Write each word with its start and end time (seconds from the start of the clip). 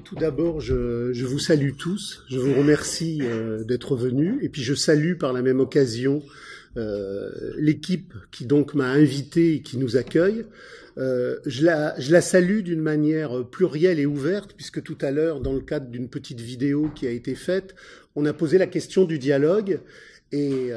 tout 0.00 0.14
d'abord, 0.14 0.60
je, 0.60 1.24
vous 1.24 1.38
salue 1.38 1.72
tous. 1.78 2.22
Je 2.28 2.38
vous 2.38 2.54
remercie 2.54 3.20
euh, 3.22 3.64
d'être 3.64 3.96
venus. 3.96 4.36
Et 4.42 4.48
puis, 4.48 4.62
je 4.62 4.74
salue 4.74 5.16
par 5.18 5.32
la 5.32 5.42
même 5.42 5.60
occasion 5.60 6.22
l'équipe 7.56 8.14
qui 8.30 8.46
donc 8.46 8.74
m'a 8.74 8.88
invité 8.88 9.54
et 9.54 9.62
qui 9.62 9.78
nous 9.78 9.96
accueille. 9.96 10.44
Euh, 10.96 11.38
je, 11.44 11.64
la, 11.64 11.98
je 11.98 12.12
la 12.12 12.20
salue 12.20 12.60
d'une 12.60 12.80
manière 12.80 13.44
plurielle 13.44 13.98
et 13.98 14.06
ouverte, 14.06 14.54
puisque 14.56 14.82
tout 14.82 14.98
à 15.00 15.10
l'heure, 15.10 15.40
dans 15.40 15.52
le 15.52 15.60
cadre 15.60 15.88
d'une 15.88 16.08
petite 16.08 16.40
vidéo 16.40 16.90
qui 16.94 17.06
a 17.06 17.10
été 17.10 17.34
faite, 17.34 17.74
on 18.14 18.24
a 18.26 18.32
posé 18.32 18.58
la 18.58 18.66
question 18.66 19.04
du 19.04 19.18
dialogue. 19.18 19.80
Et 20.32 20.70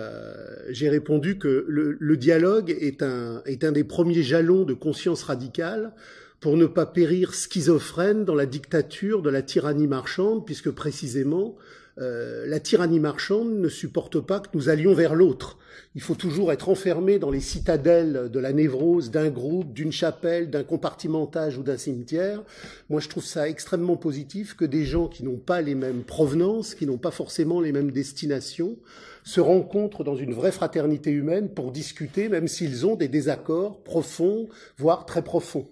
j'ai 0.70 0.90
répondu 0.90 1.40
que 1.40 1.66
le, 1.68 1.98
le 2.00 2.18
dialogue 2.18 2.70
est 2.70 3.02
un, 3.02 3.42
est 3.46 3.64
un 3.64 3.72
des 3.72 3.84
premiers 3.84 4.22
jalons 4.22 4.66
de 4.66 4.76
conscience 4.76 5.24
radicale 5.24 5.94
pour 6.40 6.58
ne 6.58 6.68
pas 6.68 6.86
périr 6.86 7.34
schizophrène 7.34 8.24
dans 8.24 8.36
la 8.36 8.46
dictature 8.46 9.24
de 9.24 9.32
la 9.32 9.42
tyrannie 9.42 9.88
marchande, 9.88 10.46
puisque 10.46 10.70
précisément 10.70 11.56
euh, 12.00 12.46
la 12.46 12.60
tyrannie 12.60 13.00
marchande 13.00 13.60
ne 13.60 13.70
supporte 13.70 14.20
pas 14.20 14.40
que 14.40 14.50
nous 14.54 14.70
allions 14.70 14.94
vers 14.94 15.16
l'autre. 15.16 15.58
Il 15.96 16.02
faut 16.02 16.16
toujours 16.16 16.52
être 16.52 16.70
enfermé 16.70 17.18
dans 17.18 17.32
les 17.32 17.40
citadelles 17.40 18.30
de 18.32 18.40
la 18.40 18.54
névrose 18.54 19.10
d'un 19.10 19.30
groupe, 19.30 19.74
d'une 19.74 19.92
chapelle, 19.92 20.50
d'un 20.52 20.64
compartimentage 20.64 21.58
ou 21.58 21.64
d'un 21.64 21.78
cimetière. 21.78 22.44
Moi, 22.90 23.00
je 23.00 23.10
trouve 23.10 23.26
ça 23.26 23.50
extrêmement 23.50 23.98
positif 23.98 24.56
que 24.56 24.66
des 24.66 24.86
gens 24.86 25.08
qui 25.08 25.24
n'ont 25.24 25.38
pas 25.38 25.62
les 25.62 25.74
mêmes 25.74 26.04
provenances, 26.04 26.76
qui 26.76 26.86
n'ont 26.86 27.00
pas 27.00 27.12
forcément 27.12 27.62
les 27.62 27.72
mêmes 27.72 27.92
destinations, 27.92 28.78
se 29.24 29.42
rencontrent 29.42 30.04
dans 30.04 30.16
une 30.16 30.34
vraie 30.34 30.52
fraternité 30.52 31.10
humaine 31.10 31.50
pour 31.50 31.72
discuter, 31.72 32.30
même 32.30 32.48
s'ils 32.48 32.86
ont 32.86 32.96
des 32.96 33.08
désaccords 33.08 33.82
profonds, 33.84 34.48
voire 34.78 35.06
très 35.06 35.24
profonds. 35.24 35.68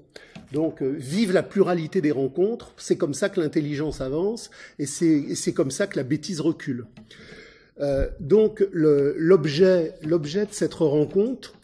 Donc, 0.55 0.81
euh, 0.81 0.95
vive 0.97 1.33
la 1.33 1.43
pluralité 1.43 1.99
des 1.99 2.13
rencontres, 2.13 2.71
c'est 2.77 2.95
comme 2.95 3.13
ça 3.13 3.27
que 3.27 3.41
l'intelligence 3.41 3.99
avance, 3.99 4.49
et 4.79 4.85
c'est 4.85 5.53
comme 5.53 5.69
ça 5.69 5.85
que 5.85 5.97
la 5.97 6.03
bêtise 6.03 6.39
recule. 6.39 6.85
Euh, 7.81 8.07
donc, 8.21 8.65
l'objet 8.71 9.91
de 10.01 10.47
cette 10.51 10.75
rencontre, 10.75 11.55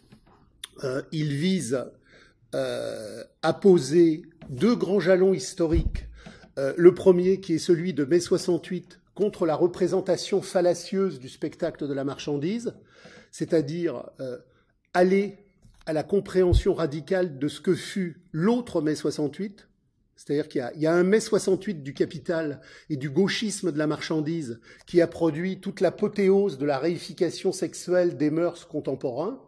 euh, 0.83 1.01
il 1.13 1.33
vise 1.33 1.85
à 2.53 3.53
poser 3.53 4.23
deux 4.49 4.75
grands 4.75 4.99
jalons 4.99 5.33
historiques. 5.33 6.09
le 6.57 6.93
premier, 6.93 7.39
qui 7.39 7.53
est 7.53 7.59
celui 7.59 7.93
de 7.93 8.03
mai 8.03 8.19
68, 8.19 8.99
contre 9.15 9.45
la 9.45 9.55
représentation 9.55 10.41
fallacieuse 10.41 11.17
du 11.17 11.29
spectacle 11.29 11.87
de 11.87 11.93
la 11.93 12.03
marchandise, 12.03 12.73
c'est-à-dire 13.31 14.03
aller 14.93 15.37
à 15.85 15.93
la 15.93 16.03
compréhension 16.03 16.73
radicale 16.73 17.39
de 17.39 17.47
ce 17.47 17.61
que 17.61 17.75
fut 17.75 18.21
l'autre 18.31 18.81
mai 18.81 18.95
68, 18.95 19.67
c'est-à-dire 20.15 20.47
qu'il 20.47 20.71
y, 20.75 20.85
a 20.85 20.93
un 20.93 21.03
mai 21.03 21.19
68 21.19 21.81
du 21.81 21.95
capital 21.95 22.61
et 22.91 22.95
du 22.95 23.09
gauchisme 23.09 23.71
de 23.71 23.77
la 23.79 23.87
marchandise 23.87 24.59
qui 24.85 25.01
a 25.01 25.07
produit 25.07 25.59
toute 25.59 25.81
l'apothéose 25.81 26.59
de 26.59 26.65
la 26.65 26.77
réification 26.77 27.51
sexuelle 27.51 28.17
des 28.17 28.29
mœurs 28.29 28.67
contemporains. 28.67 29.41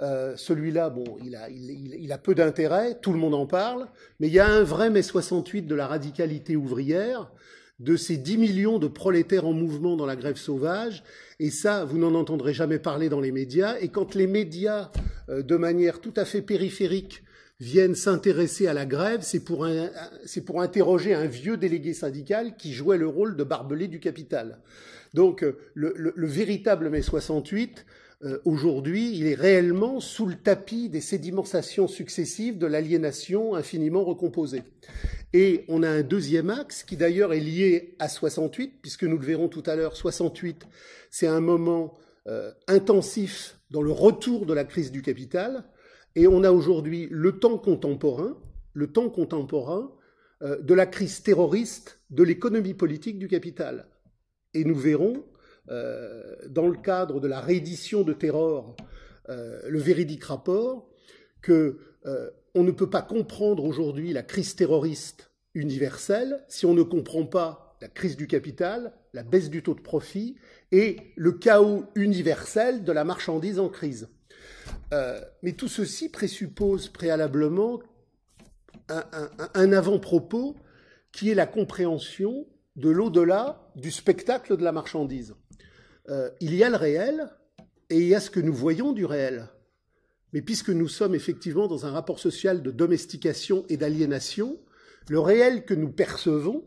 Euh, 0.00 0.34
celui-là, 0.36 0.88
bon, 0.88 1.18
il 1.22 1.36
a, 1.36 1.50
il 1.50 2.10
a 2.10 2.16
peu 2.16 2.34
d'intérêt, 2.34 2.98
tout 3.00 3.12
le 3.12 3.18
monde 3.18 3.34
en 3.34 3.46
parle, 3.46 3.88
mais 4.18 4.28
il 4.28 4.32
y 4.32 4.38
a 4.38 4.46
un 4.46 4.62
vrai 4.62 4.88
mai 4.88 5.02
68 5.02 5.62
de 5.66 5.74
la 5.74 5.86
radicalité 5.86 6.56
ouvrière 6.56 7.30
de 7.78 7.96
ces 7.96 8.16
10 8.16 8.38
millions 8.38 8.78
de 8.78 8.88
prolétaires 8.88 9.46
en 9.46 9.52
mouvement 9.52 9.96
dans 9.96 10.06
la 10.06 10.16
grève 10.16 10.36
sauvage. 10.36 11.04
Et 11.40 11.50
ça, 11.50 11.84
vous 11.84 11.98
n'en 11.98 12.14
entendrez 12.14 12.52
jamais 12.52 12.78
parler 12.78 13.08
dans 13.08 13.20
les 13.20 13.30
médias. 13.30 13.76
Et 13.80 13.88
quand 13.88 14.14
les 14.14 14.26
médias, 14.26 14.90
euh, 15.28 15.42
de 15.42 15.56
manière 15.56 16.00
tout 16.00 16.14
à 16.16 16.24
fait 16.24 16.42
périphérique, 16.42 17.22
viennent 17.60 17.94
s'intéresser 17.94 18.66
à 18.66 18.74
la 18.74 18.86
grève, 18.86 19.20
c'est 19.22 19.40
pour, 19.44 19.64
interroger 19.64 21.14
un 21.14 21.26
vieux 21.26 21.56
délégué 21.56 21.92
syndical 21.92 22.56
qui 22.56 22.72
jouait 22.72 22.98
le 22.98 23.08
rôle 23.08 23.36
de 23.36 23.44
barbelé 23.44 23.88
du 23.88 23.98
capital. 23.98 24.58
Donc 25.14 25.42
euh, 25.42 25.58
le, 25.74 25.92
le 25.96 26.26
véritable 26.26 26.88
mai 26.90 27.02
68, 27.02 27.84
euh, 28.24 28.38
aujourd'hui, 28.44 29.16
il 29.16 29.28
est 29.28 29.34
réellement 29.34 30.00
sous 30.00 30.26
le 30.26 30.34
tapis 30.34 30.88
des 30.88 31.00
sédimentations 31.00 31.86
successives 31.86 32.58
de 32.58 32.66
l'aliénation 32.66 33.54
infiniment 33.54 34.02
recomposée. 34.02 34.64
Et 35.32 35.64
on 35.68 35.84
a 35.84 35.88
un 35.88 36.02
deuxième 36.02 36.50
axe 36.50 36.82
qui 36.82 36.96
d'ailleurs 36.96 37.32
est 37.32 37.40
lié 37.40 37.94
à 38.00 38.08
68, 38.08 38.80
puisque 38.82 39.04
nous 39.04 39.18
le 39.18 39.24
verrons 39.24 39.48
tout 39.48 39.62
à 39.66 39.76
l'heure, 39.76 39.96
68, 39.96 40.66
c'est 41.10 41.28
un 41.28 41.40
moment 41.40 41.94
euh, 42.26 42.50
intensif 42.66 43.56
dans 43.70 43.82
le 43.82 43.92
retour 43.92 44.46
de 44.46 44.54
la 44.54 44.64
crise 44.64 44.90
du 44.90 45.02
capital, 45.02 45.64
et 46.16 46.26
on 46.26 46.42
a 46.42 46.50
aujourd'hui 46.50 47.06
le 47.12 47.38
temps 47.38 47.58
contemporain, 47.58 48.36
le 48.72 48.88
temps 48.88 49.10
contemporain 49.10 49.92
euh, 50.42 50.60
de 50.60 50.74
la 50.74 50.86
crise 50.86 51.22
terroriste 51.22 52.00
de 52.10 52.24
l'économie 52.24 52.74
politique 52.74 53.18
du 53.18 53.28
capital. 53.28 53.86
Et 54.54 54.64
nous 54.64 54.74
verrons 54.74 55.24
dans 55.68 56.66
le 56.66 56.76
cadre 56.82 57.20
de 57.20 57.28
la 57.28 57.40
réédition 57.40 58.02
de 58.02 58.12
Terror, 58.12 58.74
euh, 59.30 59.60
le 59.68 59.78
véridique 59.78 60.24
rapport, 60.24 60.88
que 61.42 61.78
euh, 62.06 62.30
on 62.54 62.62
ne 62.62 62.70
peut 62.70 62.88
pas 62.88 63.02
comprendre 63.02 63.62
aujourd'hui 63.62 64.14
la 64.14 64.22
crise 64.22 64.56
terroriste 64.56 65.30
universelle 65.52 66.42
si 66.48 66.64
on 66.64 66.72
ne 66.72 66.82
comprend 66.82 67.26
pas 67.26 67.76
la 67.82 67.88
crise 67.88 68.16
du 68.16 68.26
capital, 68.26 68.94
la 69.12 69.22
baisse 69.22 69.50
du 69.50 69.62
taux 69.62 69.74
de 69.74 69.82
profit 69.82 70.36
et 70.72 70.96
le 71.16 71.32
chaos 71.32 71.84
universel 71.94 72.84
de 72.84 72.92
la 72.92 73.04
marchandise 73.04 73.58
en 73.58 73.68
crise. 73.68 74.08
mais 75.42 75.52
tout 75.52 75.68
ceci 75.68 76.08
présuppose 76.08 76.88
préalablement 76.88 77.80
un 78.88 79.72
avant-propos 79.72 80.56
qui 81.12 81.30
est 81.30 81.34
la 81.34 81.46
compréhension 81.46 82.46
de 82.76 82.88
l'au-delà 82.88 83.70
du 83.76 83.90
spectacle 83.90 84.56
de 84.56 84.64
la 84.64 84.72
marchandise. 84.72 85.34
Euh, 86.08 86.30
il 86.40 86.54
y 86.54 86.64
a 86.64 86.70
le 86.70 86.76
réel 86.76 87.28
et 87.90 87.96
il 87.96 88.06
y 88.06 88.14
a 88.14 88.20
ce 88.20 88.30
que 88.30 88.40
nous 88.40 88.54
voyons 88.54 88.92
du 88.92 89.04
réel. 89.04 89.48
Mais 90.32 90.42
puisque 90.42 90.70
nous 90.70 90.88
sommes 90.88 91.14
effectivement 91.14 91.68
dans 91.68 91.86
un 91.86 91.90
rapport 91.90 92.18
social 92.18 92.62
de 92.62 92.70
domestication 92.70 93.64
et 93.68 93.76
d'aliénation, 93.76 94.58
le 95.08 95.20
réel 95.20 95.64
que 95.64 95.74
nous 95.74 95.90
percevons 95.90 96.64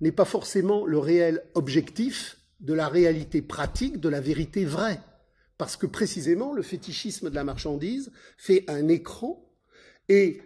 n'est 0.00 0.12
pas 0.12 0.24
forcément 0.24 0.84
le 0.84 0.98
réel 0.98 1.42
objectif 1.54 2.38
de 2.60 2.74
la 2.74 2.88
réalité 2.88 3.42
pratique, 3.42 4.00
de 4.00 4.08
la 4.08 4.20
vérité 4.20 4.64
vraie. 4.64 5.00
Parce 5.58 5.76
que 5.76 5.86
précisément, 5.86 6.52
le 6.52 6.62
fétichisme 6.62 7.30
de 7.30 7.34
la 7.34 7.44
marchandise 7.44 8.10
fait 8.36 8.64
un 8.68 8.88
écran 8.88 9.48
et 10.08 10.42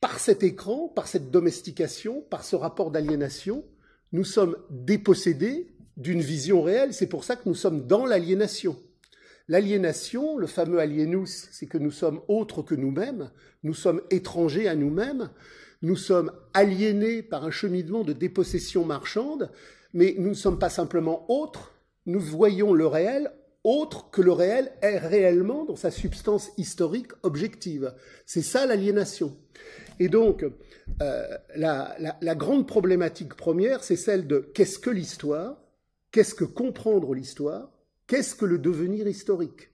par 0.00 0.18
cet 0.18 0.42
écran, 0.42 0.88
par 0.88 1.08
cette 1.08 1.30
domestication, 1.30 2.20
par 2.20 2.44
ce 2.44 2.56
rapport 2.56 2.90
d'aliénation, 2.90 3.64
nous 4.12 4.24
sommes 4.24 4.56
dépossédés 4.70 5.73
d'une 5.96 6.20
vision 6.20 6.62
réelle. 6.62 6.92
C'est 6.92 7.06
pour 7.06 7.24
ça 7.24 7.36
que 7.36 7.48
nous 7.48 7.54
sommes 7.54 7.86
dans 7.86 8.06
l'aliénation. 8.06 8.76
L'aliénation, 9.48 10.38
le 10.38 10.46
fameux 10.46 10.78
alienus, 10.78 11.48
c'est 11.52 11.66
que 11.66 11.78
nous 11.78 11.90
sommes 11.90 12.20
autres 12.28 12.62
que 12.62 12.74
nous-mêmes, 12.74 13.30
nous 13.62 13.74
sommes 13.74 14.00
étrangers 14.10 14.68
à 14.68 14.74
nous-mêmes, 14.74 15.30
nous 15.82 15.96
sommes 15.96 16.32
aliénés 16.54 17.22
par 17.22 17.44
un 17.44 17.50
cheminement 17.50 18.04
de 18.04 18.14
dépossession 18.14 18.86
marchande, 18.86 19.50
mais 19.92 20.14
nous 20.18 20.30
ne 20.30 20.34
sommes 20.34 20.58
pas 20.58 20.70
simplement 20.70 21.30
autres, 21.30 21.74
nous 22.06 22.20
voyons 22.20 22.72
le 22.72 22.86
réel 22.86 23.32
autre 23.64 24.10
que 24.10 24.20
le 24.20 24.32
réel 24.32 24.72
est 24.82 24.98
réellement 24.98 25.64
dans 25.64 25.76
sa 25.76 25.90
substance 25.90 26.50
historique 26.58 27.12
objective. 27.22 27.94
C'est 28.26 28.42
ça 28.42 28.66
l'aliénation. 28.66 29.36
Et 30.00 30.08
donc, 30.08 30.44
euh, 31.02 31.38
la, 31.56 31.96
la 32.20 32.34
grande 32.34 32.68
problématique 32.68 33.34
première, 33.34 33.82
c'est 33.82 33.96
celle 33.96 34.26
de 34.26 34.38
qu'est-ce 34.54 34.78
que 34.78 34.90
l'histoire? 34.90 35.63
Qu'est-ce 36.14 36.36
que 36.36 36.44
comprendre 36.44 37.12
l'histoire? 37.12 37.72
Qu'est-ce 38.06 38.36
que 38.36 38.44
le 38.44 38.60
devenir 38.60 39.08
historique? 39.08 39.70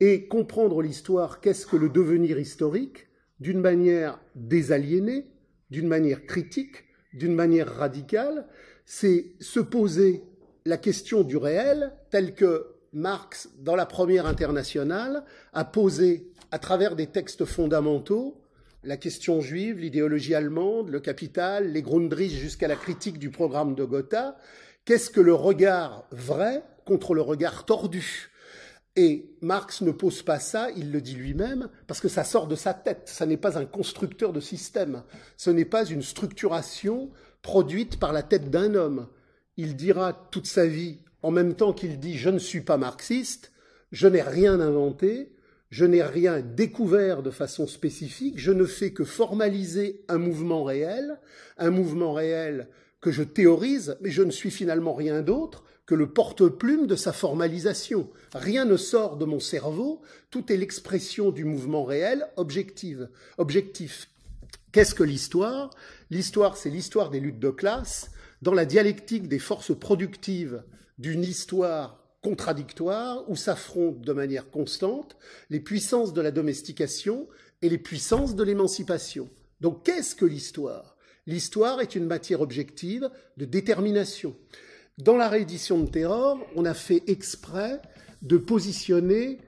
Et 0.00 0.26
comprendre 0.26 0.82
l'histoire, 0.82 1.40
qu'est-ce 1.40 1.64
que 1.64 1.76
le 1.76 1.88
devenir 1.88 2.40
historique? 2.40 3.06
D'une 3.38 3.60
manière 3.60 4.18
désaliénée, 4.34 5.28
d'une 5.70 5.86
manière 5.86 6.26
critique, 6.26 6.86
d'une 7.12 7.36
manière 7.36 7.72
radicale, 7.72 8.48
c'est 8.84 9.36
se 9.38 9.60
poser 9.60 10.24
la 10.64 10.76
question 10.76 11.22
du 11.22 11.36
réel 11.36 11.92
telle 12.10 12.34
que 12.34 12.74
Marx, 12.92 13.48
dans 13.60 13.76
la 13.76 13.86
première 13.86 14.26
internationale, 14.26 15.24
a 15.52 15.64
posé 15.64 16.32
à 16.50 16.58
travers 16.58 16.96
des 16.96 17.06
textes 17.06 17.44
fondamentaux 17.44 18.40
la 18.82 18.96
question 18.96 19.40
juive, 19.40 19.78
l'idéologie 19.78 20.34
allemande, 20.34 20.88
le 20.88 20.98
capital, 20.98 21.70
les 21.70 21.82
Grundrisse 21.82 22.32
jusqu'à 22.32 22.66
la 22.66 22.76
critique 22.76 23.18
du 23.18 23.30
programme 23.30 23.76
de 23.76 23.84
Gotha, 23.84 24.36
Qu'est-ce 24.90 25.10
que 25.10 25.20
le 25.20 25.34
regard 25.34 26.04
vrai 26.10 26.64
contre 26.84 27.14
le 27.14 27.20
regard 27.20 27.64
tordu? 27.64 28.32
Et 28.96 29.30
Marx 29.40 29.82
ne 29.82 29.92
pose 29.92 30.24
pas 30.24 30.40
ça, 30.40 30.68
il 30.76 30.90
le 30.90 31.00
dit 31.00 31.14
lui-même, 31.14 31.68
parce 31.86 32.00
que 32.00 32.08
ça 32.08 32.24
sort 32.24 32.48
de 32.48 32.56
sa 32.56 32.74
tête. 32.74 33.02
Ça 33.04 33.24
n'est 33.24 33.36
pas 33.36 33.56
un 33.56 33.66
constructeur 33.66 34.32
de 34.32 34.40
système. 34.40 35.04
Ce 35.36 35.48
n'est 35.48 35.64
pas 35.64 35.84
une 35.84 36.02
structuration 36.02 37.08
produite 37.40 38.00
par 38.00 38.12
la 38.12 38.24
tête 38.24 38.50
d'un 38.50 38.74
homme. 38.74 39.06
Il 39.56 39.76
dira 39.76 40.12
toute 40.32 40.48
sa 40.48 40.66
vie, 40.66 40.98
en 41.22 41.30
même 41.30 41.54
temps 41.54 41.72
qu'il 41.72 42.00
dit 42.00 42.18
je 42.18 42.30
ne 42.30 42.40
suis 42.40 42.62
pas 42.62 42.76
marxiste, 42.76 43.52
je 43.92 44.08
n'ai 44.08 44.22
rien 44.22 44.58
inventé, 44.58 45.30
je 45.70 45.84
n'ai 45.84 46.02
rien 46.02 46.40
découvert 46.40 47.22
de 47.22 47.30
façon 47.30 47.68
spécifique, 47.68 48.40
je 48.40 48.50
ne 48.50 48.64
fais 48.64 48.90
que 48.90 49.04
formaliser 49.04 50.04
un 50.08 50.18
mouvement 50.18 50.64
réel, 50.64 51.20
un 51.58 51.70
mouvement 51.70 52.12
réel 52.12 52.68
que 53.00 53.10
je 53.10 53.22
théorise, 53.22 53.96
mais 54.00 54.10
je 54.10 54.22
ne 54.22 54.30
suis 54.30 54.50
finalement 54.50 54.94
rien 54.94 55.22
d'autre 55.22 55.64
que 55.86 55.94
le 55.94 56.12
porte-plume 56.12 56.86
de 56.86 56.96
sa 56.96 57.12
formalisation. 57.12 58.10
Rien 58.34 58.64
ne 58.64 58.76
sort 58.76 59.16
de 59.16 59.24
mon 59.24 59.40
cerveau, 59.40 60.02
tout 60.30 60.52
est 60.52 60.56
l'expression 60.56 61.30
du 61.30 61.44
mouvement 61.44 61.84
réel 61.84 62.28
objectif. 62.36 62.98
objectif. 63.38 64.08
Qu'est-ce 64.72 64.94
que 64.94 65.02
l'histoire? 65.02 65.70
L'histoire, 66.10 66.56
c'est 66.56 66.70
l'histoire 66.70 67.10
des 67.10 67.18
luttes 67.18 67.40
de 67.40 67.50
classe, 67.50 68.10
dans 68.42 68.54
la 68.54 68.64
dialectique 68.64 69.28
des 69.28 69.40
forces 69.40 69.76
productives 69.76 70.62
d'une 70.98 71.24
histoire 71.24 72.00
contradictoire 72.22 73.28
où 73.28 73.34
s'affrontent 73.34 74.00
de 74.00 74.12
manière 74.12 74.50
constante 74.50 75.16
les 75.48 75.60
puissances 75.60 76.12
de 76.12 76.20
la 76.20 76.30
domestication 76.30 77.28
et 77.62 77.68
les 77.68 77.78
puissances 77.78 78.34
de 78.34 78.44
l'émancipation. 78.44 79.28
Donc 79.60 79.84
qu'est-ce 79.84 80.14
que 80.14 80.24
l'histoire? 80.24 80.96
L'histoire 81.26 81.80
est 81.80 81.94
une 81.94 82.06
matière 82.06 82.40
objective 82.40 83.10
de 83.36 83.44
détermination. 83.44 84.36
Dans 84.98 85.16
la 85.16 85.28
réédition 85.28 85.80
de 85.80 85.88
Terror, 85.88 86.38
on 86.56 86.64
a 86.64 86.74
fait 86.74 87.02
exprès 87.06 87.80
de 88.22 88.36
positionner 88.36 89.38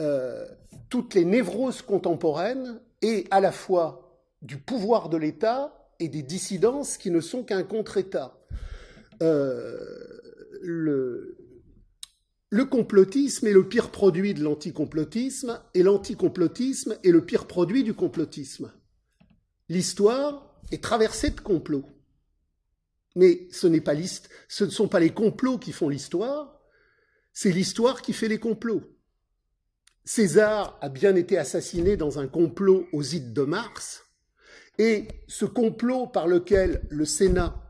euh, 0.00 0.46
toutes 0.88 1.14
les 1.14 1.24
névroses 1.24 1.82
contemporaines 1.82 2.80
et 3.00 3.26
à 3.30 3.40
la 3.40 3.52
fois 3.52 4.20
du 4.42 4.58
pouvoir 4.58 5.08
de 5.08 5.16
l'État 5.16 5.88
et 5.98 6.08
des 6.08 6.22
dissidences 6.22 6.96
qui 6.96 7.10
ne 7.10 7.20
sont 7.20 7.42
qu'un 7.44 7.62
contre-État. 7.62 8.38
Euh, 9.22 9.78
le, 10.60 11.36
le 12.50 12.64
complotisme 12.64 13.46
est 13.46 13.52
le 13.52 13.68
pire 13.68 13.90
produit 13.90 14.34
de 14.34 14.42
l'anticomplotisme 14.42 15.60
et 15.74 15.82
l'anticomplotisme 15.82 16.96
est 17.02 17.10
le 17.10 17.24
pire 17.24 17.46
produit 17.46 17.82
du 17.82 17.94
complotisme. 17.94 18.72
L'histoire 19.68 20.51
est 20.70 20.82
traversée 20.82 21.30
de 21.30 21.40
complots. 21.40 21.86
Mais 23.14 23.48
ce, 23.50 23.66
n'est 23.66 23.80
pas 23.80 23.94
ce 24.48 24.64
ne 24.64 24.70
sont 24.70 24.88
pas 24.88 25.00
les 25.00 25.12
complots 25.12 25.58
qui 25.58 25.72
font 25.72 25.88
l'histoire, 25.88 26.60
c'est 27.32 27.52
l'histoire 27.52 28.02
qui 28.02 28.12
fait 28.12 28.28
les 28.28 28.38
complots. 28.38 28.82
César 30.04 30.78
a 30.80 30.88
bien 30.88 31.14
été 31.14 31.38
assassiné 31.38 31.96
dans 31.96 32.18
un 32.18 32.26
complot 32.26 32.86
aux 32.92 33.02
ides 33.02 33.32
de 33.32 33.42
Mars, 33.42 34.04
et 34.78 35.08
ce 35.28 35.44
complot 35.44 36.06
par 36.06 36.26
lequel 36.26 36.86
le 36.88 37.04
Sénat 37.04 37.62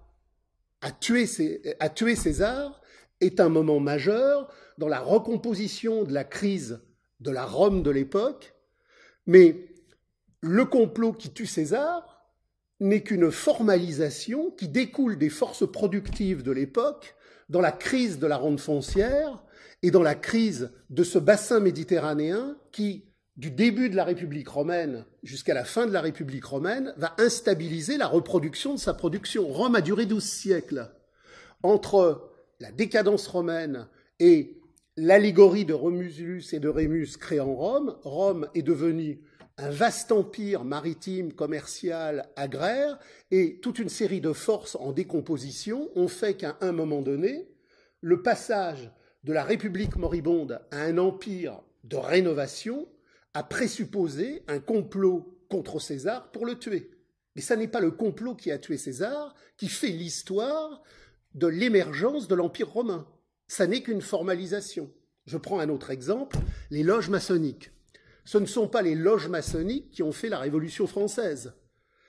a 0.80 0.90
tué 0.90 1.26
César 1.26 2.80
est 3.20 3.40
un 3.40 3.48
moment 3.48 3.80
majeur 3.80 4.52
dans 4.78 4.88
la 4.88 5.00
recomposition 5.00 6.04
de 6.04 6.12
la 6.12 6.24
crise 6.24 6.80
de 7.20 7.30
la 7.30 7.44
Rome 7.44 7.82
de 7.82 7.90
l'époque, 7.90 8.54
mais 9.26 9.68
le 10.40 10.64
complot 10.64 11.12
qui 11.12 11.32
tue 11.32 11.46
César 11.46 12.21
n'est 12.82 13.02
qu'une 13.02 13.30
formalisation 13.30 14.50
qui 14.50 14.68
découle 14.68 15.16
des 15.16 15.30
forces 15.30 15.70
productives 15.70 16.42
de 16.42 16.52
l'époque 16.52 17.14
dans 17.48 17.60
la 17.60 17.72
crise 17.72 18.18
de 18.18 18.26
la 18.26 18.36
ronde 18.36 18.60
foncière 18.60 19.42
et 19.82 19.90
dans 19.90 20.02
la 20.02 20.14
crise 20.14 20.70
de 20.90 21.04
ce 21.04 21.18
bassin 21.18 21.60
méditerranéen 21.60 22.56
qui, 22.72 23.04
du 23.36 23.50
début 23.50 23.88
de 23.88 23.96
la 23.96 24.04
République 24.04 24.48
romaine 24.48 25.04
jusqu'à 25.22 25.54
la 25.54 25.64
fin 25.64 25.86
de 25.86 25.92
la 25.92 26.00
République 26.00 26.44
romaine, 26.44 26.92
va 26.96 27.14
instabiliser 27.18 27.98
la 27.98 28.06
reproduction 28.06 28.74
de 28.74 28.78
sa 28.78 28.94
production. 28.94 29.46
Rome 29.46 29.76
a 29.76 29.80
duré 29.80 30.06
douze 30.06 30.24
siècles. 30.24 30.90
Entre 31.62 32.30
la 32.58 32.72
décadence 32.72 33.26
romaine 33.28 33.88
et 34.18 34.60
l'allégorie 34.96 35.64
de 35.64 35.72
Romulus 35.72 36.52
et 36.52 36.60
de 36.60 36.68
Rémus 36.68 37.16
en 37.40 37.54
Rome, 37.54 37.96
Rome 38.02 38.48
est 38.54 38.62
devenue 38.62 39.20
un 39.58 39.70
vaste 39.70 40.12
empire 40.12 40.64
maritime, 40.64 41.32
commercial, 41.32 42.28
agraire, 42.36 42.98
et 43.30 43.60
toute 43.60 43.78
une 43.78 43.88
série 43.88 44.20
de 44.20 44.32
forces 44.32 44.76
en 44.76 44.92
décomposition 44.92 45.90
ont 45.94 46.08
fait 46.08 46.34
qu'à 46.34 46.56
un 46.60 46.72
moment 46.72 47.02
donné, 47.02 47.48
le 48.00 48.22
passage 48.22 48.90
de 49.24 49.32
la 49.32 49.44
République 49.44 49.96
moribonde 49.96 50.60
à 50.70 50.82
un 50.82 50.98
empire 50.98 51.62
de 51.84 51.96
rénovation 51.96 52.88
a 53.34 53.42
présupposé 53.42 54.42
un 54.48 54.58
complot 54.58 55.38
contre 55.48 55.78
César 55.80 56.30
pour 56.32 56.46
le 56.46 56.58
tuer. 56.58 56.90
Mais 57.34 57.42
ce 57.42 57.54
n'est 57.54 57.68
pas 57.68 57.80
le 57.80 57.90
complot 57.90 58.34
qui 58.34 58.50
a 58.50 58.58
tué 58.58 58.76
César 58.76 59.34
qui 59.56 59.68
fait 59.68 59.88
l'histoire 59.88 60.82
de 61.34 61.46
l'émergence 61.46 62.28
de 62.28 62.34
l'Empire 62.34 62.70
romain. 62.70 63.06
Ça 63.48 63.66
n'est 63.66 63.82
qu'une 63.82 64.02
formalisation. 64.02 64.90
Je 65.24 65.38
prends 65.38 65.60
un 65.60 65.68
autre 65.68 65.90
exemple, 65.90 66.38
les 66.70 66.82
loges 66.82 67.08
maçonniques 67.08 67.70
ce 68.24 68.38
ne 68.38 68.46
sont 68.46 68.68
pas 68.68 68.82
les 68.82 68.94
loges 68.94 69.28
maçonniques 69.28 69.90
qui 69.90 70.02
ont 70.02 70.12
fait 70.12 70.28
la 70.28 70.38
Révolution 70.38 70.86
française. 70.86 71.54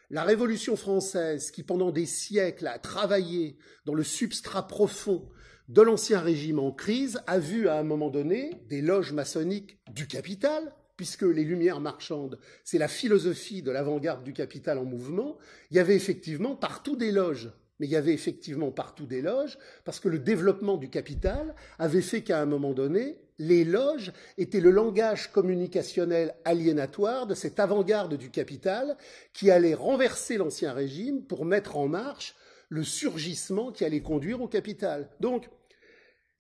La 0.10 0.24
Révolution 0.24 0.76
française, 0.76 1.50
qui 1.50 1.64
pendant 1.64 1.92
des 1.92 2.06
siècles 2.06 2.68
a 2.68 2.78
travaillé 2.78 3.58
dans 3.86 3.96
le 3.96 4.04
substrat 4.04 4.68
profond 4.68 5.30
de 5.70 5.82
l'ancien 5.82 6.20
régime 6.20 6.60
en 6.60 6.72
crise, 6.72 7.22
a 7.26 7.40
vu 7.40 7.68
à 7.68 7.78
un 7.78 7.84
moment 7.84 8.10
donné 8.10 8.62
des 8.70 8.82
loges 8.82 9.14
maçonniques 9.14 9.80
du 9.92 10.08
capital, 10.08 10.76
puisque 10.98 11.24
les 11.24 11.44
Lumières 11.44 11.80
marchandes, 11.80 12.38
c'est 12.64 12.78
la 12.78 12.88
philosophie 12.88 13.64
de 13.64 13.72
l'avant-garde 13.72 14.24
du 14.24 14.34
capital 14.34 14.78
en 14.78 14.86
mouvement, 14.86 15.38
il 15.72 15.78
y 15.78 15.80
avait 15.80 15.96
effectivement 15.96 16.56
partout 16.56 16.96
des 16.96 17.12
loges. 17.12 17.52
Mais 17.80 17.88
il 17.88 17.92
y 17.92 17.96
avait 17.96 18.14
effectivement 18.14 18.72
partout 18.72 19.08
des 19.08 19.22
loges, 19.22 19.58
parce 19.84 20.00
que 20.00 20.10
le 20.10 20.20
développement 20.20 20.78
du 20.78 20.90
capital 20.90 21.56
avait 21.80 22.02
fait 22.02 22.22
qu'à 22.22 22.40
un 22.40 22.46
moment 22.46 22.74
donné, 22.74 23.18
les 23.48 23.66
loges 23.66 24.14
étaient 24.38 24.62
le 24.62 24.72
langage 24.72 25.32
communicationnel 25.32 26.34
aliénatoire 26.46 27.28
de 27.28 27.36
cette 27.36 27.60
avant-garde 27.60 28.16
du 28.16 28.30
capital 28.30 28.98
qui 29.34 29.52
allait 29.52 29.74
renverser 29.74 30.38
l'ancien 30.38 30.72
régime 30.72 31.26
pour 31.26 31.44
mettre 31.44 31.78
en 31.78 31.88
marche 31.88 32.36
le 32.70 32.84
surgissement 32.84 33.72
qui 33.72 33.84
allait 33.84 34.02
conduire 34.02 34.42
au 34.42 34.48
capital. 34.48 35.10
Donc, 35.20 35.50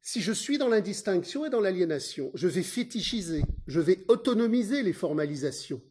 si 0.01 0.21
je 0.21 0.31
suis 0.31 0.57
dans 0.57 0.69
l'indistinction 0.69 1.45
et 1.45 1.49
dans 1.49 1.59
l'aliénation, 1.59 2.31
je 2.35 2.47
vais 2.47 2.63
fétichiser, 2.63 3.43
je 3.67 3.79
vais 3.79 4.05
autonomiser 4.07 4.81
les 4.81 4.93
formalisations. 4.93 5.81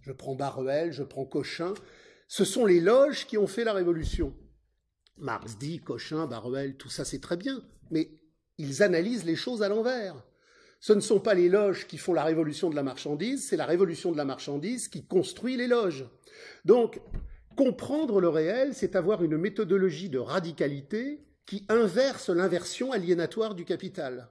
Je 0.00 0.12
prends 0.12 0.34
Baruel, 0.34 0.92
je 0.92 1.02
prends 1.02 1.24
Cochin. 1.24 1.74
Ce 2.26 2.44
sont 2.44 2.66
les 2.66 2.80
loges 2.80 3.26
qui 3.26 3.38
ont 3.38 3.46
fait 3.46 3.64
la 3.64 3.72
révolution. 3.72 4.34
Marx 5.16 5.58
dit, 5.58 5.78
Cochin, 5.78 6.26
Baruel, 6.26 6.76
tout 6.76 6.90
ça 6.90 7.04
c'est 7.04 7.20
très 7.20 7.36
bien, 7.36 7.62
mais 7.90 8.10
ils 8.58 8.82
analysent 8.82 9.24
les 9.24 9.36
choses 9.36 9.62
à 9.62 9.68
l'envers. 9.68 10.24
Ce 10.80 10.94
ne 10.94 11.00
sont 11.00 11.20
pas 11.20 11.34
les 11.34 11.50
loges 11.50 11.86
qui 11.86 11.98
font 11.98 12.14
la 12.14 12.24
révolution 12.24 12.70
de 12.70 12.74
la 12.74 12.82
marchandise, 12.82 13.46
c'est 13.46 13.58
la 13.58 13.66
révolution 13.66 14.12
de 14.12 14.16
la 14.16 14.24
marchandise 14.24 14.88
qui 14.88 15.04
construit 15.04 15.58
les 15.58 15.66
loges. 15.66 16.06
Donc, 16.64 17.00
comprendre 17.54 18.20
le 18.20 18.28
réel, 18.28 18.74
c'est 18.74 18.96
avoir 18.96 19.22
une 19.22 19.36
méthodologie 19.36 20.08
de 20.08 20.18
radicalité 20.18 21.22
qui 21.44 21.66
inverse 21.68 22.30
l'inversion 22.30 22.92
aliénatoire 22.92 23.54
du 23.54 23.66
capital. 23.66 24.30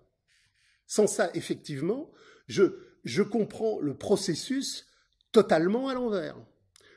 Sans 0.88 1.06
ça, 1.06 1.30
effectivement, 1.36 2.12
je, 2.48 3.22
comprends 3.22 3.80
le 3.80 3.96
processus 3.96 4.88
totalement 5.32 5.88
à 5.88 5.94
l'envers. 5.94 6.36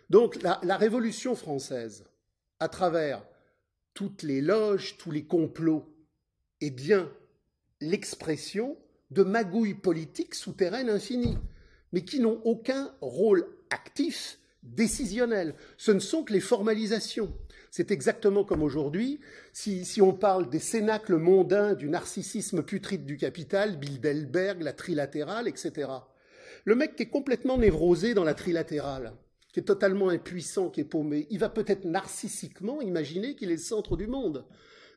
Donc 0.08 0.40
la, 0.42 0.60
la, 0.62 0.78
Révolution 0.78 1.34
française, 1.34 2.06
à 2.58 2.68
travers 2.68 3.22
toutes 3.92 4.22
les 4.22 4.40
loges, 4.40 4.96
tous 4.96 5.10
les 5.10 5.26
complots, 5.26 5.94
est 6.62 6.70
bien 6.70 7.12
l'expression 7.80 8.78
de 9.12 9.22
magouilles 9.22 9.74
politiques 9.74 10.34
souterraines 10.34 10.90
infinies, 10.90 11.38
mais 11.92 12.04
qui 12.04 12.20
n'ont 12.20 12.40
aucun 12.44 12.92
rôle 13.00 13.46
actif, 13.70 14.38
décisionnel. 14.62 15.54
Ce 15.76 15.90
ne 15.90 15.98
sont 15.98 16.22
que 16.22 16.32
les 16.32 16.40
formalisations. 16.40 17.32
C'est 17.70 17.90
exactement 17.90 18.44
comme 18.44 18.62
aujourd'hui, 18.62 19.20
si, 19.52 19.84
si, 19.84 20.02
on 20.02 20.12
parle 20.12 20.50
des 20.50 20.58
cénacles 20.58 21.16
mondains 21.16 21.74
du 21.74 21.88
narcissisme 21.88 22.62
putride 22.62 23.06
du 23.06 23.16
capital, 23.16 23.78
Bilderberg, 23.78 24.62
la 24.62 24.72
trilatérale, 24.72 25.48
etc. 25.48 25.88
Le 26.64 26.74
mec 26.74 26.96
qui 26.96 27.04
est 27.04 27.08
complètement 27.08 27.58
névrosé 27.58 28.14
dans 28.14 28.24
la 28.24 28.34
trilatérale, 28.34 29.14
qui 29.52 29.60
est 29.60 29.64
totalement 29.64 30.10
impuissant, 30.10 30.68
qui 30.68 30.80
est 30.80 30.84
paumé, 30.84 31.26
il 31.30 31.38
va 31.38 31.48
peut-être 31.48 31.84
narcissiquement 31.84 32.80
imaginer 32.82 33.34
qu'il 33.34 33.50
est 33.50 33.54
le 33.54 33.58
centre 33.58 33.96
du 33.96 34.06
monde. 34.06 34.44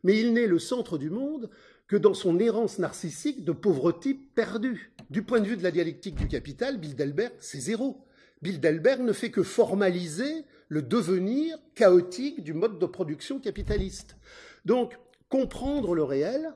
Mais 0.03 0.19
il 0.19 0.33
n'est 0.33 0.47
le 0.47 0.59
centre 0.59 0.97
du 0.97 1.09
monde 1.09 1.49
que 1.87 1.95
dans 1.95 2.13
son 2.13 2.39
errance 2.39 2.79
narcissique 2.79 3.45
de 3.45 3.51
pauvre 3.51 3.91
type 3.91 4.33
perdu. 4.33 4.91
Du 5.09 5.23
point 5.23 5.39
de 5.39 5.47
vue 5.47 5.57
de 5.57 5.63
la 5.63 5.71
dialectique 5.71 6.15
du 6.15 6.27
capital, 6.27 6.77
Bilderberg, 6.79 7.33
c'est 7.39 7.59
zéro. 7.59 8.03
Bilderberg 8.41 9.01
ne 9.01 9.13
fait 9.13 9.31
que 9.31 9.43
formaliser 9.43 10.45
le 10.67 10.81
devenir 10.81 11.57
chaotique 11.75 12.43
du 12.43 12.53
mode 12.53 12.79
de 12.79 12.85
production 12.85 13.39
capitaliste. 13.39 14.17
Donc, 14.65 14.97
comprendre 15.29 15.93
le 15.93 16.03
réel, 16.03 16.53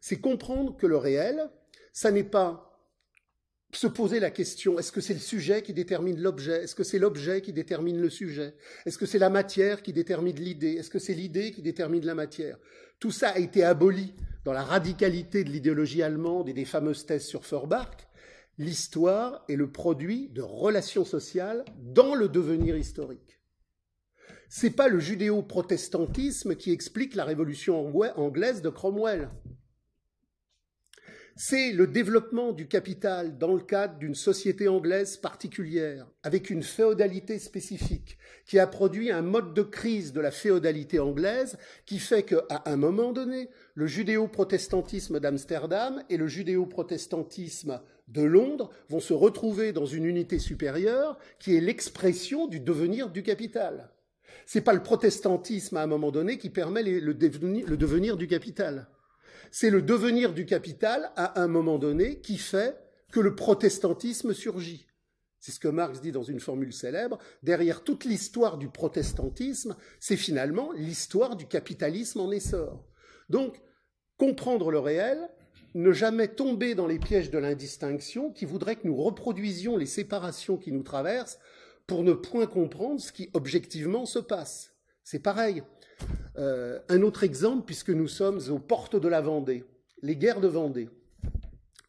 c'est 0.00 0.20
comprendre 0.20 0.76
que 0.76 0.86
le 0.86 0.96
réel, 0.96 1.50
ça 1.92 2.10
n'est 2.10 2.24
pas 2.24 2.71
se 3.74 3.86
poser 3.86 4.20
la 4.20 4.30
question, 4.30 4.78
est-ce 4.78 4.92
que 4.92 5.00
c'est 5.00 5.14
le 5.14 5.20
sujet 5.20 5.62
qui 5.62 5.72
détermine 5.72 6.20
l'objet? 6.20 6.64
Est-ce 6.64 6.74
que 6.74 6.84
c'est 6.84 6.98
l'objet 6.98 7.40
qui 7.40 7.52
détermine 7.52 8.00
le 8.00 8.10
sujet? 8.10 8.54
Est-ce 8.84 8.98
que 8.98 9.06
c'est 9.06 9.18
la 9.18 9.30
matière 9.30 9.82
qui 9.82 9.92
détermine 9.92 10.36
l'idée? 10.36 10.74
Est-ce 10.74 10.90
que 10.90 10.98
c'est 10.98 11.14
l'idée 11.14 11.52
qui 11.52 11.62
détermine 11.62 12.04
la 12.04 12.14
matière? 12.14 12.58
Tout 13.00 13.10
ça 13.10 13.30
a 13.30 13.38
été 13.38 13.64
aboli 13.64 14.14
dans 14.44 14.52
la 14.52 14.62
radicalité 14.62 15.42
de 15.42 15.50
l'idéologie 15.50 16.02
allemande 16.02 16.48
et 16.48 16.52
des 16.52 16.66
fameuses 16.66 17.06
thèses 17.06 17.26
sur 17.26 17.46
Feuerbach. 17.46 18.08
L'histoire 18.58 19.44
est 19.48 19.56
le 19.56 19.72
produit 19.72 20.28
de 20.28 20.42
relations 20.42 21.06
sociales 21.06 21.64
dans 21.78 22.14
le 22.14 22.28
devenir 22.28 22.76
historique. 22.76 23.40
C'est 24.50 24.76
pas 24.76 24.88
le 24.88 25.00
judéo-protestantisme 25.00 26.56
qui 26.56 26.72
explique 26.72 27.14
la 27.14 27.24
révolution 27.24 27.90
anglaise 28.16 28.60
de 28.60 28.68
Cromwell. 28.68 29.30
C'est 31.34 31.72
le 31.72 31.86
développement 31.86 32.52
du 32.52 32.68
capital 32.68 33.38
dans 33.38 33.54
le 33.54 33.62
cadre 33.62 33.98
d'une 33.98 34.14
société 34.14 34.68
anglaise 34.68 35.16
particulière, 35.16 36.06
avec 36.22 36.50
une 36.50 36.62
féodalité 36.62 37.38
spécifique, 37.38 38.18
qui 38.44 38.58
a 38.58 38.66
produit 38.66 39.10
un 39.10 39.22
mode 39.22 39.54
de 39.54 39.62
crise 39.62 40.12
de 40.12 40.20
la 40.20 40.30
féodalité 40.30 40.98
anglaise 40.98 41.56
qui 41.86 41.98
fait 41.98 42.24
qu'à 42.24 42.62
un 42.66 42.76
moment 42.76 43.12
donné, 43.12 43.48
le 43.74 43.86
judéo-protestantisme 43.86 45.20
d'Amsterdam 45.20 46.02
et 46.10 46.18
le 46.18 46.28
judéo-protestantisme 46.28 47.80
de 48.08 48.22
Londres 48.22 48.70
vont 48.90 49.00
se 49.00 49.14
retrouver 49.14 49.72
dans 49.72 49.86
une 49.86 50.04
unité 50.04 50.38
supérieure 50.38 51.18
qui 51.38 51.56
est 51.56 51.60
l'expression 51.60 52.46
du 52.46 52.60
devenir 52.60 53.08
du 53.08 53.22
capital. 53.22 53.90
C'est 54.44 54.60
pas 54.60 54.74
le 54.74 54.82
protestantisme 54.82 55.78
à 55.78 55.82
un 55.82 55.86
moment 55.86 56.10
donné 56.10 56.36
qui 56.36 56.50
permet 56.50 56.82
le 56.82 57.14
devenir 57.14 58.18
du 58.18 58.26
capital. 58.26 58.88
C'est 59.52 59.68
le 59.68 59.82
devenir 59.82 60.32
du 60.32 60.46
capital 60.46 61.12
à 61.14 61.40
un 61.42 61.46
moment 61.46 61.78
donné 61.78 62.20
qui 62.20 62.38
fait 62.38 62.74
que 63.12 63.20
le 63.20 63.34
protestantisme 63.34 64.32
surgit. 64.32 64.86
C'est 65.40 65.52
ce 65.52 65.60
que 65.60 65.68
Marx 65.68 66.00
dit 66.00 66.10
dans 66.10 66.22
une 66.22 66.40
formule 66.40 66.72
célèbre. 66.72 67.18
Derrière 67.42 67.84
toute 67.84 68.06
l'histoire 68.06 68.56
du 68.56 68.68
protestantisme, 68.68 69.76
c'est 70.00 70.16
finalement 70.16 70.72
l'histoire 70.72 71.36
du 71.36 71.46
capitalisme 71.46 72.20
en 72.20 72.30
essor. 72.30 72.82
Donc, 73.28 73.60
comprendre 74.16 74.70
le 74.70 74.78
réel, 74.78 75.28
ne 75.74 75.92
jamais 75.92 76.28
tomber 76.28 76.74
dans 76.74 76.86
les 76.86 76.98
pièges 76.98 77.30
de 77.30 77.38
l'indistinction 77.38 78.32
qui 78.32 78.46
voudraient 78.46 78.76
que 78.76 78.86
nous 78.86 78.96
reproduisions 78.96 79.76
les 79.76 79.86
séparations 79.86 80.56
qui 80.56 80.72
nous 80.72 80.82
traversent 80.82 81.38
pour 81.86 82.04
ne 82.04 82.14
point 82.14 82.46
comprendre 82.46 83.02
ce 83.02 83.12
qui 83.12 83.28
objectivement 83.34 84.06
se 84.06 84.18
passe. 84.18 84.72
C'est 85.04 85.18
pareil. 85.18 85.62
Euh, 86.38 86.78
un 86.88 87.02
autre 87.02 87.24
exemple, 87.24 87.64
puisque 87.66 87.90
nous 87.90 88.08
sommes 88.08 88.40
aux 88.50 88.58
portes 88.58 88.96
de 88.96 89.08
la 89.08 89.20
Vendée, 89.20 89.64
les 90.02 90.16
guerres 90.16 90.40
de 90.40 90.48
Vendée. 90.48 90.88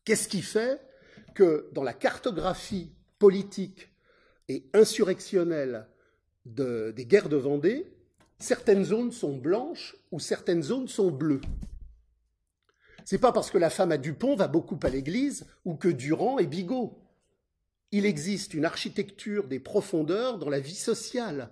Qu'est-ce 0.06 0.28
qui 0.28 0.42
fait 0.42 0.82
que 1.34 1.70
dans 1.72 1.84
la 1.84 1.94
cartographie 1.94 2.92
politique 3.20 3.90
et 4.50 4.66
insurrectionnelle 4.74 5.88
des 6.46 7.06
guerres 7.06 7.30
de 7.30 7.38
Vendée, 7.38 7.88
certaines 8.38 8.84
zones 8.84 9.14
sont 9.14 9.38
blanches 9.38 9.96
ou 10.12 10.20
certaines 10.20 10.64
zones 10.64 10.90
sont 10.90 11.10
bleues? 11.10 11.42
C'est 13.06 13.18
pas 13.18 13.32
parce 13.32 13.50
que 13.50 13.58
la 13.58 13.70
femme 13.70 13.92
à 13.92 13.98
Dupont 13.98 14.36
va 14.36 14.48
beaucoup 14.48 14.80
à 14.84 14.90
l'église 14.90 15.46
ou 15.66 15.76
que 15.76 15.90
Durand 15.90 16.40
est 16.40 16.48
bigot. 16.48 17.00
Il 17.92 18.06
existe 18.06 18.54
une 18.54 18.66
architecture 18.66 19.48
des 19.48 19.60
profondeurs 19.60 20.38
dans 20.38 20.50
la 20.50 20.60
vie 20.60 20.76
sociale. 20.76 21.50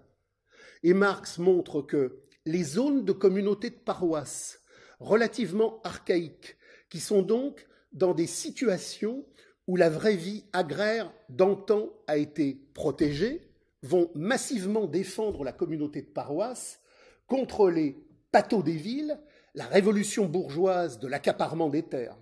Et 0.83 0.93
Marx 0.93 1.37
montre 1.37 1.81
que 1.81 2.19
les 2.45 2.63
zones 2.63 3.05
de 3.05 3.11
communautés 3.11 3.69
de 3.69 3.75
paroisses 3.75 4.61
relativement 4.99 5.81
archaïques, 5.83 6.57
qui 6.89 6.99
sont 6.99 7.21
donc 7.21 7.67
dans 7.91 8.13
des 8.13 8.27
situations 8.27 9.25
où 9.67 9.75
la 9.75 9.89
vraie 9.89 10.15
vie 10.15 10.45
agraire 10.53 11.11
d'antan 11.29 11.89
a 12.07 12.17
été 12.17 12.61
protégée, 12.73 13.47
vont 13.83 14.11
massivement 14.15 14.85
défendre 14.85 15.43
la 15.43 15.53
communauté 15.53 16.01
de 16.01 16.07
paroisses 16.07 16.79
contre 17.27 17.69
les 17.69 17.97
pâteaux 18.31 18.63
des 18.63 18.75
villes, 18.75 19.19
la 19.55 19.65
révolution 19.65 20.25
bourgeoise 20.25 20.99
de 20.99 21.07
l'accaparement 21.07 21.69
des 21.69 21.83
terres. 21.83 22.17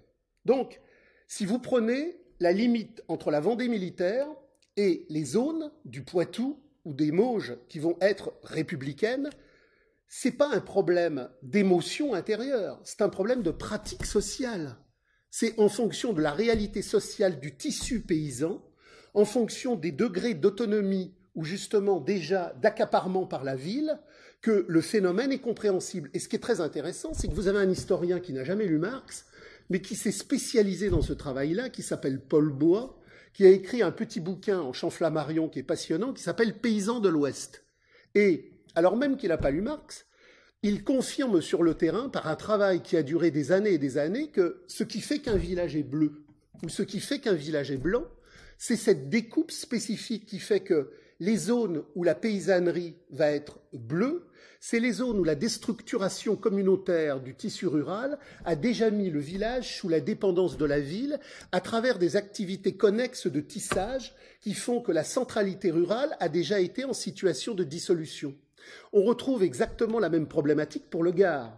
Donc, 0.45 0.79
si 1.27 1.45
vous 1.45 1.59
prenez 1.59 2.19
la 2.39 2.51
limite 2.51 3.03
entre 3.07 3.31
la 3.31 3.39
Vendée 3.39 3.67
militaire 3.67 4.27
et 4.77 5.05
les 5.09 5.25
zones 5.25 5.71
du 5.85 6.03
Poitou 6.03 6.59
ou 6.85 6.93
des 6.93 7.11
Mauges 7.11 7.57
qui 7.67 7.79
vont 7.79 7.97
être 8.01 8.33
républicaines, 8.43 9.29
c'est 10.09 10.31
pas 10.31 10.49
un 10.51 10.59
problème 10.59 11.29
d'émotion 11.43 12.15
intérieure, 12.15 12.81
c'est 12.83 13.03
un 13.03 13.09
problème 13.09 13.43
de 13.43 13.51
pratique 13.51 14.05
sociale. 14.05 14.77
C'est 15.29 15.57
en 15.59 15.69
fonction 15.69 16.13
de 16.13 16.21
la 16.21 16.31
réalité 16.31 16.81
sociale 16.81 17.39
du 17.39 17.55
tissu 17.55 18.01
paysan, 18.01 18.65
en 19.13 19.23
fonction 19.23 19.75
des 19.75 19.91
degrés 19.91 20.33
d'autonomie 20.33 21.15
ou 21.35 21.45
justement 21.45 21.99
déjà 21.99 22.55
d'accaparement 22.59 23.27
par 23.27 23.43
la 23.43 23.55
ville, 23.55 23.99
que 24.41 24.65
le 24.67 24.81
phénomène 24.81 25.31
est 25.31 25.39
compréhensible. 25.39 26.09
Et 26.15 26.19
ce 26.19 26.27
qui 26.27 26.35
est 26.35 26.39
très 26.39 26.59
intéressant, 26.59 27.13
c'est 27.13 27.27
que 27.27 27.33
vous 27.33 27.47
avez 27.47 27.59
un 27.59 27.69
historien 27.69 28.19
qui 28.19 28.33
n'a 28.33 28.43
jamais 28.43 28.65
lu 28.65 28.79
Marx, 28.79 29.27
mais 29.69 29.81
qui 29.81 29.95
s'est 29.95 30.11
spécialisé 30.11 30.89
dans 30.89 31.03
ce 31.03 31.13
travail-là, 31.13 31.69
qui 31.69 31.83
s'appelle 31.83 32.19
Paul 32.19 32.51
Bois, 32.51 32.99
qui 33.33 33.45
a 33.45 33.49
écrit 33.49 33.83
un 33.83 33.91
petit 33.91 34.19
bouquin 34.19 34.59
en 34.59 34.73
chanflammarion 34.73 35.49
qui 35.49 35.59
est 35.59 35.63
passionnant, 35.63 36.13
qui 36.13 36.23
s'appelle 36.23 36.57
Paysans 36.57 36.99
de 36.99 37.09
l'Ouest. 37.09 37.63
Et 38.15 38.49
alors 38.75 38.97
même 38.97 39.17
qu'il 39.17 39.29
n'a 39.29 39.38
pas 39.38 39.51
lu 39.51 39.61
Marx, 39.61 40.05
il 40.61 40.83
confirme 40.83 41.41
sur 41.41 41.63
le 41.63 41.73
terrain, 41.73 42.09
par 42.09 42.27
un 42.27 42.35
travail 42.35 42.81
qui 42.81 42.97
a 42.97 43.03
duré 43.03 43.31
des 43.31 43.51
années 43.51 43.73
et 43.73 43.77
des 43.77 43.97
années, 43.97 44.29
que 44.29 44.63
ce 44.67 44.83
qui 44.83 44.99
fait 44.99 45.19
qu'un 45.19 45.38
village 45.38 45.75
est 45.75 45.83
bleu, 45.83 46.23
ou 46.63 46.69
ce 46.69 46.83
qui 46.83 46.99
fait 46.99 47.19
qu'un 47.19 47.33
village 47.33 47.71
est 47.71 47.77
blanc, 47.77 48.03
c'est 48.57 48.75
cette 48.75 49.09
découpe 49.09 49.51
spécifique 49.51 50.25
qui 50.25 50.39
fait 50.39 50.59
que 50.59 50.91
les 51.21 51.38
zones 51.38 51.83
où 51.95 52.03
la 52.03 52.15
paysannerie 52.15 52.95
va 53.09 53.31
être 53.31 53.59
bleue, 53.73 54.27
c'est 54.59 54.81
les 54.81 54.91
zones 54.91 55.19
où 55.19 55.23
la 55.23 55.35
déstructuration 55.35 56.35
communautaire 56.35 57.21
du 57.21 57.35
tissu 57.35 57.67
rural 57.67 58.19
a 58.43 58.57
déjà 58.57 58.91
mis 58.91 59.09
le 59.09 59.19
village 59.19 59.77
sous 59.77 59.88
la 59.88 60.01
dépendance 60.01 60.57
de 60.57 60.65
la 60.65 60.81
ville 60.81 61.19
à 61.53 61.61
travers 61.61 61.97
des 61.97 62.17
activités 62.17 62.75
connexes 62.75 63.27
de 63.27 63.39
tissage 63.39 64.13
qui 64.41 64.53
font 64.53 64.81
que 64.81 64.91
la 64.91 65.05
centralité 65.05 65.71
rurale 65.71 66.15
a 66.19 66.27
déjà 66.27 66.59
été 66.59 66.83
en 66.83 66.93
situation 66.93 67.53
de 67.53 67.63
dissolution. 67.63 68.35
On 68.93 69.03
retrouve 69.03 69.43
exactement 69.43 69.99
la 69.99 70.09
même 70.09 70.27
problématique 70.27 70.89
pour 70.89 71.03
le 71.03 71.11
Gard. 71.11 71.57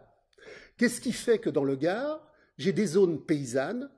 Qu'est-ce 0.77 1.01
qui 1.01 1.12
fait 1.12 1.39
que 1.39 1.50
dans 1.50 1.63
le 1.63 1.75
Gard, 1.75 2.27
j'ai 2.58 2.74
des 2.74 2.88
zones 2.88 3.22
paysannes 3.24 3.89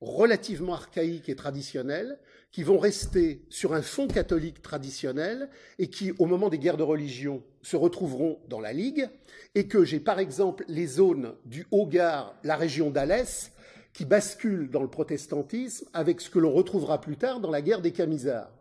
relativement 0.00 0.74
archaïques 0.74 1.28
et 1.28 1.36
traditionnelles 1.36 2.18
qui 2.50 2.64
vont 2.64 2.78
rester 2.78 3.46
sur 3.48 3.72
un 3.72 3.82
fond 3.82 4.08
catholique 4.08 4.60
traditionnel 4.60 5.48
et 5.78 5.88
qui, 5.88 6.12
au 6.18 6.26
moment 6.26 6.50
des 6.50 6.58
guerres 6.58 6.76
de 6.76 6.82
religion, 6.82 7.42
se 7.62 7.76
retrouveront 7.76 8.40
dans 8.48 8.60
la 8.60 8.72
Ligue, 8.72 9.08
et 9.54 9.68
que 9.68 9.84
j'ai 9.84 10.00
par 10.00 10.18
exemple 10.18 10.64
les 10.68 10.86
zones 10.86 11.34
du 11.46 11.66
Haut-Gard, 11.70 12.34
la 12.44 12.56
région 12.56 12.90
d'Alès, 12.90 13.52
qui 13.94 14.04
basculent 14.04 14.70
dans 14.70 14.82
le 14.82 14.90
protestantisme 14.90 15.86
avec 15.92 16.20
ce 16.20 16.30
que 16.30 16.38
l'on 16.38 16.52
retrouvera 16.52 17.00
plus 17.00 17.16
tard 17.16 17.40
dans 17.40 17.50
la 17.50 17.62
guerre 17.62 17.80
des 17.80 17.92
Camisards. 17.92 18.52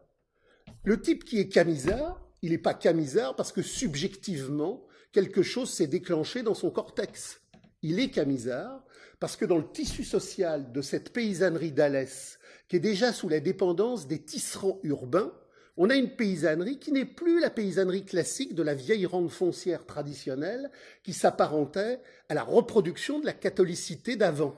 Le 0.83 0.99
type 0.99 1.23
qui 1.23 1.39
est 1.39 1.47
camisard, 1.47 2.21
il 2.41 2.51
n'est 2.51 2.57
pas 2.57 2.73
camisard 2.73 3.35
parce 3.35 3.51
que 3.51 3.61
subjectivement, 3.61 4.85
quelque 5.11 5.43
chose 5.43 5.69
s'est 5.69 5.87
déclenché 5.87 6.43
dans 6.43 6.53
son 6.53 6.71
cortex. 6.71 7.41
Il 7.81 7.99
est 7.99 8.09
camisard 8.09 8.83
parce 9.19 9.35
que 9.35 9.45
dans 9.45 9.57
le 9.57 9.71
tissu 9.71 10.03
social 10.03 10.71
de 10.71 10.81
cette 10.81 11.13
paysannerie 11.13 11.71
d'Alès, 11.71 12.39
qui 12.67 12.77
est 12.77 12.79
déjà 12.79 13.13
sous 13.13 13.29
la 13.29 13.39
dépendance 13.39 14.07
des 14.07 14.23
tisserands 14.23 14.79
urbains, 14.83 15.33
on 15.77 15.89
a 15.89 15.95
une 15.95 16.15
paysannerie 16.15 16.79
qui 16.79 16.91
n'est 16.91 17.05
plus 17.05 17.39
la 17.39 17.49
paysannerie 17.49 18.05
classique 18.05 18.55
de 18.55 18.63
la 18.63 18.73
vieille 18.73 19.05
rente 19.05 19.29
foncière 19.29 19.85
traditionnelle 19.85 20.69
qui 21.03 21.13
s'apparentait 21.13 21.99
à 22.29 22.33
la 22.33 22.43
reproduction 22.43 23.19
de 23.19 23.25
la 23.25 23.33
catholicité 23.33 24.15
d'avant. 24.15 24.55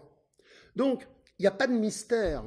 Donc, 0.76 1.08
il 1.38 1.44
n'y 1.44 1.48
a 1.48 1.52
pas 1.52 1.68
de 1.68 1.74
mystère 1.74 2.44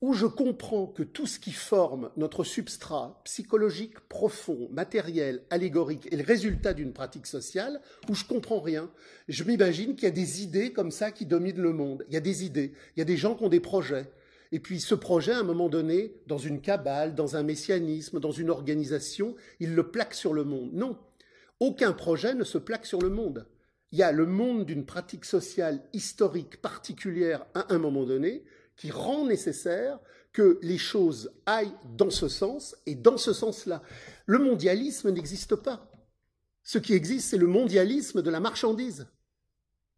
où 0.00 0.12
je 0.12 0.26
comprends 0.26 0.86
que 0.86 1.02
tout 1.02 1.26
ce 1.26 1.40
qui 1.40 1.50
forme 1.50 2.10
notre 2.16 2.44
substrat 2.44 3.20
psychologique 3.24 3.98
profond, 4.08 4.68
matériel, 4.70 5.42
allégorique 5.50 6.06
est 6.12 6.16
le 6.16 6.24
résultat 6.24 6.72
d'une 6.72 6.92
pratique 6.92 7.26
sociale, 7.26 7.80
où 8.08 8.14
je 8.14 8.24
comprends 8.24 8.60
rien. 8.60 8.90
Je 9.26 9.42
m'imagine 9.42 9.96
qu'il 9.96 10.04
y 10.04 10.06
a 10.06 10.12
des 10.12 10.42
idées 10.42 10.72
comme 10.72 10.92
ça 10.92 11.10
qui 11.10 11.26
dominent 11.26 11.60
le 11.60 11.72
monde. 11.72 12.04
Il 12.08 12.14
y 12.14 12.16
a 12.16 12.20
des 12.20 12.44
idées, 12.44 12.72
il 12.96 13.00
y 13.00 13.02
a 13.02 13.06
des 13.06 13.16
gens 13.16 13.34
qui 13.34 13.44
ont 13.44 13.48
des 13.48 13.60
projets. 13.60 14.08
Et 14.52 14.60
puis 14.60 14.80
ce 14.80 14.94
projet, 14.94 15.32
à 15.32 15.40
un 15.40 15.44
moment 15.44 15.68
donné, 15.68 16.14
dans 16.26 16.38
une 16.38 16.60
cabale, 16.60 17.14
dans 17.14 17.36
un 17.36 17.42
messianisme, 17.42 18.20
dans 18.20 18.30
une 18.30 18.50
organisation, 18.50 19.34
il 19.58 19.74
le 19.74 19.90
plaque 19.90 20.14
sur 20.14 20.32
le 20.32 20.44
monde. 20.44 20.70
Non, 20.72 20.96
aucun 21.60 21.92
projet 21.92 22.34
ne 22.34 22.44
se 22.44 22.58
plaque 22.58 22.86
sur 22.86 23.00
le 23.00 23.10
monde. 23.10 23.46
Il 23.90 23.98
y 23.98 24.02
a 24.02 24.12
le 24.12 24.26
monde 24.26 24.64
d'une 24.64 24.84
pratique 24.84 25.24
sociale 25.24 25.82
historique 25.92 26.62
particulière 26.62 27.46
à 27.54 27.72
un 27.74 27.78
moment 27.78 28.04
donné, 28.04 28.44
qui 28.78 28.90
rend 28.90 29.26
nécessaire 29.26 29.98
que 30.32 30.58
les 30.62 30.78
choses 30.78 31.30
aillent 31.44 31.76
dans 31.96 32.10
ce 32.10 32.28
sens 32.28 32.76
et 32.86 32.94
dans 32.94 33.18
ce 33.18 33.32
sens-là. 33.34 33.82
Le 34.24 34.38
mondialisme 34.38 35.10
n'existe 35.10 35.56
pas. 35.56 35.90
Ce 36.62 36.78
qui 36.78 36.94
existe, 36.94 37.30
c'est 37.30 37.38
le 37.38 37.46
mondialisme 37.46 38.22
de 38.22 38.30
la 38.30 38.40
marchandise. 38.40 39.08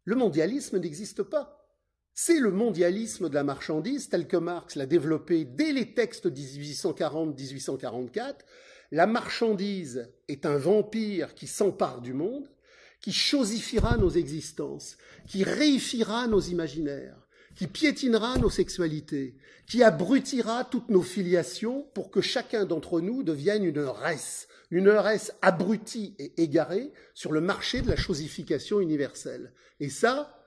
Le 0.03 0.15
mondialisme 0.15 0.79
n'existe 0.79 1.23
pas. 1.23 1.57
c'est 2.13 2.39
le 2.39 2.51
mondialisme 2.51 3.29
de 3.29 3.33
la 3.33 3.43
marchandise 3.43 4.09
tel 4.09 4.27
que 4.27 4.35
Marx 4.35 4.75
l'a 4.75 4.85
développé 4.85 5.45
dès 5.45 5.71
les 5.71 5.93
textes 5.93 6.27
de 6.27 6.41
1840-1844. 6.41 8.35
La 8.91 9.07
marchandise 9.07 10.11
est 10.27 10.45
un 10.45 10.57
vampire 10.57 11.33
qui 11.33 11.47
s'empare 11.47 12.01
du 12.01 12.13
monde, 12.13 12.49
qui 12.99 13.13
chosifiera 13.13 13.95
nos 13.97 14.09
existences, 14.09 14.97
qui 15.27 15.43
réifiera 15.43 16.27
nos 16.27 16.41
imaginaires, 16.41 17.20
qui 17.55 17.67
piétinera 17.67 18.37
nos 18.37 18.49
sexualités, 18.49 19.35
qui 19.67 19.83
abrutira 19.83 20.65
toutes 20.65 20.89
nos 20.89 21.01
filiations 21.01 21.85
pour 21.93 22.11
que 22.11 22.21
chacun 22.21 22.65
d'entre 22.65 23.01
nous 23.01 23.23
devienne 23.23 23.63
une 23.63 23.79
res, 23.79 24.47
une 24.69 24.89
res 24.89 25.31
abrutie 25.41 26.15
et 26.19 26.33
égarée 26.41 26.91
sur 27.13 27.31
le 27.31 27.41
marché 27.41 27.81
de 27.81 27.89
la 27.89 27.95
chosification 27.95 28.79
universelle. 28.79 29.53
Et 29.79 29.89
ça, 29.89 30.37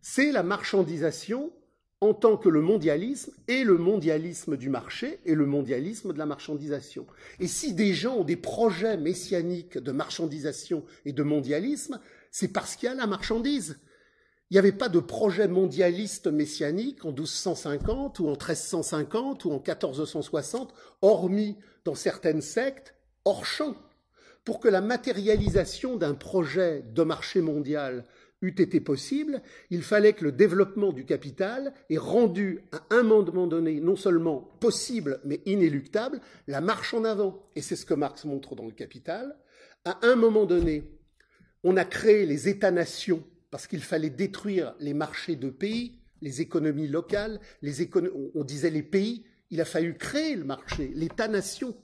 c'est 0.00 0.32
la 0.32 0.42
marchandisation 0.42 1.52
en 2.00 2.12
tant 2.12 2.36
que 2.36 2.50
le 2.50 2.60
mondialisme 2.60 3.32
et 3.48 3.64
le 3.64 3.78
mondialisme 3.78 4.56
du 4.56 4.68
marché 4.68 5.20
et 5.24 5.34
le 5.34 5.46
mondialisme 5.46 6.12
de 6.12 6.18
la 6.18 6.26
marchandisation. 6.26 7.06
Et 7.40 7.46
si 7.46 7.72
des 7.72 7.94
gens 7.94 8.16
ont 8.16 8.24
des 8.24 8.36
projets 8.36 8.98
messianiques 8.98 9.78
de 9.78 9.92
marchandisation 9.92 10.84
et 11.06 11.12
de 11.12 11.22
mondialisme, 11.22 11.98
c'est 12.30 12.52
parce 12.52 12.76
qu'il 12.76 12.88
y 12.88 12.92
a 12.92 12.94
la 12.94 13.06
marchandise. 13.06 13.78
Il 14.50 14.54
n'y 14.54 14.58
avait 14.58 14.72
pas 14.72 14.88
de 14.88 15.00
projet 15.00 15.48
mondialiste 15.48 16.26
messianique 16.26 17.04
en 17.04 17.12
1250 17.12 18.18
ou 18.20 18.26
en 18.26 18.32
1350 18.32 19.44
ou 19.46 19.50
en 19.50 19.54
1460, 19.54 20.74
hormis 21.00 21.56
dans 21.84 21.94
certaines 21.94 22.42
sectes, 22.42 22.94
hors 23.24 23.46
champ. 23.46 23.74
Pour 24.44 24.60
que 24.60 24.68
la 24.68 24.82
matérialisation 24.82 25.96
d'un 25.96 26.14
projet 26.14 26.84
de 26.92 27.02
marché 27.02 27.40
mondial 27.40 28.04
eût 28.42 28.54
été 28.60 28.78
possible, 28.80 29.40
il 29.70 29.82
fallait 29.82 30.12
que 30.12 30.24
le 30.24 30.32
développement 30.32 30.92
du 30.92 31.06
capital 31.06 31.72
ait 31.88 31.96
rendu 31.96 32.60
à 32.72 32.94
un 32.94 33.02
moment 33.02 33.46
donné 33.46 33.80
non 33.80 33.96
seulement 33.96 34.56
possible 34.60 35.20
mais 35.24 35.40
inéluctable 35.46 36.20
la 36.46 36.60
marche 36.60 36.92
en 36.92 37.04
avant. 37.04 37.48
Et 37.56 37.62
c'est 37.62 37.76
ce 37.76 37.86
que 37.86 37.94
Marx 37.94 38.26
montre 38.26 38.54
dans 38.54 38.66
le 38.66 38.72
Capital. 38.72 39.36
À 39.86 39.98
un 40.02 40.16
moment 40.16 40.44
donné, 40.44 40.84
on 41.62 41.78
a 41.78 41.86
créé 41.86 42.26
les 42.26 42.48
États-nations 42.48 43.24
parce 43.54 43.68
qu'il 43.68 43.84
fallait 43.84 44.10
détruire 44.10 44.74
les 44.80 44.94
marchés 44.94 45.36
de 45.36 45.48
pays, 45.48 46.00
les 46.22 46.40
économies 46.40 46.88
locales, 46.88 47.38
les 47.62 47.88
on 48.34 48.42
disait 48.42 48.68
les 48.68 48.82
pays, 48.82 49.26
il 49.50 49.60
a 49.60 49.64
fallu 49.64 49.94
créer 49.94 50.34
le 50.34 50.42
marché, 50.42 50.90
l'État-nation. 50.92 51.76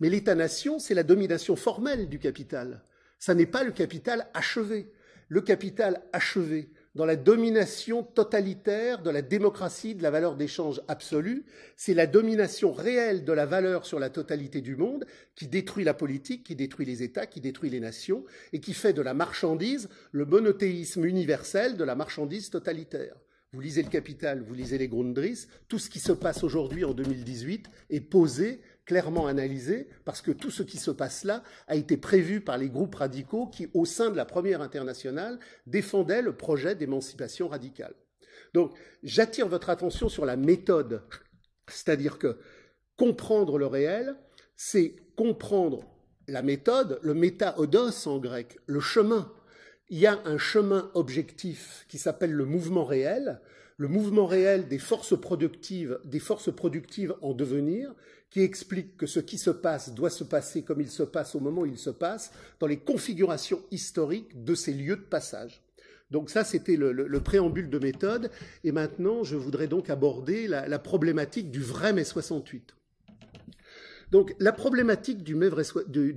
Mais 0.00 0.08
l'État-nation, 0.08 0.78
c'est 0.78 0.94
la 0.94 1.02
domination 1.02 1.54
formelle 1.54 2.08
du 2.08 2.18
capital. 2.18 2.82
Ça 3.18 3.34
n'est 3.34 3.44
pas 3.44 3.62
le 3.62 3.72
capital 3.72 4.30
achevé 4.32 4.90
le 5.28 5.42
capital 5.42 6.02
achevé 6.12 6.70
dans 6.98 7.06
la 7.06 7.14
domination 7.14 8.02
totalitaire 8.02 9.04
de 9.04 9.10
la 9.10 9.22
démocratie 9.22 9.94
de 9.94 10.02
la 10.02 10.10
valeur 10.10 10.34
d'échange 10.34 10.82
absolue, 10.88 11.44
c'est 11.76 11.94
la 11.94 12.08
domination 12.08 12.72
réelle 12.72 13.24
de 13.24 13.32
la 13.32 13.46
valeur 13.46 13.86
sur 13.86 14.00
la 14.00 14.10
totalité 14.10 14.60
du 14.62 14.74
monde 14.74 15.06
qui 15.36 15.46
détruit 15.46 15.84
la 15.84 15.94
politique, 15.94 16.42
qui 16.42 16.56
détruit 16.56 16.86
les 16.86 17.04
États, 17.04 17.26
qui 17.26 17.40
détruit 17.40 17.70
les 17.70 17.78
nations 17.78 18.24
et 18.52 18.58
qui 18.58 18.74
fait 18.74 18.94
de 18.94 19.00
la 19.00 19.14
marchandise 19.14 19.88
le 20.10 20.26
monothéisme 20.26 21.04
universel 21.04 21.76
de 21.76 21.84
la 21.84 21.94
marchandise 21.94 22.50
totalitaire. 22.50 23.14
Vous 23.52 23.60
lisez 23.60 23.84
le 23.84 23.90
Capital, 23.90 24.42
vous 24.42 24.54
lisez 24.54 24.76
les 24.76 24.88
Grundrisse, 24.88 25.46
tout 25.68 25.78
ce 25.78 25.90
qui 25.90 26.00
se 26.00 26.10
passe 26.10 26.42
aujourd'hui 26.42 26.84
en 26.84 26.94
2018 26.94 27.70
est 27.90 28.00
posé 28.00 28.60
clairement 28.88 29.26
analysé, 29.26 29.86
parce 30.06 30.22
que 30.22 30.30
tout 30.30 30.50
ce 30.50 30.62
qui 30.62 30.78
se 30.78 30.90
passe 30.90 31.24
là 31.24 31.42
a 31.66 31.76
été 31.76 31.98
prévu 31.98 32.40
par 32.40 32.56
les 32.56 32.70
groupes 32.70 32.94
radicaux 32.94 33.46
qui, 33.46 33.68
au 33.74 33.84
sein 33.84 34.08
de 34.08 34.16
la 34.16 34.24
première 34.24 34.62
internationale, 34.62 35.38
défendaient 35.66 36.22
le 36.22 36.34
projet 36.34 36.74
d'émancipation 36.74 37.48
radicale. 37.48 37.94
Donc, 38.54 38.72
j'attire 39.02 39.46
votre 39.46 39.68
attention 39.68 40.08
sur 40.08 40.24
la 40.24 40.36
méthode, 40.36 41.02
c'est-à-dire 41.68 42.18
que 42.18 42.38
comprendre 42.96 43.58
le 43.58 43.66
réel, 43.66 44.16
c'est 44.56 44.96
comprendre 45.16 45.84
la 46.26 46.40
méthode, 46.40 46.98
le 47.02 47.12
méta-odos 47.12 48.06
en 48.06 48.18
grec, 48.18 48.56
le 48.64 48.80
chemin. 48.80 49.30
Il 49.90 49.98
y 49.98 50.06
a 50.06 50.18
un 50.24 50.38
chemin 50.38 50.90
objectif 50.94 51.84
qui 51.88 51.98
s'appelle 51.98 52.32
le 52.32 52.46
mouvement 52.46 52.86
réel, 52.86 53.42
le 53.76 53.88
mouvement 53.88 54.26
réel 54.26 54.66
des 54.66 54.78
forces 54.78 55.18
productives, 55.18 56.00
des 56.04 56.20
forces 56.20 56.50
productives 56.50 57.14
en 57.20 57.34
devenir, 57.34 57.94
qui 58.30 58.40
explique 58.40 58.96
que 58.96 59.06
ce 59.06 59.20
qui 59.20 59.38
se 59.38 59.50
passe 59.50 59.94
doit 59.94 60.10
se 60.10 60.24
passer 60.24 60.62
comme 60.62 60.80
il 60.80 60.90
se 60.90 61.02
passe 61.02 61.34
au 61.34 61.40
moment 61.40 61.62
où 61.62 61.66
il 61.66 61.78
se 61.78 61.90
passe, 61.90 62.30
dans 62.60 62.66
les 62.66 62.78
configurations 62.78 63.62
historiques 63.70 64.44
de 64.44 64.54
ces 64.54 64.72
lieux 64.72 64.96
de 64.96 65.02
passage. 65.02 65.62
Donc 66.10 66.30
ça, 66.30 66.44
c'était 66.44 66.76
le, 66.76 67.20
préambule 67.20 67.68
de 67.68 67.78
méthode. 67.78 68.30
Et 68.64 68.72
maintenant, 68.72 69.24
je 69.24 69.36
voudrais 69.36 69.66
donc 69.66 69.90
aborder 69.90 70.46
la, 70.46 70.66
la 70.66 70.78
problématique 70.78 71.50
du 71.50 71.60
vrai 71.60 71.92
mai 71.92 72.04
68. 72.04 72.77
Donc 74.10 74.34
la 74.38 74.52
problématique 74.52 75.22
du, 75.22 75.34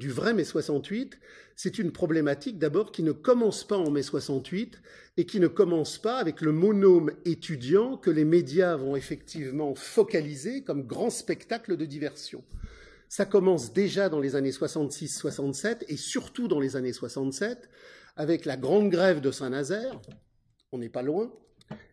vrai 0.09 0.33
mai 0.33 0.43
68, 0.43 1.19
c'est 1.55 1.77
une 1.77 1.91
problématique 1.91 2.57
d'abord 2.57 2.91
qui 2.91 3.03
ne 3.03 3.11
commence 3.11 3.65
pas 3.65 3.77
en 3.77 3.91
mai 3.91 4.01
68 4.01 4.81
et 5.17 5.25
qui 5.25 5.39
ne 5.39 5.47
commence 5.47 5.97
pas 5.97 6.17
avec 6.17 6.39
le 6.41 6.53
monôme 6.53 7.11
étudiant 7.25 7.97
que 7.97 8.09
les 8.09 8.23
médias 8.23 8.77
vont 8.77 8.95
effectivement 8.95 9.75
focaliser 9.75 10.63
comme 10.63 10.87
grand 10.87 11.09
spectacle 11.09 11.75
de 11.75 11.85
diversion. 11.85 12.43
Ça 13.09 13.25
commence 13.25 13.73
déjà 13.73 14.07
dans 14.07 14.21
les 14.21 14.37
années 14.37 14.51
66-67 14.51 15.83
et 15.89 15.97
surtout 15.97 16.47
dans 16.47 16.61
les 16.61 16.77
années 16.77 16.93
67 16.93 17.69
avec 18.15 18.45
la 18.45 18.55
grande 18.55 18.89
grève 18.89 19.19
de 19.19 19.31
Saint-Nazaire, 19.31 19.99
on 20.71 20.77
n'est 20.77 20.89
pas 20.89 21.01
loin, 21.01 21.33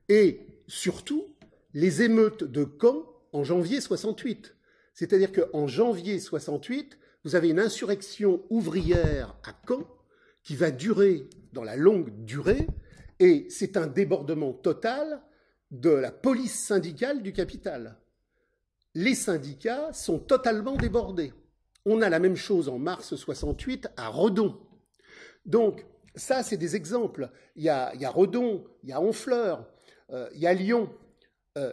et 0.08 0.46
surtout 0.68 1.34
les 1.74 2.02
émeutes 2.02 2.44
de 2.44 2.66
Caen 2.80 3.04
en 3.32 3.42
janvier 3.42 3.80
68. 3.80 4.54
C'est-à-dire 4.98 5.30
qu'en 5.30 5.68
janvier 5.68 6.18
68, 6.18 6.98
vous 7.22 7.37
avez 7.37 7.50
une 7.50 7.61
insurrection 7.61 8.42
ouvrière 8.50 9.37
à 9.44 9.54
Caen 9.64 9.84
qui 10.42 10.56
va 10.56 10.72
durer 10.72 11.28
dans 11.52 11.62
la 11.62 11.76
longue 11.76 12.24
durée, 12.24 12.66
et 13.20 13.46
c'est 13.48 13.76
un 13.76 13.87
débordement 13.87 14.52
total 14.52 15.22
de 15.70 15.90
la 15.90 16.11
police 16.11 16.58
syndicale 16.58 17.22
du 17.22 17.32
capital. 17.32 17.96
Les 18.96 19.14
syndicats 19.14 19.92
sont 19.92 20.18
totalement 20.18 20.74
débordés. 20.74 21.32
On 21.84 22.02
a 22.02 22.08
la 22.08 22.18
même 22.18 22.34
chose 22.34 22.68
en 22.68 22.80
mars 22.80 23.14
68 23.14 23.90
à 23.96 24.08
Redon. 24.08 24.58
Donc, 25.46 25.87
ça, 26.16 26.42
c'est 26.42 26.56
des 26.56 26.74
exemples. 26.74 27.30
Il 27.54 27.62
y, 27.62 27.68
a, 27.68 27.92
Redon, 28.11 28.64
il 28.82 28.88
y 28.88 28.92
a 28.92 29.00
Honfleur, 29.00 29.64
euh, 30.11 30.28
il 30.34 30.40
y 30.40 30.48
a 30.48 30.54
Lyon. 30.54 30.90
Euh, 31.56 31.72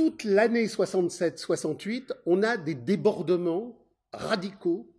toute 0.00 0.24
l'année 0.24 0.66
67-68, 0.66 2.12
on 2.24 2.42
a 2.42 2.56
des 2.56 2.74
débordements 2.74 3.78
radicaux, 4.14 4.90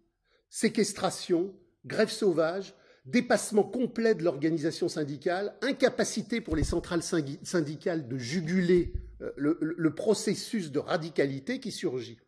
séquestration, 0.48 1.56
grève 1.88 2.12
sauvage, 2.12 2.76
dépassement 3.06 3.64
complet 3.64 4.14
de 4.14 4.24
l'organisation 4.24 4.90
syndicale, 4.90 5.56
incapacité 5.64 6.40
pour 6.40 6.56
les 6.56 6.64
centrales 6.64 7.02
syndicales 7.02 8.08
de 8.08 8.18
juguler 8.20 8.94
euh, 9.22 9.32
le, 9.36 9.96
processus 9.96 10.72
de 10.72 10.78
radicalité 10.78 11.60
qui 11.60 11.72
surgit. 11.72 12.20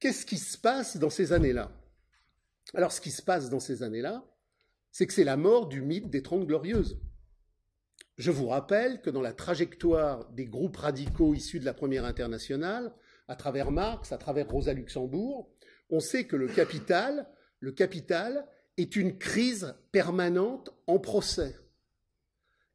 Qu'est-ce 0.00 0.26
qui 0.26 0.36
se 0.36 0.58
passe 0.58 0.98
dans 0.98 1.08
ces 1.08 1.32
années-là? 1.32 1.72
Alors 2.74 2.92
ce 2.92 3.00
qui 3.00 3.10
se 3.10 3.22
passe 3.22 3.48
dans 3.48 3.58
ces 3.58 3.82
années-là, 3.82 4.22
c'est 4.92 5.06
que 5.06 5.14
c'est 5.14 5.24
la 5.24 5.38
mort 5.38 5.66
du 5.66 5.80
mythe 5.80 6.10
des 6.10 6.22
Trente 6.22 6.46
Glorieuses. 6.46 7.00
Je 8.20 8.30
vous 8.30 8.48
rappelle 8.48 9.00
que 9.00 9.08
dans 9.08 9.22
la 9.22 9.32
trajectoire 9.32 10.30
des 10.32 10.44
groupes 10.44 10.76
radicaux 10.76 11.32
issus 11.32 11.58
de 11.58 11.64
la 11.64 11.72
Première 11.72 12.04
Internationale, 12.04 12.92
à 13.28 13.34
travers 13.34 13.70
Marx, 13.70 14.12
à 14.12 14.18
travers 14.18 14.46
Rosa 14.46 14.74
Luxembourg, 14.74 15.50
on 15.88 16.00
sait 16.00 16.24
que 16.24 16.36
le 16.36 16.46
capital, 16.46 17.26
est 18.76 18.94
une 18.94 19.16
crise 19.16 19.74
permanente 19.90 20.68
en 20.86 20.98
procès. 20.98 21.56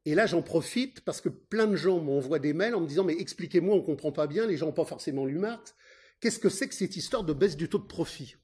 Et 0.06 0.16
là, 0.16 0.26
j'en 0.26 0.42
profite 0.42 1.02
parce 1.02 1.22
que 1.22 1.30
plein 1.30 1.68
de 1.68 1.76
gens 1.76 2.00
m'envoient 2.00 2.40
des 2.40 2.54
mails 2.54 2.74
en 2.74 2.82
me 2.82 2.88
disant 2.88 3.04
Mais 3.04 3.14
expliquez-moi, 3.20 3.76
on 3.76 3.82
ne 3.82 3.86
comprend 3.86 4.12
pas 4.12 4.26
bien, 4.26 4.48
les 4.48 4.58
gens 4.58 4.66
n'ont 4.66 4.72
pas 4.72 4.84
forcément 4.84 5.28
lu 5.28 5.38
Marx. 5.38 5.76
Qu'est-ce 6.22 6.40
que 6.40 6.50
c'est 6.50 6.68
que 6.68 6.74
cette 6.74 6.96
histoire 6.96 7.24
de 7.24 7.34
baisse 7.34 7.56
du 7.56 7.70
taux 7.70 7.78
de 7.78 7.86
profit? 7.86 8.36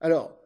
Alors, 0.00 0.40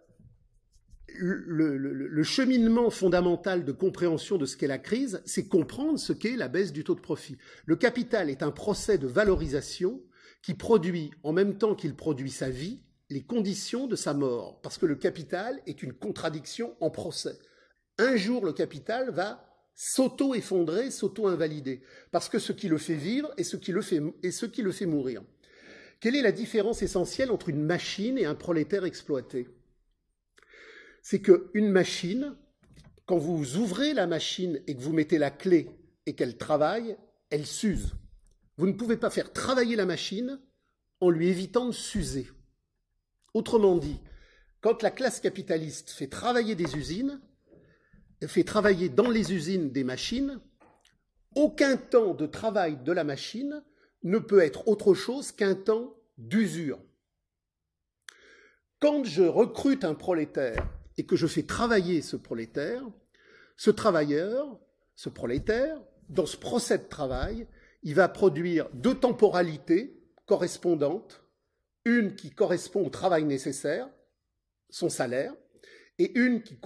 le, 1.16 2.22
cheminement 2.22 2.90
fondamental 2.90 3.64
de 3.64 3.72
compréhension 3.72 4.36
de 4.36 4.46
ce 4.46 4.56
qu'est 4.56 4.66
la 4.66 4.78
crise, 4.78 5.22
c'est 5.24 5.48
comprendre 5.48 5.98
ce 5.98 6.12
qu'est 6.12 6.36
la 6.36 6.48
baisse 6.48 6.72
du 6.72 6.84
taux 6.84 6.94
de 6.94 7.00
profit. 7.00 7.36
Le 7.66 7.76
capital 7.76 8.30
est 8.30 8.42
un 8.42 8.50
procès 8.50 8.98
de 8.98 9.06
valorisation 9.06 10.02
qui 10.42 10.54
produit, 10.54 11.10
en 11.22 11.32
même 11.32 11.58
temps 11.58 11.74
qu'il 11.74 11.94
produit 11.94 12.30
sa 12.30 12.50
vie, 12.50 12.80
les 13.10 13.22
conditions 13.22 13.86
de 13.86 13.96
sa 13.96 14.14
mort, 14.14 14.60
parce 14.60 14.78
que 14.78 14.86
le 14.86 14.96
capital 14.96 15.60
est 15.66 15.82
une 15.82 15.94
contradiction 15.94 16.76
en 16.80 16.90
procès. 16.90 17.38
Un 17.98 18.16
jour, 18.16 18.44
le 18.44 18.52
capital 18.52 19.10
va 19.10 19.44
s'auto-effondrer, 19.74 20.90
s'auto-invalider, 20.90 21.82
parce 22.10 22.28
que 22.28 22.38
ce 22.38 22.52
qui 22.52 22.68
le 22.68 22.78
fait 22.78 22.94
vivre 22.94 23.32
est 23.36 23.44
ce 23.44 23.56
qui 23.56 23.72
le 23.72 23.80
fait, 23.80 24.02
est 24.22 24.30
ce 24.30 24.46
qui 24.46 24.62
le 24.62 24.72
fait 24.72 24.86
mourir. 24.86 25.22
Quelle 26.00 26.16
est 26.16 26.22
la 26.22 26.32
différence 26.32 26.82
essentielle 26.82 27.30
entre 27.30 27.48
une 27.48 27.62
machine 27.62 28.18
et 28.18 28.24
un 28.24 28.34
prolétaire 28.34 28.84
exploité? 28.84 29.48
C'est 31.10 31.22
qu'une 31.22 31.70
machine, 31.70 32.36
quand 33.06 33.16
vous 33.16 33.56
ouvrez 33.56 33.94
la 33.94 34.06
machine 34.06 34.60
et 34.66 34.76
que 34.76 34.82
vous 34.82 34.92
mettez 34.92 35.16
la 35.16 35.30
clé 35.30 35.70
et 36.04 36.14
qu'elle 36.14 36.36
travaille, 36.36 36.98
elle 37.30 37.46
s'use. 37.46 37.94
Vous 38.58 38.66
ne 38.66 38.74
pouvez 38.74 38.98
pas 38.98 39.08
faire 39.08 39.32
travailler 39.32 39.74
la 39.74 39.86
machine 39.86 40.38
en 41.00 41.08
lui 41.08 41.28
évitant 41.28 41.64
de 41.64 41.72
s'user. 41.72 42.28
Autrement 43.32 43.78
dit, 43.78 43.98
quand 44.60 44.82
la 44.82 44.90
classe 44.90 45.20
capitaliste 45.20 45.88
fait 45.92 46.08
travailler 46.08 46.54
des 46.54 46.76
usines, 46.76 47.22
fait 48.26 48.44
travailler 48.44 48.90
dans 48.90 49.08
les 49.08 49.32
usines 49.32 49.70
des 49.70 49.84
machines, 49.84 50.38
aucun 51.34 51.78
temps 51.78 52.12
de 52.12 52.26
travail 52.26 52.76
de 52.84 52.92
la 52.92 53.04
machine 53.04 53.64
ne 54.02 54.18
peut 54.18 54.40
être 54.40 54.68
autre 54.68 54.92
chose 54.92 55.32
qu'un 55.32 55.54
temps 55.54 55.96
d'usure. 56.18 56.82
Quand 58.78 59.04
je 59.04 59.22
recrute 59.22 59.84
un 59.84 59.94
prolétaire 59.94 60.68
et 60.98 61.06
que 61.06 61.16
je 61.16 61.26
fais 61.26 61.44
travailler 61.44 62.02
ce 62.02 62.16
prolétaire, 62.16 62.82
ce 63.56 63.70
travailleur, 63.70 64.60
ce 64.96 65.08
prolétaire, 65.08 65.80
dans 66.08 66.26
ce 66.26 66.36
procès 66.36 66.76
de 66.78 66.88
travail, 66.88 67.46
il 67.84 67.94
va 67.94 68.08
produire 68.08 68.68
deux 68.74 68.96
temporalités 68.96 69.96
correspondantes, 70.26 71.22
une 71.84 72.16
qui 72.16 72.30
correspond 72.30 72.84
au 72.84 72.90
travail 72.90 73.24
nécessaire, 73.24 73.88
son 74.68 74.88
salaire, 74.88 75.34
et 76.00 76.16
une 76.16 76.42
qui, 76.42 76.58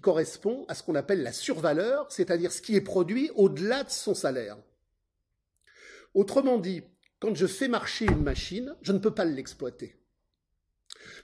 correspond 0.00 0.64
à 0.68 0.74
ce 0.74 0.82
qu'on 0.82 0.94
appelle 0.94 1.22
la 1.22 1.32
survaleur, 1.32 2.10
c'est-à-dire 2.10 2.52
ce 2.52 2.60
qui 2.60 2.76
est 2.76 2.80
produit 2.80 3.30
au-delà 3.36 3.84
de 3.84 3.90
son 3.90 4.14
salaire. 4.14 4.58
Autrement 6.14 6.58
dit, 6.58 6.82
quand 7.20 7.34
je 7.34 7.46
fais 7.46 7.68
marcher 7.68 8.06
une 8.06 8.22
machine, 8.22 8.74
je 8.82 8.92
ne 8.92 8.98
peux 8.98 9.14
pas 9.14 9.24
l'exploiter. 9.24 9.97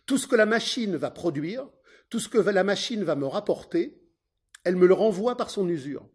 Tout 0.07 0.19
ce 0.19 0.27
que 0.27 0.37
la 0.37 0.47
machine 0.47 0.97
va 0.97 1.11
produire, 1.11 1.69
tout 2.11 2.21
ce 2.21 2.29
que 2.29 2.39
la 2.39 2.65
machine 2.65 3.05
va 3.05 3.17
me 3.17 3.27
rapporter, 3.27 4.01
elle 4.65 4.77
me 4.77 4.87
le 4.87 4.95
renvoie 4.95 5.37
par 5.37 5.51
son 5.51 5.69
usure. 5.69 6.09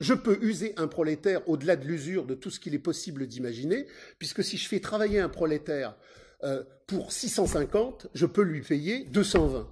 Je 0.00 0.14
peux 0.14 0.42
user 0.42 0.74
un 0.76 0.88
prolétaire 0.88 1.48
au-delà 1.48 1.76
de 1.76 1.86
l'usure 1.86 2.26
de 2.26 2.34
tout 2.34 2.50
ce 2.50 2.58
qu'il 2.58 2.74
est 2.74 2.80
possible 2.80 3.26
d'imaginer, 3.26 3.86
puisque 4.18 4.42
si 4.42 4.56
je 4.56 4.68
fais 4.68 4.80
travailler 4.80 5.20
un 5.20 5.28
prolétaire 5.28 5.96
euh, 6.42 6.64
pour 6.88 7.12
650, 7.12 8.08
je 8.12 8.26
peux 8.26 8.42
lui 8.42 8.62
payer 8.62 9.04
220. 9.04 9.70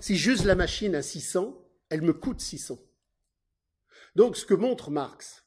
Si 0.00 0.16
j'use 0.16 0.44
la 0.44 0.54
machine 0.54 0.94
à 0.94 1.02
600, 1.02 1.66
elle 1.88 2.02
me 2.02 2.12
coûte 2.12 2.40
600. 2.40 2.78
Donc 4.16 4.36
ce 4.36 4.44
que 4.44 4.54
montre 4.54 4.90
Marx 4.90 5.44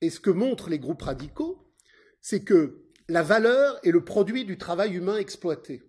et 0.00 0.10
ce 0.10 0.20
que 0.20 0.30
montrent 0.30 0.68
les 0.68 0.78
groupes 0.78 1.02
radicaux, 1.02 1.72
c'est 2.20 2.42
que 2.42 2.83
la 3.08 3.22
valeur 3.22 3.78
est 3.84 3.90
le 3.90 4.04
produit 4.04 4.44
du 4.44 4.58
travail 4.58 4.94
humain 4.94 5.16
exploité. 5.16 5.82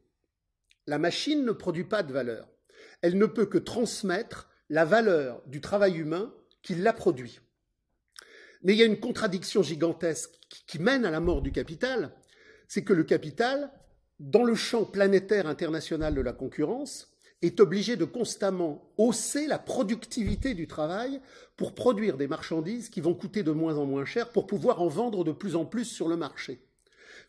La 0.88 0.98
machine 0.98 1.46
ne 1.46 1.52
produit 1.52 1.86
pas 1.86 2.04
de 2.04 2.14
valeur. 2.14 2.48
Elle 3.02 3.18
ne 3.18 3.26
peut 3.26 3.46
que 3.46 3.58
transmettre 3.58 4.50
la 4.70 4.86
valeur 4.86 5.42
du 5.48 5.62
travail 5.62 5.98
humain 5.98 6.34
qui 6.62 6.76
l'a 6.76 6.94
produit. 6.94 7.40
Mais 8.64 8.74
il 8.74 8.80
y 8.80 8.84
a 8.84 8.88
une 8.88 9.00
contradiction 9.00 9.64
gigantesque 9.64 10.32
qui 10.68 10.80
mène 10.80 11.06
à 11.06 11.12
la 11.12 11.20
mort 11.20 11.42
du 11.42 11.52
capital, 11.52 12.14
c'est 12.68 12.84
que 12.84 12.94
le 12.94 13.04
capital 13.04 13.72
dans 14.20 14.44
le 14.44 14.56
champ 14.56 14.86
planétaire 14.86 15.48
international 15.48 16.16
de 16.16 16.22
la 16.22 16.34
concurrence, 16.34 17.12
est 17.42 17.60
obligé 17.60 17.96
de 17.96 18.06
constamment 18.06 18.92
hausser 18.98 19.46
la 19.46 19.60
productivité 19.60 20.54
du 20.54 20.68
travail 20.68 21.22
pour 21.58 21.76
produire 21.76 22.18
des 22.18 22.28
marchandises 22.28 22.90
qui 22.90 23.02
vont 23.02 23.14
coûter 23.14 23.44
de 23.44 23.52
moins 23.52 23.78
en 23.78 23.86
moins 23.86 24.06
cher 24.06 24.32
pour 24.32 24.48
pouvoir 24.48 24.82
en 24.82 24.88
vendre 24.88 25.24
de 25.24 25.32
plus 25.32 25.56
en 25.56 25.66
plus 25.66 25.86
sur 25.86 26.08
le 26.08 26.16
marché. 26.16 26.65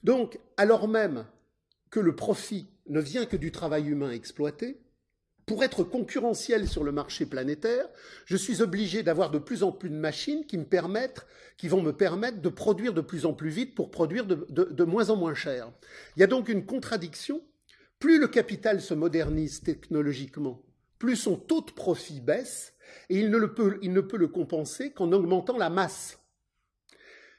Donc, 0.03 0.39
alors 0.57 0.89
même 0.89 1.27
que 1.91 2.01
le 2.01 2.15
profit 2.15 2.67
ne 2.89 3.01
vient 3.01 3.27
que 3.27 3.37
du 3.37 3.53
travail 3.53 3.89
humain 3.89 4.11
exploité, 4.11 4.79
pour 5.47 5.63
être 5.63 5.85
concurrentiel 5.85 6.67
sur 6.67 6.83
le 6.83 6.91
marché 6.91 7.25
planétaire, 7.25 7.89
je 8.25 8.37
suis 8.37 8.63
obligé 8.63 9.05
d'avoir 9.05 9.31
de 9.31 9.39
plus 9.39 9.63
en 9.63 9.71
plus 9.71 9.91
de 9.91 9.95
machines 9.95 10.45
qui 10.45 10.59
me 10.59 10.65
permettent, 10.65 11.25
qui 11.57 11.69
vont 11.69 11.83
me 11.83 11.93
permettre 11.93 12.43
de 12.43 12.49
produire 12.49 12.93
de 12.93 13.01
plus 13.01 13.27
en 13.27 13.33
plus 13.33 13.51
vite 13.51 13.77
pour 13.77 13.93
produire 13.93 14.27
de, 14.27 14.85
moins 14.85 15.09
en 15.11 15.17
moins 15.17 15.35
cher. 15.35 15.71
Il 16.17 16.21
y 16.21 16.25
a 16.25 16.27
donc 16.27 16.49
une 16.49 16.67
contradiction. 16.67 17.41
Plus 18.01 18.19
le 18.19 18.29
capital 18.29 18.83
se 18.83 18.93
modernise 18.93 19.63
technologiquement, 19.63 20.63
plus 20.99 21.17
son 21.17 21.37
taux 21.37 21.63
de 21.63 21.71
profit 21.71 22.21
baisse 22.21 22.75
et 23.09 23.19
il 23.19 23.31
ne 23.31 24.01
peut 24.01 24.17
le 24.19 24.29
compenser 24.29 24.91
qu'en 24.93 25.13
augmentant 25.13 25.57
la 25.57 25.71
masse. 25.71 26.19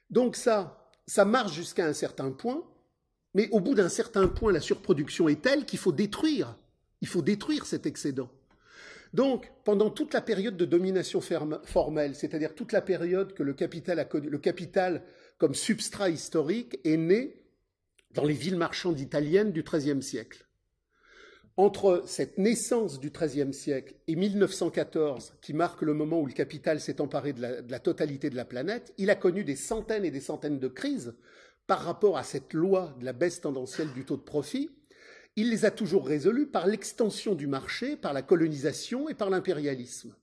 Donc 0.09 0.35
ça, 0.35 0.86
ça 1.07 1.25
marche 1.25 1.53
jusqu'à 1.53 1.85
un 1.85 1.93
certain 1.93 2.31
point, 2.31 2.63
mais 3.33 3.49
au 3.51 3.59
bout 3.59 3.73
d'un 3.73 3.89
certain 3.89 4.27
point, 4.27 4.51
la 4.51 4.59
surproduction 4.59 5.27
est 5.29 5.41
telle 5.41 5.65
qu'il 5.65 5.79
faut 5.79 5.91
détruire 5.91 6.55
il 7.01 7.07
faut 7.07 7.21
détruire 7.21 7.65
cet 7.65 7.85
excédent. 7.85 8.29
Donc, 9.13 9.51
pendant 9.63 9.89
toute 9.89 10.13
la 10.13 10.21
période 10.21 10.57
de 10.57 10.65
domination 10.65 11.21
formelle, 11.21 12.15
c'est-à-dire 12.15 12.55
toute 12.55 12.71
la 12.71 12.81
période 12.81 13.33
que 13.33 13.43
le 13.43 13.53
capital 13.53 13.99
a 13.99 14.05
connu, 14.05 14.29
le 14.29 14.37
capital 14.37 15.03
comme 15.37 15.55
substrat 15.55 16.09
historique 16.09 16.79
est 16.83 16.97
né 16.97 17.41
dans 18.13 18.25
les 18.25 18.33
villes 18.33 18.57
marchandes 18.57 18.99
italiennes 18.99 19.51
du 19.51 19.63
XIIIe 19.63 20.01
siècle. 20.01 20.46
Entre 21.59 22.03
cette 22.05 22.37
naissance 22.37 22.99
du 22.99 23.09
XIIIe 23.09 23.51
siècle 23.51 23.95
et 24.07 24.15
1914, 24.15 25.33
qui 25.41 25.53
marque 25.53 25.81
le 25.81 25.95
moment 25.95 26.21
où 26.21 26.27
le 26.27 26.33
capital 26.33 26.79
s'est 26.79 27.01
emparé 27.01 27.33
de 27.33 27.41
la, 27.67 27.79
totalité 27.79 28.29
de 28.29 28.35
la 28.35 28.45
planète, 28.45 28.93
il 28.99 29.09
a 29.09 29.15
connu 29.15 29.43
des 29.43 29.55
centaines 29.55 30.05
et 30.05 30.11
des 30.11 30.21
centaines 30.21 30.59
de 30.59 30.67
crises 30.67 31.15
par 31.65 31.81
rapport 31.81 32.15
à 32.17 32.23
cette 32.23 32.53
loi 32.53 32.95
de 32.99 33.05
la 33.05 33.13
baisse 33.13 33.41
tendancielle 33.41 33.91
du 33.93 34.05
taux 34.05 34.17
de 34.17 34.21
profit, 34.21 34.69
il 35.35 35.49
les 35.49 35.65
a 35.65 35.71
toujours 35.71 36.05
résolus 36.05 36.47
par 36.47 36.67
l'extension 36.67 37.33
du 37.33 37.47
marché, 37.47 37.95
par 37.95 38.13
la 38.13 38.21
colonisation 38.21 39.09
et 39.09 39.15
par 39.15 39.29
l'impérialisme. 39.29 40.15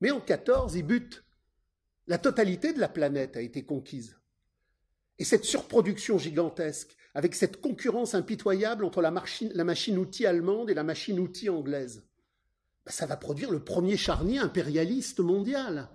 Mais 0.00 0.12
en 0.12 0.20
14, 0.20 0.76
il 0.76 0.84
bute. 0.84 1.24
La 2.06 2.18
totalité 2.18 2.72
de 2.72 2.80
la 2.80 2.88
planète 2.88 3.36
a 3.36 3.40
été 3.40 3.64
conquise. 3.64 4.17
Et 5.18 5.24
cette 5.24 5.44
surproduction 5.44 6.18
gigantesque, 6.18 6.96
avec 7.14 7.34
cette 7.34 7.60
concurrence 7.60 8.14
impitoyable 8.14 8.84
entre 8.84 9.02
la 9.02 9.10
machine-outil 9.10 10.26
allemande 10.26 10.70
et 10.70 10.74
la 10.74 10.84
machine-outil 10.84 11.48
anglaise, 11.48 12.04
bah, 12.86 12.92
ça 12.92 13.06
va 13.06 13.16
produire 13.16 13.50
le 13.50 13.64
premier 13.64 13.96
charnier 13.96 14.38
impérialiste 14.38 15.20
mondial. 15.20 15.88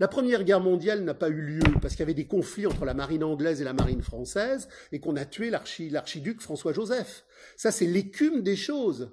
La 0.00 0.08
Première 0.08 0.42
Guerre 0.42 0.60
mondiale 0.60 1.04
n'a 1.04 1.14
pas 1.14 1.28
eu 1.28 1.40
lieu 1.40 1.62
parce 1.80 1.94
qu'il 1.94 2.00
y 2.00 2.02
avait 2.02 2.14
des 2.14 2.26
conflits 2.26 2.66
entre 2.66 2.84
la 2.84 2.94
marine 2.94 3.22
anglaise 3.22 3.60
et 3.60 3.64
la 3.64 3.72
marine 3.72 4.02
française 4.02 4.68
et 4.90 4.98
qu'on 4.98 5.14
a 5.14 5.24
tué 5.24 5.50
l'archiduc 5.50 6.40
François-Joseph. 6.40 7.24
Ça, 7.56 7.70
c'est 7.70 7.86
l'écume 7.86 8.42
des 8.42 8.56
choses. 8.56 9.12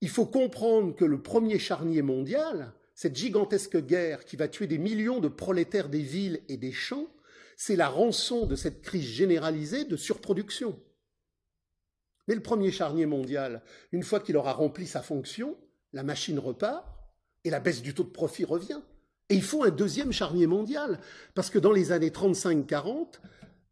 Il 0.00 0.08
faut 0.08 0.24
comprendre 0.24 0.96
que 0.96 1.04
le 1.04 1.20
premier 1.20 1.58
charnier 1.58 2.00
mondial, 2.00 2.72
cette 2.94 3.16
gigantesque 3.16 3.76
guerre 3.76 4.24
qui 4.24 4.36
va 4.36 4.48
tuer 4.48 4.66
des 4.66 4.78
millions 4.78 5.20
de 5.20 5.28
prolétaires 5.28 5.90
des 5.90 6.02
villes 6.02 6.40
et 6.48 6.56
des 6.56 6.72
champs, 6.72 7.08
c'est 7.66 7.76
la 7.76 7.88
rançon 7.88 8.44
de 8.44 8.56
cette 8.56 8.82
crise 8.82 9.06
généralisée 9.06 9.86
de 9.86 9.96
surproduction. 9.96 10.78
Mais 12.28 12.34
le 12.34 12.42
premier 12.42 12.70
charnier 12.70 13.06
mondial, 13.06 13.62
une 13.90 14.02
fois 14.02 14.20
qu'il 14.20 14.36
aura 14.36 14.52
rempli 14.52 14.86
sa 14.86 15.00
fonction, 15.00 15.56
la 15.94 16.02
machine 16.02 16.38
repart 16.38 16.86
et 17.42 17.48
la 17.48 17.60
baisse 17.60 17.80
du 17.80 17.94
taux 17.94 18.04
de 18.04 18.10
profit 18.10 18.44
revient. 18.44 18.82
Et 19.30 19.34
il 19.34 19.42
faut 19.42 19.64
un 19.64 19.70
deuxième 19.70 20.12
charnier 20.12 20.46
mondial, 20.46 21.00
parce 21.34 21.48
que 21.48 21.58
dans 21.58 21.72
les 21.72 21.90
années 21.90 22.10
35-40, 22.10 23.20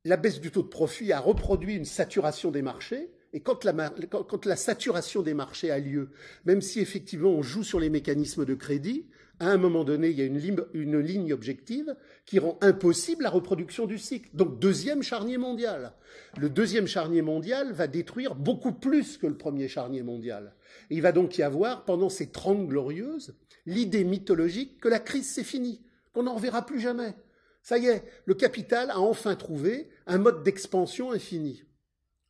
la 0.06 0.16
baisse 0.16 0.40
du 0.40 0.50
taux 0.50 0.62
de 0.62 0.68
profit 0.68 1.12
a 1.12 1.20
reproduit 1.20 1.74
une 1.74 1.84
saturation 1.84 2.50
des 2.50 2.62
marchés, 2.62 3.10
et 3.34 3.40
quand 3.40 3.66
la, 3.66 4.56
saturation 4.56 5.20
des 5.20 5.34
marchés 5.34 5.70
a 5.70 5.78
lieu, 5.78 6.12
même 6.46 6.62
si 6.62 6.80
effectivement 6.80 7.30
on 7.30 7.42
joue 7.42 7.62
sur 7.62 7.78
les 7.78 7.90
mécanismes 7.90 8.46
de 8.46 8.54
crédit, 8.54 9.06
à 9.42 9.48
un 9.48 9.56
moment 9.56 9.82
donné, 9.82 10.10
il 10.10 10.16
y 10.16 10.22
a 10.22 10.24
une 10.24 11.00
ligne, 11.00 11.32
objective 11.32 11.96
qui 12.26 12.38
rend 12.38 12.58
impossible 12.60 13.24
la 13.24 13.30
reproduction 13.30 13.86
du 13.86 13.98
cycle. 13.98 14.30
Donc 14.34 14.60
deuxième 14.60 15.02
charnier 15.02 15.36
mondial. 15.36 15.94
Le 16.38 16.48
deuxième 16.48 16.86
charnier 16.86 17.22
mondial 17.22 17.72
va 17.72 17.88
détruire 17.88 18.36
beaucoup 18.36 18.70
plus 18.70 19.18
que 19.18 19.26
le 19.26 19.36
premier 19.36 19.66
charnier 19.66 20.04
mondial. 20.04 20.54
Il 20.90 21.02
va 21.02 21.10
donc 21.10 21.38
y 21.38 21.42
avoir, 21.42 21.84
pendant 21.84 22.08
ces 22.08 22.30
trente 22.30 22.68
glorieuses, 22.68 23.34
l'idée 23.66 24.04
mythologique 24.04 24.78
que 24.80 24.88
la 24.88 25.00
crise 25.00 25.28
c'est 25.28 25.42
fini, 25.42 25.82
qu'on 26.14 26.22
n'en 26.22 26.36
reverra 26.36 26.64
plus 26.64 26.78
jamais. 26.78 27.16
Ça 27.62 27.78
y 27.78 27.86
est, 27.86 28.04
le 28.26 28.34
capital 28.34 28.90
a 28.90 29.00
enfin 29.00 29.34
trouvé 29.34 29.88
un 30.06 30.18
mode 30.18 30.44
d'expansion 30.44 31.10
infini. 31.10 31.64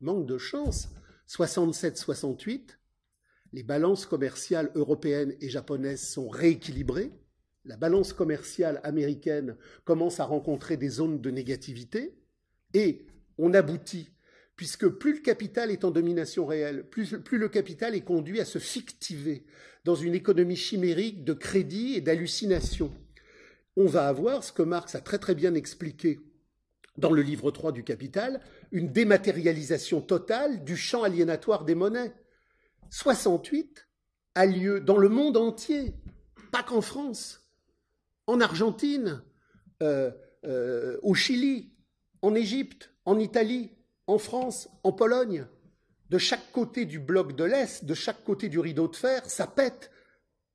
Manque 0.00 0.24
de 0.24 0.38
chance, 0.38 0.88
67-68, 1.28 2.78
les 3.52 3.62
balances 3.62 4.06
commerciales 4.06 4.70
européennes 4.74 5.34
et 5.40 5.48
japonaises 5.48 6.06
sont 6.08 6.28
rééquilibrées. 6.28 7.12
La 7.64 7.76
balance 7.76 8.12
commerciale 8.12 8.80
américaine 8.82 9.56
commence 9.84 10.20
à 10.20 10.24
rencontrer 10.24 10.76
des 10.76 10.88
zones 10.88 11.20
de 11.20 11.30
négativité 11.30 12.14
et 12.74 13.06
on 13.38 13.54
aboutit, 13.54 14.10
puisque 14.56 14.88
plus 14.88 15.14
le 15.14 15.20
capital 15.20 15.70
est 15.70 15.84
en 15.84 15.90
domination 15.90 16.46
réelle, 16.46 16.88
plus, 16.88 17.12
le 17.32 17.48
capital 17.48 17.94
est 17.94 18.02
conduit 18.02 18.40
à 18.40 18.44
se 18.44 18.58
fictiver, 18.58 19.44
dans 19.84 19.94
une 19.94 20.14
économie 20.14 20.56
chimérique 20.56 21.24
de 21.24 21.32
crédit 21.32 21.94
et 21.94 22.00
d'hallucination. 22.00 22.92
On 23.76 23.86
va 23.86 24.06
avoir 24.06 24.44
ce 24.44 24.52
que 24.52 24.62
Marx 24.62 24.94
a 24.94 25.00
très 25.00 25.18
très 25.18 25.34
bien 25.34 25.54
expliqué 25.54 26.20
dans 26.98 27.10
le 27.10 27.22
livre 27.22 27.50
3 27.50 27.72
du 27.72 27.84
Capital, 27.84 28.40
une 28.70 28.92
dématérialisation 28.92 30.00
totale 30.00 30.62
du 30.62 30.76
champ 30.76 31.02
aliénatoire 31.02 31.64
des 31.64 31.74
monnaies. 31.74 32.12
68 32.92 33.88
a 34.34 34.44
lieu 34.44 34.78
dans 34.78 34.98
le 34.98 35.08
monde 35.08 35.38
entier, 35.38 35.94
pas 36.52 36.62
qu'en 36.62 36.82
France. 36.82 37.42
en 38.26 38.40
Argentine, 38.40 39.22
au 39.80 41.14
Chili, 41.14 41.72
en 42.20 42.34
Égypte, 42.34 42.92
en 43.04 43.18
Italie, 43.18 43.70
en 44.06 44.18
France, 44.18 44.68
en 44.84 44.92
Pologne, 44.92 45.46
de 46.10 46.18
chaque 46.18 46.52
côté 46.52 46.84
du 46.84 46.98
bloc 46.98 47.34
de 47.34 47.44
l'Est, 47.44 47.84
de 47.86 47.94
chaque 47.94 48.22
côté 48.24 48.50
du 48.50 48.58
rideau 48.58 48.86
de 48.88 48.96
fer, 48.96 49.22
ça 49.24 49.46
pète. 49.46 49.90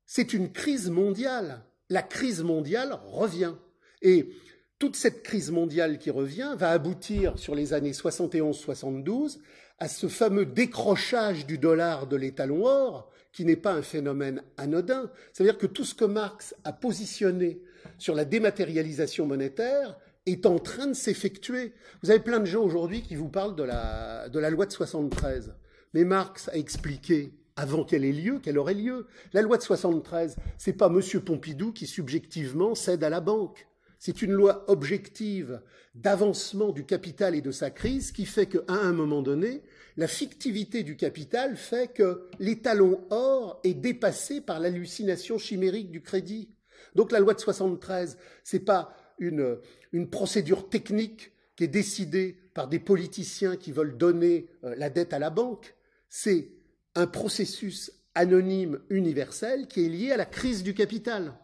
C'est 0.06 0.32
une 0.32 0.52
crise 0.52 0.88
mondiale. 0.90 1.64
La 1.90 2.02
crise 2.02 2.42
mondiale 2.42 2.98
revient. 3.04 3.54
Et 4.00 4.30
toute 4.78 4.94
cette 4.94 5.24
crise 5.24 5.50
mondiale 5.50 5.98
qui 5.98 6.10
revient 6.10 6.54
va 6.56 6.70
aboutir 6.70 7.36
sur 7.36 7.56
les 7.56 7.72
années 7.72 7.90
71-72 7.90 9.40
à 9.78 9.88
ce 9.88 10.08
fameux 10.08 10.46
décrochage 10.46 11.46
du 11.46 11.58
dollar 11.58 12.06
de 12.06 12.16
l'étalon 12.16 12.64
or, 12.64 13.10
qui 13.32 13.44
n'est 13.44 13.56
pas 13.56 13.72
un 13.72 13.82
phénomène 13.82 14.42
anodin. 14.56 15.10
C'est-à-dire 15.32 15.58
que 15.58 15.66
tout 15.66 15.84
ce 15.84 15.94
que 15.94 16.04
Marx 16.04 16.54
a 16.64 16.72
positionné 16.72 17.62
sur 17.98 18.14
la 18.14 18.24
dématérialisation 18.24 19.26
monétaire 19.26 19.96
est 20.26 20.46
en 20.46 20.58
train 20.58 20.88
de 20.88 20.94
s'effectuer. 20.94 21.72
Vous 22.02 22.10
avez 22.10 22.20
plein 22.20 22.40
de 22.40 22.46
gens 22.46 22.62
aujourd'hui 22.62 23.02
qui 23.02 23.14
vous 23.14 23.28
parlent 23.28 23.54
de 23.54 23.62
la, 23.62 24.50
loi 24.50 24.66
de 24.66 24.72
73. 24.72 25.54
Mais 25.94 26.04
Marx 26.04 26.48
a 26.48 26.56
expliqué 26.56 27.32
avant 27.56 27.84
qu'elle 27.84 28.04
ait 28.04 28.12
lieu, 28.12 28.38
qu'elle 28.38 28.58
aurait 28.58 28.74
lieu. 28.74 29.06
La 29.32 29.42
loi 29.42 29.56
de 29.56 29.62
73, 29.62 30.36
c'est 30.58 30.72
pas 30.72 30.88
Monsieur 30.88 31.20
Pompidou 31.20 31.72
qui 31.72 31.86
subjectivement 31.86 32.74
cède 32.74 33.02
à 33.04 33.10
la 33.10 33.20
banque. 33.20 33.68
C'est 33.98 34.22
une 34.22 34.32
loi 34.32 34.64
objective 34.68 35.60
d'avancement 35.94 36.70
du 36.70 36.84
capital 36.84 37.34
et 37.34 37.40
de 37.40 37.50
sa 37.50 37.70
crise 37.70 38.12
qui 38.12 38.26
fait 38.26 38.46
qu'à 38.46 38.60
un 38.68 38.92
moment 38.92 39.22
donné, 39.22 39.62
la 39.98 40.06
fictivité 40.06 40.84
du 40.84 40.96
capital 40.96 41.56
fait 41.56 41.88
que 41.88 42.28
l'étalon 42.38 43.04
or 43.10 43.60
est 43.64 43.74
dépassé 43.74 44.40
par 44.40 44.60
l'hallucination 44.60 45.38
chimérique 45.38 45.90
du 45.90 46.02
crédit. 46.02 46.48
Donc 46.94 47.10
la 47.10 47.18
loi 47.18 47.34
de 47.34 47.40
73, 47.40 48.16
c'est 48.44 48.60
pas 48.60 48.96
une, 49.18 49.58
une 49.90 50.08
procédure 50.08 50.68
technique 50.68 51.32
qui 51.56 51.64
est 51.64 51.68
décidée 51.68 52.38
par 52.54 52.68
des 52.68 52.78
politiciens 52.78 53.56
qui 53.56 53.72
veulent 53.72 53.98
donner 53.98 54.46
euh, 54.62 54.76
la 54.76 54.88
dette 54.88 55.12
à 55.12 55.18
la 55.18 55.30
banque, 55.30 55.74
c'est 56.08 56.52
un 56.94 57.08
processus 57.08 57.90
anonyme 58.14 58.80
universel 58.90 59.66
qui 59.66 59.84
est 59.84 59.88
lié 59.88 60.12
à 60.12 60.16
la 60.16 60.26
crise 60.26 60.62
du 60.62 60.74
capital. 60.74 61.34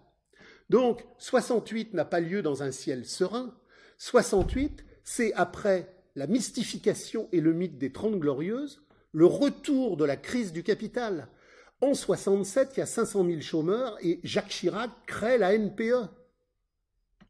Donc 0.70 1.04
68 1.18 1.92
n'a 1.94 2.04
pas 2.04 2.20
lieu 2.20 2.40
dans 2.40 2.62
un 2.62 2.70
ciel 2.70 3.04
serein, 3.04 3.52
68 3.98 4.84
c'est 5.02 5.32
après 5.34 5.93
la 6.14 6.26
mystification 6.26 7.28
et 7.32 7.40
le 7.40 7.52
mythe 7.52 7.78
des 7.78 7.92
Trente 7.92 8.18
Glorieuses, 8.18 8.82
le 9.12 9.26
retour 9.26 9.96
de 9.96 10.04
la 10.04 10.16
crise 10.16 10.52
du 10.52 10.62
capital. 10.62 11.28
En 11.80 11.94
67, 11.94 12.72
il 12.74 12.80
y 12.80 12.82
a 12.82 12.86
500 12.86 13.26
000 13.26 13.40
chômeurs 13.40 13.96
et 14.02 14.20
Jacques 14.22 14.48
Chirac 14.48 14.90
crée 15.06 15.38
la 15.38 15.56
NPE 15.56 16.08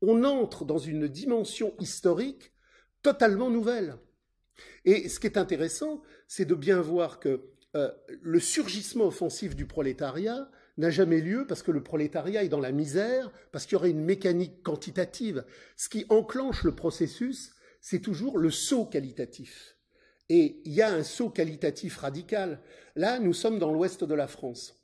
on 0.07 0.25
entre 0.25 0.65
dans 0.65 0.79
une 0.79 1.09
dimension 1.09 1.75
historique 1.81 2.53
totalement 3.03 3.51
nouvelle. 3.51 3.97
Et 4.85 5.09
ce 5.09 5.19
qui 5.19 5.27
est 5.27 5.39
intéressant, 5.39 6.03
c'est 6.29 6.45
de 6.45 6.55
bien 6.55 6.81
voir 6.81 7.21
que 7.21 7.43
euh, 7.75 7.91
le 8.23 8.39
surgissement 8.39 9.07
offensif 9.07 9.57
du 9.57 9.67
prolétariat 9.67 10.49
n'a 10.77 10.91
jamais 10.91 11.21
lieu 11.21 11.47
parce 11.47 11.63
que 11.63 11.71
le 11.71 11.83
prolétariat 11.83 12.45
est 12.45 12.49
dans 12.49 12.61
la 12.61 12.73
misère, 12.73 13.31
parce 13.53 13.65
qu'il 13.65 13.75
y 13.75 13.77
aurait 13.77 13.91
une 13.91 14.05
mécanique 14.05 14.63
quantitative. 14.63 15.45
Ce 15.77 15.89
qui 15.89 16.05
enclenche 16.09 16.65
le 16.65 16.75
processus, 16.75 17.54
c'est 17.85 18.01
toujours 18.01 18.39
le 18.39 18.51
saut 18.51 18.87
qualitatif. 18.87 19.77
Et 20.31 20.63
il 20.65 20.73
y 20.73 20.81
a 20.81 20.91
un 20.91 21.03
saut 21.03 21.29
qualitatif 21.29 21.99
radical. 21.99 22.61
Là, 22.97 23.19
nous 23.19 23.35
sommes 23.35 23.59
dans 23.59 23.71
l'ouest 23.71 24.05
de 24.05 24.15
la 24.15 24.27
France. 24.27 24.83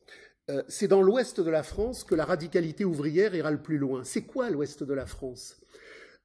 Euh, 0.50 0.62
c'est 0.68 0.86
dans 0.86 1.00
l'ouest 1.00 1.40
de 1.40 1.50
la 1.50 1.62
France 1.62 2.04
que 2.04 2.14
la 2.14 2.26
radicalité 2.26 2.84
ouvrière 2.84 3.34
ira 3.34 3.50
le 3.50 3.62
plus 3.62 3.78
loin. 3.78 4.04
C'est 4.04 4.24
quoi 4.24 4.50
l'ouest 4.50 4.82
de 4.82 4.92
la 4.92 5.06
France? 5.06 5.62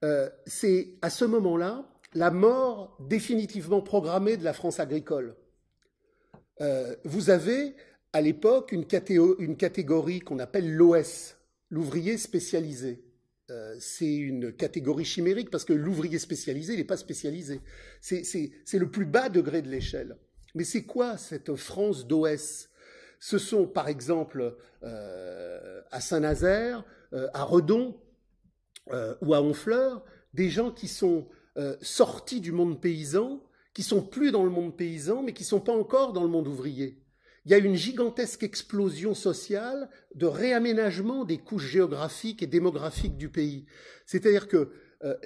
Euh, 0.03 0.29
C'est 0.45 0.97
à 1.01 1.09
ce 1.09 1.23
moment-là 1.23 1.89
la 2.13 2.29
mort 2.29 2.97
définitivement 2.99 3.81
programmée 3.81 4.35
de 4.35 4.43
la 4.43 4.51
France 4.51 4.81
agricole. 4.81 5.37
Euh, 6.59 6.93
vous 7.05 7.29
avez 7.29 7.73
à 8.11 8.19
l'époque 8.19 8.73
une, 8.73 8.85
catégorie 8.85 10.19
qu'on 10.19 10.39
appelle 10.39 10.73
l'OS, 10.73 11.37
l'ouvrier 11.69 12.17
spécialisé. 12.17 13.04
C'est 13.79 14.15
une 14.15 14.51
catégorie 14.53 15.05
chimérique 15.05 15.51
parce 15.51 15.65
que 15.65 15.73
l'ouvrier 15.73 16.19
spécialisé, 16.19 16.75
n'est 16.75 16.83
pas 16.83 16.97
spécialisé. 16.97 17.61
C'est 18.01 18.51
le 18.73 18.89
plus 18.89 19.05
bas 19.05 19.29
degré 19.29 19.61
de 19.61 19.69
l'échelle. 19.69 20.17
Mais 20.55 20.63
c'est 20.63 20.83
quoi 20.83 21.17
cette 21.17 21.55
France 21.55 22.07
d'OS 22.07 22.69
ce 23.19 23.39
sont 23.39 23.65
par 23.65 23.87
exemple 23.87 24.55
euh, 24.83 25.81
à 25.91 25.99
Saint-Nazaire, 25.99 26.83
euh, 27.13 27.27
à 27.33 27.43
Redon 27.43 27.99
euh, 28.91 29.15
ou 29.21 29.33
à 29.33 29.41
Honfleur, 29.41 30.03
des 30.33 30.49
gens 30.49 30.71
qui 30.71 30.87
sont 30.87 31.27
sortis 31.79 32.41
du 32.41 32.51
monde 32.51 32.81
paysan, 32.81 33.41
qui 33.73 33.81
sont 33.81 34.01
plus 34.01 34.33
dans 34.33 34.43
le 34.43 34.49
monde 34.49 34.75
paysan, 34.75 35.23
mais 35.23 35.31
qui 35.31 35.45
sont 35.45 35.61
pas 35.61 35.71
encore 35.71 36.11
dans 36.11 36.23
le 36.23 36.27
monde 36.27 36.49
ouvrier. 36.49 37.01
Il 37.45 37.51
y 37.51 37.53
a 37.53 37.59
une 37.59 37.75
gigantesque 37.75 38.43
explosion 38.43 39.13
sociale 39.13 39.89
de 40.15 40.25
réaménagement 40.25 41.25
des 41.25 41.37
couches 41.37 41.67
géographiques 41.67 42.41
et 42.41 42.47
démographiques 42.47 43.17
du 43.17 43.29
pays. 43.29 43.65
C'est-à-dire 44.05 44.47
que 44.47 44.71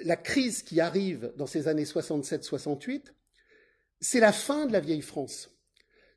la 0.04 0.16
crise 0.16 0.62
qui 0.62 0.78
arrive 0.78 1.32
dans 1.38 1.46
ces 1.46 1.66
années 1.68 1.84
67-68, 1.84 3.14
c'est 4.00 4.20
la 4.20 4.32
fin 4.32 4.66
de 4.66 4.72
la 4.72 4.80
vieille 4.80 5.02
France. 5.02 5.50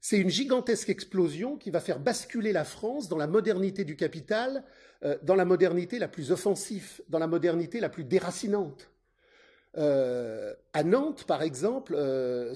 C'est 0.05 0.17
une 0.17 0.29
gigantesque 0.29 0.89
explosion 0.89 1.57
qui 1.57 1.71
va 1.71 1.79
faire 1.79 1.99
basculer 1.99 2.51
la 2.51 2.65
France 2.65 3.07
dans 3.07 3.17
la 3.17 3.25
modernité 3.25 3.85
du 3.85 3.95
capital, 3.95 4.65
euh, 5.05 5.17
dans 5.23 5.35
la 5.35 5.45
modernité 5.45 5.97
la 5.97 6.09
plus 6.09 6.31
offensive, 6.33 7.01
dans 7.07 7.19
la 7.19 7.27
modernité 7.27 7.79
la 7.79 7.87
plus 7.87 8.03
déracinante. 8.03 8.91
Euh, 9.77 10.53
à 10.73 10.83
Nantes, 10.83 11.23
par 11.23 11.41
exemple, 11.41 11.95
euh, 11.95 12.53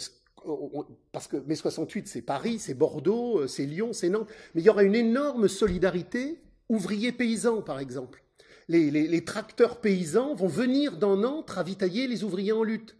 parce 1.11 1.27
que 1.27 1.37
mai 1.37 1.55
68, 1.55 2.07
c'est 2.07 2.21
Paris, 2.21 2.59
c'est 2.59 2.73
Bordeaux, 2.73 3.47
c'est 3.47 3.65
Lyon, 3.65 3.93
c'est 3.93 4.09
Nantes, 4.09 4.29
mais 4.53 4.61
il 4.61 4.65
y 4.65 4.69
aura 4.69 4.83
une 4.83 4.95
énorme 4.95 5.47
solidarité 5.47 6.41
ouvriers-paysans, 6.69 7.61
par 7.61 7.79
exemple. 7.79 8.23
Les, 8.69 8.91
les, 8.91 9.23
tracteurs 9.23 9.79
paysans 9.79 10.35
vont 10.35 10.47
venir 10.47 10.97
dans 10.97 11.15
Nantes 11.15 11.49
ravitailler 11.49 12.07
les 12.07 12.25
ouvriers 12.25 12.51
en 12.51 12.63
lutte. 12.63 12.97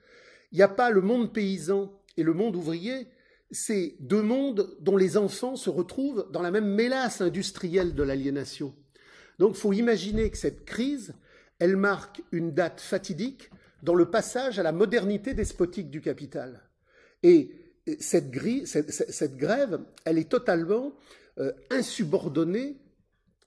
Il 0.54 0.58
n'y 0.58 0.64
a 0.64 0.70
pas 0.70 0.92
le 0.92 1.02
monde 1.02 1.34
paysan 1.34 1.92
et 2.16 2.24
le 2.24 2.34
monde 2.34 2.56
ouvrier 2.56 3.08
c'est 3.52 3.96
deux 4.00 4.22
mondes 4.22 4.76
dont 4.82 4.98
les 4.98 5.18
enfants 5.18 5.56
se 5.56 5.70
retrouvent 5.70 6.28
dans 6.32 6.42
la 6.42 6.52
même 6.52 6.68
mélasse 6.68 7.22
industrielle 7.22 7.96
de 7.96 8.04
l'aliénation. 8.04 8.74
Donc 9.40 9.56
il 9.56 9.60
faut 9.60 9.74
imaginer 9.74 10.30
que 10.30 10.38
cette 10.38 10.66
crise, 10.66 11.14
elle 11.60 11.78
marque 11.78 12.22
une 12.32 12.54
date 12.54 12.82
fatidique 12.82 13.50
dans 13.84 13.96
le 13.96 14.10
passage 14.10 14.60
à 14.60 14.64
la 14.64 14.72
modernité 14.72 15.34
despotique 15.34 15.90
du 15.90 16.02
capital. 16.02 16.67
Et 17.24 17.52
cette, 18.00 18.32
grève, 18.32 19.80
elle 20.06 20.18
est 20.18 20.30
totalement 20.30 20.94
euh, 21.40 21.52
insubordonnée 21.70 22.78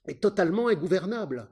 et 0.09 0.15
totalement 0.15 0.69
ingouvernable. 0.69 1.49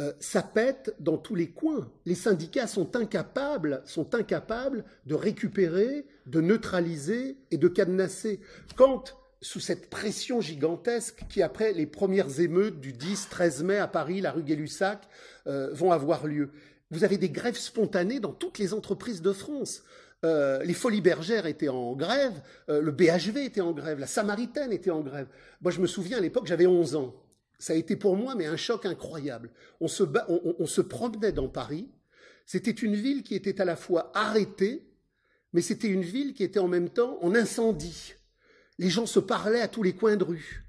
Euh, 0.00 0.12
ça 0.20 0.42
pète 0.42 0.94
dans 1.00 1.18
tous 1.18 1.34
les 1.34 1.50
coins. 1.50 1.90
Les 2.06 2.14
syndicats 2.14 2.66
sont 2.66 2.96
incapables, 2.96 3.82
sont 3.84 4.14
incapables 4.14 4.84
de 5.04 5.14
récupérer, 5.14 6.06
de 6.26 6.40
neutraliser 6.40 7.36
et 7.50 7.58
de 7.58 7.68
cadenasser. 7.68 8.40
Quand, 8.74 9.16
sous 9.42 9.60
cette 9.60 9.90
pression 9.90 10.40
gigantesque 10.40 11.24
qui, 11.28 11.42
après 11.42 11.72
les 11.72 11.86
premières 11.86 12.40
émeutes 12.40 12.80
du 12.80 12.92
10-13 12.92 13.64
mai 13.64 13.76
à 13.76 13.86
Paris, 13.86 14.22
la 14.22 14.32
rue 14.32 14.42
Gay-Lussac, 14.42 15.06
euh, 15.46 15.70
vont 15.74 15.92
avoir 15.92 16.26
lieu, 16.26 16.50
vous 16.90 17.04
avez 17.04 17.18
des 17.18 17.30
grèves 17.30 17.58
spontanées 17.58 18.20
dans 18.20 18.32
toutes 18.32 18.58
les 18.58 18.74
entreprises 18.74 19.22
de 19.22 19.32
France. 19.32 19.82
Euh, 20.24 20.62
les 20.62 20.74
Folies 20.74 21.00
Bergères 21.00 21.46
étaient 21.46 21.68
en 21.68 21.94
grève, 21.94 22.40
le 22.68 22.90
BHV 22.90 23.44
était 23.44 23.60
en 23.60 23.72
grève, 23.72 23.98
la 23.98 24.06
Samaritaine 24.06 24.72
était 24.72 24.90
en 24.90 25.00
grève. 25.00 25.26
Moi, 25.60 25.72
je 25.72 25.80
me 25.80 25.86
souviens 25.86 26.18
à 26.18 26.20
l'époque, 26.20 26.46
j'avais 26.46 26.66
11 26.66 26.96
ans 26.96 27.14
ça 27.62 27.74
a 27.74 27.76
été 27.76 27.94
pour 27.94 28.16
moi 28.16 28.34
mais 28.34 28.46
un 28.46 28.56
choc 28.56 28.86
incroyable. 28.86 29.48
On 29.80 29.86
se, 29.86 30.02
on, 30.28 30.66
se 30.66 30.80
promenait 30.80 31.30
dans 31.30 31.48
Paris. 31.48 31.88
C'était 32.44 32.72
une 32.72 32.96
ville 32.96 33.22
qui 33.22 33.36
était 33.36 33.60
à 33.60 33.64
la 33.64 33.76
fois 33.76 34.10
arrêtée, 34.14 34.84
mais 35.52 35.62
c'était 35.62 35.86
une 35.86 36.02
ville 36.02 36.34
qui 36.34 36.42
était 36.42 36.58
en 36.58 36.66
même 36.66 36.90
temps 36.90 37.20
en 37.22 37.36
incendie. 37.36 38.14
Les 38.80 38.90
gens 38.90 39.06
se 39.06 39.20
parlaient 39.20 39.60
à 39.60 39.68
tous 39.68 39.84
les 39.84 39.92
coins 39.92 40.16
de 40.16 40.24
rue. 40.24 40.66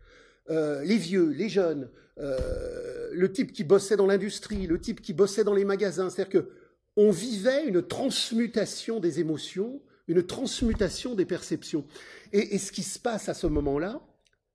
Euh, 0.51 0.83
les 0.83 0.97
vieux, 0.97 1.29
les 1.29 1.49
jeunes, 1.49 1.89
euh, 2.19 3.09
le 3.11 3.31
type 3.31 3.53
qui 3.53 3.63
bossait 3.63 3.97
dans 3.97 4.05
l'industrie, 4.05 4.67
le 4.67 4.79
type 4.79 5.01
qui 5.01 5.13
bossait 5.13 5.43
dans 5.43 5.55
les 5.55 5.65
magasins. 5.65 6.11
C'est-à-dire 6.11 6.41
que 6.41 6.49
on 6.95 7.11
vivait 7.11 7.65
une 7.65 7.81
transmutation 7.81 8.99
des 8.99 9.19
émotions, 9.19 9.81
une 10.07 10.23
transmutation 10.23 11.15
des 11.15 11.25
perceptions. 11.25 11.85
et 12.31 12.57
ce 12.57 12.71
qui 12.71 12.83
se 12.83 12.99
passe 12.99 13.29
à 13.29 13.33
ce 13.33 13.47
moment-là, 13.47 14.01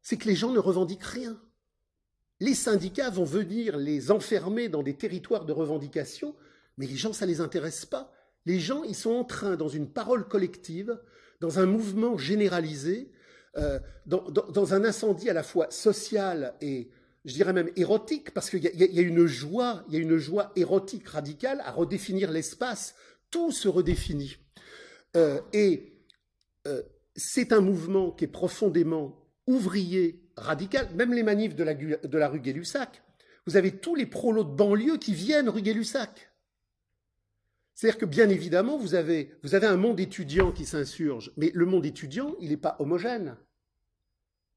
c'est 0.02 0.16
que 0.16 0.28
les 0.28 0.34
gens 0.34 0.52
ne 0.52 0.58
revendiquent 0.58 1.04
rien 1.04 1.40
les 2.40 2.54
syndicats 2.54 3.10
vont 3.10 3.24
venir 3.24 3.76
les 3.76 4.10
enfermer 4.10 4.68
dans 4.68 4.82
des 4.82 4.94
territoires 4.94 5.44
de 5.44 5.52
revendication, 5.52 6.34
mais 6.76 6.86
les 6.86 6.96
gens, 6.96 7.12
ça 7.12 7.26
ne 7.26 7.30
les 7.30 7.40
intéresse 7.40 7.84
pas. 7.84 8.12
Les 8.46 8.60
gens, 8.60 8.84
ils 8.84 8.94
sont 8.94 9.10
en 9.10 9.24
train, 9.24 9.56
dans 9.56 9.68
une 9.68 9.90
parole 9.90 10.28
collective, 10.28 10.98
dans 11.40 11.58
un 11.58 11.66
mouvement 11.66 12.16
généralisé, 12.16 13.10
euh, 13.56 13.80
dans, 14.06 14.74
un 14.74 14.84
incendie 14.84 15.28
à 15.28 15.32
la 15.32 15.42
fois 15.42 15.70
social 15.70 16.54
et, 16.60 16.90
je 17.28 17.34
dirais 17.34 17.52
même 17.52 17.70
érotique, 17.76 18.30
parce 18.32 18.48
qu'il 18.48 18.62
y, 18.62 18.98
a 18.98 19.02
une 19.02 19.26
joie, 19.26 19.84
il 19.88 19.94
y 19.94 19.96
a 19.98 20.00
une 20.00 20.16
joie 20.16 20.50
érotique 20.56 21.06
radicale 21.08 21.60
à 21.62 21.70
redéfinir 21.70 22.30
l'espace. 22.30 22.94
Tout 23.30 23.52
se 23.52 23.68
redéfinit. 23.68 24.38
Euh, 25.14 25.38
et 25.52 25.92
euh, 26.66 26.82
c'est 27.14 27.52
un 27.52 27.60
mouvement 27.60 28.12
qui 28.12 28.24
est 28.24 28.28
profondément 28.28 29.28
ouvrier, 29.46 30.24
radical. 30.38 30.88
Même 30.94 31.12
les 31.12 31.22
manifs 31.22 31.54
de 31.54 31.64
la, 31.64 32.28
rue 32.28 32.40
Gay-Lussac, 32.40 33.02
vous 33.46 33.58
avez 33.58 33.72
tous 33.72 33.94
les 33.94 34.06
prolos 34.06 34.44
de 34.44 34.54
banlieue 34.54 34.96
qui 34.96 35.12
viennent 35.12 35.50
rue 35.50 35.60
Gay-Lussac. 35.60 36.32
C'est-à-dire 37.74 37.98
que 37.98 38.06
bien 38.06 38.30
évidemment, 38.30 38.78
vous 38.78 38.94
avez 38.94 39.34
un 39.52 39.76
monde 39.76 40.00
étudiant 40.00 40.50
qui 40.50 40.64
s'insurge, 40.64 41.30
mais 41.36 41.50
le 41.54 41.66
monde 41.66 41.84
étudiant, 41.84 42.36
il 42.40 42.48
n'est 42.48 42.56
pas 42.56 42.76
homogène. 42.78 43.36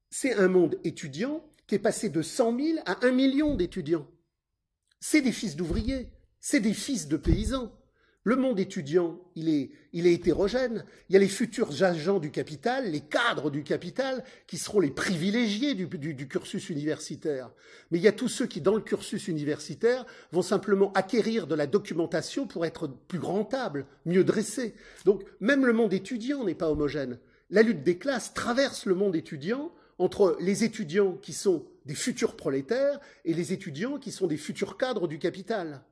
C'est 0.08 0.32
un 0.32 0.48
monde 0.48 0.78
étudiant 0.84 1.44
qui 1.66 1.74
est 1.74 1.80
passé 1.80 2.08
de 2.08 2.22
100 2.22 2.58
000 2.58 2.78
à 2.86 3.04
1 3.06 3.12
million 3.12 3.54
d'étudiants. 3.54 4.06
C'est 5.00 5.22
des 5.22 5.32
fils 5.32 5.56
d'ouvriers, 5.56 6.10
c'est 6.40 6.60
des 6.60 6.74
fils 6.74 7.08
de 7.08 7.16
paysans. 7.16 7.72
Le 8.24 8.36
monde 8.36 8.60
étudiant, 8.60 9.20
il 9.34 9.48
est, 9.48 9.72
hétérogène. 9.92 10.84
Il 11.08 11.14
y 11.14 11.16
a 11.16 11.18
les 11.18 11.26
futurs 11.26 11.82
agents 11.82 12.20
du 12.20 12.30
capital, 12.30 12.88
les 12.88 13.00
cadres 13.00 13.50
du 13.50 13.64
capital, 13.64 14.22
qui 14.46 14.58
seront 14.58 14.78
les 14.78 14.92
privilégiés 14.92 15.74
du, 15.74 15.86
du, 15.86 16.28
cursus 16.28 16.70
universitaire. 16.70 17.50
Mais 17.90 17.98
il 17.98 18.04
y 18.04 18.08
a 18.08 18.12
tous 18.12 18.28
ceux 18.28 18.46
qui, 18.46 18.60
dans 18.60 18.76
le 18.76 18.80
cursus 18.80 19.26
universitaire, 19.26 20.06
vont 20.30 20.42
simplement 20.42 20.92
acquérir 20.92 21.48
de 21.48 21.56
la 21.56 21.66
documentation 21.66 22.46
pour 22.46 22.64
être 22.64 22.86
plus 22.86 23.18
rentables, 23.18 23.86
mieux 24.06 24.22
dressés. 24.22 24.76
Donc, 25.04 25.24
même 25.40 25.66
le 25.66 25.72
monde 25.72 25.92
étudiant 25.92 26.44
n'est 26.44 26.54
pas 26.54 26.70
homogène. 26.70 27.18
La 27.50 27.62
lutte 27.62 27.82
des 27.82 27.98
classes 27.98 28.34
traverse 28.34 28.86
le 28.86 28.94
monde 28.94 29.16
étudiant 29.16 29.72
entre 30.02 30.36
les 30.40 30.64
étudiants 30.64 31.16
qui 31.22 31.32
sont 31.32 31.64
des 31.86 31.94
futurs 31.94 32.36
prolétaires 32.36 32.98
et 33.24 33.34
les 33.34 33.52
étudiants 33.52 33.98
qui 33.98 34.10
sont 34.10 34.26
des 34.26 34.36
futurs 34.36 34.76
cadres 34.76 35.06
du 35.06 35.18
capital. 35.18 35.82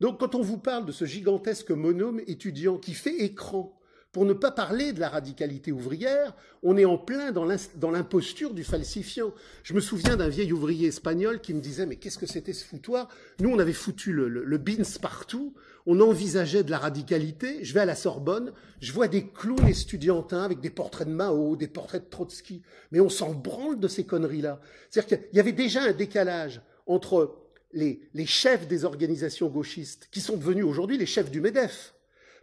Donc 0.00 0.20
quand 0.20 0.36
on 0.36 0.42
vous 0.42 0.58
parle 0.58 0.86
de 0.86 0.92
ce 0.92 1.04
gigantesque 1.04 1.72
monome 1.72 2.20
étudiant 2.28 2.78
qui 2.78 2.94
fait 2.94 3.16
écran, 3.16 3.74
pour 4.12 4.24
ne 4.24 4.32
pas 4.32 4.50
parler 4.50 4.92
de 4.92 5.00
la 5.00 5.08
radicalité 5.08 5.70
ouvrière, 5.70 6.34
on 6.62 6.76
est 6.76 6.84
en 6.84 6.96
plein 6.96 7.30
dans 7.32 7.90
l'imposture 7.90 8.54
du 8.54 8.64
falsifiant. 8.64 9.34
Je 9.64 9.74
me 9.74 9.80
souviens 9.80 10.16
d'un 10.16 10.28
vieil 10.28 10.52
ouvrier 10.52 10.88
espagnol 10.88 11.40
qui 11.40 11.52
me 11.52 11.60
disait 11.60 11.84
mais 11.84 11.96
qu'est-ce 11.96 12.18
que 12.18 12.26
c'était 12.26 12.54
ce 12.54 12.64
foutoir? 12.64 13.08
Nous 13.40 13.50
on 13.50 13.58
avait 13.58 13.72
foutu 13.72 14.12
le, 14.12 14.28
le, 14.28 14.58
bins 14.58 14.98
partout, 15.02 15.52
on 15.90 16.00
envisageait 16.00 16.64
de 16.64 16.70
la 16.70 16.76
radicalité. 16.76 17.64
Je 17.64 17.72
vais 17.72 17.80
à 17.80 17.86
la 17.86 17.94
Sorbonne, 17.94 18.52
je 18.78 18.92
vois 18.92 19.08
des 19.08 19.26
clowns 19.26 19.66
estudiantins 19.66 20.42
avec 20.42 20.60
des 20.60 20.68
portraits 20.68 21.08
de 21.08 21.12
Mao, 21.14 21.56
des 21.56 21.66
portraits 21.66 22.04
de 22.04 22.10
Trotsky, 22.10 22.62
mais 22.92 23.00
on 23.00 23.08
s'en 23.08 23.32
branle 23.32 23.80
de 23.80 23.88
ces 23.88 24.04
conneries-là. 24.04 24.60
C'est-à-dire 24.90 25.18
qu'il 25.18 25.36
y 25.36 25.40
avait 25.40 25.52
déjà 25.52 25.82
un 25.82 25.92
décalage 25.92 26.60
entre 26.86 27.38
les, 27.72 28.02
chefs 28.26 28.68
des 28.68 28.84
organisations 28.84 29.48
gauchistes, 29.48 30.08
qui 30.12 30.20
sont 30.20 30.36
devenus 30.36 30.66
aujourd'hui 30.66 30.98
les 30.98 31.06
chefs 31.06 31.30
du 31.30 31.40
MEDEF. 31.40 31.94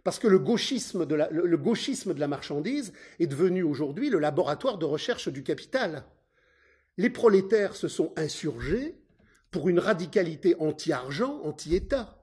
Parce 0.02 0.18
que 0.18 0.26
le 0.26 0.40
gauchisme, 0.40 1.06
de 1.06 1.14
la, 1.14 1.30
le 1.30 1.56
gauchisme 1.56 2.14
de 2.14 2.20
la 2.20 2.28
marchandise 2.28 2.92
est 3.20 3.28
devenu 3.28 3.62
aujourd'hui 3.62 4.10
le 4.10 4.18
laboratoire 4.18 4.76
de 4.76 4.84
recherche 4.84 5.28
du 5.28 5.44
capital. 5.44 6.04
Les 6.96 7.10
prolétaires 7.10 7.76
se 7.76 7.86
sont 7.86 8.12
insurgés 8.16 8.96
pour 9.52 9.68
une 9.68 9.78
radicalité 9.78 10.56
anti-argent, 10.58 11.40
anti-État. 11.44 12.15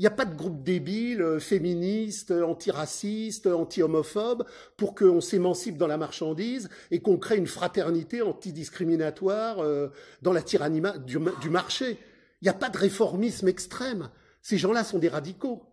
Il 0.00 0.04
n'y 0.04 0.06
a 0.06 0.12
pas 0.12 0.24
de 0.24 0.34
groupe 0.34 0.62
débile, 0.62 1.20
euh, 1.20 1.38
féministe, 1.38 2.30
antiraciste, 2.30 3.46
anti-homophobe 3.46 4.46
pour 4.78 4.94
qu'on 4.94 5.20
s'émancipe 5.20 5.76
dans 5.76 5.86
la 5.86 5.98
marchandise 5.98 6.70
et 6.90 7.00
qu'on 7.00 7.18
crée 7.18 7.36
une 7.36 7.46
fraternité 7.46 8.22
antidiscriminatoire 8.22 9.58
euh, 9.58 9.88
dans 10.22 10.32
la 10.32 10.40
tyrannie 10.40 10.80
du 11.04 11.50
marché. 11.50 11.98
Il 12.40 12.46
n'y 12.46 12.48
a 12.48 12.54
pas 12.54 12.70
de 12.70 12.78
réformisme 12.78 13.46
extrême. 13.48 14.08
Ces 14.40 14.56
gens-là 14.56 14.84
sont 14.84 14.98
des 14.98 15.10
radicaux. 15.10 15.66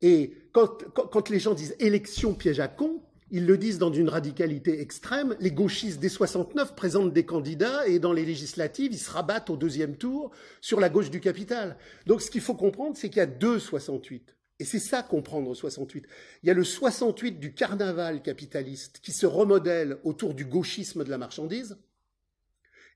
Et 0.00 0.34
quand, 0.52 1.30
les 1.30 1.38
gens 1.38 1.54
disent 1.54 1.76
élection 1.78 2.34
piège 2.34 2.58
à 2.58 2.66
con, 2.66 3.04
ils 3.34 3.46
le 3.46 3.58
disent 3.58 3.78
dans 3.78 3.92
une 3.92 4.08
radicalité 4.08 4.80
extrême. 4.80 5.36
Les 5.40 5.50
gauchistes 5.50 5.98
des 5.98 6.08
69 6.08 6.76
présentent 6.76 7.12
des 7.12 7.26
candidats 7.26 7.84
et 7.88 7.98
dans 7.98 8.12
les 8.12 8.24
législatives, 8.24 8.92
ils 8.92 8.98
se 8.98 9.10
rabattent 9.10 9.50
au 9.50 9.56
deuxième 9.56 9.96
tour 9.96 10.30
sur 10.60 10.78
la 10.78 10.88
gauche 10.88 11.10
du 11.10 11.18
capital. 11.18 11.76
Donc 12.06 12.22
ce 12.22 12.30
qu'il 12.30 12.42
faut 12.42 12.54
comprendre, 12.54 12.96
c'est 12.96 13.08
qu'il 13.08 13.18
y 13.18 13.22
a 13.22 13.26
deux 13.26 13.58
68. 13.58 14.36
Et 14.60 14.64
c'est 14.64 14.78
ça 14.78 15.02
comprendre 15.02 15.52
68. 15.52 16.06
Il 16.44 16.46
y 16.46 16.50
a 16.50 16.54
le 16.54 16.62
68 16.62 17.40
du 17.40 17.54
carnaval 17.54 18.22
capitaliste 18.22 19.00
qui 19.02 19.10
se 19.10 19.26
remodèle 19.26 19.98
autour 20.04 20.34
du 20.34 20.44
gauchisme 20.44 21.02
de 21.02 21.10
la 21.10 21.18
marchandise, 21.18 21.76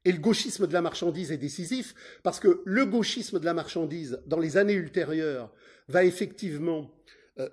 et 0.04 0.12
le 0.12 0.18
gauchisme 0.18 0.68
de 0.68 0.72
la 0.72 0.82
marchandise 0.82 1.32
est 1.32 1.36
décisif 1.36 1.96
parce 2.22 2.38
que 2.38 2.62
le 2.64 2.86
gauchisme 2.86 3.40
de 3.40 3.44
la 3.44 3.54
marchandise, 3.54 4.22
dans 4.26 4.38
les 4.38 4.56
années 4.56 4.74
ultérieures, 4.74 5.52
va 5.88 6.04
effectivement 6.04 6.94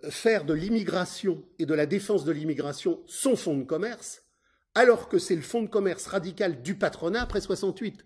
faire 0.09 0.45
de 0.45 0.53
l'immigration 0.53 1.43
et 1.59 1.65
de 1.65 1.73
la 1.73 1.85
défense 1.85 2.25
de 2.25 2.31
l'immigration 2.31 3.01
son 3.05 3.35
fonds 3.35 3.57
de 3.57 3.63
commerce, 3.63 4.23
alors 4.73 5.09
que 5.09 5.19
c'est 5.19 5.35
le 5.35 5.41
fonds 5.41 5.61
de 5.61 5.69
commerce 5.69 6.07
radical 6.07 6.61
du 6.61 6.75
patronat 6.75 7.21
après 7.21 7.41
68. 7.41 8.05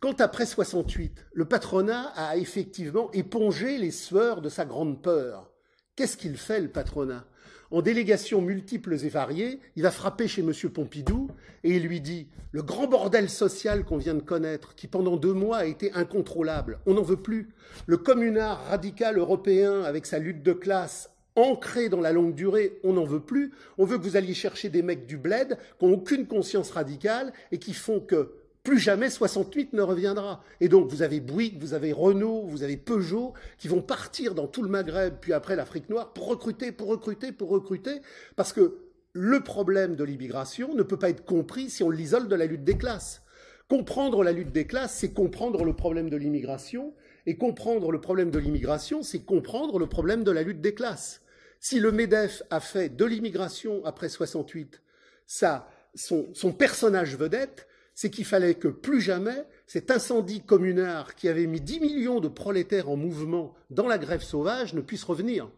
Quand 0.00 0.20
après 0.20 0.46
68, 0.46 1.26
le 1.32 1.44
patronat 1.44 2.12
a 2.16 2.36
effectivement 2.36 3.10
épongé 3.12 3.76
les 3.76 3.90
sueurs 3.90 4.40
de 4.40 4.48
sa 4.48 4.64
grande 4.64 5.02
peur, 5.02 5.52
qu'est-ce 5.94 6.16
qu'il 6.16 6.38
fait 6.38 6.60
le 6.60 6.70
patronat? 6.70 7.26
En 7.70 7.82
délégations 7.82 8.40
multiples 8.40 8.94
et 9.04 9.08
variées, 9.08 9.60
il 9.76 9.82
va 9.82 9.90
frapper 9.90 10.26
chez 10.28 10.42
M. 10.42 10.52
Pompidou 10.72 11.28
et 11.62 11.76
il 11.76 11.84
lui 11.84 12.00
dit 12.00 12.26
Le 12.52 12.62
grand 12.62 12.86
bordel 12.86 13.28
social 13.28 13.84
qu'on 13.84 13.96
vient 13.96 14.14
de 14.14 14.22
connaître, 14.22 14.74
qui 14.74 14.88
pendant 14.88 15.16
deux 15.16 15.32
mois 15.32 15.58
a 15.58 15.64
été 15.66 15.92
incontrôlable, 15.92 16.80
on 16.86 16.94
n'en 16.94 17.02
veut 17.02 17.16
plus. 17.16 17.50
Le 17.86 17.96
communard 17.96 18.64
radical 18.66 19.18
européen 19.18 19.82
avec 19.82 20.06
sa 20.06 20.18
lutte 20.18 20.42
de 20.42 20.52
classe 20.52 21.10
ancrée 21.36 21.88
dans 21.88 22.00
la 22.00 22.12
longue 22.12 22.34
durée, 22.34 22.80
on 22.82 22.94
n'en 22.94 23.04
veut 23.04 23.20
plus. 23.20 23.52
On 23.78 23.84
veut 23.84 23.98
que 23.98 24.02
vous 24.02 24.16
alliez 24.16 24.34
chercher 24.34 24.68
des 24.68 24.82
mecs 24.82 25.06
du 25.06 25.16
bled 25.16 25.56
qui 25.78 25.86
n'ont 25.86 25.94
aucune 25.94 26.26
conscience 26.26 26.70
radicale 26.72 27.32
et 27.52 27.58
qui 27.58 27.72
font 27.72 28.00
que 28.00 28.32
plus 28.62 28.78
jamais 28.78 29.10
68 29.10 29.72
ne 29.72 29.82
reviendra. 29.82 30.42
Et 30.60 30.68
donc 30.68 30.88
vous 30.88 31.02
avez 31.02 31.20
Bouygues, 31.20 31.60
vous 31.60 31.74
avez 31.74 31.92
Renault, 31.92 32.42
vous 32.46 32.62
avez 32.62 32.76
Peugeot 32.76 33.34
qui 33.58 33.68
vont 33.68 33.82
partir 33.82 34.34
dans 34.34 34.46
tout 34.46 34.62
le 34.62 34.68
Maghreb, 34.68 35.14
puis 35.20 35.32
après 35.32 35.56
l'Afrique 35.56 35.88
noire, 35.88 36.12
pour 36.12 36.26
recruter, 36.26 36.72
pour 36.72 36.88
recruter, 36.88 37.32
pour 37.32 37.48
recruter, 37.48 38.00
parce 38.36 38.52
que 38.52 38.78
le 39.12 39.40
problème 39.40 39.96
de 39.96 40.04
l'immigration 40.04 40.74
ne 40.74 40.82
peut 40.82 40.98
pas 40.98 41.10
être 41.10 41.24
compris 41.24 41.70
si 41.70 41.82
on 41.82 41.90
l'isole 41.90 42.28
de 42.28 42.36
la 42.36 42.46
lutte 42.46 42.64
des 42.64 42.78
classes. 42.78 43.22
Comprendre 43.68 44.22
la 44.22 44.32
lutte 44.32 44.52
des 44.52 44.66
classes, 44.66 44.94
c'est 44.94 45.12
comprendre 45.12 45.64
le 45.64 45.74
problème 45.74 46.10
de 46.10 46.16
l'immigration, 46.16 46.92
et 47.26 47.36
comprendre 47.36 47.92
le 47.92 48.00
problème 48.00 48.30
de 48.30 48.38
l'immigration, 48.38 49.02
c'est 49.02 49.20
comprendre 49.20 49.78
le 49.78 49.86
problème 49.86 50.24
de 50.24 50.30
la 50.30 50.42
lutte 50.42 50.60
des 50.60 50.74
classes. 50.74 51.22
Si 51.60 51.78
le 51.78 51.92
MEDEF 51.92 52.42
a 52.50 52.60
fait 52.60 52.88
de 52.88 53.04
l'immigration 53.04 53.84
après 53.84 54.08
68 54.08 54.80
ça, 55.26 55.68
son, 55.94 56.28
son 56.34 56.52
personnage 56.52 57.16
vedette, 57.16 57.68
c'est 58.00 58.08
qu'il 58.08 58.24
fallait 58.24 58.54
que 58.54 58.68
plus 58.68 59.02
jamais 59.02 59.44
cet 59.66 59.90
incendie 59.90 60.40
communard 60.40 61.14
qui 61.14 61.28
avait 61.28 61.46
mis 61.46 61.60
10 61.60 61.80
millions 61.80 62.18
de 62.18 62.28
prolétaires 62.28 62.88
en 62.88 62.96
mouvement 62.96 63.54
dans 63.68 63.86
la 63.86 63.98
grève 63.98 64.22
sauvage 64.22 64.72
ne 64.72 64.80
puisse 64.80 65.04
revenir. 65.04 65.50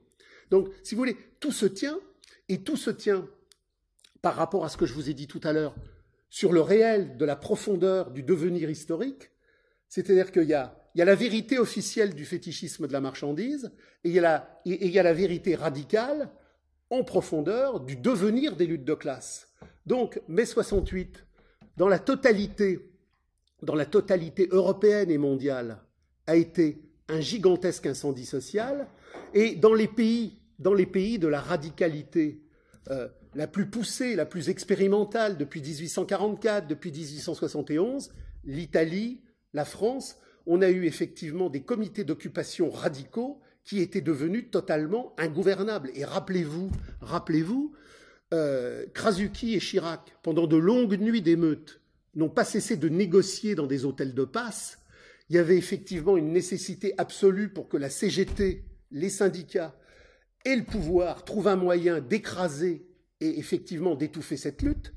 Donc, 0.50 0.68
si 0.82 0.96
vous 0.96 0.98
voulez, 0.98 1.16
tout 1.38 1.52
se 1.52 1.66
tient, 1.66 2.00
et 2.48 2.64
tout 2.64 2.76
se 2.76 2.90
tient 2.90 3.28
par 4.22 4.34
rapport 4.34 4.64
à 4.64 4.68
ce 4.70 4.76
que 4.76 4.86
je 4.86 4.92
vous 4.92 5.08
ai 5.08 5.14
dit 5.14 5.28
tout 5.28 5.40
à 5.44 5.52
l'heure, 5.52 5.76
sur 6.30 6.52
le 6.52 6.60
réel 6.60 7.16
de 7.16 7.24
la 7.24 7.36
profondeur 7.36 8.10
du 8.10 8.24
devenir 8.24 8.68
historique, 8.68 9.30
c'est-à-dire 9.88 10.32
qu'il 10.32 10.48
y 10.48 10.54
a, 10.54 10.76
la 10.96 11.14
vérité 11.14 11.60
officielle 11.60 12.12
du 12.12 12.24
fétichisme 12.24 12.88
de 12.88 12.92
la 12.92 13.00
marchandise, 13.00 13.70
et 14.02 14.08
il 14.08 14.14
y 14.14 14.18
a 14.18 14.22
la, 14.22 14.60
et 14.66 14.86
il 14.86 14.92
y 14.92 14.98
a 14.98 15.04
la 15.04 15.14
vérité 15.14 15.54
radicale 15.54 16.28
en 16.90 17.04
profondeur 17.04 17.78
du 17.78 17.94
devenir 17.94 18.56
des 18.56 18.66
luttes 18.66 18.84
de 18.84 18.94
classe. 18.94 19.46
Donc, 19.86 20.20
mai 20.26 20.44
68, 20.44 21.24
dans 21.76 21.88
la 21.88 21.98
totalité, 21.98 22.90
dans 23.62 23.74
la 23.74 23.86
totalité 23.86 24.48
européenne 24.50 25.10
et 25.10 25.18
mondiale, 25.18 25.78
a 26.26 26.36
été 26.36 26.82
un 27.08 27.20
gigantesque 27.20 27.86
incendie 27.86 28.26
social, 28.26 28.86
et 29.34 29.54
dans 29.54 29.74
les 29.74 29.88
pays, 29.88 30.40
dans 30.58 30.74
les 30.74 30.86
pays 30.86 31.18
de 31.18 31.28
la 31.28 31.40
radicalité 31.40 32.42
euh, 32.90 33.08
la 33.34 33.46
plus 33.46 33.66
poussée, 33.66 34.14
la 34.14 34.26
plus 34.26 34.48
expérimentale 34.48 35.36
depuis 35.36 35.60
1844, 35.60 36.66
depuis 36.66 36.92
1871, 36.92 38.10
l'Italie, 38.44 39.20
la 39.52 39.64
France, 39.64 40.16
on 40.46 40.60
a 40.60 40.68
eu 40.68 40.86
effectivement 40.86 41.48
des 41.48 41.62
comités 41.62 42.04
d'occupation 42.04 42.70
radicaux 42.70 43.40
qui 43.64 43.80
étaient 43.80 44.00
devenus 44.00 44.50
totalement 44.50 45.14
ingouvernables. 45.18 45.90
Et 45.94 46.04
rappelez-vous, 46.04 46.70
rappelez-vous, 47.00 47.72
euh, 48.32 48.86
Krasuki 48.94 49.54
et 49.54 49.60
Chirac, 49.60 50.16
pendant 50.22 50.46
de 50.46 50.56
longues 50.56 50.98
nuits 50.98 51.22
d'émeutes, 51.22 51.80
n'ont 52.14 52.28
pas 52.28 52.44
cessé 52.44 52.76
de 52.76 52.88
négocier 52.88 53.54
dans 53.54 53.66
des 53.66 53.84
hôtels 53.84 54.14
de 54.14 54.24
passe. 54.24 54.78
Il 55.28 55.36
y 55.36 55.38
avait 55.38 55.56
effectivement 55.56 56.16
une 56.16 56.32
nécessité 56.32 56.94
absolue 56.98 57.48
pour 57.48 57.68
que 57.68 57.76
la 57.76 57.90
CGT, 57.90 58.64
les 58.90 59.08
syndicats 59.08 59.74
et 60.44 60.56
le 60.56 60.64
pouvoir 60.64 61.24
trouvent 61.24 61.48
un 61.48 61.56
moyen 61.56 62.00
d'écraser 62.00 62.86
et 63.20 63.38
effectivement 63.38 63.94
d'étouffer 63.94 64.36
cette 64.36 64.62
lutte. 64.62 64.92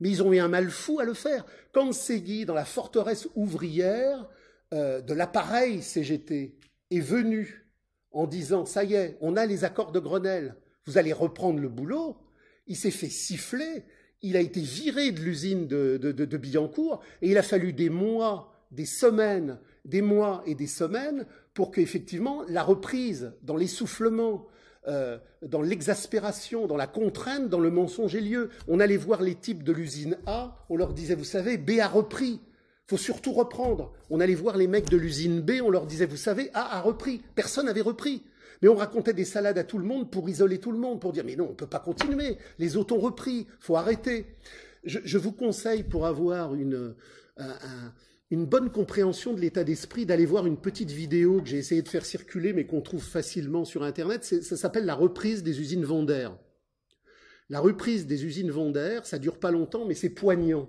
Mais 0.00 0.10
ils 0.10 0.22
ont 0.22 0.32
eu 0.32 0.38
un 0.38 0.48
mal 0.48 0.70
fou 0.70 1.00
à 1.00 1.04
le 1.04 1.14
faire. 1.14 1.44
Quand 1.72 1.92
Segui, 1.92 2.44
dans 2.44 2.54
la 2.54 2.64
forteresse 2.64 3.28
ouvrière 3.34 4.28
euh, 4.72 5.00
de 5.00 5.14
l'appareil 5.14 5.82
CGT, 5.82 6.56
est 6.90 7.00
venu 7.00 7.66
en 8.12 8.26
disant 8.26 8.64
Ça 8.64 8.84
y 8.84 8.94
est, 8.94 9.18
on 9.20 9.36
a 9.36 9.46
les 9.46 9.64
accords 9.64 9.92
de 9.92 10.00
Grenelle, 10.00 10.56
vous 10.86 10.98
allez 10.98 11.12
reprendre 11.12 11.60
le 11.60 11.68
boulot, 11.68 12.16
il 12.68 12.76
s'est 12.76 12.90
fait 12.90 13.08
siffler, 13.08 13.84
il 14.22 14.36
a 14.36 14.40
été 14.40 14.60
viré 14.60 15.10
de 15.12 15.20
l'usine 15.20 15.66
de, 15.66 16.36
Billancourt, 16.36 17.00
et 17.22 17.30
il 17.30 17.38
a 17.38 17.42
fallu 17.42 17.72
des 17.72 17.88
mois, 17.88 18.52
des 18.70 18.86
semaines, 18.86 19.58
des 19.84 20.02
mois 20.02 20.42
et 20.46 20.54
des 20.54 20.66
semaines 20.66 21.26
pour 21.54 21.70
qu'effectivement 21.70 22.42
la 22.48 22.62
reprise 22.62 23.32
dans 23.42 23.56
l'essoufflement, 23.56 24.46
euh, 24.86 25.18
dans 25.42 25.62
l'exaspération, 25.62 26.66
dans 26.66 26.76
la 26.76 26.86
contrainte, 26.86 27.48
dans 27.48 27.60
le 27.60 27.70
mensonge 27.70 28.14
ait 28.14 28.20
lieu. 28.20 28.50
On 28.68 28.80
allait 28.80 28.96
voir 28.96 29.22
les 29.22 29.34
types 29.34 29.62
de 29.62 29.72
l'usine 29.72 30.18
A, 30.26 30.56
on 30.68 30.76
leur 30.76 30.92
disait, 30.92 31.14
vous 31.14 31.24
savez, 31.24 31.56
B 31.56 31.78
a 31.80 31.88
repris, 31.88 32.40
faut 32.86 32.96
surtout 32.96 33.32
reprendre. 33.32 33.92
On 34.10 34.20
allait 34.20 34.34
voir 34.34 34.56
les 34.56 34.66
mecs 34.66 34.90
de 34.90 34.96
l'usine 34.96 35.40
B, 35.40 35.52
on 35.62 35.70
leur 35.70 35.86
disait, 35.86 36.06
vous 36.06 36.16
savez, 36.16 36.50
A 36.54 36.76
a 36.76 36.80
repris, 36.80 37.22
personne 37.34 37.66
n'avait 37.66 37.80
repris. 37.80 38.22
Mais 38.62 38.68
on 38.68 38.74
racontait 38.74 39.12
des 39.12 39.24
salades 39.24 39.58
à 39.58 39.64
tout 39.64 39.78
le 39.78 39.84
monde 39.84 40.10
pour 40.10 40.28
isoler 40.28 40.58
tout 40.58 40.72
le 40.72 40.78
monde, 40.78 41.00
pour 41.00 41.12
dire 41.12 41.24
mais 41.24 41.36
non, 41.36 41.46
on 41.46 41.50
ne 41.50 41.54
peut 41.54 41.66
pas 41.66 41.78
continuer, 41.78 42.38
les 42.58 42.76
autres 42.76 42.94
ont 42.94 43.00
repris, 43.00 43.46
faut 43.60 43.76
arrêter. 43.76 44.26
Je, 44.84 45.18
vous 45.18 45.32
conseille 45.32 45.82
pour 45.82 46.06
avoir 46.06 46.54
une, 46.54 46.94
une 48.30 48.46
bonne 48.46 48.70
compréhension 48.70 49.32
de 49.32 49.40
l'état 49.40 49.64
d'esprit 49.64 50.06
d'aller 50.06 50.26
voir 50.26 50.46
une 50.46 50.56
petite 50.56 50.90
vidéo 50.90 51.40
que 51.42 51.48
j'ai 51.48 51.58
essayé 51.58 51.82
de 51.82 51.88
faire 51.88 52.06
circuler 52.06 52.52
mais 52.52 52.66
qu'on 52.66 52.80
trouve 52.80 53.02
facilement 53.02 53.64
sur 53.64 53.82
Internet. 53.82 54.24
Ça 54.24 54.56
s'appelle 54.56 54.84
la 54.84 54.94
reprise 54.94 55.42
des 55.42 55.60
usines 55.60 55.84
Vendère. 55.84 56.36
La 57.50 57.60
reprise 57.60 58.06
des 58.06 58.24
usines 58.24 58.50
Vendère, 58.50 59.06
ça 59.06 59.18
dure 59.18 59.38
pas 59.38 59.50
longtemps 59.50 59.84
mais 59.86 59.94
c'est 59.94 60.10
poignant 60.10 60.68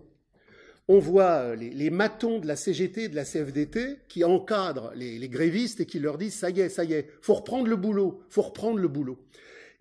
on 0.89 0.97
voit 0.97 1.43
euh, 1.43 1.55
les, 1.55 1.89
matons 1.91 2.39
de 2.39 2.47
la 2.47 2.55
CGT 2.55 3.03
et 3.03 3.09
de 3.09 3.15
la 3.15 3.23
CFDT 3.23 3.99
qui 4.09 4.23
encadrent 4.23 4.91
les, 4.95 5.29
grévistes 5.29 5.79
et 5.79 5.85
qui 5.85 5.99
leur 5.99 6.17
disent 6.17 6.33
ça 6.33 6.49
y 6.49 6.61
est, 6.61 6.69
ça 6.69 6.83
y 6.83 6.93
est, 6.93 7.07
faut 7.21 7.35
reprendre 7.35 7.67
le 7.67 7.75
boulot, 7.75 8.23
faut 8.29 8.41
reprendre 8.41 8.79
le 8.79 8.87
boulot. 8.87 9.19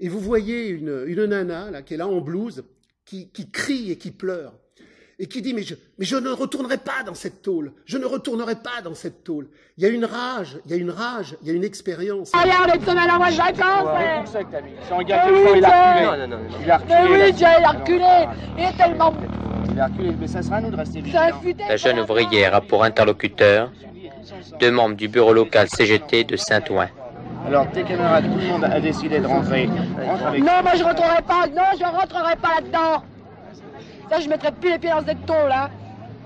Et 0.00 0.08
vous 0.08 0.20
voyez 0.20 0.68
une, 0.68 1.24
nana 1.24 1.70
là, 1.70 1.82
qui 1.82 1.94
est 1.94 1.96
là 1.96 2.06
en 2.06 2.20
blouse, 2.20 2.62
qui, 3.06 3.30
crie 3.50 3.90
et 3.90 3.96
qui 3.96 4.10
pleure, 4.10 4.52
et 5.18 5.26
qui 5.28 5.40
dit 5.40 5.54
mais 5.54 5.62
je, 5.62 5.74
mais 5.96 6.04
je 6.04 6.16
ne 6.16 6.28
retournerai 6.28 6.76
pas 6.76 7.02
dans 7.06 7.14
cette 7.14 7.40
tôle, 7.40 7.72
je 7.86 7.96
ne 7.96 8.04
retournerai 8.04 8.56
pas 8.56 8.82
dans 8.84 8.94
cette 8.94 9.24
tôle. 9.24 9.48
Il 9.78 9.84
y 9.84 9.86
a 9.86 9.88
une 9.88 10.04
rage, 10.04 10.58
il 10.66 10.72
y 10.72 10.74
a 10.74 10.76
une 10.76 10.90
rage, 10.90 11.36
il 11.40 11.48
y 11.48 11.50
a 11.50 11.54
une 11.54 11.64
expérience. 11.64 12.32
Regarde, 12.34 12.70
les 12.74 12.84
semaines 12.84 13.08
à 13.08 13.16
moi 13.16 13.30
de 13.30 13.36
vacances 13.36 14.28
C'est 14.86 14.94
un 14.94 15.02
gars 15.04 15.26
qui 15.26 15.58
il 15.58 15.64
a 15.64 16.76
reculé. 16.76 18.02
Non, 18.02 18.98
non, 18.98 18.98
non, 18.98 19.47
Mais 19.78 20.26
la 21.68 21.76
jeune 21.76 22.00
ouvrière 22.00 22.54
a 22.54 22.60
pour 22.60 22.82
interlocuteur 22.82 23.70
deux 24.58 24.70
membres 24.72 24.96
du 24.96 25.08
bureau 25.08 25.32
local 25.32 25.68
CGT 25.68 26.24
de 26.24 26.36
Saint-Ouen. 26.36 26.88
Alors, 27.46 27.70
tes 27.70 27.84
camarades, 27.84 28.24
tout 28.24 28.38
le 28.38 28.46
monde 28.46 28.64
a 28.64 28.80
décidé 28.80 29.20
de 29.20 29.26
rentrer. 29.26 29.68
Non, 29.68 30.62
moi 30.62 30.74
je 30.76 30.82
rentrerai 30.82 31.22
pas, 31.22 31.46
non, 31.46 31.62
je 31.78 31.84
rentrerai 31.84 32.36
pas 32.36 32.56
là-dedans. 32.56 33.04
Ça, 34.10 34.20
je 34.20 34.28
mettrai 34.28 34.50
plus 34.52 34.70
les 34.72 34.78
pieds 34.78 34.90
dans 34.90 35.04
cette 35.04 35.24
tôle, 35.24 35.48
là. 35.48 35.70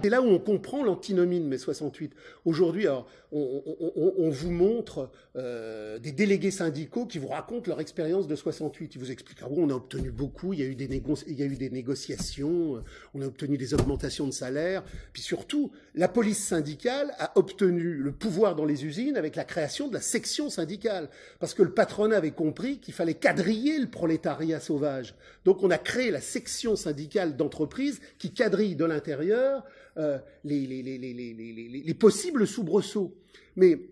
C'est 0.03 0.09
là 0.11 0.21
où 0.21 0.27
on 0.27 0.39
comprend 0.39 0.83
l'antinomie 0.83 1.39
de 1.39 1.45
mai 1.45 1.59
68. 1.59 2.13
Aujourd'hui, 2.45 2.87
on, 3.33 4.31
vous 4.31 4.51
montre 4.51 5.11
euh, 5.37 5.99
des 5.99 6.13
délégués 6.13 6.51
syndicaux 6.51 7.07
qui 7.07 7.19
vous 7.19 7.29
racontent 7.29 7.71
leur 7.71 7.81
expérience 7.81 8.27
de 8.27 8.37
68. 8.37 8.95
Ils 8.95 8.99
vous 8.99 9.11
expliquent, 9.11 9.41
ah 9.43 9.49
on 9.51 9.71
a 9.71 9.75
obtenu 9.75 10.11
beaucoup, 10.11 10.53
il 10.53 10.61
y 10.61 10.63
a 10.63 10.67
eu 10.67 10.75
des, 10.75 10.85
il 11.27 11.39
y 11.39 11.43
a 11.43 11.47
eu 11.47 11.57
des 11.57 11.71
négociations, 11.71 12.77
euh, 12.77 12.85
on 13.15 13.23
a 13.23 13.27
obtenu 13.27 13.57
des 13.57 13.75
augmentations 13.75 14.27
de 14.27 14.33
salaire. 14.33 14.85
Puis 15.13 15.23
surtout, 15.23 15.73
la 15.95 16.09
police 16.09 16.45
syndicale 16.45 17.15
a 17.19 17.33
obtenu 17.39 17.95
le 17.95 18.13
pouvoir 18.13 18.55
dans 18.55 18.67
les 18.67 18.85
usines 18.85 19.17
avec 19.17 19.37
la 19.37 19.45
création 19.45 19.89
de 19.89 19.95
la 19.95 20.01
section 20.01 20.51
syndicale. 20.51 21.09
Parce 21.41 21.55
que 21.55 21.63
le 21.63 21.73
patronat 21.73 22.17
avait 22.17 22.33
compris 22.33 22.79
qu'il 22.79 22.95
fallait 22.95 23.15
quadriller 23.15 23.79
le 23.79 23.89
prolétariat 23.89 24.61
sauvage. 24.61 25.15
Donc 25.45 25.63
on 25.63 25.71
a 25.71 25.79
créé 25.79 26.11
la 26.11 26.21
section 26.21 26.77
syndicale 26.77 27.37
d'entreprise 27.37 28.01
qui 28.19 28.33
quadrille 28.33 28.77
de 28.77 28.85
l'intérieur 28.85 29.65
euh, 29.99 30.19
les, 30.45 30.67
les, 30.67 31.95
possibles 31.95 32.47
soubresauts. 32.47 33.15
Mais 33.57 33.91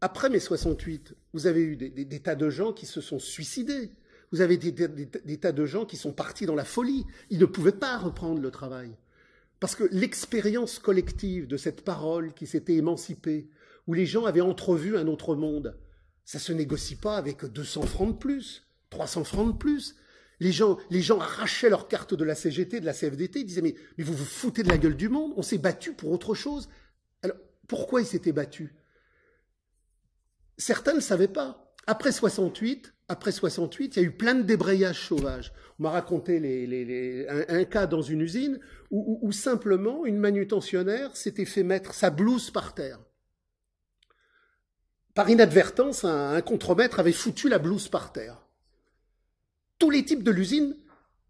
après 0.00 0.28
mai 0.28 0.40
68, 0.40 1.14
vous 1.32 1.46
avez 1.46 1.62
eu 1.62 1.76
des, 1.76 2.20
tas 2.20 2.34
de 2.34 2.50
gens 2.50 2.72
qui 2.72 2.86
se 2.86 3.00
sont 3.00 3.18
suicidés. 3.18 3.90
Vous 4.32 4.40
avez 4.40 4.56
des, 4.56 4.72
des, 4.72 5.38
tas 5.38 5.52
de 5.52 5.64
gens 5.64 5.86
qui 5.86 5.96
sont 5.96 6.12
partis 6.12 6.46
dans 6.46 6.54
la 6.54 6.64
folie. 6.64 7.04
Ils 7.30 7.38
ne 7.38 7.46
pouvaient 7.46 7.72
pas 7.72 7.96
reprendre 7.98 8.40
le 8.40 8.50
travail. 8.50 8.96
Parce 9.60 9.74
que 9.74 9.84
l'expérience 9.90 10.78
collective 10.78 11.46
de 11.46 11.56
cette 11.56 11.82
parole 11.82 12.34
qui 12.34 12.46
s'était 12.46 12.74
émancipée, 12.74 13.48
où 13.86 13.94
les 13.94 14.04
gens 14.04 14.26
avaient 14.26 14.40
entrevu 14.40 14.96
un 14.96 15.06
autre 15.06 15.34
monde, 15.34 15.78
ça 16.24 16.38
se 16.38 16.52
négocie 16.52 16.96
pas 16.96 17.16
avec 17.16 17.44
200 17.44 17.82
francs 17.82 18.12
de 18.12 18.18
plus, 18.18 18.66
300 18.90 19.24
francs 19.24 19.52
de 19.52 19.56
plus. 19.56 19.96
Les 20.38 20.52
gens, 20.52 20.78
les 20.90 21.00
gens 21.00 21.18
arrachaient 21.18 21.70
leurs 21.70 21.88
cartes 21.88 22.14
de 22.14 22.24
la 22.24 22.34
CGT, 22.34 22.80
de 22.80 22.86
la 22.86 22.92
CFDT, 22.92 23.40
ils 23.40 23.46
disaient 23.46 23.62
mais, 23.62 23.74
vous 23.98 24.12
vous 24.12 24.24
foutez 24.24 24.62
de 24.62 24.68
la 24.68 24.78
gueule 24.78 24.96
du 24.96 25.08
monde, 25.08 25.32
on 25.36 25.42
s'est 25.42 25.58
battu 25.58 25.92
pour 25.92 26.12
autre 26.12 26.34
chose. 26.34 26.68
Alors 27.22 27.38
pourquoi 27.66 28.02
ils 28.02 28.06
s'étaient 28.06 28.32
battus? 28.32 28.70
Certains 30.58 30.94
ne 30.94 31.00
savaient 31.00 31.28
pas. 31.28 31.74
Après 31.86 32.12
68, 32.12 32.92
après 33.08 33.32
68, 33.32 33.96
il 33.96 34.02
y 34.02 34.04
a 34.04 34.08
eu 34.08 34.12
plein 34.12 34.34
de 34.34 34.42
débrayages 34.42 35.06
sauvages. 35.06 35.52
On 35.78 35.84
m'a 35.84 35.90
raconté 35.90 37.26
un, 37.48 37.64
cas 37.64 37.86
dans 37.86 38.02
une 38.02 38.20
usine 38.20 38.58
où, 38.90 39.30
simplement 39.32 40.04
une 40.04 40.18
manutentionnaire 40.18 41.16
s'était 41.16 41.44
fait 41.44 41.62
mettre 41.62 41.94
sa 41.94 42.10
blouse 42.10 42.50
par 42.50 42.74
terre. 42.74 42.98
Par 45.14 45.30
inadvertance, 45.30 46.04
un, 46.04 46.34
un 46.34 46.40
contremaître 46.42 46.98
avait 47.00 47.12
foutu 47.12 47.48
la 47.48 47.58
blouse 47.58 47.88
par 47.88 48.12
terre 48.12 48.45
tous 49.78 49.90
les 49.90 50.04
types 50.04 50.22
de 50.22 50.30
l'usine, 50.30 50.76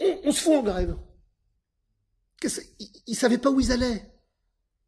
on, 0.00 0.32
se 0.32 0.40
fout 0.40 0.54
en 0.54 0.62
grève. 0.62 0.96
Ils 2.42 2.48
ne 3.08 3.14
savaient 3.14 3.38
pas 3.38 3.50
où 3.50 3.60
ils 3.60 3.72
allaient. 3.72 4.02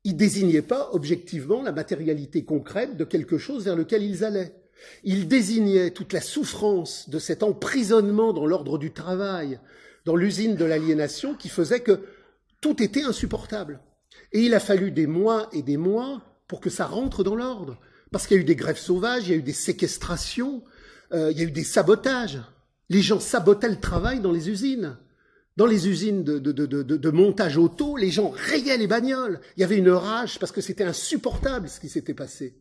Ils 0.05 0.17
désignaient 0.17 0.63
pas 0.63 0.91
objectivement 0.93 1.63
la 1.63 1.73
matérialité 1.73 2.45
concrète 2.45 2.97
de 2.97 3.05
quelque 3.05 3.39
chose 3.39 3.65
vers 3.65 3.77
lequel 3.77 4.03
ils 4.03 4.25
allaient. 4.25 4.55
Ils 5.03 5.27
désignaient 5.27 5.91
toute 5.91 6.13
la 6.13 6.21
souffrance 6.21 7.09
de 7.09 7.19
cet 7.19 7.43
emprisonnement 7.43 8.33
dans 8.33 8.47
l'ordre 8.47 8.79
du 8.79 8.93
travail, 8.93 9.59
dans 10.05 10.15
l'usine 10.15 10.55
de 10.55 10.65
l'aliénation, 10.65 11.35
qui 11.35 11.49
faisait 11.49 11.81
que 11.81 12.01
tout 12.61 12.83
était 12.83 13.03
insupportable. 13.03 13.81
Et 14.33 14.43
il 14.43 14.55
a 14.55 14.61
fallu 14.61 14.91
des 14.91 15.07
mois 15.07 15.49
et 15.53 15.63
des 15.63 15.77
mois 15.77 16.23
pour 16.47 16.61
que 16.61 16.71
ça 16.71 16.87
rentre 16.87 17.25
dans 17.25 17.35
l'ordre. 17.35 17.79
Parce 18.11 18.27
qu'il 18.27 18.37
y 18.37 18.41
a 18.41 18.43
eu 18.43 18.47
des 18.47 18.57
grèves 18.57 18.79
sauvages, 18.79 19.27
il 19.27 19.31
y 19.31 19.35
a 19.35 19.37
eu 19.37 19.43
des 19.43 19.53
séquestrations, 19.53 20.63
euh, 21.13 21.31
il 21.33 21.39
y 21.39 21.43
a 21.43 21.45
eu 21.45 21.51
des 21.51 21.65
sabotages. 21.65 22.41
Les 22.91 23.03
gens 23.03 23.21
sabotaient 23.21 23.69
le 23.69 23.81
travail 23.81 24.21
dans 24.21 24.33
les 24.33 24.49
usines. 24.49 24.97
Dans 25.57 25.67
les 25.67 25.89
usines 25.89 26.23
de, 26.23 27.11
montage 27.11 27.59
auto, 27.59 27.97
les 27.97 28.11
gens 28.11 28.31
rayaient 28.31 28.79
les 28.79 28.87
bagnoles. 28.87 29.41
Il 29.57 29.61
y 29.61 29.65
avait 29.65 29.77
une 29.77 29.91
rage 29.91 30.39
parce 30.39 30.53
que 30.53 30.61
c'était 30.61 30.85
insupportable 30.85 31.69
ce 31.69 31.81
qui 31.81 31.89
s'était 31.89 32.15
passé. 32.15 32.57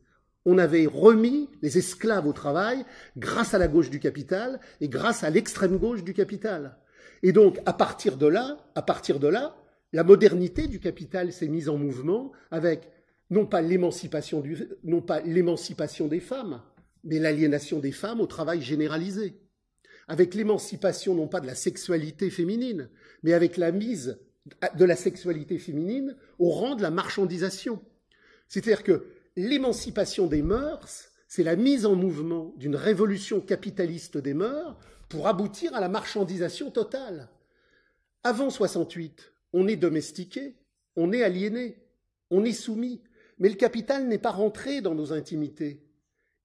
On 0.45 0.57
avait 0.57 0.87
remis 0.87 1.49
les 1.61 1.77
esclaves 1.77 2.25
au 2.25 2.33
travail 2.33 2.83
grâce 3.15 3.53
à 3.53 3.59
la 3.59 3.67
gauche 3.67 3.89
du 3.89 3.99
capital 3.99 4.59
et 4.81 4.89
grâce 4.89 5.23
à 5.23 5.29
l'extrême 5.29 5.77
gauche 5.77 6.03
du 6.03 6.13
capital. 6.13 6.77
Et 7.21 7.31
donc, 7.31 7.59
à 7.65 7.73
partir 7.73 8.17
de 8.17 8.27
là, 8.27 8.57
à 8.75 8.81
partir 8.81 9.19
de 9.19 9.27
là, 9.27 9.55
la 9.93 10.03
modernité 10.03 10.67
du 10.67 10.79
capital 10.79 11.31
s'est 11.31 11.47
mise 11.47 11.69
en 11.69 11.77
mouvement 11.77 12.31
avec 12.51 12.89
non 13.29 13.45
pas 13.45 13.61
l'émancipation 13.61 14.41
des 14.41 16.19
femmes, 16.19 16.61
mais 17.03 17.19
l'aliénation 17.19 17.79
des 17.79 17.91
femmes 17.91 18.21
au 18.21 18.27
travail 18.27 18.61
généralisé 18.61 19.35
avec 20.07 20.35
l'émancipation 20.35 21.15
non 21.15 21.27
pas 21.27 21.41
de 21.41 21.47
la 21.47 21.55
sexualité 21.55 22.29
féminine, 22.29 22.89
mais 23.23 23.33
avec 23.33 23.57
la 23.57 23.71
mise 23.71 24.19
de 24.75 24.85
la 24.85 24.95
sexualité 24.95 25.57
féminine 25.57 26.15
au 26.39 26.49
rang 26.49 26.75
de 26.75 26.81
la 26.81 26.91
marchandisation. 26.91 27.81
C'est-à-dire 28.47 28.83
que 28.83 29.05
l'émancipation 29.35 30.27
des 30.27 30.41
mœurs, 30.41 31.11
c'est 31.27 31.43
la 31.43 31.55
mise 31.55 31.85
en 31.85 31.95
mouvement 31.95 32.53
d'une 32.57 32.75
révolution 32.75 33.41
capitaliste 33.41 34.17
des 34.17 34.33
mœurs 34.33 34.77
pour 35.09 35.27
aboutir 35.27 35.75
à 35.75 35.81
la 35.81 35.89
marchandisation 35.89 36.71
totale. 36.71 37.29
Avant 38.23 38.49
68, 38.49 39.33
on 39.53 39.67
est 39.67 39.75
domestiqué, 39.75 40.55
on 40.95 41.11
est 41.11 41.23
aliéné, 41.23 41.77
on 42.31 42.43
est 42.45 42.53
soumis, 42.53 43.01
mais 43.39 43.49
le 43.49 43.55
capital 43.55 44.07
n'est 44.07 44.17
pas 44.17 44.31
rentré 44.31 44.81
dans 44.81 44.95
nos 44.95 45.13
intimités. 45.13 45.86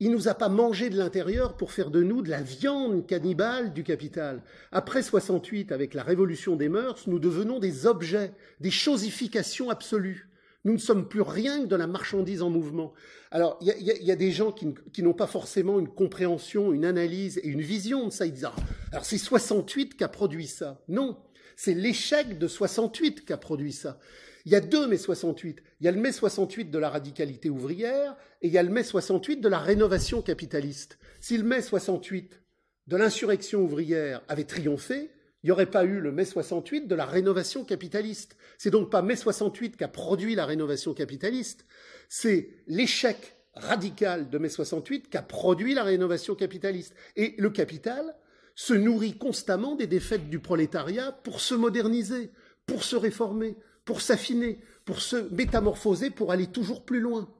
Il 0.04 0.10
nous 0.10 0.26
a 0.26 0.34
pas 0.34 0.48
mangé 0.48 0.90
de 0.90 0.98
l'intérieur 0.98 1.56
pour 1.56 1.70
faire 1.70 1.88
de 1.88 2.02
nous 2.02 2.22
de 2.22 2.28
la 2.28 2.42
viande 2.42 3.06
cannibale 3.06 3.72
du 3.72 3.84
capital. 3.84 4.42
Après 4.72 5.00
68, 5.00 5.70
avec 5.70 5.94
la 5.94 6.02
révolution 6.02 6.56
des 6.56 6.68
mœurs, 6.68 7.06
nous 7.06 7.20
devenons 7.20 7.60
des 7.60 7.86
objets, 7.86 8.32
des 8.58 8.72
chosifications 8.72 9.70
absolues. 9.70 10.28
Nous 10.64 10.72
ne 10.72 10.78
sommes 10.78 11.08
plus 11.08 11.20
rien 11.20 11.62
que 11.62 11.68
de 11.68 11.76
la 11.76 11.86
marchandise 11.86 12.42
en 12.42 12.50
mouvement. 12.50 12.92
Alors, 13.30 13.60
il 13.60 13.68
y, 13.68 14.10
a, 14.10 14.16
des 14.16 14.32
gens 14.32 14.50
qui, 14.50 15.02
n'ont 15.04 15.14
pas 15.14 15.28
forcément 15.28 15.78
une 15.78 15.86
compréhension, 15.86 16.72
une 16.72 16.84
analyse 16.84 17.38
et 17.38 17.46
une 17.46 17.62
vision 17.62 18.08
de 18.08 18.12
ça. 18.12 18.26
Ils 18.26 18.32
disent, 18.32 18.46
ah, 18.46 18.56
alors 18.90 19.04
c'est 19.04 19.18
68 19.18 19.96
qui 19.96 20.02
a 20.02 20.08
produit 20.08 20.48
ça. 20.48 20.82
Non, 20.88 21.16
C'est 21.54 21.74
l'échec 21.74 22.40
de 22.40 22.48
68 22.48 23.24
qui 23.24 23.32
a 23.32 23.36
produit 23.36 23.72
ça. 23.72 24.00
Il 24.44 24.52
y 24.52 24.56
a 24.56 24.60
deux 24.60 24.86
mai 24.86 24.98
68. 24.98 25.62
Il 25.80 25.84
y 25.84 25.88
a 25.88 25.92
le 25.92 26.00
mai 26.00 26.12
68 26.12 26.70
de 26.70 26.78
la 26.78 26.90
radicalité 26.90 27.48
ouvrière 27.48 28.16
et 28.40 28.48
il 28.48 28.52
y 28.52 28.58
a 28.58 28.62
le 28.62 28.70
mai 28.70 28.82
68 28.82 29.40
de 29.40 29.48
la 29.48 29.58
rénovation 29.58 30.22
capitaliste. 30.22 30.98
Si 31.20 31.36
le 31.36 31.44
mai 31.44 31.62
68 31.62 32.40
de 32.88 32.96
l'insurrection 32.96 33.62
ouvrière 33.62 34.22
avait 34.28 34.44
triomphé, 34.44 35.10
il 35.42 35.46
n'y 35.46 35.50
aurait 35.50 35.66
pas 35.66 35.84
eu 35.84 36.00
le 36.00 36.12
mai 36.12 36.24
68 36.24 36.86
de 36.86 36.94
la 36.94 37.04
rénovation 37.04 37.64
capitaliste. 37.64 38.36
C'est 38.58 38.70
donc 38.70 38.90
pas 38.90 39.02
mai 39.02 39.16
68 39.16 39.76
qui 39.76 39.84
a 39.84 39.88
produit 39.88 40.34
la 40.34 40.46
rénovation 40.46 40.94
capitaliste, 40.94 41.64
c'est 42.08 42.50
l'échec 42.66 43.36
radical 43.54 44.30
de 44.30 44.38
mai 44.38 44.48
68 44.48 45.10
qui 45.10 45.16
a 45.16 45.22
produit 45.22 45.74
la 45.74 45.82
rénovation 45.82 46.34
capitaliste. 46.34 46.94
Et 47.16 47.34
le 47.38 47.50
capital 47.50 48.14
se 48.54 48.74
nourrit 48.74 49.16
constamment 49.16 49.74
des 49.74 49.86
défaites 49.86 50.28
du 50.28 50.38
prolétariat 50.38 51.12
pour 51.12 51.40
se 51.40 51.54
moderniser, 51.54 52.30
pour 52.66 52.84
se 52.84 52.96
réformer, 52.96 53.56
pour 53.84 54.00
s'affiner, 54.00 54.60
pour 54.84 55.00
se 55.00 55.16
métamorphoser, 55.34 56.10
pour 56.10 56.32
aller 56.32 56.46
toujours 56.46 56.84
plus 56.84 57.00
loin. 57.00 57.32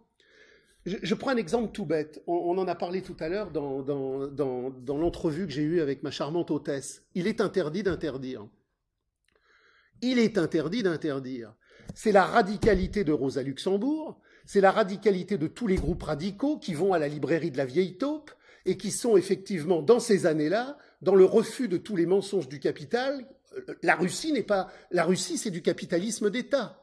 Je, 0.84 1.14
prends 1.14 1.30
un 1.30 1.36
exemple 1.36 1.70
tout 1.72 1.86
bête. 1.86 2.22
On, 2.26 2.59
en 2.59 2.66
a 2.66 2.74
parlé 2.74 3.03
tout 3.03 3.16
à 3.20 3.28
l'heure 3.28 3.53
dans, 3.53 3.82
dans 3.82 4.99
l'entrevue 4.99 5.47
que 5.47 5.53
j'ai 5.53 5.62
eue 5.62 5.80
avec 5.80 6.03
ma 6.03 6.11
charmante 6.11 6.51
hôtesse. 6.51 7.05
Il 7.14 7.28
est 7.28 7.40
interdit 7.40 7.84
d'interdire. 7.84 8.49
Il 10.01 10.18
est 10.18 10.38
interdit 10.38 10.82
d'interdire. 10.82 11.55
C'est 11.95 12.11
la 12.11 12.24
radicalité 12.24 13.05
de 13.05 13.12
Rosa 13.12 13.43
Luxembourg, 13.43 14.20
c'est 14.45 14.61
la 14.61 14.72
radicalité 14.72 15.38
de 15.38 15.47
tous 15.47 15.66
les 15.66 15.76
groupes 15.76 16.03
radicaux 16.03 16.59
qui 16.59 16.74
vont 16.74 16.93
à 16.93 16.99
la 16.99 17.09
librairie 17.09 17.51
de 17.51 17.59
la 17.59 17.64
vieille 17.64 17.97
taupe 17.97 18.32
et 18.64 18.76
qui 18.76 18.90
sont 18.90 19.16
effectivement 19.16 19.82
dans 19.82 20.01
ces 20.01 20.26
années-là 20.26 20.78
dans 21.01 21.14
le 21.14 21.24
refus 21.24 21.68
de 21.68 21.76
tous 21.76 21.97
les 21.97 22.07
mensonges 22.07 22.49
du 22.49 22.61
capital. 22.61 23.26
La 23.82 23.96
Russie 23.96 24.32
n'est 24.32 24.42
pas 24.42 24.70
la 24.90 25.05
Russie, 25.05 25.38
c'est 25.38 25.50
du 25.50 25.62
capitalisme 25.62 26.30
d'État 26.30 26.82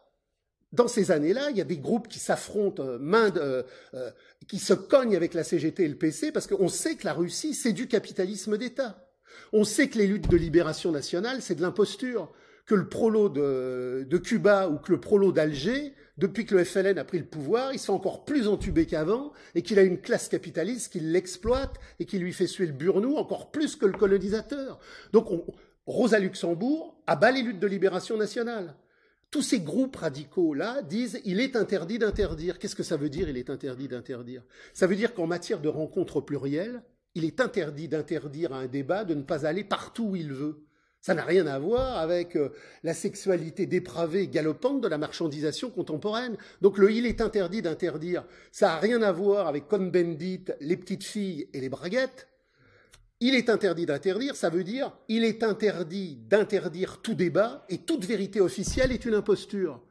dans 0.72 0.88
ces 0.88 1.11
années-là, 1.11 1.49
il 1.49 1.57
y 1.57 1.61
a 1.61 1.65
des 1.65 1.78
groupes 1.78 2.07
qui 2.07 2.20
s'affrontent, 2.20 2.84
euh, 2.84 2.97
main 2.99 3.32
euh, 3.38 3.63
euh, 3.95 4.11
qui 4.47 4.59
se 4.59 4.74
cognent 4.74 5.15
avec 5.15 5.34
la 5.34 5.43
CGT 5.43 5.84
et 5.84 5.88
le 5.88 5.95
PC, 5.95 6.32
parce 6.32 6.47
qu'on 6.47 6.67
sait 6.67 6.95
que 6.95 7.05
la 7.05 7.13
Russie, 7.13 7.53
c'est 7.53 7.74
du 7.74 7.88
capitalisme 7.88 8.57
d'État. 8.57 9.07
On 9.51 9.63
sait 9.63 9.88
que 9.88 9.97
les 9.97 10.07
luttes 10.07 10.30
de 10.30 10.38
libération 10.38 10.91
nationale, 10.91 11.41
c'est 11.41 11.55
de 11.55 11.61
l'imposture. 11.61 12.32
Que 12.65 12.76
le 12.76 12.88
prolo 12.88 13.30
de, 13.30 14.05
de, 14.07 14.17
Cuba 14.20 14.70
ou 14.70 14.78
que 14.78 14.91
le 14.91 14.99
prolo 14.99 15.32
d'Alger, 15.32 15.95
depuis 16.20 16.45
que 16.45 16.53
le 16.53 16.63
FLN 16.63 16.99
a 16.99 17.03
pris 17.03 17.17
le 17.17 17.26
pouvoir, 17.26 17.74
ils 17.74 17.80
sont 17.80 17.93
encore 17.93 18.26
plus 18.26 18.47
entubés 18.47 18.86
qu'avant 18.86 19.32
et 19.55 19.63
qu'il 19.63 19.80
a 19.80 19.82
une 19.82 19.99
classe 19.99 20.28
capitaliste 20.28 20.91
qui 20.91 20.99
l'exploite 20.99 21.80
et 21.99 22.05
qui 22.05 22.20
lui 22.20 22.32
fait 22.32 22.45
suer 22.45 22.67
le 22.67 22.74
burnou 22.74 23.15
encore 23.17 23.49
plus 23.49 23.76
que 23.76 23.88
le 23.88 23.93
colonisateur. 23.93 24.80
Donc, 25.13 25.32
on, 25.32 25.43
Rosa 25.90 26.20
Luxembourg 26.20 27.02
abat 27.08 27.32
les 27.32 27.42
luttes 27.42 27.60
de 27.60 27.66
libération 27.66 28.16
nationale. 28.16 28.76
Tous 29.32 29.42
ces 29.42 29.60
groupes 29.60 29.96
radicaux-là 29.96 30.84
disent 30.84 31.20
il 31.26 31.40
est 31.40 31.56
interdit 31.56 31.98
d'interdire. 31.98 32.60
Qu'est-ce 32.60 32.76
que 32.76 32.84
ça 32.84 32.96
veut 32.96 33.10
dire 33.10 33.28
il 33.28 33.38
est 33.38 33.50
interdit 33.50 33.88
d'interdire 33.88 34.44
Ça 34.76 34.86
veut 34.86 34.96
dire 34.96 35.16
qu'en 35.16 35.26
matière 35.26 35.60
de 35.60 35.68
rencontres 35.68 36.22
plurielles, 36.22 36.84
il 37.16 37.26
est 37.26 37.42
interdit 37.42 37.88
d'interdire 37.88 38.54
à 38.54 38.60
un 38.60 38.68
débat 38.68 39.04
de 39.04 39.16
ne 39.16 39.24
pas 39.24 39.48
aller 39.48 39.64
partout 39.64 40.10
où 40.10 40.16
il 40.16 40.32
veut. 40.32 40.64
Ça 41.02 41.16
n'a 41.16 41.24
rien 41.24 41.48
à 41.48 41.58
voir 41.58 41.98
avec 41.98 42.36
euh, 42.36 42.50
la 42.84 42.94
sexualité 42.94 43.66
dépravée 43.66 44.28
galopante 44.28 44.82
de 44.82 44.88
la 44.88 45.00
marchandisation 45.00 45.72
contemporaine. 45.72 46.38
Donc 46.62 46.78
le 46.78 46.92
il 46.92 47.08
est 47.08 47.20
interdit 47.20 47.64
d'interdire, 47.64 48.26
ça 48.52 48.68
n'a 48.68 48.78
rien 48.78 49.02
à 49.02 49.12
voir 49.12 49.48
avec 49.48 49.68
Cohn-Bendit, 49.68 50.46
les 50.62 50.78
petites 50.78 51.04
filles 51.04 51.50
et 51.52 51.60
les 51.60 51.70
braguettes. 51.70 52.28
Il 53.22 53.36
est 53.36 53.49
interdit 53.49 53.86
d'interdire, 53.86 54.36
ça 54.36 54.49
veut 54.49 54.63
dire 54.63 54.97
il 55.09 55.26
est 55.26 55.43
interdit 55.43 56.15
d'interdire 56.30 57.01
tout 57.01 57.15
débat 57.15 57.65
et 57.67 57.80
toute 57.80 58.05
vérité 58.05 58.39
officielle 58.39 58.93
est 58.93 59.05
une 59.05 59.13
imposture. 59.13 59.82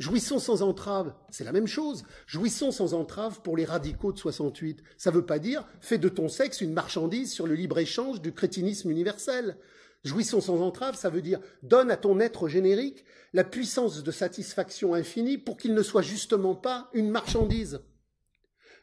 Jouissons 0.00 0.38
sans 0.38 0.62
entrave, 0.62 1.14
c'est 1.30 1.44
la 1.44 1.52
même 1.52 1.66
chose. 1.66 2.04
Jouissons 2.26 2.70
sans 2.70 2.94
entrave 2.94 3.42
pour 3.42 3.56
les 3.56 3.64
radicaux 3.64 4.12
de 4.12 4.18
68. 4.18 4.82
Ça 4.96 5.10
ne 5.10 5.16
veut 5.16 5.26
pas 5.26 5.38
dire 5.38 5.66
fais 5.80 5.98
de 5.98 6.08
ton 6.08 6.28
sexe 6.28 6.60
une 6.60 6.72
marchandise 6.72 7.32
sur 7.32 7.46
le 7.46 7.54
libre-échange 7.54 8.20
du 8.20 8.32
crétinisme 8.32 8.90
universel. 8.90 9.56
Jouissons 10.04 10.40
sans 10.40 10.60
entrave, 10.60 10.96
ça 10.96 11.10
veut 11.10 11.22
dire 11.22 11.40
donne 11.62 11.90
à 11.90 11.96
ton 11.96 12.18
être 12.20 12.48
générique 12.48 13.04
la 13.32 13.44
puissance 13.44 14.02
de 14.02 14.10
satisfaction 14.10 14.94
infinie 14.94 15.38
pour 15.38 15.56
qu'il 15.56 15.74
ne 15.74 15.82
soit 15.82 16.02
justement 16.02 16.54
pas 16.54 16.90
une 16.92 17.10
marchandise. 17.10 17.80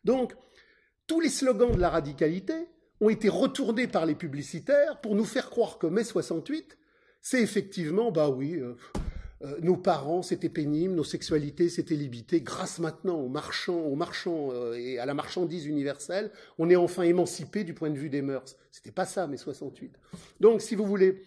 Donc, 0.03 0.34
tous 1.07 1.19
les 1.19 1.30
slogans 1.30 1.71
de 1.71 1.80
la 1.80 1.89
radicalité, 1.89 2.67
ont 3.02 3.10
été 3.10 3.30
retournés 3.30 3.88
par 3.88 4.06
les 4.06 4.16
publicitaires 4.16 5.02
pour 5.02 5.16
nous 5.16 5.26
faire 5.26 5.50
croire 5.50 5.78
que 5.78 5.88
mai 5.88 6.04
68, 6.04 6.78
c'est 7.22 7.41
effectivement, 7.41 8.12
bah 8.12 8.30
oui, 8.30 8.54
euh, 8.54 8.76
euh, 9.41 9.58
nos 9.62 9.76
parents, 9.76 10.22
c'était 10.22 10.50
pénible, 10.50 10.93
nos 10.93 11.04
sexualités, 11.04 11.70
c'était 11.70 11.96
limité. 11.96 12.41
Grâce 12.41 12.80
maintenant 12.80 13.20
aux 13.20 13.30
marchands, 13.30 13.80
aux 13.80 13.96
marchands 13.96 14.52
euh, 14.52 14.74
et 14.74 15.00
à 15.00 15.06
la 15.06 15.14
marchandise 15.14 15.66
universelle, 15.66 16.32
on 16.60 16.70
est 16.70 16.76
enfin 16.76 17.04
émancipé 17.04 17.64
du 17.64 17.74
point 17.74 17.89
de 17.89 17.98
vue 17.98 18.10
des 18.10 18.22
mœurs. 18.22 18.56
C'était 18.72 18.91
pas 18.91 19.06
ça, 19.06 19.26
mai 19.28 19.38
68. 19.38 19.98
Donc, 20.39 20.62
si 20.62 20.76
vous 20.76 20.86
voulez 20.86 21.24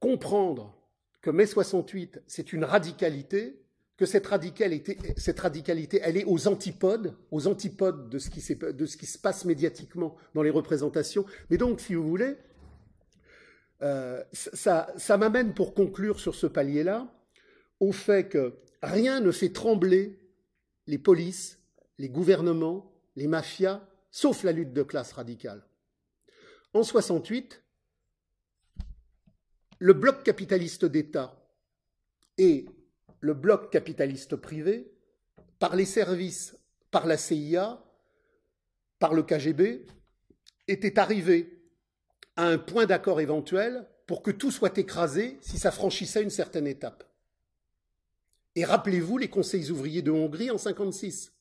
comprendre 0.00 0.76
que 1.20 1.30
mai 1.30 1.46
68, 1.46 2.22
c'est 2.26 2.52
une 2.52 2.64
radicalité, 2.64 3.57
que 3.98 4.06
cette 4.06 4.26
radicalité, 4.26 6.00
elle 6.02 6.16
est 6.16 6.24
aux 6.24 6.46
antipodes, 6.46 7.16
aux 7.32 7.48
antipodes 7.48 8.08
de 8.08 8.18
ce, 8.18 8.30
qui 8.30 8.40
se 8.40 9.18
passe 9.18 9.44
médiatiquement 9.44 10.16
dans 10.34 10.42
les 10.42 10.50
représentations. 10.50 11.26
Mais 11.50 11.56
donc, 11.56 11.80
si 11.80 11.96
vous 11.96 12.08
voulez, 12.08 12.36
euh, 13.82 14.22
ça, 14.32 14.94
ça 14.96 15.18
m'amène 15.18 15.52
pour 15.52 15.74
conclure 15.74 16.20
sur 16.20 16.36
ce 16.36 16.46
palier-là 16.46 17.12
au 17.80 17.90
fait 17.90 18.28
que 18.28 18.54
rien 18.84 19.20
ne 19.20 19.32
fait 19.32 19.52
trembler 19.52 20.16
les 20.86 20.98
polices, 20.98 21.58
les 21.98 22.08
gouvernements, 22.08 22.92
les 23.16 23.26
mafias, 23.26 23.82
sauf 24.12 24.44
la 24.44 24.52
lutte 24.52 24.72
de 24.72 24.84
classe 24.84 25.12
radicale. 25.12 25.66
En 26.72 26.84
68, 26.84 27.64
le 29.80 29.92
bloc 29.92 30.22
capitaliste 30.22 30.84
d'État 30.84 31.34
et 32.36 32.66
le 33.20 33.34
bloc 33.34 33.70
capitaliste 33.70 34.36
privé, 34.36 34.90
par 35.58 35.76
les 35.76 35.84
services, 35.84 36.56
par 36.90 37.06
la 37.06 37.16
CIA, 37.16 37.82
par 38.98 39.14
le 39.14 39.22
KGB, 39.22 39.86
était 40.68 40.98
arrivé 40.98 41.62
à 42.36 42.46
un 42.46 42.58
point 42.58 42.86
d'accord 42.86 43.20
éventuel 43.20 43.86
pour 44.06 44.22
que 44.22 44.30
tout 44.30 44.50
soit 44.50 44.78
écrasé 44.78 45.38
si 45.40 45.58
ça 45.58 45.70
franchissait 45.70 46.22
une 46.22 46.30
certaine 46.30 46.66
étape. 46.66 47.04
Et 48.54 48.64
rappelez-vous 48.64 49.18
les 49.18 49.28
conseils 49.28 49.70
ouvriers 49.70 50.02
de 50.02 50.10
Hongrie 50.10 50.50
en 50.50 50.54
1956. 50.54 51.32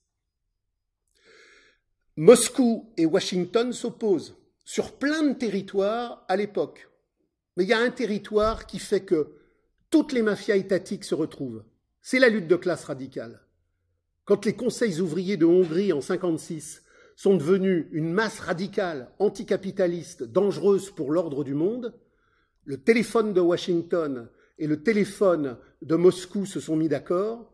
Moscou 2.16 2.92
et 2.98 3.06
Washington 3.06 3.72
s'opposent 3.72 4.36
sur 4.66 4.98
plein 4.98 5.24
de 5.24 5.34
territoires 5.34 6.26
à 6.28 6.36
l'époque. 6.36 6.90
Mais 7.56 7.64
il 7.64 7.70
y 7.70 7.74
a 7.74 7.80
un 7.80 7.90
territoire 7.90 8.66
qui 8.66 8.80
fait 8.80 9.02
que 9.02 9.37
toutes 9.90 10.12
les 10.12 10.22
mafias 10.22 10.56
étatiques 10.56 11.06
se 11.06 11.16
retrouvent. 11.16 11.64
C'est 12.02 12.20
la 12.20 12.30
lutte 12.30 12.48
de 12.48 12.56
classe 12.56 12.86
radicale. 12.86 13.42
Quand 14.26 14.46
les 14.46 14.54
conseils 14.54 15.00
ouvriers 15.00 15.38
de 15.38 15.46
Hongrie 15.46 15.94
en 15.94 16.04
1956 16.04 16.84
sont 17.16 17.38
devenus 17.38 17.88
une 17.92 18.12
masse 18.12 18.40
radicale, 18.40 19.10
anticapitaliste, 19.20 20.24
dangereuse 20.24 20.92
pour 20.92 21.12
l'ordre 21.12 21.44
du 21.44 21.54
monde, 21.54 21.94
le 22.66 22.78
téléphone 22.78 23.34
de 23.34 23.40
Washington 23.40 24.30
et 24.60 24.68
le 24.68 24.84
téléphone 24.84 25.58
de 25.82 25.96
Moscou 25.96 26.46
se 26.46 26.60
sont 26.60 26.76
mis 26.76 26.90
d'accord, 26.90 27.54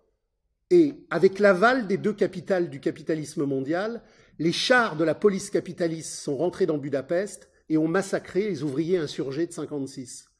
et 0.70 0.96
avec 1.12 1.38
l'aval 1.38 1.86
des 1.86 1.98
deux 1.98 2.14
capitales 2.14 2.70
du 2.70 2.80
capitalisme 2.80 3.46
mondial, 3.46 4.02
les 4.40 4.52
chars 4.52 4.96
de 4.96 5.04
la 5.04 5.14
police 5.14 5.52
capitaliste 5.52 6.16
sont 6.16 6.36
rentrés 6.36 6.66
dans 6.66 6.80
Budapest 6.80 7.50
et 7.70 7.78
ont 7.78 7.88
massacré 7.88 8.50
les 8.50 8.64
ouvriers 8.64 8.98
insurgés 8.98 9.46
de 9.46 9.52
1956. 9.52 10.33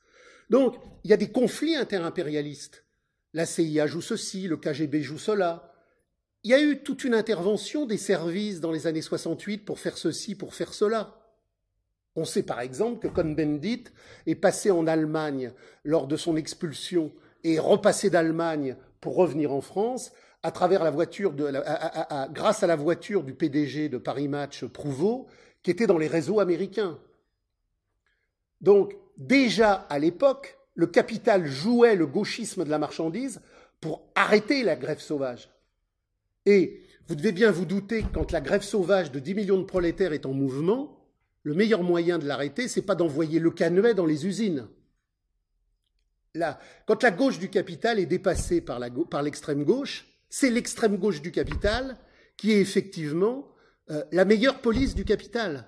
Donc, 0.54 0.76
il 1.04 1.10
y 1.10 1.14
a 1.14 1.18
des 1.18 1.32
conflits 1.32 1.76
interimpérialistes. 1.76 2.86
La 3.34 3.48
CIA 3.48 3.88
joue 3.88 4.02
ceci, 4.04 4.48
le 4.48 4.56
KGB 4.56 5.02
joue 5.02 5.18
cela. 5.18 5.74
Il 6.44 6.52
y 6.52 6.54
a 6.54 6.62
eu 6.62 6.84
toute 6.84 7.04
une 7.04 7.16
intervention 7.16 7.88
des 7.88 7.98
services 7.98 8.62
dans 8.62 8.72
les 8.72 8.86
années 8.86 9.02
68 9.02 9.66
pour 9.66 9.80
faire 9.80 9.98
ceci, 9.98 10.36
pour 10.36 10.54
faire 10.54 10.76
cela. 10.76 11.20
On 12.16 12.24
sait 12.24 12.44
par 12.44 12.60
exemple 12.60 13.00
que 13.00 13.12
Cohn-Bendit 13.12 13.86
est 14.28 14.36
passé 14.36 14.70
en 14.70 14.86
Allemagne 14.86 15.54
lors 15.84 16.06
de 16.06 16.18
son 16.18 16.36
expulsion 16.36 17.12
et 17.44 17.56
est 17.56 17.60
repassé 17.60 18.12
d'Allemagne 18.12 18.76
pour 19.02 19.16
revenir 19.16 19.52
en 19.54 19.62
France 19.62 20.12
à 20.44 20.52
travers 20.52 20.84
la 20.84 20.92
voiture 20.92 21.34
grâce 22.30 22.62
à 22.62 22.68
la 22.68 22.76
voiture 22.76 23.24
du 23.24 23.34
PDG 23.34 23.90
de 23.90 23.98
Paris 23.98 24.28
Match 24.28 24.66
Prouveau 24.66 25.26
qui 25.64 25.72
était 25.72 25.88
dans 25.88 25.98
les 25.98 26.06
réseaux 26.06 26.40
américains. 26.40 27.00
Donc 28.62 28.96
déjà 29.18 29.74
à 29.74 30.00
l'époque, 30.00 30.58
le 30.76 30.88
capital 30.88 31.46
jouait 31.46 31.96
le 31.96 32.08
gauchisme 32.08 32.64
de 32.64 32.70
la 32.70 32.80
marchandise 32.80 33.42
pour 33.80 34.04
arrêter 34.16 34.64
la 34.64 34.76
grève 34.76 35.00
sauvage. 35.00 35.50
Et 36.46 36.82
vous 37.08 37.16
devez 37.16 37.32
bien 37.32 37.52
vous 37.52 37.66
douter 37.66 38.02
que 38.04 38.14
quand 38.14 38.32
la 38.32 38.42
grève 38.42 38.64
sauvage 38.64 39.12
de 39.12 39.20
10 39.20 39.36
millions 39.36 39.60
de 39.60 39.66
prolétaires 39.66 40.14
est 40.14 40.26
en 40.26 40.34
mouvement, 40.34 41.00
le 41.44 41.54
meilleur 41.54 41.84
moyen 41.84 42.18
de 42.18 42.26
l'arrêter, 42.26 42.68
c'est 42.68 42.82
pas 42.82 42.96
d'envoyer 42.96 43.40
le 43.40 43.52
canuet 43.52 43.94
dans 43.94 44.06
les 44.06 44.26
usines. 44.26 44.68
quand 46.88 47.04
la 47.04 47.12
gauche 47.12 47.40
du 47.40 47.50
capital 47.50 48.00
est 48.00 48.06
dépassée 48.06 48.62
par 48.62 48.80
l'extrême 49.22 49.64
gauche, 49.64 50.08
c'est 50.30 50.50
l'extrême 50.50 50.98
gauche 50.98 51.22
du 51.22 51.32
capital 51.32 51.98
qui 52.38 52.52
est 52.52 52.60
effectivement 52.60 53.48
euh, 53.92 54.04
la 54.12 54.26
meilleure 54.26 54.62
police 54.62 54.96
du 54.96 55.06
capital. 55.06 55.68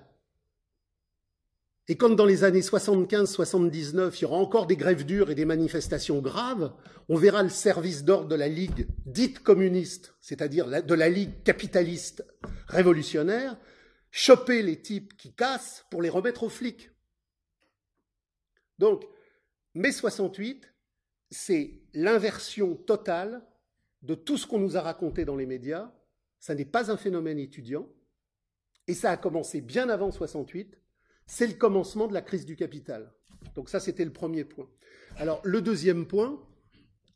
Et 1.88 1.96
quand 1.96 2.10
dans 2.10 2.26
les 2.26 2.42
années 2.42 2.60
75-79, 2.60 4.16
il 4.16 4.22
y 4.22 4.24
aura 4.24 4.38
encore 4.38 4.66
des 4.66 4.76
grèves 4.76 5.04
dures 5.04 5.30
et 5.30 5.36
des 5.36 5.44
manifestations 5.44 6.20
graves, 6.20 6.74
on 7.08 7.16
verra 7.16 7.44
le 7.44 7.48
service 7.48 8.02
d'ordre 8.02 8.28
de 8.28 8.34
la 8.34 8.48
Ligue 8.48 8.88
dite 9.04 9.40
communiste, 9.40 10.14
c'est-à-dire 10.20 10.82
de 10.82 10.94
la 10.94 11.08
Ligue 11.08 11.42
capitaliste 11.44 12.24
révolutionnaire, 12.66 13.56
choper 14.10 14.62
les 14.62 14.82
types 14.82 15.16
qui 15.16 15.32
cassent 15.32 15.86
pour 15.90 16.02
les 16.02 16.08
remettre 16.08 16.42
aux 16.42 16.48
flics. 16.48 16.90
Donc, 18.78 19.04
mai 19.74 19.92
68, 19.92 20.72
c'est 21.30 21.82
l'inversion 21.94 22.74
totale 22.74 23.46
de 24.02 24.14
tout 24.14 24.36
ce 24.36 24.46
qu'on 24.46 24.58
nous 24.58 24.76
a 24.76 24.80
raconté 24.80 25.24
dans 25.24 25.36
les 25.36 25.46
médias. 25.46 25.92
Ça 26.40 26.54
n'est 26.54 26.64
pas 26.64 26.90
un 26.90 26.96
phénomène 26.96 27.38
étudiant. 27.38 27.88
Et 28.88 28.94
ça 28.94 29.10
a 29.10 29.16
commencé 29.16 29.60
bien 29.60 29.88
avant 29.88 30.10
68. 30.10 30.76
C'est 31.26 31.46
le 31.46 31.54
commencement 31.54 32.06
de 32.06 32.14
la 32.14 32.22
crise 32.22 32.46
du 32.46 32.56
capital. 32.56 33.12
Donc 33.54 33.68
ça, 33.68 33.80
c'était 33.80 34.04
le 34.04 34.12
premier 34.12 34.44
point. 34.44 34.68
Alors, 35.16 35.40
le 35.44 35.60
deuxième 35.60 36.06
point, 36.06 36.40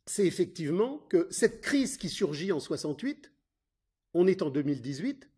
c'est 0.05 0.25
effectivement 0.25 0.99
que 1.09 1.27
cette 1.29 1.61
crise 1.61 1.97
qui 1.97 2.09
surgit 2.09 2.51
en 2.51 2.59
68, 2.59 3.31
on 4.13 4.27
est 4.27 4.41
en 4.41 4.49
2018, 4.49 5.29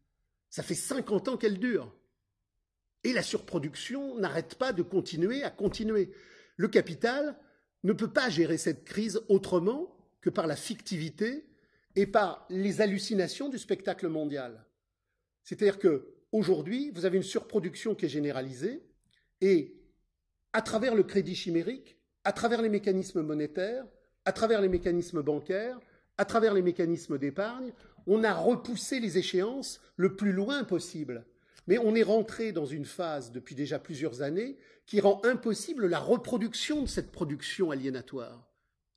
ça 0.49 0.63
fait 0.63 0.75
50 0.75 1.27
ans 1.27 1.37
qu'elle 1.37 1.59
dure. 1.59 1.93
Et 3.03 3.13
la 3.13 3.21
surproduction 3.21 4.17
n'arrête 4.17 4.55
pas 4.55 4.71
de 4.71 4.81
continuer 4.81 5.43
à 5.43 5.49
continuer. 5.49 6.11
Le 6.55 6.67
capital 6.67 7.37
ne 7.83 7.93
peut 7.93 8.11
pas 8.11 8.29
gérer 8.29 8.57
cette 8.57 8.85
crise 8.85 9.21
autrement 9.27 9.97
que 10.21 10.29
par 10.29 10.47
la 10.47 10.55
fictivité 10.55 11.45
et 11.95 12.07
par 12.07 12.45
les 12.49 12.81
hallucinations 12.81 13.49
du 13.49 13.59
spectacle 13.59 14.07
mondial. 14.07 14.65
C'est-à-dire 15.43 15.79
que 15.79 16.12
aujourd'hui, 16.33 16.91
vous 16.93 17.05
avez 17.05 17.17
une 17.17 17.23
surproduction 17.23 17.95
qui 17.95 18.05
est 18.05 18.09
généralisée 18.09 18.83
et 19.39 19.79
à 20.51 20.61
travers 20.61 20.95
le 20.95 21.03
crédit 21.03 21.35
chimérique, 21.35 21.97
à 22.25 22.33
travers 22.33 22.61
les 22.61 22.69
mécanismes 22.69 23.21
monétaires, 23.21 23.85
à 24.25 24.33
travers 24.33 24.59
les 24.59 24.67
mécanismes 24.67 25.21
bancaires, 25.21 25.79
à 26.17 26.25
travers 26.25 26.53
les 26.53 26.61
mécanismes 26.61 27.17
d'épargne, 27.17 27.71
on 28.07 28.23
a 28.23 28.33
repoussé 28.33 28.99
les 28.99 29.17
échéances 29.17 29.79
le 29.95 30.15
plus 30.15 30.33
loin 30.33 30.63
possible. 30.63 31.25
Mais 31.67 31.77
on 31.77 31.95
est 31.95 32.03
rentré 32.03 32.51
dans 32.51 32.65
une 32.65 32.85
phase 32.85 33.31
depuis 33.31 33.55
déjà 33.55 33.79
plusieurs 33.79 34.21
années 34.21 34.57
qui 34.85 34.99
rend 34.99 35.21
impossible 35.23 35.87
la 35.87 35.99
reproduction 35.99 36.81
de 36.81 36.87
cette 36.87 37.11
production 37.11 37.71
aliénatoire. 37.71 38.51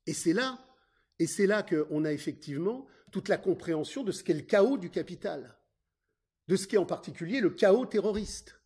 Et 0.05 0.13
c'est 0.13 0.33
là, 0.33 0.59
et 1.19 1.27
c'est 1.27 1.47
là 1.47 1.63
qu'on 1.63 2.03
a 2.03 2.11
effectivement 2.11 2.85
toute 3.11 3.29
la 3.29 3.37
compréhension 3.37 4.03
de 4.03 4.11
ce 4.11 4.23
qu'est 4.23 4.33
le 4.33 4.41
chaos 4.41 4.77
du 4.77 4.89
capital, 4.89 5.56
de 6.47 6.55
ce 6.55 6.67
qu'est 6.67 6.77
en 6.77 6.85
particulier 6.85 7.39
le 7.39 7.49
chaos 7.49 7.85
terroriste. 7.85 8.61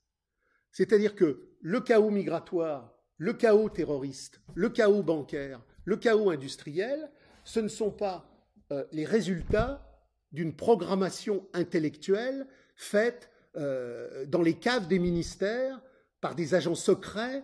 C'est-à-dire 0.71 1.15
que 1.15 1.49
le 1.61 1.81
chaos 1.81 2.09
migratoire, 2.09 2.95
le 3.17 3.33
chaos 3.33 3.69
terroriste, 3.69 4.41
le 4.55 4.69
chaos 4.69 5.03
bancaire, 5.03 5.61
le 5.85 5.97
chaos 5.97 6.29
industriel, 6.29 7.11
ce 7.43 7.59
ne 7.59 7.67
sont 7.67 7.91
pas 7.91 8.29
euh, 8.71 8.85
les 8.91 9.05
résultats 9.05 9.87
d'une 10.31 10.55
programmation 10.55 11.47
intellectuelle 11.53 12.47
faite 12.75 13.29
euh, 13.57 14.25
dans 14.25 14.41
les 14.41 14.53
caves 14.53 14.87
des 14.87 14.99
ministères 14.99 15.81
par 16.21 16.35
des 16.35 16.53
agents 16.53 16.75
secrets 16.75 17.43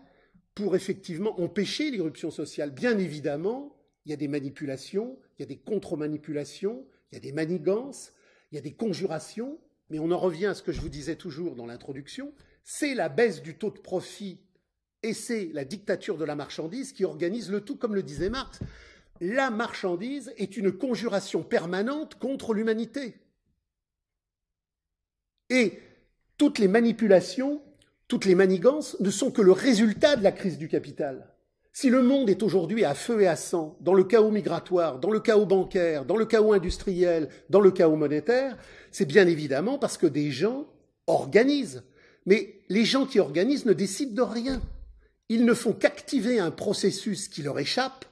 pour 0.55 0.75
effectivement 0.75 1.39
empêcher 1.41 1.91
l'irruption 1.91 2.31
sociale. 2.31 2.71
Bien 2.71 2.97
évidemment, 2.97 3.75
il 4.05 4.11
y 4.11 4.13
a 4.13 4.17
des 4.17 4.27
manipulations, 4.27 5.19
il 5.38 5.41
y 5.41 5.43
a 5.43 5.47
des 5.47 5.59
contre-manipulations, 5.59 6.88
il 7.11 7.15
y 7.15 7.17
a 7.17 7.21
des 7.21 7.33
manigances, 7.33 8.13
il 8.51 8.55
y 8.55 8.57
a 8.57 8.61
des 8.61 8.73
conjurations, 8.73 9.59
mais 9.89 9.99
on 9.99 10.11
en 10.11 10.17
revient 10.17 10.47
à 10.47 10.53
ce 10.53 10.63
que 10.63 10.71
je 10.71 10.81
vous 10.81 10.89
disais 10.89 11.15
toujours 11.15 11.55
dans 11.55 11.65
l'introduction, 11.65 12.33
c'est 12.63 12.93
la 12.93 13.09
baisse 13.09 13.41
du 13.41 13.57
taux 13.57 13.71
de 13.71 13.79
profit 13.79 14.39
et 15.03 15.13
c'est 15.13 15.49
la 15.53 15.63
dictature 15.63 16.17
de 16.17 16.25
la 16.25 16.35
marchandise 16.35 16.91
qui 16.91 17.05
organise 17.05 17.49
le 17.49 17.61
tout, 17.61 17.77
comme 17.77 17.95
le 17.95 18.03
disait 18.03 18.29
Marx. 18.29 18.59
La 19.21 19.49
marchandise 19.49 20.33
est 20.38 20.57
une 20.57 20.71
conjuration 20.71 21.43
permanente 21.43 22.15
contre 22.15 22.53
l'humanité. 22.53 23.15
Et 25.49 25.79
toutes 26.38 26.59
les 26.59 26.67
manipulations, 26.67 27.61
toutes 28.07 28.25
les 28.25 28.35
manigances 28.35 28.99
ne 28.99 29.09
sont 29.09 29.31
que 29.31 29.41
le 29.41 29.51
résultat 29.51 30.15
de 30.15 30.23
la 30.23 30.31
crise 30.31 30.57
du 30.57 30.67
capital. 30.67 31.33
Si 31.80 31.91
le 31.91 32.01
monde 32.01 32.28
est 32.28 32.41
aujourd'hui 32.41 32.84
à 32.86 32.95
feu 32.95 33.21
et 33.21 33.28
à 33.28 33.36
sang, 33.36 33.78
dans 33.82 33.93
le 33.93 34.03
chaos 34.03 34.32
migratoire, 34.32 34.97
dans 34.97 35.11
le 35.11 35.19
chaos 35.19 35.45
bancaire, 35.45 36.05
dans 36.05 36.17
le 36.17 36.25
chaos 36.25 36.51
industriel, 36.53 37.30
dans 37.51 37.61
le 37.61 37.69
chaos 37.69 37.95
monétaire, 37.95 38.57
c'est 38.89 39.05
bien 39.05 39.28
évidemment 39.28 39.78
parce 39.78 39.95
que 39.95 40.07
des 40.07 40.32
gens 40.32 40.65
organisent. 41.05 41.84
Mais 42.25 42.63
les 42.69 42.84
gens 42.84 43.05
qui 43.05 43.19
organisent 43.19 43.67
ne 43.67 43.73
décident 43.73 44.15
de 44.15 44.23
rien. 44.23 44.59
Ils 45.30 45.45
ne 45.45 45.53
font 45.53 45.71
qu'activer 45.71 46.39
un 46.39 46.49
processus 46.49 47.28
qui 47.28 47.43
leur 47.43 47.59
échappe, 47.59 48.05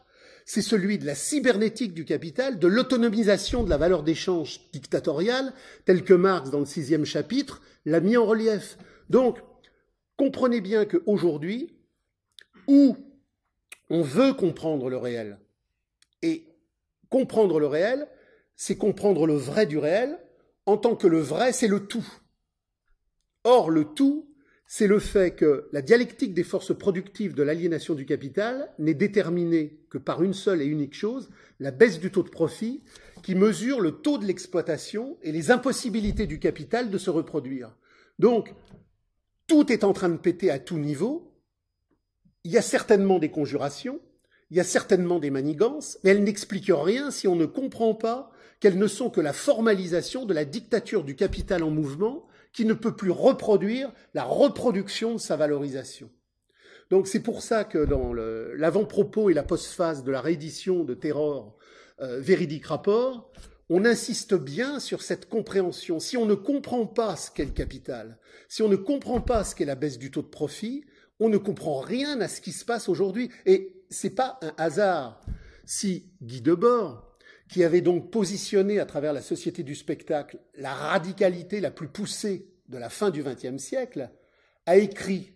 c'est 0.46 0.62
celui 0.62 1.00
de 1.00 1.08
la 1.08 1.16
cybernétique 1.16 1.96
du 1.96 2.06
capital, 2.06 2.60
de 2.60 2.68
l'autonomisation 2.68 3.64
de 3.64 3.72
la 3.72 3.78
valeur 3.78 4.04
d'échange 4.04 4.62
dictatoriale, 4.74 5.54
tel 5.86 6.04
que 6.04 6.14
Marx, 6.14 6.52
dans 6.52 6.60
le 6.60 6.68
sixième 6.68 7.06
chapitre, 7.06 7.64
l'a 7.86 8.00
mis 8.00 8.16
en 8.16 8.28
relief. 8.28 8.78
Donc, 9.10 9.40
comprenez 10.18 10.62
bien 10.62 10.86
qu'aujourd'hui, 10.86 11.80
où 12.68 12.96
on 13.90 14.02
veut 14.02 14.34
comprendre 14.34 14.90
le 14.90 14.98
réel, 14.98 15.40
et 16.22 16.46
comprendre 17.10 17.60
le 17.60 17.68
réel, 17.68 18.08
c'est 18.56 18.78
comprendre 18.78 19.28
le 19.28 19.36
vrai 19.36 19.66
du 19.66 19.78
réel, 19.78 20.18
en 20.66 20.78
tant 20.78 20.96
que 20.96 21.08
le 21.08 21.20
vrai, 21.20 21.54
c'est 21.54 21.68
le 21.68 21.86
tout. 21.86 22.08
Or, 23.44 23.70
le 23.70 23.86
tout, 23.86 24.28
c'est 24.68 24.88
le 24.88 25.00
fait 25.00 25.36
que 25.36 25.70
la 25.72 25.84
dialectique 25.84 26.34
des 26.34 26.44
forces 26.44 26.76
productives 26.76 27.36
de 27.36 27.44
l'aliénation 27.44 27.94
du 27.94 28.06
capital 28.06 28.72
n'est 28.80 28.96
déterminée 28.96 29.80
que 29.92 30.00
par 30.00 30.24
une 30.24 30.34
seule 30.34 30.62
et 30.62 30.66
unique 30.66 30.96
chose, 30.96 31.30
la 31.60 31.72
baisse 31.72 32.00
du 32.00 32.12
taux 32.12 32.24
de 32.24 32.30
profit, 32.30 32.84
qui 33.22 33.36
mesure 33.36 33.80
le 33.80 33.92
taux 33.92 34.18
de 34.18 34.26
l'exploitation 34.26 35.18
et 35.22 35.32
les 35.32 35.52
impossibilités 35.52 36.26
du 36.26 36.40
capital 36.40 36.90
de 36.90 36.98
se 36.98 37.12
reproduire. 37.12 37.76
Donc, 38.18 38.54
tout 39.48 39.72
est 39.72 39.84
en 39.84 39.94
train 39.94 40.10
de 40.10 40.18
péter 40.18 40.50
à 40.50 40.58
tout 40.58 40.80
niveau. 40.80 41.35
Il 42.46 42.52
y 42.52 42.58
a 42.60 42.62
certainement 42.62 43.18
des 43.18 43.32
conjurations, 43.32 44.00
il 44.52 44.58
y 44.58 44.60
a 44.60 44.64
certainement 44.64 45.18
des 45.18 45.32
manigances, 45.32 45.98
mais 46.04 46.12
elles 46.12 46.24
n'expliquent 46.24 46.72
rien 46.72 47.10
si 47.10 47.28
on 47.28 47.36
ne 47.36 47.48
comprend 47.48 47.96
pas 47.96 48.32
qu'elles 48.60 48.78
ne 48.78 48.88
sont 48.88 49.10
que 49.10 49.20
la 49.20 49.34
formalisation 49.34 50.28
de 50.28 50.34
la 50.34 50.46
dictature 50.46 51.04
du 51.04 51.16
capital 51.16 51.64
en 51.64 51.72
mouvement 51.72 52.28
qui 52.54 52.66
ne 52.66 52.76
peut 52.76 52.96
plus 52.96 53.10
reproduire 53.10 53.92
la 54.14 54.24
reproduction 54.24 55.14
de 55.14 55.20
sa 55.20 55.36
valorisation. 55.36 56.12
Donc 56.92 57.08
c'est 57.08 57.20
pour 57.20 57.42
ça 57.42 57.64
que 57.64 57.84
dans 57.84 58.14
l'avant-propos 58.14 59.32
et 59.32 59.34
la 59.34 59.42
postphase 59.42 60.04
de 60.04 60.12
la 60.12 60.22
réédition 60.22 60.84
de 60.84 60.94
Terror 60.94 61.58
euh, 62.00 62.20
Véridique 62.20 62.68
Rapport, 62.68 63.32
on 63.70 63.86
insiste 63.86 64.36
bien 64.36 64.80
sur 64.80 65.02
cette 65.02 65.28
compréhension. 65.28 66.00
Si 66.00 66.16
on 66.16 66.28
ne 66.28 66.36
comprend 66.36 66.86
pas 66.86 67.16
ce 67.16 67.32
qu'est 67.32 67.46
le 67.46 67.52
capital, 67.52 68.20
si 68.50 68.62
on 68.62 68.70
ne 68.70 68.76
comprend 68.76 69.20
pas 69.20 69.44
ce 69.44 69.56
qu'est 69.56 69.66
la 69.66 69.74
baisse 69.74 69.98
du 69.98 70.12
taux 70.12 70.22
de 70.22 70.28
profit, 70.28 70.86
on 71.20 71.30
ne 71.30 71.38
comprend 71.38 71.80
rien 71.80 72.20
à 72.22 72.28
ce 72.28 72.42
qui 72.42 72.52
se 72.52 72.66
passe 72.66 72.90
aujourd'hui. 72.90 73.30
Et 73.46 73.84
c'est 73.90 74.16
pas 74.16 74.40
un 74.42 74.54
hasard 74.58 75.22
si 75.66 76.12
Guy 76.22 76.42
Debord, 76.42 77.18
qui 77.50 77.64
avait 77.64 77.82
donc 77.82 78.12
positionné 78.12 78.80
à 78.80 78.86
travers 78.86 79.14
la 79.14 79.22
société 79.22 79.64
du 79.64 79.76
spectacle 79.76 80.40
la 80.56 80.74
radicalité 80.74 81.60
la 81.60 81.72
plus 81.72 81.88
poussée 81.88 82.50
de 82.70 82.78
la 82.78 82.90
fin 82.90 83.12
du 83.12 83.24
XXe 83.24 83.62
siècle, 83.62 84.10
a 84.66 84.78
écrit 84.78 85.34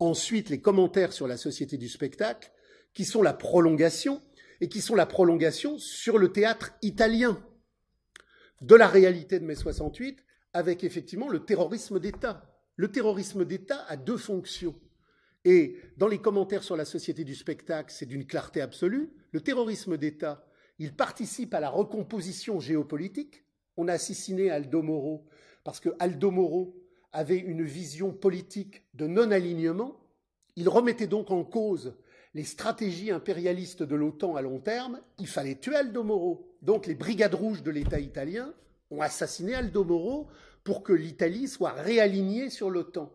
ensuite 0.00 0.48
les 0.48 0.60
commentaires 0.60 1.12
sur 1.12 1.26
la 1.26 1.36
société 1.36 1.76
du 1.76 1.88
spectacle, 1.88 2.50
qui 2.94 3.04
sont 3.04 3.22
la 3.22 3.34
prolongation, 3.34 4.22
et 4.60 4.68
qui 4.68 4.80
sont 4.80 4.94
la 4.94 5.06
prolongation 5.06 5.78
sur 5.78 6.18
le 6.18 6.32
théâtre 6.32 6.72
italien 6.82 7.40
de 8.60 8.74
la 8.74 8.88
réalité 8.88 9.38
de 9.38 9.44
mai 9.44 9.54
68, 9.54 10.18
avec 10.52 10.82
effectivement 10.82 11.28
le 11.28 11.44
terrorisme 11.44 12.00
d'État. 12.00 12.42
Le 12.74 12.90
terrorisme 12.90 13.44
d'État 13.44 13.84
a 13.88 13.96
deux 13.96 14.16
fonctions. 14.16 14.74
Et 15.44 15.76
dans 15.96 16.08
les 16.08 16.18
commentaires 16.18 16.62
sur 16.62 16.76
la 16.76 16.84
société 16.84 17.24
du 17.24 17.34
spectacle, 17.34 17.92
c'est 17.92 18.06
d'une 18.06 18.26
clarté 18.26 18.60
absolue. 18.60 19.10
Le 19.32 19.40
terrorisme 19.40 19.96
d'État 19.96 20.44
il 20.78 20.94
participe 20.94 21.54
à 21.54 21.60
la 21.60 21.70
recomposition 21.70 22.60
géopolitique. 22.60 23.44
On 23.76 23.88
a 23.88 23.94
assassiné 23.94 24.50
Aldo 24.50 24.82
Moro 24.82 25.26
parce 25.64 25.80
que 25.80 25.90
Aldo 25.98 26.30
Moro 26.30 26.76
avait 27.12 27.38
une 27.38 27.64
vision 27.64 28.12
politique 28.12 28.84
de 28.94 29.06
non-alignement. 29.06 30.00
Il 30.56 30.68
remettait 30.68 31.06
donc 31.06 31.30
en 31.30 31.44
cause 31.44 31.96
les 32.34 32.44
stratégies 32.44 33.10
impérialistes 33.10 33.82
de 33.82 33.96
l'OTAN 33.96 34.36
à 34.36 34.42
long 34.42 34.60
terme. 34.60 35.00
Il 35.18 35.26
fallait 35.26 35.56
tuer 35.56 35.76
Aldo 35.76 36.04
Moro. 36.04 36.54
Donc 36.62 36.86
les 36.86 36.94
brigades 36.94 37.34
rouges 37.34 37.62
de 37.62 37.70
l'État 37.70 37.98
italien 37.98 38.54
ont 38.90 39.00
assassiné 39.00 39.54
Aldo 39.54 39.84
Moro 39.84 40.28
pour 40.62 40.82
que 40.82 40.92
l'Italie 40.92 41.48
soit 41.48 41.72
réalignée 41.72 42.50
sur 42.50 42.70
l'OTAN. 42.70 43.12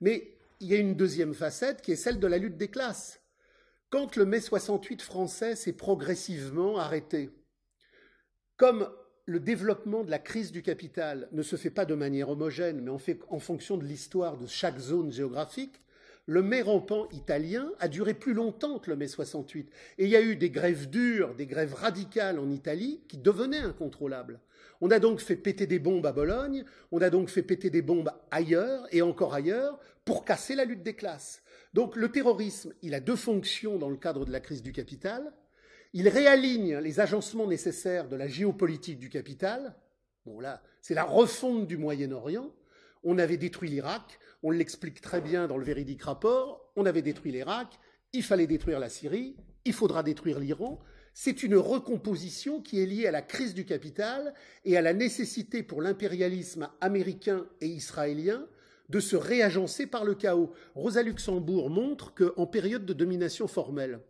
Mais 0.00 0.33
il 0.60 0.68
y 0.68 0.74
a 0.74 0.78
une 0.78 0.94
deuxième 0.94 1.34
facette 1.34 1.82
qui 1.82 1.92
est 1.92 1.96
celle 1.96 2.18
de 2.18 2.26
la 2.26 2.38
lutte 2.38 2.56
des 2.56 2.68
classes. 2.68 3.20
quand 3.90 4.16
le 4.16 4.24
mai 4.24 4.40
68 4.40 5.02
français 5.02 5.54
s'est 5.54 5.72
progressivement 5.72 6.78
arrêté, 6.78 7.30
comme 8.56 8.88
le 9.26 9.40
développement 9.40 10.04
de 10.04 10.10
la 10.10 10.18
crise 10.18 10.52
du 10.52 10.62
capital 10.62 11.28
ne 11.32 11.42
se 11.42 11.56
fait 11.56 11.70
pas 11.70 11.84
de 11.84 11.94
manière 11.94 12.28
homogène, 12.28 12.80
mais 12.80 12.90
en, 12.90 13.38
fonction 13.38 13.76
de 13.76 13.84
l'histoire 13.84 14.36
de 14.36 14.46
chaque 14.46 14.78
zone 14.78 15.12
géographique, 15.12 15.80
le 16.26 16.42
mai 16.42 16.62
rampant 16.62 17.08
italien 17.10 17.70
a 17.80 17.88
duré 17.88 18.14
plus 18.14 18.34
longtemps 18.34 18.78
que 18.78 18.90
le 18.90 18.96
mai 18.96 19.08
68. 19.08 19.70
Et 19.98 20.04
il 20.04 20.10
y 20.10 20.16
a 20.16 20.22
eu 20.22 20.36
des 20.36 20.50
grèves 20.50 20.88
dures, 20.88 21.34
des 21.34 21.46
grèves 21.46 21.74
radicales 21.74 22.38
en 22.38 22.50
Italie 22.50 23.02
qui 23.08 23.18
devenaient 23.18 23.58
incontrôlables. 23.58 24.40
On 24.86 24.90
a 24.90 24.98
donc 24.98 25.20
fait 25.20 25.36
péter 25.36 25.66
des 25.66 25.78
bombes 25.78 26.04
à 26.04 26.12
Bologne, 26.12 26.62
on 26.92 27.00
a 27.00 27.08
donc 27.08 27.30
fait 27.30 27.42
péter 27.42 27.70
des 27.70 27.80
bombes 27.80 28.12
ailleurs 28.30 28.86
et 28.92 29.00
encore 29.00 29.32
ailleurs 29.32 29.80
pour 30.04 30.26
casser 30.26 30.54
la 30.54 30.66
lutte 30.66 30.82
des 30.82 30.92
classes. 30.92 31.42
Donc 31.72 31.96
le 31.96 32.12
terrorisme, 32.12 32.74
il 32.82 32.92
a 32.92 33.00
deux 33.00 33.16
fonctions 33.16 33.78
dans 33.78 33.88
le 33.88 33.96
cadre 33.96 34.26
de 34.26 34.30
la 34.30 34.40
crise 34.40 34.60
du 34.60 34.72
capital. 34.72 35.32
Il 35.94 36.06
réaligne 36.10 36.76
les 36.76 37.00
agencements 37.00 37.46
nécessaires 37.46 38.10
de 38.10 38.16
la 38.16 38.28
géopolitique 38.28 38.98
du 38.98 39.08
capital. 39.08 39.74
Bon 40.26 40.38
là, 40.38 40.62
c'est 40.82 40.92
la 40.92 41.04
refonte 41.04 41.66
du 41.66 41.78
Moyen-Orient. 41.78 42.52
On 43.04 43.16
avait 43.16 43.38
détruit 43.38 43.70
l'Irak, 43.70 44.18
on 44.42 44.50
l'explique 44.50 45.00
très 45.00 45.22
bien 45.22 45.48
dans 45.48 45.56
le 45.56 45.64
véridique 45.64 46.02
rapport, 46.02 46.70
on 46.76 46.84
avait 46.84 47.00
détruit 47.00 47.32
l'Irak, 47.32 47.68
il 48.12 48.22
fallait 48.22 48.46
détruire 48.46 48.80
la 48.80 48.90
Syrie, 48.90 49.34
il 49.64 49.72
faudra 49.72 50.02
détruire 50.02 50.40
l'Iran. 50.40 50.78
C'est 51.16 51.44
une 51.44 51.54
recomposition 51.54 52.60
qui 52.60 52.82
est 52.82 52.86
liée 52.86 53.06
à 53.06 53.12
la 53.12 53.22
crise 53.22 53.54
du 53.54 53.64
capital 53.64 54.34
et 54.64 54.76
à 54.76 54.82
la 54.82 54.92
nécessité 54.92 55.62
pour 55.62 55.80
l'impérialisme 55.80 56.68
américain 56.80 57.46
et 57.60 57.68
israélien 57.68 58.44
de 58.88 58.98
se 58.98 59.14
réagencer 59.14 59.86
par 59.86 60.04
le 60.04 60.16
chaos. 60.16 60.52
Rosa 60.74 61.04
Luxembourg 61.04 61.70
montre 61.70 62.12
qu'en 62.14 62.46
période 62.46 62.84
de 62.84 62.92
domination 62.92 63.46
formelle, 63.46 64.00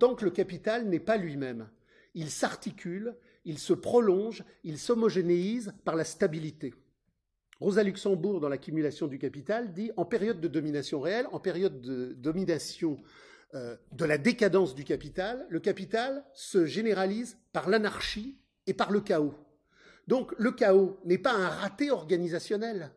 tant 0.00 0.16
que 0.16 0.24
le 0.24 0.32
capital 0.32 0.88
n'est 0.88 0.98
pas 0.98 1.16
lui-même, 1.16 1.68
il 2.14 2.28
s'articule, 2.28 3.14
il 3.44 3.58
se 3.60 3.72
prolonge, 3.72 4.42
il 4.64 4.78
s'homogénéise 4.78 5.72
par 5.84 5.94
la 5.94 6.04
stabilité. 6.04 6.74
Rosa 7.60 7.84
Luxembourg, 7.84 8.40
dans 8.40 8.48
l'accumulation 8.48 9.06
du 9.06 9.18
capital, 9.18 9.72
dit 9.72 9.92
en 9.96 10.04
période 10.04 10.40
de 10.40 10.48
domination 10.48 11.00
réelle, 11.00 11.28
en 11.30 11.38
période 11.38 11.80
de 11.80 12.14
domination 12.14 12.98
de 13.54 14.04
la 14.04 14.18
décadence 14.18 14.74
du 14.74 14.84
capital, 14.84 15.46
le 15.48 15.60
capital 15.60 16.24
se 16.34 16.66
généralise 16.66 17.38
par 17.52 17.68
l'anarchie 17.68 18.38
et 18.66 18.74
par 18.74 18.90
le 18.90 19.00
chaos. 19.00 19.34
Donc 20.06 20.34
le 20.38 20.52
chaos 20.52 20.98
n'est 21.04 21.18
pas 21.18 21.32
un 21.32 21.48
raté 21.48 21.90
organisationnel. 21.90 22.92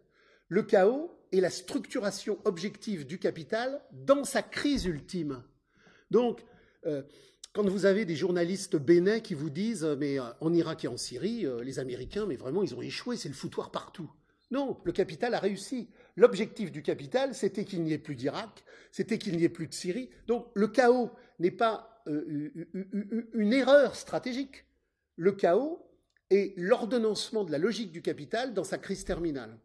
Le 0.47 0.63
chaos 0.63 1.17
est 1.31 1.39
la 1.39 1.49
structuration 1.49 2.39
objective 2.43 3.05
du 3.05 3.17
capital 3.17 3.81
dans 3.91 4.25
sa 4.25 4.41
crise 4.41 4.85
ultime. 4.85 5.43
Donc, 6.09 6.43
euh, 6.85 7.03
quand 7.53 7.67
vous 7.69 7.85
avez 7.85 8.03
des 8.03 8.15
journalistes 8.15 8.75
bénins 8.75 9.21
qui 9.21 9.33
vous 9.33 9.49
disent 9.49 9.85
mais 9.99 10.19
euh, 10.19 10.23
en 10.41 10.53
Irak 10.53 10.83
et 10.83 10.89
en 10.89 10.97
Syrie, 10.97 11.45
les 11.63 11.79
Américains, 11.79 12.25
mais 12.25 12.35
vraiment, 12.35 12.63
ils 12.63 12.75
ont 12.75 12.81
échoué, 12.81 13.15
c'est 13.15 13.29
le 13.29 13.35
foutoir 13.35 13.71
partout. 13.71 14.11
Non, 14.51 14.77
le 14.83 14.91
capital 14.91 15.33
a 15.33 15.39
réussi. 15.39 15.89
L'objectif 16.15 16.71
du 16.71 16.81
capital, 16.81 17.33
c'était 17.33 17.65
qu'il 17.65 17.83
n'y 17.83 17.93
ait 17.93 17.97
plus 17.97 18.15
d'Irak, 18.15 18.63
c'était 18.91 19.17
qu'il 19.17 19.37
n'y 19.37 19.43
ait 19.43 19.49
plus 19.49 19.67
de 19.67 19.73
Syrie. 19.73 20.09
Donc 20.27 20.47
le 20.53 20.67
chaos 20.67 21.11
n'est 21.39 21.51
pas 21.51 22.01
euh, 22.07 22.51
une 23.33 23.53
erreur 23.53 23.95
stratégique. 23.95 24.65
Le 25.15 25.31
chaos 25.31 25.85
est 26.29 26.53
l'ordonnancement 26.57 27.43
de 27.43 27.51
la 27.51 27.57
logique 27.57 27.91
du 27.91 28.01
capital 28.01 28.53
dans 28.53 28.63
sa 28.63 28.77
crise 28.77 29.05
terminale. 29.05 29.57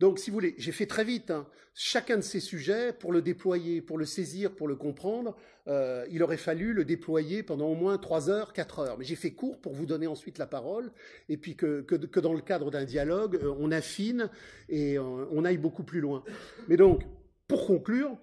Donc, 0.00 0.18
si 0.18 0.30
vous 0.30 0.34
voulez, 0.34 0.54
j'ai 0.56 0.72
fait 0.72 0.86
très 0.86 1.04
vite. 1.04 1.30
Hein. 1.30 1.46
Chacun 1.74 2.16
de 2.16 2.22
ces 2.22 2.40
sujets, 2.40 2.94
pour 2.94 3.12
le 3.12 3.20
déployer, 3.20 3.82
pour 3.82 3.98
le 3.98 4.06
saisir, 4.06 4.56
pour 4.56 4.66
le 4.66 4.74
comprendre, 4.74 5.36
euh, 5.68 6.06
il 6.10 6.22
aurait 6.22 6.38
fallu 6.38 6.72
le 6.72 6.86
déployer 6.86 7.42
pendant 7.42 7.66
au 7.66 7.74
moins 7.74 7.98
trois 7.98 8.30
heures, 8.30 8.54
quatre 8.54 8.78
heures. 8.78 8.96
Mais 8.96 9.04
j'ai 9.04 9.14
fait 9.14 9.32
court 9.32 9.60
pour 9.60 9.74
vous 9.74 9.84
donner 9.84 10.06
ensuite 10.06 10.38
la 10.38 10.46
parole, 10.46 10.90
et 11.28 11.36
puis 11.36 11.54
que, 11.54 11.82
que, 11.82 12.20
dans 12.20 12.32
le 12.32 12.40
cadre 12.40 12.70
d'un 12.70 12.84
dialogue, 12.84 13.36
euh, 13.36 13.54
on 13.58 13.70
affine 13.70 14.30
et 14.70 14.96
euh, 14.96 15.26
on 15.30 15.44
aille 15.44 15.58
beaucoup 15.58 15.84
plus 15.84 16.00
loin. 16.00 16.24
Mais 16.66 16.78
donc, 16.78 17.02
pour 17.46 17.66
conclure, 17.66 18.16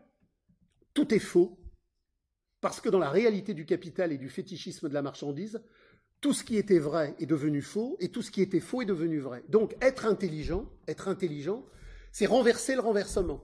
tout 0.95 1.13
est 1.13 1.19
faux, 1.19 1.59
parce 2.59 2.82
que 2.82 2.89
dans 2.89 2.99
la 2.99 3.11
réalité 3.11 3.53
du 3.53 3.67
capital 3.67 4.11
et 4.11 4.17
du 4.17 4.30
fétichisme 4.30 4.89
de 4.89 4.93
la 4.95 5.03
marchandise, 5.03 5.61
tout 6.22 6.34
ce 6.34 6.43
qui 6.43 6.57
était 6.57 6.80
vrai 6.80 7.15
est 7.20 7.26
devenu 7.26 7.61
faux 7.61 7.95
et 7.99 8.09
tout 8.09 8.22
ce 8.22 8.32
qui 8.32 8.41
était 8.41 8.59
faux 8.59 8.82
est 8.82 8.86
devenu 8.86 9.20
vrai. 9.20 9.43
Donc 9.49 9.76
être 9.82 10.05
intelligent, 10.05 10.70
être 10.88 11.07
intelligent, 11.07 11.65
c'est 12.11 12.26
renverser 12.26 12.76
le 12.76 12.82
renversement. 12.82 13.43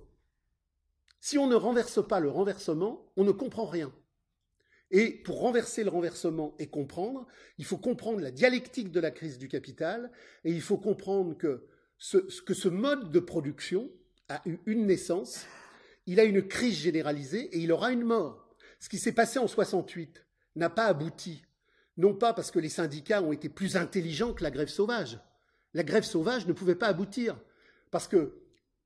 Si 1.20 1.38
on 1.38 1.48
ne 1.48 1.56
renverse 1.56 2.06
pas 2.06 2.20
le 2.20 2.30
renversement, 2.30 3.12
on 3.16 3.24
ne 3.24 3.32
comprend 3.32 3.66
rien. 3.66 3.94
Et 4.92 5.10
pour 5.10 5.40
renverser 5.40 5.84
le 5.84 5.90
renversement 5.90 6.56
et 6.60 6.68
comprendre, 6.68 7.26
il 7.58 7.66
faut 7.66 7.78
comprendre 7.78 8.20
la 8.20 8.32
dialectique 8.32 8.92
de 8.92 9.00
la 9.00 9.12
crise 9.12 9.38
du 9.38 9.48
capital 9.48 10.12
et 10.44 10.52
il 10.52 10.62
faut 10.62 10.78
comprendre 10.78 11.38
que 11.38 11.68
ce, 11.98 12.18
que 12.18 12.54
ce 12.54 12.68
mode 12.68 13.12
de 13.12 13.20
production 13.20 13.90
a 14.30 14.42
eu 14.46 14.60
une 14.66 14.86
naissance, 14.86 15.46
il 16.06 16.20
a 16.20 16.24
une 16.24 16.48
crise 16.48 16.76
généralisée 16.76 17.46
et 17.56 17.60
il 17.60 17.72
aura 17.72 17.92
une 17.92 18.04
mort. 18.04 18.56
Ce 18.80 18.90
qui 18.90 18.98
s'est 18.98 19.14
passé 19.14 19.40
en 19.40 19.48
68 19.48 20.26
n'a 20.56 20.70
pas 20.70 20.86
abouti 20.86 21.44
non 21.98 22.14
pas 22.14 22.34
parce 22.34 22.52
que 22.52 22.60
les 22.60 22.70
syndicats 22.70 23.22
ont 23.22 23.32
été 23.32 23.50
plus 23.50 23.78
intelligents 23.78 24.34
que 24.34 24.44
la 24.44 24.52
grève 24.52 24.70
sauvage. 24.70 25.20
La 25.74 25.84
grève 25.84 26.04
sauvage 26.04 26.48
ne 26.48 26.54
pouvait 26.54 26.76
pas 26.76 26.88
aboutir, 26.88 27.40
parce 27.92 28.08
que 28.08 28.34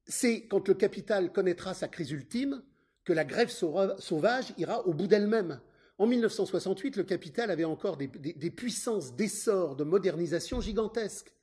c'est 0.06 0.48
quand 0.48 0.68
le 0.68 0.74
capital 0.74 1.32
connaîtra 1.32 1.74
sa 1.74 1.88
crise 1.88 2.12
ultime 2.12 2.64
que 3.04 3.14
la 3.14 3.26
grève 3.26 3.50
sauvage 3.50 4.54
ira 4.58 4.86
au 4.86 4.94
bout 4.94 5.08
d'elle-même. 5.08 5.60
En 5.98 6.06
1968, 6.06 6.98
le 6.98 7.04
capital 7.04 7.50
avait 7.50 7.64
encore 7.64 7.98
des, 7.98 8.08
puissances 8.52 9.16
d'essor, 9.16 9.76
de 9.76 9.84
modernisation 9.84 10.62
gigantesques. 10.62 11.34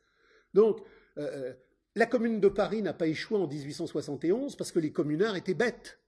Donc, 0.53 0.81
euh, 1.19 1.23
euh, 1.23 1.53
la 1.97 2.07
commune 2.07 2.41
de 2.41 2.49
Paris 2.49 2.83
n'a 2.83 2.93
pas 2.93 3.07
échoué 3.07 3.39
en 3.39 3.47
1871 3.47 4.57
parce 4.57 4.73
que 4.73 4.79
les 4.79 4.93
communards 4.93 5.37
étaient 5.37 5.55
bêtes 5.55 5.99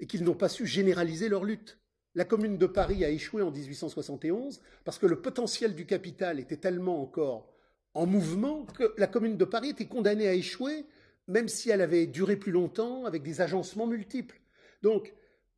et 0.00 0.06
qu'ils 0.06 0.24
n'ont 0.24 0.34
pas 0.34 0.48
su 0.48 0.66
généraliser 0.66 1.28
leur 1.28 1.44
lutte. 1.44 1.78
La 2.14 2.24
commune 2.24 2.58
de 2.58 2.66
Paris 2.66 3.04
a 3.04 3.10
échoué 3.10 3.42
en 3.42 3.50
1871 3.50 4.60
parce 4.84 4.98
que 4.98 5.06
le 5.06 5.20
potentiel 5.20 5.74
du 5.74 5.86
capital 5.86 6.40
était 6.40 6.56
tellement 6.56 7.02
encore 7.02 7.52
en 7.94 8.06
mouvement 8.06 8.64
que 8.64 8.94
la 8.96 9.06
commune 9.06 9.36
de 9.36 9.44
Paris 9.44 9.70
était 9.70 9.86
condamnée 9.86 10.28
à 10.28 10.34
échouer, 10.34 10.86
même 11.26 11.48
si 11.48 11.70
elle 11.70 11.80
avait 11.80 12.06
duré 12.06 12.36
plus 12.36 12.52
longtemps 12.52 13.04
avec 13.04 13.22
des 13.22 13.40
agencements 13.40 13.86
multiples. 13.86 14.40
Donc, 14.82 15.14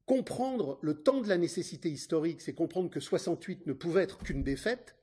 comprendre 0.06 0.78
le 0.82 0.94
temps 0.94 1.20
de 1.20 1.28
la 1.28 1.38
nécessité 1.38 1.90
historique, 1.90 2.40
c'est 2.40 2.54
comprendre 2.54 2.90
que 2.90 2.98
68 2.98 3.66
ne 3.66 3.72
pouvait 3.72 4.02
être 4.02 4.18
qu'une 4.18 4.42
défaite, 4.42 4.96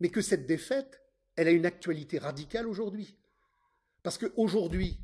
mais 0.00 0.08
que 0.08 0.20
cette 0.20 0.46
défaite, 0.46 1.02
elle 1.36 1.48
a 1.48 1.52
une 1.52 1.66
actualité 1.66 2.18
radicale 2.18 2.66
aujourd'hui. 2.66 3.16
Parce 4.02 4.18
qu'aujourd'hui, 4.18 5.00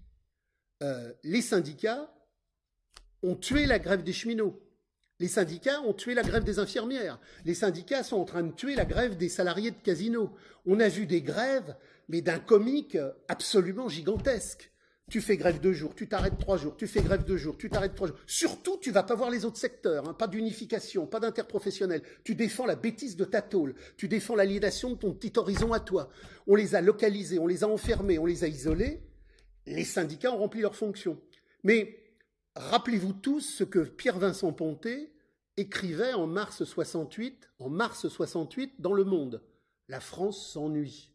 euh, 0.83 1.13
les 1.23 1.43
syndicats 1.43 2.15
ont 3.23 3.37
tué 3.37 3.67
la 3.67 3.79
grève 3.79 4.03
des 4.05 4.13
cheminots. 4.13 4.62
Les 5.23 5.29
syndicats 5.29 5.81
ont 5.83 5.93
tué 5.93 6.15
la 6.15 6.25
grève 6.25 6.43
des 6.43 6.59
infirmières. 6.59 7.21
Les 7.45 7.55
syndicats 7.55 8.03
sont 8.03 8.17
en 8.17 8.25
train 8.25 8.43
de 8.43 8.51
tuer 8.51 8.75
la 8.75 8.85
grève 8.85 9.17
des 9.17 9.29
salariés 9.29 9.71
de 9.71 9.77
casinos. 9.77 10.33
On 10.67 10.81
a 10.81 10.89
vu 10.89 11.07
des 11.07 11.23
grèves, 11.23 11.77
mais 12.09 12.23
d'un 12.23 12.41
comique 12.41 12.99
absolument 13.29 13.89
gigantesque. 13.89 14.73
Tu 15.09 15.21
fais 15.21 15.37
grève 15.37 15.61
deux 15.61 15.75
jours, 15.75 15.95
tu 15.95 16.09
t'arrêtes 16.09 16.41
trois 16.41 16.57
jours, 16.57 16.77
tu 16.77 16.89
fais 16.89 17.03
grève 17.03 17.25
deux 17.25 17.37
jours, 17.37 17.57
tu 17.57 17.71
t'arrêtes 17.71 17.95
trois 17.95 18.09
jours. 18.09 18.17
Surtout, 18.27 18.79
tu 18.81 18.91
vas 18.91 19.05
pas 19.05 19.15
voir 19.15 19.31
les 19.31 19.45
autres 19.45 19.59
secteurs, 19.59 20.09
hein. 20.09 20.13
pas 20.13 20.27
d'unification, 20.27 21.07
pas 21.07 21.21
d'interprofessionnel. 21.21 22.03
Tu 22.25 22.35
défends 22.35 22.67
la 22.67 22.75
bêtise 22.75 23.15
de 23.15 23.25
ta 23.25 23.43
tôle, 23.43 23.77
tu 23.97 24.09
défends 24.09 24.35
l'aliénation 24.35 24.91
de 24.91 24.97
ton 24.97 25.13
petit 25.13 25.35
horizon 25.37 25.73
à 25.73 25.79
toi. 25.79 26.11
On 26.49 26.57
les 26.57 26.75
a 26.75 26.81
localisés, 26.81 27.39
on 27.39 27.47
les 27.47 27.63
a 27.63 27.69
enfermés, 27.69 28.19
on 28.19 28.27
les 28.27 28.43
a 28.43 28.49
isolés. 28.49 29.03
Les 29.67 29.85
syndicats 29.85 30.33
ont 30.33 30.39
rempli 30.39 30.63
leur 30.63 30.75
fonction. 30.75 31.21
Mais 31.63 31.97
rappelez-vous 32.57 33.13
tous 33.13 33.43
ce 33.43 33.63
que 33.63 33.79
Pierre-Vincent 33.79 34.53
Ponté 34.53 35.12
écrivait 35.57 36.15
en 36.15 36.27
mars 36.27 36.65
68, 36.65 37.51
en 37.59 37.69
mars 37.69 38.09
68 38.09 38.81
dans 38.81 38.93
Le 38.93 39.05
Monde. 39.05 39.43
La 39.89 40.01
France 40.01 40.53
s'ennuie. 40.53 41.13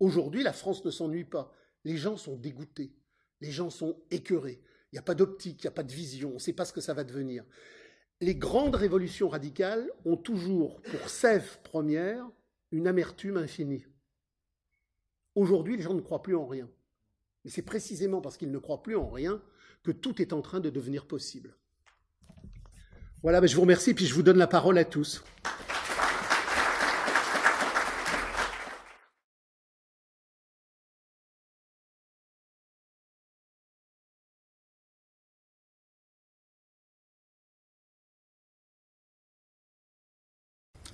Aujourd'hui, 0.00 0.42
la 0.42 0.52
France 0.52 0.84
ne 0.84 0.90
s'ennuie 0.90 1.24
pas. 1.24 1.52
Les 1.84 1.96
gens 1.96 2.16
sont 2.16 2.36
dégoûtés. 2.36 2.94
Les 3.40 3.50
gens 3.50 3.70
sont 3.70 4.02
écœurés. 4.10 4.62
Il 4.92 4.94
n'y 4.94 4.98
a 4.98 5.02
pas 5.02 5.14
d'optique, 5.14 5.62
il 5.62 5.66
n'y 5.66 5.68
a 5.68 5.72
pas 5.72 5.82
de 5.82 5.92
vision. 5.92 6.30
On 6.30 6.34
ne 6.34 6.38
sait 6.38 6.52
pas 6.52 6.64
ce 6.64 6.72
que 6.72 6.80
ça 6.80 6.94
va 6.94 7.04
devenir. 7.04 7.44
Les 8.20 8.36
grandes 8.36 8.76
révolutions 8.76 9.28
radicales 9.28 9.90
ont 10.04 10.16
toujours 10.16 10.80
pour 10.82 11.08
sève 11.08 11.60
première 11.62 12.28
une 12.70 12.86
amertume 12.86 13.36
infinie. 13.36 13.86
Aujourd'hui, 15.34 15.76
les 15.76 15.82
gens 15.82 15.94
ne 15.94 16.00
croient 16.00 16.22
plus 16.22 16.36
en 16.36 16.46
rien. 16.46 16.70
Et 17.44 17.50
c'est 17.50 17.62
précisément 17.62 18.20
parce 18.20 18.36
qu'ils 18.36 18.52
ne 18.52 18.58
croient 18.58 18.82
plus 18.82 18.96
en 18.96 19.08
rien 19.08 19.42
que 19.82 19.90
tout 19.90 20.22
est 20.22 20.32
en 20.32 20.42
train 20.42 20.60
de 20.60 20.70
devenir 20.70 21.06
possible. 21.06 21.56
Voilà, 23.24 23.40
ben, 23.40 23.46
je 23.46 23.54
vous 23.54 23.62
remercie, 23.62 23.94
puis 23.94 24.04
je 24.04 24.12
vous 24.12 24.22
donne 24.22 24.36
la 24.36 24.46
parole 24.46 24.76
à 24.76 24.84
tous. 24.84 25.24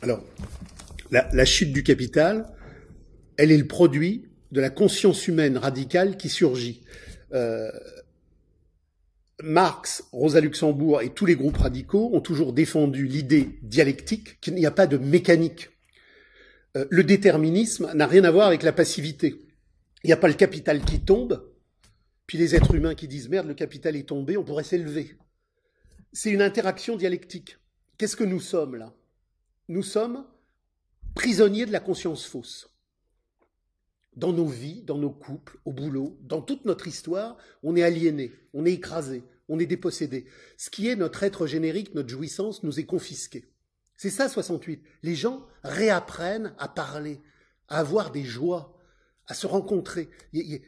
Alors, 0.02 0.22
la, 1.10 1.44
chute 1.44 1.72
du 1.72 1.82
capital, 1.82 2.46
elle 3.38 3.50
est 3.50 3.58
le 3.58 3.66
produit 3.66 4.30
de 4.52 4.60
la 4.60 4.70
conscience 4.70 5.26
humaine 5.26 5.58
radicale 5.58 6.16
qui 6.16 6.28
surgit. 6.28 6.84
Euh, 7.32 7.72
Marx, 9.42 10.04
Rosa 10.12 10.40
Luxembourg 10.40 11.02
et 11.02 11.10
tous 11.10 11.26
les 11.26 11.36
groupes 11.36 11.56
radicaux 11.56 12.10
ont 12.12 12.20
toujours 12.20 12.52
défendu 12.52 13.06
l'idée 13.06 13.58
dialectique 13.62 14.40
qu'il 14.40 14.54
n'y 14.54 14.66
a 14.66 14.70
pas 14.70 14.86
de 14.86 14.96
mécanique. 14.96 15.70
Euh, 16.76 16.86
le 16.90 17.04
déterminisme 17.04 17.92
n'a 17.94 18.06
rien 18.06 18.24
à 18.24 18.30
voir 18.30 18.46
avec 18.46 18.62
la 18.62 18.72
passivité. 18.72 19.40
Il 20.04 20.06
n'y 20.06 20.12
a 20.12 20.16
pas 20.16 20.28
le 20.28 20.34
capital 20.34 20.82
qui 20.84 21.00
tombe, 21.00 21.46
puis 22.26 22.38
les 22.38 22.54
êtres 22.54 22.74
humains 22.74 22.94
qui 22.94 23.08
disent 23.08 23.28
merde, 23.28 23.48
le 23.48 23.54
capital 23.54 23.96
est 23.96 24.08
tombé, 24.08 24.36
on 24.36 24.44
pourrait 24.44 24.64
s'élever. 24.64 25.16
C'est 26.12 26.30
une 26.30 26.42
interaction 26.42 26.96
dialectique. 26.96 27.58
Qu'est-ce 27.98 28.16
que 28.16 28.24
nous 28.24 28.40
sommes 28.40 28.76
là? 28.76 28.94
Nous 29.68 29.82
sommes 29.82 30.26
prisonniers 31.14 31.66
de 31.66 31.72
la 31.72 31.80
conscience 31.80 32.24
fausse. 32.24 32.69
Dans 34.20 34.34
nos 34.34 34.46
vies, 34.46 34.82
dans 34.82 34.98
nos 34.98 35.10
couples, 35.10 35.58
au 35.64 35.72
boulot, 35.72 36.18
dans 36.20 36.42
toute 36.42 36.66
notre 36.66 36.86
histoire, 36.86 37.38
on 37.62 37.74
est 37.74 37.82
aliéné, 37.82 38.32
on 38.52 38.66
est 38.66 38.74
écrasé, 38.74 39.24
on 39.48 39.58
est 39.58 39.64
dépossédé. 39.64 40.26
Ce 40.58 40.68
qui 40.68 40.88
est 40.88 40.94
notre 40.94 41.22
être 41.22 41.46
générique, 41.46 41.94
notre 41.94 42.10
jouissance, 42.10 42.62
nous 42.62 42.78
est 42.78 42.84
confisqué. 42.84 43.46
C'est 43.96 44.10
ça 44.10 44.28
68. 44.28 44.82
Les 45.02 45.14
gens 45.14 45.46
réapprennent 45.64 46.54
à 46.58 46.68
parler, 46.68 47.22
à 47.68 47.78
avoir 47.78 48.10
des 48.10 48.24
joies, 48.24 48.78
à 49.26 49.32
se 49.32 49.46
rencontrer. 49.46 50.10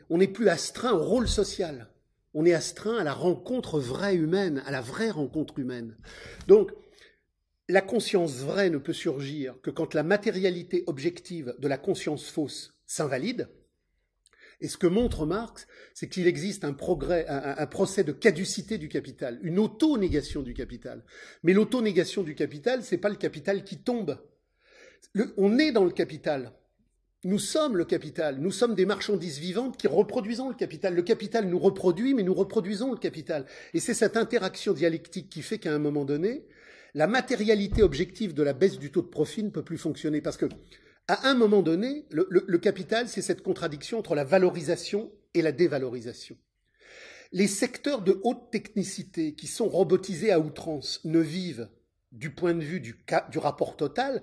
On 0.08 0.16
n'est 0.16 0.28
plus 0.28 0.48
astreint 0.48 0.92
au 0.92 1.04
rôle 1.04 1.28
social. 1.28 1.90
On 2.32 2.46
est 2.46 2.54
astreint 2.54 2.96
à 2.96 3.04
la 3.04 3.12
rencontre 3.12 3.78
vraie 3.78 4.14
humaine, 4.16 4.62
à 4.64 4.70
la 4.70 4.80
vraie 4.80 5.10
rencontre 5.10 5.58
humaine. 5.58 5.98
Donc, 6.48 6.72
la 7.68 7.82
conscience 7.82 8.36
vraie 8.36 8.70
ne 8.70 8.78
peut 8.78 8.94
surgir 8.94 9.60
que 9.62 9.70
quand 9.70 9.92
la 9.92 10.02
matérialité 10.02 10.84
objective 10.86 11.54
de 11.58 11.68
la 11.68 11.76
conscience 11.76 12.30
fausse 12.30 12.72
s'invalide. 12.92 13.48
Et 14.60 14.68
ce 14.68 14.76
que 14.76 14.86
montre 14.86 15.26
Marx, 15.26 15.66
c'est 15.92 16.08
qu'il 16.08 16.26
existe 16.26 16.64
un 16.64 16.72
progrès, 16.72 17.26
un, 17.26 17.66
procès 17.66 18.04
de 18.04 18.12
caducité 18.12 18.78
du 18.78 18.88
capital, 18.88 19.40
une 19.42 19.58
auto-négation 19.58 20.42
du 20.42 20.54
capital. 20.54 21.02
Mais 21.42 21.52
l'auto-négation 21.52 22.22
du 22.22 22.36
capital, 22.36 22.84
c'est 22.84 22.98
pas 22.98 23.08
le 23.08 23.16
capital 23.16 23.64
qui 23.64 23.78
tombe. 23.78 24.18
on 25.36 25.58
est 25.58 25.72
dans 25.72 25.84
le 25.84 25.90
capital. 25.90 26.52
Nous 27.24 27.40
sommes 27.40 27.76
le 27.76 27.84
capital. 27.84 28.38
Nous 28.38 28.52
sommes 28.52 28.74
des 28.74 28.86
marchandises 28.86 29.38
vivantes 29.38 29.76
qui 29.76 29.88
reproduisons 29.88 30.48
le 30.48 30.54
capital. 30.54 30.94
Le 30.94 31.02
capital 31.02 31.48
nous 31.48 31.58
reproduit, 31.58 32.14
mais 32.14 32.22
nous 32.22 32.34
reproduisons 32.34 32.92
le 32.92 32.98
capital. 32.98 33.46
Et 33.74 33.80
c'est 33.80 33.94
cette 33.94 34.16
interaction 34.16 34.74
dialectique 34.74 35.28
qui 35.28 35.42
fait 35.42 35.58
qu'à 35.58 35.74
un 35.74 35.78
moment 35.78 36.04
donné, 36.04 36.46
la 36.94 37.06
matérialité 37.06 37.82
objective 37.82 38.34
de 38.34 38.42
la 38.42 38.52
baisse 38.52 38.78
du 38.78 38.92
taux 38.92 39.02
de 39.02 39.08
profit 39.08 39.42
ne 39.42 39.50
peut 39.50 39.64
plus 39.64 39.78
fonctionner. 39.78 40.20
Parce 40.20 40.36
que, 40.36 40.46
à 41.08 41.28
un 41.28 41.34
moment 41.34 41.62
donné, 41.62 42.06
le, 42.10 42.58
capital, 42.58 43.08
c'est 43.08 43.22
cette 43.22 43.42
contradiction 43.42 43.98
entre 43.98 44.14
la 44.14 44.24
valorisation 44.24 45.10
et 45.34 45.42
la 45.42 45.52
dévalorisation. 45.52 46.36
Les 47.32 47.48
secteurs 47.48 48.02
de 48.02 48.20
haute 48.24 48.50
technicité 48.50 49.34
qui 49.34 49.46
sont 49.46 49.68
robotisés 49.68 50.32
à 50.32 50.38
outrance 50.38 51.00
ne 51.04 51.18
vivent 51.18 51.68
du 52.12 52.30
point 52.30 52.52
de 52.52 52.62
vue 52.62 52.80
du, 52.80 52.94
rapport 53.36 53.76
total, 53.76 54.22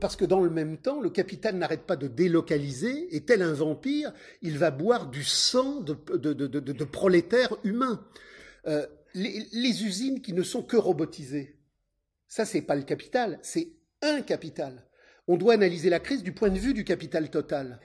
parce 0.00 0.16
que 0.16 0.24
dans 0.24 0.40
le 0.40 0.50
même 0.50 0.78
temps, 0.78 1.00
le 1.00 1.10
capital 1.10 1.56
n'arrête 1.56 1.86
pas 1.86 1.96
de 1.96 2.08
délocaliser, 2.08 3.14
et 3.14 3.24
tel 3.24 3.40
un 3.42 3.52
vampire, 3.52 4.12
il 4.42 4.58
va 4.58 4.72
boire 4.72 5.06
du 5.06 5.22
sang 5.22 5.80
de, 5.80 6.84
prolétaires 6.84 7.56
humains. 7.62 8.04
Euh, 8.66 8.84
les, 9.14 9.46
les, 9.52 9.84
usines 9.84 10.20
qui 10.20 10.32
ne 10.32 10.42
sont 10.42 10.62
que 10.62 10.76
robotisées, 10.76 11.56
ça, 12.26 12.44
c'est 12.44 12.62
pas 12.62 12.74
le 12.74 12.82
capital, 12.82 13.38
c'est 13.42 13.72
un 14.02 14.22
capital. 14.22 14.84
On 15.28 15.36
doit 15.36 15.54
analyser 15.54 15.90
la 15.90 16.00
crise 16.00 16.22
du 16.22 16.32
point 16.32 16.50
de 16.50 16.58
vue 16.58 16.74
du 16.74 16.84
capital 16.84 17.30
total. 17.30 17.80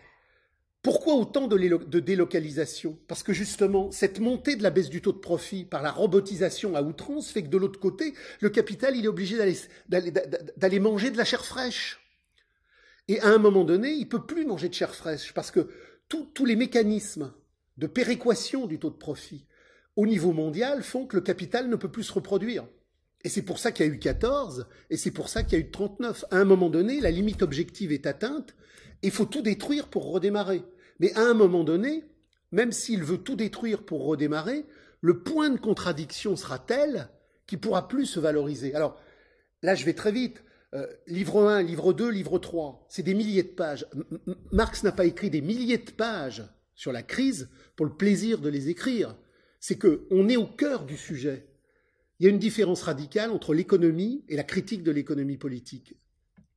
Pourquoi 0.85 1.15
autant 1.15 1.47
de, 1.47 1.99
délocalisation? 1.99 2.99
Parce 3.07 3.23
que 3.23 3.33
justement, 3.33 3.89
cette 3.91 4.19
montée 4.19 4.55
de 4.55 4.61
la 4.61 4.69
baisse 4.69 4.89
du 4.89 5.01
taux 5.01 5.13
de 5.13 5.17
profit 5.17 5.65
par 5.65 5.81
la 5.81 5.91
robotisation 5.91 6.75
à 6.75 6.83
outrance 6.83 7.31
fait 7.31 7.41
que 7.41 7.47
de 7.47 7.57
l'autre 7.57 7.79
côté, 7.79 8.13
le 8.39 8.49
capital, 8.49 8.95
il 8.95 9.05
est 9.05 9.07
obligé 9.07 9.35
d'aller 9.87 10.79
manger 10.79 11.09
de 11.09 11.17
la 11.17 11.25
chair 11.25 11.43
fraîche. 11.43 11.99
Et 13.07 13.19
à 13.19 13.29
un 13.29 13.39
moment 13.39 13.63
donné, 13.63 13.93
il 13.93 14.07
peut 14.07 14.27
plus 14.27 14.45
manger 14.45 14.69
de 14.69 14.75
chair 14.75 14.93
fraîche 14.93 15.33
parce 15.33 15.49
que 15.49 15.69
tous 16.07 16.45
les 16.45 16.55
mécanismes 16.55 17.33
de 17.77 17.87
péréquation 17.87 18.67
du 18.67 18.77
taux 18.77 18.91
de 18.91 18.95
profit 18.95 19.47
au 19.95 20.05
niveau 20.05 20.33
mondial 20.33 20.83
font 20.83 21.07
que 21.07 21.15
le 21.15 21.21
capital 21.21 21.69
ne 21.69 21.75
peut 21.75 21.91
plus 21.91 22.03
se 22.03 22.13
reproduire. 22.13 22.67
Et 23.25 23.29
c'est 23.29 23.41
pour 23.41 23.57
ça 23.57 23.71
qu'il 23.71 23.87
y 23.87 23.89
a 23.89 23.91
eu 23.91 23.97
14, 23.97 24.67
et 24.91 24.97
c'est 24.97 25.09
pour 25.09 25.29
ça 25.29 25.41
qu'il 25.41 25.57
y 25.57 25.61
a 25.61 25.65
eu 25.65 25.71
39. 25.71 26.25
À 26.29 26.37
un 26.37 26.45
moment 26.45 26.69
donné, 26.69 27.01
la 27.01 27.09
limite 27.09 27.41
objective 27.41 27.91
est 27.91 28.05
atteinte, 28.05 28.53
et 29.01 29.07
il 29.07 29.11
faut 29.11 29.25
tout 29.25 29.41
détruire 29.41 29.87
pour 29.87 30.11
redémarrer. 30.11 30.61
Mais 30.99 31.11
à 31.15 31.21
un 31.21 31.33
moment 31.33 31.63
donné, 31.63 32.03
même 32.51 32.71
s'il 32.71 33.03
veut 33.03 33.17
tout 33.17 33.35
détruire 33.35 33.83
pour 33.83 34.05
redémarrer, 34.05 34.67
le 35.01 35.23
point 35.23 35.49
de 35.49 35.57
contradiction 35.57 36.35
sera 36.35 36.59
tel 36.59 37.09
qu'il 37.47 37.59
pourra 37.59 37.87
plus 37.87 38.05
se 38.05 38.19
valoriser. 38.19 38.75
Alors, 38.75 39.01
là, 39.63 39.73
je 39.73 39.85
vais 39.85 39.93
très 39.93 40.11
vite. 40.11 40.43
Euh, 40.75 40.85
livre 41.07 41.47
1, 41.47 41.63
livre 41.63 41.93
2, 41.93 42.07
livre 42.09 42.37
3, 42.37 42.85
c'est 42.89 43.01
des 43.01 43.15
milliers 43.15 43.41
de 43.41 43.47
pages. 43.47 43.87
Marx 44.51 44.83
n'a 44.83 44.91
pas 44.91 45.05
écrit 45.05 45.31
des 45.31 45.41
milliers 45.41 45.79
de 45.79 45.89
pages 45.89 46.43
sur 46.75 46.91
la 46.91 47.01
crise 47.01 47.49
pour 47.75 47.87
le 47.87 47.93
plaisir 47.93 48.37
de 48.37 48.49
les 48.49 48.69
écrire. 48.69 49.15
C'est 49.59 49.79
qu'on 49.79 50.29
est 50.29 50.37
au 50.37 50.45
cœur 50.45 50.85
du 50.85 50.95
sujet. 50.95 51.47
Il 52.19 52.25
y 52.25 52.27
a 52.27 52.31
une 52.31 52.39
différence 52.39 52.83
radicale 52.83 53.31
entre 53.31 53.53
l'économie 53.53 54.23
et 54.29 54.37
la 54.37 54.43
critique 54.43 54.83
de 54.83 54.91
l'économie 54.91 55.37
politique. 55.37 55.95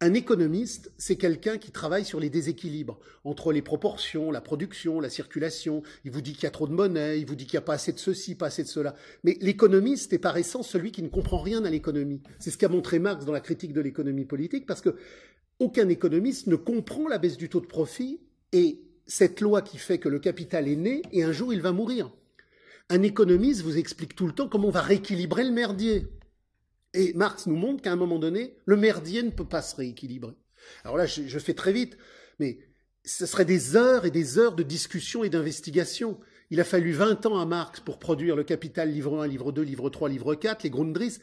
Un 0.00 0.14
économiste, 0.14 0.92
c'est 0.96 1.16
quelqu'un 1.16 1.58
qui 1.58 1.72
travaille 1.72 2.04
sur 2.04 2.20
les 2.20 2.30
déséquilibres 2.30 3.00
entre 3.24 3.52
les 3.52 3.62
proportions, 3.62 4.30
la 4.30 4.40
production, 4.40 5.00
la 5.00 5.10
circulation. 5.10 5.82
Il 6.04 6.12
vous 6.12 6.20
dit 6.20 6.34
qu'il 6.34 6.44
y 6.44 6.46
a 6.46 6.52
trop 6.52 6.68
de 6.68 6.72
monnaie, 6.72 7.18
il 7.18 7.26
vous 7.26 7.34
dit 7.34 7.46
qu'il 7.46 7.56
n'y 7.56 7.64
a 7.64 7.66
pas 7.66 7.74
assez 7.74 7.92
de 7.92 7.98
ceci, 7.98 8.36
pas 8.36 8.46
assez 8.46 8.62
de 8.62 8.68
cela. 8.68 8.94
Mais 9.24 9.36
l'économiste 9.40 10.12
est 10.12 10.20
par 10.20 10.36
essence 10.36 10.68
celui 10.68 10.92
qui 10.92 11.02
ne 11.02 11.08
comprend 11.08 11.38
rien 11.38 11.64
à 11.64 11.70
l'économie. 11.70 12.22
C'est 12.38 12.52
ce 12.52 12.58
qu'a 12.58 12.68
montré 12.68 13.00
Marx 13.00 13.24
dans 13.24 13.32
la 13.32 13.40
critique 13.40 13.72
de 13.72 13.80
l'économie 13.80 14.24
politique, 14.26 14.66
parce 14.66 14.80
que 14.80 14.94
aucun 15.58 15.88
économiste 15.88 16.46
ne 16.46 16.54
comprend 16.54 17.08
la 17.08 17.18
baisse 17.18 17.36
du 17.36 17.48
taux 17.48 17.60
de 17.60 17.66
profit 17.66 18.20
et 18.52 18.80
cette 19.08 19.40
loi 19.40 19.62
qui 19.62 19.78
fait 19.78 19.98
que 19.98 20.08
le 20.08 20.20
capital 20.20 20.68
est 20.68 20.76
né 20.76 21.02
et 21.10 21.24
un 21.24 21.32
jour 21.32 21.52
il 21.52 21.60
va 21.60 21.72
mourir. 21.72 22.12
Un 22.90 23.02
économiste 23.02 23.62
vous 23.62 23.76
explique 23.76 24.14
tout 24.14 24.26
le 24.26 24.32
temps 24.32 24.48
comment 24.48 24.68
on 24.68 24.72
va 24.72 24.80
rééquilibrer 24.80 25.44
le 25.44 25.50
merdier. 25.50 26.06
Et 26.94 27.12
Marx 27.12 27.46
nous 27.46 27.56
montre 27.56 27.82
qu'à 27.82 27.92
un 27.92 27.96
moment 27.96 28.18
donné, 28.18 28.56
le 28.64 28.76
merdier 28.76 29.22
ne 29.22 29.30
peut 29.30 29.46
pas 29.46 29.60
se 29.60 29.76
rééquilibrer. 29.76 30.34
Alors 30.84 30.96
là, 30.96 31.06
je, 31.06 31.38
fais 31.38 31.54
très 31.54 31.72
vite, 31.72 31.98
mais 32.38 32.58
ce 33.04 33.26
serait 33.26 33.44
des 33.44 33.76
heures 33.76 34.06
et 34.06 34.10
des 34.10 34.38
heures 34.38 34.54
de 34.54 34.62
discussion 34.62 35.22
et 35.22 35.28
d'investigation. 35.28 36.18
Il 36.50 36.60
a 36.60 36.64
fallu 36.64 36.92
20 36.92 37.26
ans 37.26 37.38
à 37.38 37.44
Marx 37.44 37.80
pour 37.80 37.98
produire 37.98 38.36
le 38.36 38.44
Capital, 38.44 38.90
livre 38.90 39.22
1, 39.22 39.26
livre 39.26 39.52
2, 39.52 39.62
livre 39.62 39.90
3, 39.90 40.08
livre 40.08 40.34
4, 40.34 40.62
les 40.62 40.70
Grundrisse. 40.70 41.20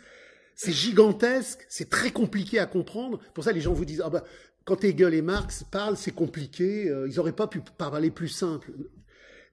C'est 0.55 0.72
gigantesque, 0.72 1.66
c'est 1.68 1.89
très 1.89 2.11
compliqué 2.11 2.59
à 2.59 2.68
comprendre. 2.68 3.20
Pour 3.34 3.43
ça, 3.43 3.51
les 3.51 3.59
gens 3.61 3.74
vous 3.74 3.86
disent, 3.86 4.01
ah 4.05 4.09
bah, 4.09 4.24
quand 4.66 4.84
Hegel 4.84 5.13
et 5.16 5.22
Marx 5.22 5.63
parlent, 5.70 5.97
c'est 5.97 6.11
compliqué, 6.11 6.89
euh, 6.89 7.07
ils 7.09 7.16
n'auraient 7.16 7.34
pas 7.36 7.47
pu 7.47 7.59
parler 7.78 8.11
plus 8.11 8.30
simple. 8.30 8.72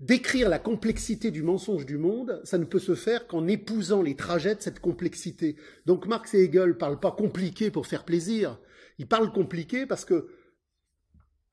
Décrire 0.03 0.49
la 0.49 0.59
complexité 0.59 1.31
du 1.31 1.45
mensonge 1.45 1.87
du 1.87 1.97
monde, 1.97 2.41
ça 2.43 2.59
ne 2.59 2.65
peut 2.65 2.81
se 2.81 2.97
faire 2.97 3.29
qu'en 3.29 3.47
épousant 3.47 4.03
les 4.03 4.17
trajets 4.17 4.57
de 4.57 4.61
cette 4.61 4.81
complexité. 4.81 5.55
Donc 5.87 6.09
Marx 6.09 6.35
et 6.35 6.43
Hegel 6.43 6.77
parlent 6.77 6.99
pas 6.99 7.13
compliqué 7.13 7.71
pour 7.71 7.87
faire 7.87 8.05
plaisir. 8.05 8.59
Ils 8.99 9.07
parlent 9.07 9.31
compliqué 9.31 9.87
parce 9.87 10.05
que 10.05 10.27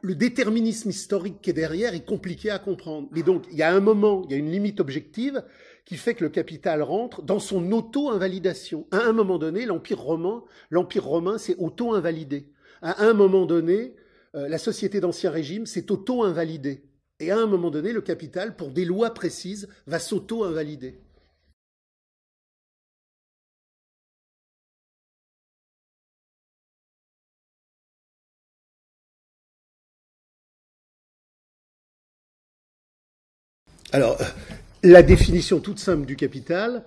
le 0.01 0.15
déterminisme 0.15 0.89
historique 0.89 1.41
qui 1.43 1.51
est 1.51 1.53
derrière 1.53 1.93
est 1.93 2.05
compliqué 2.05 2.49
à 2.49 2.57
comprendre. 2.57 3.07
Mais 3.11 3.21
donc, 3.21 3.45
il 3.51 3.57
y 3.57 3.61
a 3.61 3.71
un 3.71 3.81
moment, 3.81 4.23
il 4.25 4.31
y 4.31 4.33
a 4.33 4.37
une 4.37 4.51
limite 4.51 4.79
objective 4.79 5.43
qui 5.85 5.95
fait 5.95 6.15
que 6.15 6.23
le 6.23 6.31
capital 6.31 6.81
rentre 6.81 7.21
dans 7.21 7.39
son 7.39 7.71
auto-invalidation. 7.71 8.87
À 8.89 9.01
un 9.01 9.13
moment 9.13 9.37
donné, 9.37 9.67
l'Empire 9.67 9.99
romain, 9.99 10.43
l'Empire 10.71 11.05
romain 11.05 11.37
s'est 11.37 11.55
auto-invalidé. 11.59 12.51
À 12.81 13.03
un 13.05 13.13
moment 13.13 13.45
donné, 13.45 13.93
euh, 14.33 14.47
la 14.47 14.57
société 14.57 14.99
d'Ancien 14.99 15.29
Régime 15.29 15.67
s'est 15.67 15.91
auto-invalidée. 15.91 16.88
Et 17.19 17.31
à 17.31 17.37
un 17.37 17.47
moment 17.47 17.69
donné, 17.69 17.91
le 17.91 18.01
capital, 18.01 18.55
pour 18.55 18.71
des 18.71 18.85
lois 18.85 19.13
précises, 19.13 19.67
va 19.87 19.99
s'auto-invalider. 19.99 20.99
Alors, 33.91 34.17
la 34.83 35.01
définition 35.01 35.59
toute 35.59 35.79
simple 35.79 36.05
du 36.05 36.15
capital, 36.15 36.85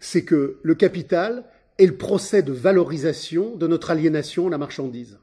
c'est 0.00 0.24
que 0.24 0.60
le 0.62 0.74
capital 0.74 1.44
est 1.78 1.86
le 1.86 1.96
procès 1.96 2.42
de 2.42 2.52
valorisation 2.52 3.56
de 3.56 3.66
notre 3.66 3.90
aliénation 3.90 4.48
à 4.48 4.50
la 4.50 4.58
marchandise. 4.58 5.18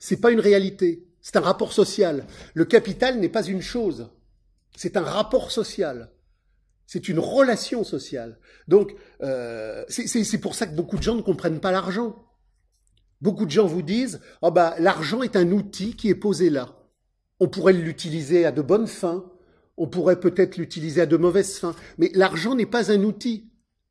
C'est 0.00 0.20
pas 0.20 0.32
une 0.32 0.40
réalité. 0.40 1.06
C'est 1.22 1.36
un 1.36 1.40
rapport 1.40 1.72
social. 1.72 2.26
Le 2.54 2.64
capital 2.64 3.18
n'est 3.20 3.28
pas 3.28 3.44
une 3.44 3.62
chose. 3.62 4.10
C'est 4.76 4.96
un 4.96 5.02
rapport 5.02 5.50
social. 5.50 6.10
C'est 6.86 7.08
une 7.08 7.20
relation 7.20 7.84
sociale. 7.84 8.38
Donc, 8.68 8.94
euh, 9.22 9.84
c'est 9.88 10.40
pour 10.40 10.54
ça 10.54 10.66
que 10.66 10.74
beaucoup 10.74 10.98
de 10.98 11.02
gens 11.02 11.14
ne 11.14 11.22
comprennent 11.22 11.60
pas 11.60 11.72
l'argent. 11.72 12.26
Beaucoup 13.22 13.46
de 13.46 13.50
gens 13.50 13.66
vous 13.66 13.82
disent 13.82 14.20
oh 14.42 14.50
bah, 14.50 14.74
l'argent 14.80 15.22
est 15.22 15.36
un 15.36 15.52
outil 15.52 15.94
qui 15.94 16.08
est 16.10 16.16
posé 16.16 16.50
là. 16.50 16.76
On 17.38 17.48
pourrait 17.48 17.72
l'utiliser 17.72 18.44
à 18.44 18.52
de 18.52 18.62
bonnes 18.62 18.88
fins, 18.88 19.24
on 19.76 19.86
pourrait 19.86 20.20
peut-être 20.20 20.56
l'utiliser 20.56 21.00
à 21.00 21.06
de 21.06 21.16
mauvaises 21.16 21.56
fins, 21.56 21.74
mais 21.98 22.10
l'argent 22.14 22.56
n'est 22.56 22.66
pas 22.66 22.90
un 22.90 23.04
outil. 23.04 23.50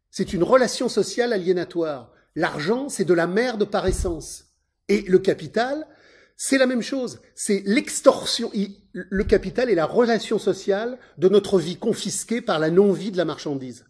C'est 0.10 0.34
une 0.34 0.44
relation 0.44 0.90
sociale 0.90 1.32
aliénatoire. 1.32 2.12
L'argent, 2.36 2.90
c'est 2.90 3.06
de 3.06 3.14
la 3.14 3.28
merde 3.28 3.66
par 3.66 3.88
essence. 3.88 4.46
Et 4.90 5.02
le 5.04 5.20
capital, 5.20 5.88
c'est 6.44 6.58
la 6.58 6.66
même 6.66 6.82
chose. 6.82 7.22
C'est 7.36 7.62
l'extorsion. 7.68 8.52
Le 8.94 9.24
capital 9.24 9.70
est 9.70 9.76
la 9.76 9.86
relation 9.86 10.40
sociale 10.40 10.98
de 11.20 11.30
notre 11.30 11.60
vie 11.60 11.76
confisquée 11.76 12.42
par 12.42 12.58
la 12.58 12.72
non-vie 12.72 13.12
de 13.12 13.18
la 13.18 13.26
marchandise. 13.26 13.86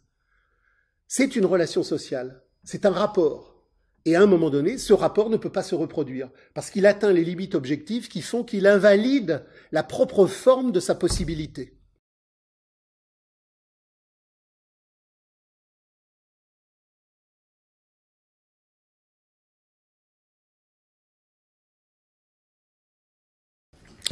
C'est 1.07 1.37
une 1.37 1.45
relation 1.45 1.81
sociale. 1.81 2.43
C'est 2.65 2.85
un 2.85 2.91
rapport. 2.91 3.63
Et 4.03 4.17
à 4.17 4.21
un 4.21 4.25
moment 4.25 4.49
donné, 4.49 4.77
ce 4.77 4.91
rapport 4.91 5.29
ne 5.29 5.37
peut 5.37 5.49
pas 5.49 5.63
se 5.63 5.75
reproduire, 5.75 6.29
parce 6.53 6.69
qu'il 6.69 6.85
atteint 6.85 7.13
les 7.13 7.23
limites 7.23 7.55
objectives 7.55 8.09
qui 8.09 8.21
font 8.21 8.43
qu'il 8.43 8.67
invalide 8.67 9.45
la 9.71 9.83
propre 9.83 10.25
forme 10.25 10.73
de 10.73 10.81
sa 10.81 10.93
possibilité. 10.93 11.79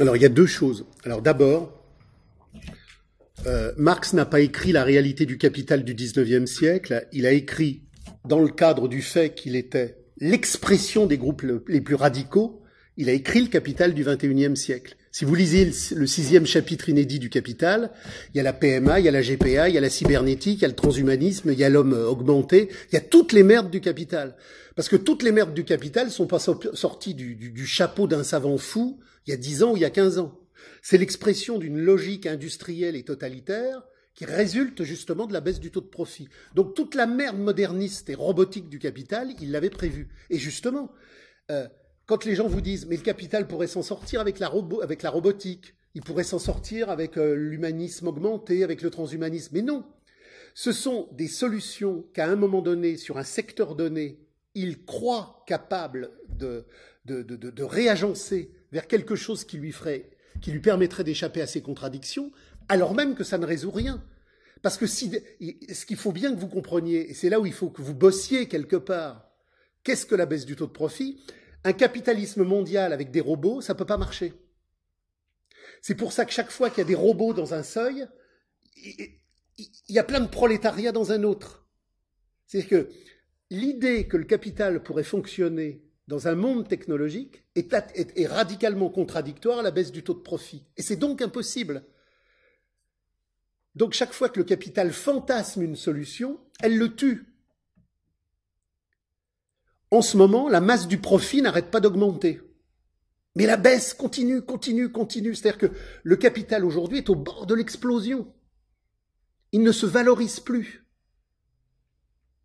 Alors 0.00 0.16
il 0.16 0.22
y 0.22 0.26
a 0.26 0.30
deux 0.30 0.46
choses. 0.46 0.86
Alors 1.04 1.20
d'abord, 1.20 1.78
euh, 3.46 3.72
Marx 3.76 4.14
n'a 4.14 4.24
pas 4.24 4.40
écrit 4.40 4.72
la 4.72 4.82
réalité 4.82 5.26
du 5.26 5.36
capital 5.36 5.84
du 5.84 5.94
XIXe 5.94 6.50
siècle, 6.50 7.06
il 7.12 7.26
a 7.26 7.32
écrit 7.32 7.82
dans 8.26 8.40
le 8.40 8.48
cadre 8.48 8.88
du 8.88 9.02
fait 9.02 9.34
qu'il 9.34 9.56
était 9.56 9.98
l'expression 10.18 11.04
des 11.04 11.18
groupes 11.18 11.44
les 11.68 11.82
plus 11.82 11.96
radicaux, 11.96 12.62
il 12.96 13.10
a 13.10 13.12
écrit 13.12 13.40
le 13.40 13.48
Capital 13.48 13.94
du 13.94 14.04
XXIe 14.04 14.56
siècle. 14.56 14.96
Si 15.10 15.24
vous 15.24 15.34
lisez 15.34 15.70
le 15.94 16.06
sixième 16.06 16.44
chapitre 16.44 16.88
inédit 16.90 17.18
du 17.18 17.30
Capital, 17.30 17.90
il 18.34 18.36
y 18.36 18.40
a 18.40 18.42
la 18.42 18.52
PMA, 18.52 19.00
il 19.00 19.06
y 19.06 19.08
a 19.08 19.12
la 19.12 19.22
GPA, 19.22 19.68
il 19.68 19.74
y 19.74 19.78
a 19.78 19.80
la 19.80 19.88
cybernétique, 19.88 20.58
il 20.58 20.62
y 20.62 20.64
a 20.66 20.68
le 20.68 20.74
transhumanisme, 20.74 21.50
il 21.50 21.58
y 21.58 21.64
a 21.64 21.70
l'homme 21.70 21.94
augmenté, 21.94 22.68
il 22.90 22.94
y 22.94 22.98
a 22.98 23.00
toutes 23.00 23.32
les 23.32 23.42
merdes 23.42 23.70
du 23.70 23.80
Capital. 23.80 24.36
Parce 24.76 24.88
que 24.88 24.96
toutes 24.96 25.22
les 25.22 25.32
merdes 25.32 25.54
du 25.54 25.64
Capital 25.64 26.10
sont 26.10 26.26
pas 26.26 26.38
sorties 26.38 27.14
du 27.14 27.66
chapeau 27.66 28.06
d'un 28.06 28.22
savant 28.22 28.58
fou 28.58 28.98
il 29.30 29.34
y 29.34 29.34
a 29.34 29.36
dix 29.36 29.62
ans 29.62 29.72
ou 29.72 29.76
il 29.76 29.82
y 29.82 29.84
a 29.84 29.90
quinze 29.90 30.18
ans. 30.18 30.36
C'est 30.82 30.98
l'expression 30.98 31.58
d'une 31.58 31.78
logique 31.78 32.26
industrielle 32.26 32.96
et 32.96 33.04
totalitaire 33.04 33.82
qui 34.14 34.24
résulte 34.24 34.82
justement 34.82 35.26
de 35.26 35.32
la 35.32 35.40
baisse 35.40 35.60
du 35.60 35.70
taux 35.70 35.80
de 35.80 35.86
profit. 35.86 36.28
Donc 36.56 36.74
toute 36.74 36.96
la 36.96 37.06
merde 37.06 37.38
moderniste 37.38 38.10
et 38.10 38.16
robotique 38.16 38.68
du 38.68 38.80
capital, 38.80 39.28
il 39.40 39.52
l'avait 39.52 39.70
prévu. 39.70 40.08
Et 40.30 40.38
justement, 40.38 40.90
euh, 41.52 41.68
quand 42.06 42.24
les 42.24 42.34
gens 42.34 42.48
vous 42.48 42.60
disent 42.60 42.86
mais 42.86 42.96
le 42.96 43.02
capital 43.02 43.46
pourrait 43.46 43.68
s'en 43.68 43.82
sortir 43.82 44.20
avec 44.20 44.40
la, 44.40 44.48
robotique, 44.48 45.76
il 45.94 46.02
pourrait 46.02 46.24
s'en 46.24 46.40
sortir 46.40 46.90
avec 46.90 47.16
euh, 47.16 47.34
l'humanisme 47.34 48.08
augmenté, 48.08 48.64
avec 48.64 48.82
le 48.82 48.90
transhumanisme, 48.90 49.54
mais 49.54 49.62
non. 49.62 49.86
Ce 50.54 50.72
sont 50.72 51.08
des 51.12 51.28
solutions 51.28 52.04
qu'à 52.14 52.26
un 52.26 52.34
moment 52.34 52.62
donné, 52.62 52.96
sur 52.96 53.16
un 53.16 53.24
secteur 53.24 53.76
donné, 53.76 54.18
il 54.56 54.84
croit 54.84 55.44
capable 55.46 56.10
de, 56.28 56.66
de, 57.04 57.22
de, 57.22 57.36
de 57.36 57.62
réagencer 57.62 58.50
vers 58.72 58.86
quelque 58.86 59.16
chose 59.16 59.44
qui 59.44 59.58
lui 59.58 59.72
ferait, 59.72 60.10
qui 60.40 60.50
lui 60.50 60.60
permettrait 60.60 61.04
d'échapper 61.04 61.40
à 61.40 61.46
ses 61.46 61.62
contradictions, 61.62 62.32
alors 62.68 62.94
même 62.94 63.14
que 63.14 63.24
ça 63.24 63.38
ne 63.38 63.46
résout 63.46 63.70
rien. 63.70 64.02
Parce 64.62 64.76
que 64.76 64.86
ce 64.86 65.86
qu'il 65.86 65.96
faut 65.96 66.12
bien 66.12 66.34
que 66.34 66.38
vous 66.38 66.48
compreniez, 66.48 67.10
et 67.10 67.14
c'est 67.14 67.30
là 67.30 67.40
où 67.40 67.46
il 67.46 67.52
faut 67.52 67.70
que 67.70 67.82
vous 67.82 67.94
bossiez 67.94 68.46
quelque 68.46 68.76
part, 68.76 69.30
qu'est-ce 69.82 70.06
que 70.06 70.14
la 70.14 70.26
baisse 70.26 70.44
du 70.44 70.56
taux 70.56 70.66
de 70.66 70.72
profit? 70.72 71.20
Un 71.64 71.72
capitalisme 71.72 72.44
mondial 72.44 72.92
avec 72.92 73.10
des 73.10 73.20
robots, 73.20 73.60
ça 73.60 73.72
ne 73.72 73.78
peut 73.78 73.86
pas 73.86 73.96
marcher. 73.96 74.34
C'est 75.82 75.94
pour 75.94 76.12
ça 76.12 76.24
que 76.26 76.32
chaque 76.32 76.50
fois 76.50 76.68
qu'il 76.68 76.78
y 76.78 76.82
a 76.82 76.84
des 76.84 76.94
robots 76.94 77.32
dans 77.32 77.54
un 77.54 77.62
seuil, 77.62 78.06
il 78.76 79.18
y 79.88 79.98
a 79.98 80.04
plein 80.04 80.20
de 80.20 80.28
prolétariat 80.28 80.92
dans 80.92 81.12
un 81.12 81.22
autre. 81.22 81.66
C'est 82.46 82.64
que 82.64 82.90
l'idée 83.50 84.06
que 84.08 84.16
le 84.16 84.24
capital 84.24 84.82
pourrait 84.82 85.04
fonctionner 85.04 85.82
dans 86.10 86.26
un 86.26 86.34
monde 86.34 86.66
technologique 86.66 87.44
est, 87.54 88.26
radicalement 88.26 88.90
contradictoire 88.90 89.60
à 89.60 89.62
la 89.62 89.70
baisse 89.70 89.92
du 89.92 90.02
taux 90.02 90.14
de 90.14 90.18
profit. 90.18 90.66
Et 90.76 90.82
c'est 90.82 90.96
donc 90.96 91.22
impossible. 91.22 91.84
Donc 93.76 93.92
chaque 93.92 94.12
fois 94.12 94.28
que 94.28 94.40
le 94.40 94.44
capital 94.44 94.92
fantasme 94.92 95.62
une 95.62 95.76
solution, 95.76 96.40
elle 96.58 96.76
le 96.76 96.96
tue. 96.96 97.32
En 99.92 100.02
ce 100.02 100.16
moment, 100.16 100.48
la 100.48 100.60
masse 100.60 100.88
du 100.88 100.98
profit 100.98 101.42
n'arrête 101.42 101.70
pas 101.70 101.78
d'augmenter. 101.78 102.40
Mais 103.36 103.46
la 103.46 103.56
baisse 103.56 103.94
continue, 103.94 104.42
continue, 104.42 104.90
continue. 104.90 105.36
C'est-à-dire 105.36 105.58
que 105.58 105.76
le 106.02 106.16
capital 106.16 106.64
aujourd'hui 106.64 106.98
est 106.98 107.10
au 107.10 107.14
bord 107.14 107.46
de 107.46 107.54
l'explosion. 107.54 108.34
Il 109.52 109.62
ne 109.62 109.70
se 109.70 109.86
valorise 109.86 110.40
plus. 110.40 110.84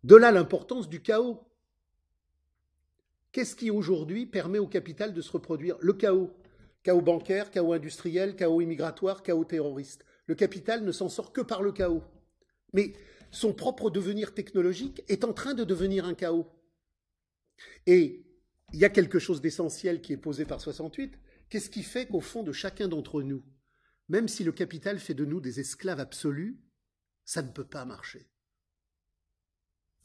De 0.04 0.14
là 0.14 0.30
l'importance 0.30 0.88
du 0.88 1.02
chaos. 1.02 1.42
Qu'est-ce 3.36 3.54
qui 3.54 3.70
aujourd'hui 3.70 4.24
permet 4.24 4.58
au 4.58 4.66
capital 4.66 5.12
de 5.12 5.20
se 5.20 5.30
reproduire? 5.30 5.76
Le 5.82 5.92
chaos. 5.92 6.34
Chaos 6.82 7.02
bancaire, 7.02 7.50
chaos 7.50 7.74
industriel, 7.74 8.34
chaos 8.34 8.62
immigratoire, 8.62 9.22
chaos 9.22 9.44
terroriste. 9.44 10.06
Le 10.24 10.34
capital 10.34 10.82
ne 10.82 10.90
s'en 10.90 11.10
sort 11.10 11.34
que 11.34 11.42
par 11.42 11.62
le 11.62 11.70
chaos. 11.70 12.02
Mais 12.72 12.94
son 13.30 13.52
propre 13.52 13.90
devenir 13.90 14.32
technologique 14.32 15.02
est 15.08 15.22
en 15.22 15.34
train 15.34 15.52
de 15.52 15.64
devenir 15.64 16.06
un 16.06 16.14
chaos. 16.14 16.50
Et 17.84 18.24
il 18.72 18.80
y 18.80 18.86
a 18.86 18.88
quelque 18.88 19.18
chose 19.18 19.42
d'essentiel 19.42 20.00
qui 20.00 20.14
est 20.14 20.16
posé 20.16 20.46
par 20.46 20.62
68. 20.62 21.18
Qu'est-ce 21.50 21.68
qui 21.68 21.82
fait 21.82 22.06
qu'au 22.06 22.22
fond 22.22 22.42
de 22.42 22.52
chacun 22.52 22.88
d'entre 22.88 23.20
nous, 23.20 23.44
même 24.08 24.28
si 24.28 24.44
le 24.44 24.52
capital 24.52 24.98
fait 24.98 25.12
de 25.12 25.26
nous 25.26 25.42
des 25.42 25.60
esclaves 25.60 26.00
absolus, 26.00 26.58
ça 27.26 27.42
ne 27.42 27.50
peut 27.50 27.66
pas 27.66 27.84
marcher? 27.84 28.30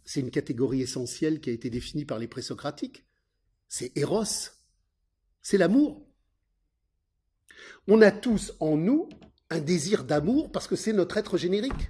C'est 0.03 0.19
une 0.19 0.32
catégorie 0.32 0.82
essentielle 0.82 1.39
qui 1.39 1.49
a 1.49 1.53
été 1.53 1.69
définie 1.69 2.03
par 2.03 2.19
les 2.19 2.27
présocratiques. 2.27 3.05
C'est 3.74 3.97
Eros. 3.97 4.51
C'est 5.41 5.57
l'amour. 5.57 6.05
On 7.88 8.01
a 8.01 8.11
tous 8.11 8.51
en 8.59 8.76
nous 8.76 9.07
un 9.49 9.61
désir 9.61 10.03
d'amour 10.03 10.51
parce 10.51 10.67
que 10.67 10.76
c'est 10.76 10.91
notre 10.91 11.15
être 11.15 11.38
générique. 11.38 11.89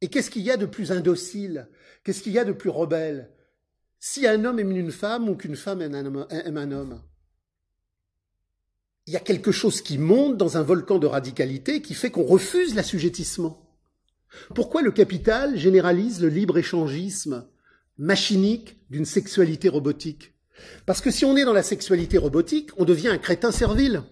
Et 0.00 0.10
qu'est-ce 0.10 0.30
qu'il 0.30 0.42
y 0.42 0.52
a 0.52 0.56
de 0.56 0.64
plus 0.64 0.92
indocile? 0.92 1.68
Qu'est-ce 2.04 2.22
qu'il 2.22 2.34
y 2.34 2.38
a 2.38 2.44
de 2.44 2.52
plus 2.52 2.70
rebelle? 2.70 3.32
Si 3.98 4.28
un 4.28 4.44
homme 4.44 4.60
aime 4.60 4.70
une 4.70 4.92
femme 4.92 5.28
ou 5.28 5.34
qu'une 5.34 5.56
femme 5.56 5.82
aime 5.82 5.96
un 5.96 6.70
homme, 6.70 7.02
il 9.08 9.12
y 9.12 9.16
a 9.16 9.20
quelque 9.20 9.50
chose 9.50 9.82
qui 9.82 9.98
monte 9.98 10.36
dans 10.36 10.56
un 10.56 10.62
volcan 10.62 11.00
de 11.00 11.08
radicalité 11.08 11.82
qui 11.82 11.94
fait 11.94 12.12
qu'on 12.12 12.22
refuse 12.22 12.76
l'assujettissement. 12.76 13.76
Pourquoi 14.54 14.82
le 14.82 14.92
capital 14.92 15.58
généralise 15.58 16.22
le 16.22 16.28
libre-échangisme 16.28 17.48
machinique 17.96 18.78
d'une 18.88 19.04
sexualité 19.04 19.68
robotique? 19.68 20.37
Parce 20.86 21.00
que 21.00 21.10
si 21.10 21.24
on 21.24 21.36
est 21.36 21.44
dans 21.44 21.52
la 21.52 21.62
sexualité 21.62 22.18
robotique, 22.18 22.70
on 22.76 22.84
devient 22.84 23.08
un 23.08 23.18
crétin 23.18 23.52
servile. 23.52 24.02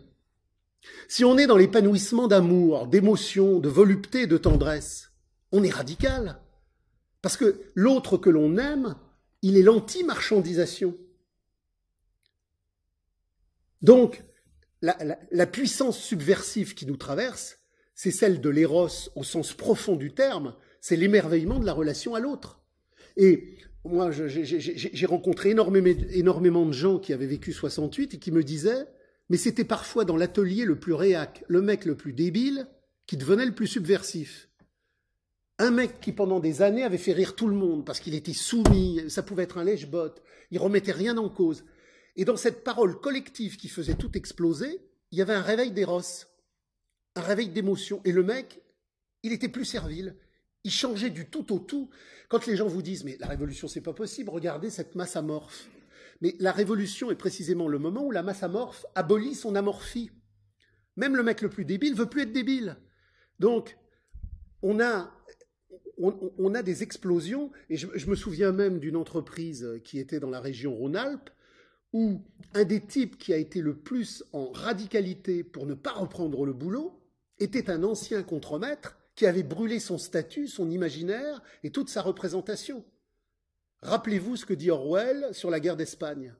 Si 1.08 1.24
on 1.24 1.38
est 1.38 1.46
dans 1.46 1.56
l'épanouissement 1.56 2.28
d'amour, 2.28 2.86
d'émotion, 2.86 3.58
de 3.58 3.68
volupté, 3.68 4.26
de 4.26 4.38
tendresse, 4.38 5.12
on 5.52 5.62
est 5.62 5.70
radical. 5.70 6.40
Parce 7.22 7.36
que 7.36 7.60
l'autre 7.74 8.16
que 8.16 8.30
l'on 8.30 8.56
aime, 8.58 8.96
il 9.42 9.56
est 9.56 9.62
l'anti-marchandisation. 9.62 10.96
Donc, 13.82 14.22
la, 14.82 15.46
puissance 15.46 15.98
subversive 15.98 16.74
qui 16.74 16.86
nous 16.86 16.96
traverse, 16.96 17.58
c'est 17.94 18.10
celle 18.10 18.40
de 18.40 18.50
l'éros 18.50 18.88
au 19.14 19.24
sens 19.24 19.52
profond 19.54 19.96
du 19.96 20.12
terme, 20.12 20.54
c'est 20.80 20.96
l'émerveillement 20.96 21.58
de 21.58 21.66
la 21.66 21.72
relation 21.72 22.14
à 22.14 22.20
l'autre. 22.20 22.60
Et 23.16 23.56
moi, 23.88 24.10
j'ai 24.10 25.06
rencontré 25.06 25.50
énormément, 25.50 26.66
de 26.66 26.72
gens 26.72 26.98
qui 26.98 27.12
avaient 27.12 27.26
vécu 27.26 27.52
68 27.52 28.14
et 28.14 28.18
qui 28.18 28.32
me 28.32 28.42
disaient 28.42 28.86
mais 29.28 29.36
c'était 29.36 29.64
parfois 29.64 30.04
dans 30.04 30.16
l'atelier 30.16 30.64
le 30.64 30.78
plus 30.78 30.92
réac, 30.92 31.44
le 31.48 31.60
mec 31.60 31.84
le 31.84 31.96
plus 31.96 32.12
débile, 32.12 32.68
qui 33.06 33.16
devenait 33.16 33.46
le 33.46 33.54
plus 33.54 33.66
subversif. 33.66 34.48
Un 35.58 35.70
mec 35.70 36.00
qui 36.00 36.12
pendant 36.12 36.38
des 36.38 36.62
années 36.62 36.84
avait 36.84 36.98
fait 36.98 37.12
rire 37.12 37.34
tout 37.34 37.48
le 37.48 37.54
monde 37.54 37.84
parce 37.84 38.00
qu'il 38.00 38.14
était 38.14 38.32
soumis, 38.32 39.02
ça 39.08 39.22
pouvait 39.22 39.44
être 39.44 39.58
un 39.58 39.64
lèche-bot, 39.64 40.14
il 40.50 40.58
remettait 40.58 40.92
rien 40.92 41.16
en 41.16 41.28
cause. 41.28 41.64
Et 42.14 42.24
dans 42.24 42.36
cette 42.36 42.62
parole 42.62 43.00
collective 43.00 43.56
qui 43.56 43.68
faisait 43.68 43.94
tout 43.94 44.16
exploser, 44.16 44.80
il 45.12 45.18
y 45.18 45.22
avait 45.22 45.34
un 45.34 45.42
réveil 45.42 45.72
d'éros, 45.72 46.02
un 47.14 47.20
réveil 47.20 47.48
d'émotion. 47.48 48.00
Et 48.04 48.12
le 48.12 48.22
mec, 48.22 48.60
il 49.22 49.32
était 49.32 49.48
plus 49.48 49.64
servile, 49.64 50.16
il 50.64 50.70
changeait 50.70 51.10
du 51.10 51.28
tout 51.28 51.52
au 51.52 51.58
tout. 51.58 51.90
Quand 52.28 52.46
les 52.46 52.56
gens 52.56 52.66
vous 52.66 52.82
disent 52.82 53.04
mais 53.04 53.16
la 53.20 53.26
révolution 53.26 53.68
c'est 53.68 53.80
pas 53.80 53.92
possible, 53.92 54.30
regardez 54.30 54.70
cette 54.70 54.94
masse 54.94 55.16
amorphe. 55.16 55.68
Mais 56.20 56.34
la 56.38 56.52
révolution 56.52 57.10
est 57.10 57.16
précisément 57.16 57.68
le 57.68 57.78
moment 57.78 58.04
où 58.04 58.10
la 58.10 58.22
masse 58.22 58.42
amorphe 58.42 58.86
abolit 58.94 59.34
son 59.34 59.54
amorphie. 59.54 60.10
Même 60.96 61.16
le 61.16 61.22
mec 61.22 61.42
le 61.42 61.50
plus 61.50 61.64
débile 61.64 61.94
veut 61.94 62.08
plus 62.08 62.22
être 62.22 62.32
débile. 62.32 62.76
Donc, 63.38 63.76
on 64.62 64.80
a, 64.80 65.12
on, 65.98 66.54
a 66.54 66.62
des 66.62 66.82
explosions, 66.82 67.52
et 67.68 67.76
je, 67.76 68.08
me 68.08 68.14
souviens 68.14 68.52
même 68.52 68.78
d'une 68.78 68.96
entreprise 68.96 69.80
qui 69.84 69.98
était 69.98 70.20
dans 70.20 70.30
la 70.30 70.40
région 70.40 70.74
Rhône-Alpes, 70.74 71.30
où 71.92 72.22
un 72.54 72.64
des 72.64 72.80
types 72.80 73.18
qui 73.18 73.32
a 73.32 73.36
été 73.36 73.60
le 73.60 73.76
plus 73.76 74.24
en 74.32 74.50
radicalité 74.50 75.44
pour 75.44 75.66
ne 75.66 75.74
pas 75.74 75.92
reprendre 75.92 76.44
le 76.44 76.52
boulot 76.52 77.02
était 77.38 77.70
un 77.70 77.82
ancien 77.84 78.22
contremaître 78.22 78.98
qui 79.16 79.26
avait 79.26 79.42
brûlé 79.42 79.80
son 79.80 79.98
statut, 79.98 80.46
son 80.46 80.70
imaginaire 80.70 81.42
et 81.64 81.70
toute 81.70 81.88
sa 81.88 82.02
représentation. 82.02 82.84
Rappelez-vous 83.80 84.36
ce 84.36 84.46
que 84.46 84.54
dit 84.54 84.70
Orwell 84.70 85.28
sur 85.32 85.50
la 85.50 85.58
guerre 85.58 85.76
d'Espagne. 85.76 86.34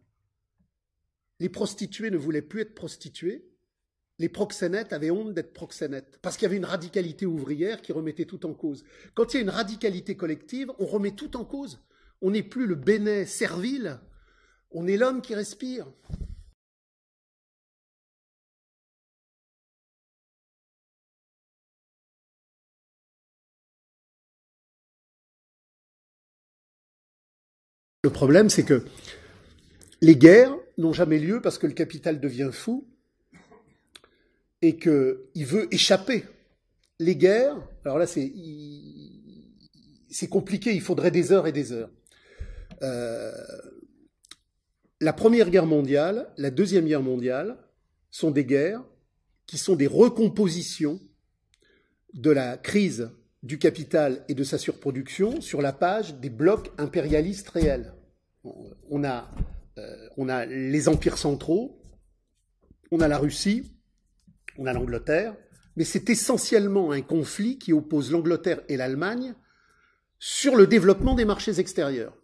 Les 1.41 1.49
prostituées 1.49 2.11
ne 2.11 2.17
voulaient 2.17 2.43
plus 2.43 2.61
être 2.61 2.75
prostituées, 2.75 3.49
les 4.19 4.29
proxénètes 4.29 4.93
avaient 4.93 5.11
honte 5.11 5.35
d'être 5.35 5.53
proxénètes, 5.53 6.19
parce 6.23 6.37
qu'il 6.37 6.45
y 6.45 6.47
avait 6.47 6.57
une 6.57 6.65
radicalité 6.65 7.27
ouvrière 7.27 7.83
qui 7.83 7.93
remettait 7.93 8.25
tout 8.25 8.47
en 8.47 8.55
cause. 8.55 8.85
Quand 9.15 9.33
il 9.33 9.37
y 9.37 9.41
a 9.41 9.43
une 9.43 9.51
radicalité 9.51 10.17
collective, 10.17 10.73
on 10.79 10.87
remet 10.87 11.11
tout 11.11 11.37
en 11.37 11.45
cause. 11.45 11.83
On 12.23 12.31
n'est 12.31 12.43
plus 12.43 12.67
le 12.67 12.77
bénet 12.77 13.27
servile, 13.27 14.01
on 14.71 14.87
est 14.87 14.97
l'homme 14.97 15.21
qui 15.21 15.35
respire. 15.35 15.87
Le 28.07 28.13
problème, 28.13 28.51
c'est 28.51 28.63
que 28.63 28.85
les 30.01 30.15
guerres 30.15 30.55
n'ont 30.79 30.93
jamais 30.93 31.19
lieu 31.19 31.41
parce 31.43 31.59
que 31.59 31.67
le 31.67 31.73
capital 31.73 32.21
devient 32.21 32.51
fou 32.53 32.87
et 34.63 34.77
qu'il 34.77 35.45
veut 35.45 35.67
échapper. 35.75 36.25
Les 37.01 37.17
guerres, 37.17 37.57
alors 37.85 37.99
là 37.99 38.07
c'est 38.07 38.31
compliqué, 40.31 40.73
il 40.73 40.83
faudrait 40.83 41.11
des 41.11 41.33
heures 41.33 41.49
et 41.49 41.53
des 41.53 41.73
heures. 41.73 41.91
Euh, 42.83 43.33
la 45.01 45.13
Première 45.13 45.51
Guerre 45.51 45.67
mondiale, 45.67 46.33
la 46.37 46.53
Deuxième 46.53 46.87
Guerre 46.87 47.03
mondiale 47.03 47.59
sont 48.13 48.31
des 48.31 48.45
guerres 48.45 48.85
qui 49.49 49.59
sont 49.59 49.75
des 49.75 49.89
recompositions 49.89 51.01
de 52.15 52.31
la 52.31 52.57
crise 52.57 53.11
du 53.43 53.59
capital 53.59 54.25
et 54.29 54.35
de 54.35 54.45
sa 54.45 54.59
surproduction 54.59 55.41
sur 55.41 55.61
la 55.61 55.73
page 55.73 56.15
des 56.21 56.31
blocs 56.31 56.71
impérialistes 56.79 57.49
réels. 57.49 57.96
On 58.91 59.05
a, 59.05 59.31
euh, 59.79 60.09
on 60.17 60.29
a 60.29 60.47
les 60.47 60.89
empires 60.89 61.19
centraux, 61.19 61.83
on 62.91 63.01
a 63.01 63.09
la 63.09 63.19
Russie, 63.19 63.73
on 64.59 64.67
a 64.67 64.73
l'Angleterre, 64.73 65.37
mais 65.77 65.85
c'est 65.85 66.09
essentiellement 66.11 66.93
un 66.93 67.03
conflit 67.03 67.59
qui 67.59 67.73
oppose 67.73 68.11
l'Angleterre 68.11 68.63
et 68.69 68.77
l'Allemagne 68.77 69.35
sur 70.19 70.57
le 70.57 70.67
développement 70.67 71.15
des 71.15 71.25
marchés 71.25 71.61
extérieurs. 71.61 72.17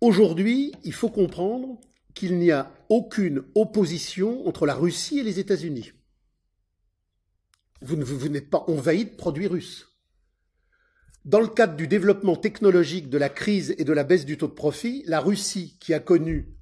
Aujourd'hui, 0.00 0.72
il 0.84 0.92
faut 0.92 1.08
comprendre 1.08 1.80
qu'il 2.14 2.38
n'y 2.38 2.50
a 2.50 2.72
aucune 2.88 3.42
opposition 3.54 4.46
entre 4.46 4.66
la 4.66 4.74
Russie 4.74 5.18
et 5.18 5.22
les 5.22 5.40
États-Unis. 5.40 5.92
Vous, 7.80 7.96
vous 7.96 8.28
n'êtes 8.28 8.50
pas 8.50 8.64
envahi 8.68 9.06
de 9.06 9.16
produits 9.16 9.46
russes. 9.46 9.93
Dans 11.24 11.40
le 11.40 11.48
cadre 11.48 11.74
du 11.74 11.86
développement 11.86 12.36
technologique, 12.36 13.08
de 13.08 13.16
la 13.16 13.30
crise 13.30 13.74
et 13.78 13.84
de 13.84 13.92
la 13.92 14.04
baisse 14.04 14.26
du 14.26 14.36
taux 14.36 14.48
de 14.48 14.52
profit, 14.52 15.04
la 15.06 15.20
Russie, 15.20 15.76
qui 15.80 15.94
a 15.94 16.00
connu 16.00 16.54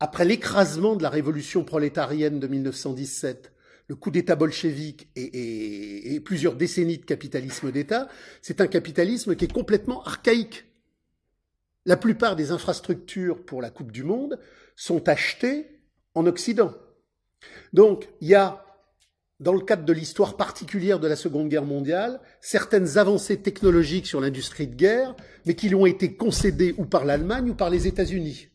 après 0.00 0.24
l'écrasement 0.24 0.96
de 0.96 1.02
la 1.02 1.10
révolution 1.10 1.64
prolétarienne 1.64 2.38
de 2.38 2.46
1917, 2.46 3.52
le 3.88 3.94
coup 3.94 4.10
d'État 4.10 4.36
bolchevique 4.36 5.08
et, 5.16 6.20
plusieurs 6.24 6.56
décennies 6.56 6.98
de 6.98 7.04
capitalisme 7.04 7.70
d'État, 7.70 8.08
c'est 8.42 8.60
un 8.60 8.66
capitalisme 8.66 9.36
qui 9.36 9.44
est 9.44 9.52
complètement 9.52 10.02
archaïque. 10.02 10.64
La 11.84 11.96
plupart 11.96 12.36
des 12.36 12.50
infrastructures 12.50 13.44
pour 13.44 13.62
la 13.62 13.70
Coupe 13.70 13.92
du 13.92 14.02
Monde 14.02 14.40
sont 14.74 15.08
achetées 15.08 15.80
en 16.14 16.26
Occident. 16.26 16.74
Donc, 17.72 18.08
il 18.20 18.28
y 18.28 18.34
a, 18.34 18.65
dans 19.38 19.52
le 19.52 19.60
cadre 19.60 19.84
de 19.84 19.92
l'histoire 19.92 20.36
particulière 20.36 20.98
de 20.98 21.08
la 21.08 21.16
Seconde 21.16 21.48
Guerre 21.48 21.64
mondiale, 21.64 22.20
certaines 22.40 22.96
avancées 22.96 23.42
technologiques 23.42 24.06
sur 24.06 24.20
l'industrie 24.20 24.66
de 24.66 24.74
guerre, 24.74 25.14
mais 25.44 25.54
qui 25.54 25.68
lui 25.68 25.74
ont 25.74 25.86
été 25.86 26.16
concédées 26.16 26.74
ou 26.78 26.86
par 26.86 27.04
l'Allemagne 27.04 27.50
ou 27.50 27.54
par 27.54 27.68
les 27.68 27.86
États-Unis. 27.86 28.48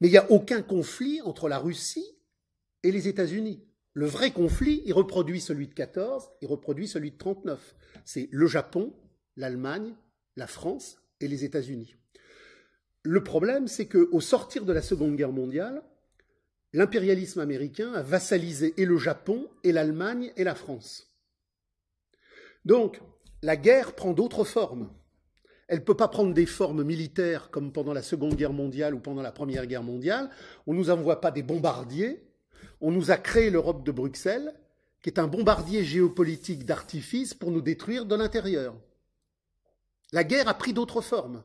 Mais 0.00 0.08
il 0.08 0.10
n'y 0.10 0.18
a 0.18 0.30
aucun 0.30 0.60
conflit 0.60 1.22
entre 1.22 1.48
la 1.48 1.58
Russie 1.58 2.18
et 2.82 2.92
les 2.92 3.08
États-Unis. 3.08 3.64
Le 3.94 4.04
vrai 4.04 4.30
conflit, 4.30 4.82
il 4.84 4.92
reproduit 4.92 5.40
celui 5.40 5.68
de 5.68 5.74
14, 5.74 6.28
il 6.42 6.48
reproduit 6.48 6.86
celui 6.86 7.12
de 7.12 7.16
39. 7.16 7.74
C'est 8.04 8.28
le 8.30 8.46
Japon, 8.46 8.92
l'Allemagne, 9.36 9.94
la 10.36 10.46
France 10.46 10.98
et 11.20 11.28
les 11.28 11.44
États-Unis. 11.44 11.96
Le 13.02 13.24
problème, 13.24 13.68
c'est 13.68 13.86
qu'au 13.86 14.20
sortir 14.20 14.66
de 14.66 14.72
la 14.74 14.82
Seconde 14.82 15.16
Guerre 15.16 15.32
mondiale, 15.32 15.82
l'impérialisme 16.72 17.40
américain 17.40 17.92
a 17.92 18.02
vassalisé 18.02 18.74
et 18.76 18.84
le 18.84 18.98
Japon, 18.98 19.48
et 19.64 19.72
l'Allemagne, 19.72 20.32
et 20.36 20.44
la 20.44 20.54
France. 20.54 21.12
Donc, 22.64 23.00
la 23.42 23.56
guerre 23.56 23.94
prend 23.94 24.12
d'autres 24.12 24.44
formes. 24.44 24.90
Elle 25.68 25.80
ne 25.80 25.84
peut 25.84 25.96
pas 25.96 26.08
prendre 26.08 26.34
des 26.34 26.46
formes 26.46 26.84
militaires 26.84 27.50
comme 27.50 27.72
pendant 27.72 27.92
la 27.92 28.02
Seconde 28.02 28.34
Guerre 28.34 28.52
mondiale 28.52 28.94
ou 28.94 29.00
pendant 29.00 29.22
la 29.22 29.32
Première 29.32 29.66
Guerre 29.66 29.82
mondiale. 29.82 30.30
On 30.66 30.72
ne 30.72 30.78
nous 30.78 30.90
envoie 30.90 31.20
pas 31.20 31.30
des 31.30 31.42
bombardiers. 31.42 32.22
On 32.80 32.90
nous 32.90 33.10
a 33.10 33.16
créé 33.16 33.50
l'Europe 33.50 33.84
de 33.84 33.92
Bruxelles, 33.92 34.54
qui 35.02 35.10
est 35.10 35.18
un 35.18 35.26
bombardier 35.26 35.84
géopolitique 35.84 36.64
d'artifice 36.64 37.34
pour 37.34 37.50
nous 37.50 37.62
détruire 37.62 38.06
de 38.06 38.14
l'intérieur. 38.14 38.76
La 40.12 40.24
guerre 40.24 40.48
a 40.48 40.54
pris 40.54 40.72
d'autres 40.72 41.00
formes. 41.00 41.42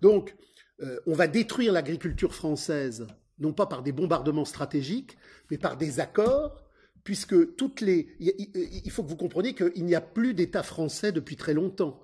Donc, 0.00 0.34
euh, 0.80 0.98
on 1.06 1.14
va 1.14 1.28
détruire 1.28 1.72
l'agriculture 1.72 2.34
française, 2.34 3.06
non 3.38 3.52
pas 3.52 3.66
par 3.66 3.82
des 3.82 3.92
bombardements 3.92 4.44
stratégiques, 4.44 5.16
mais 5.50 5.58
par 5.58 5.76
des 5.76 6.00
accords, 6.00 6.64
puisque 7.02 7.56
toutes 7.56 7.80
les... 7.80 8.08
Il 8.18 8.90
faut 8.90 9.02
que 9.02 9.08
vous 9.08 9.16
compreniez 9.16 9.54
qu'il 9.54 9.84
n'y 9.84 9.94
a 9.94 10.00
plus 10.00 10.34
d'État 10.34 10.62
français 10.62 11.12
depuis 11.12 11.36
très 11.36 11.54
longtemps. 11.54 12.00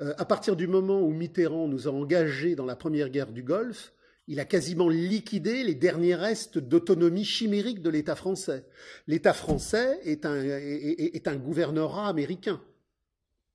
Euh, 0.00 0.14
à 0.18 0.24
partir 0.24 0.56
du 0.56 0.66
moment 0.66 1.00
où 1.00 1.10
Mitterrand 1.10 1.68
nous 1.68 1.88
a 1.88 1.90
engagés 1.90 2.56
dans 2.56 2.66
la 2.66 2.76
première 2.76 3.10
guerre 3.10 3.32
du 3.32 3.42
Golfe, 3.42 3.92
il 4.26 4.40
a 4.40 4.44
quasiment 4.44 4.88
liquidé 4.88 5.64
les 5.64 5.74
derniers 5.74 6.14
restes 6.14 6.58
d'autonomie 6.58 7.24
chimérique 7.24 7.82
de 7.82 7.90
l'État 7.90 8.16
français. 8.16 8.64
L'État 9.06 9.34
français 9.34 10.00
est 10.04 10.24
un, 10.24 10.42
est, 10.42 11.28
un 11.28 11.36
gouvernorat 11.36 12.08
américain. 12.08 12.62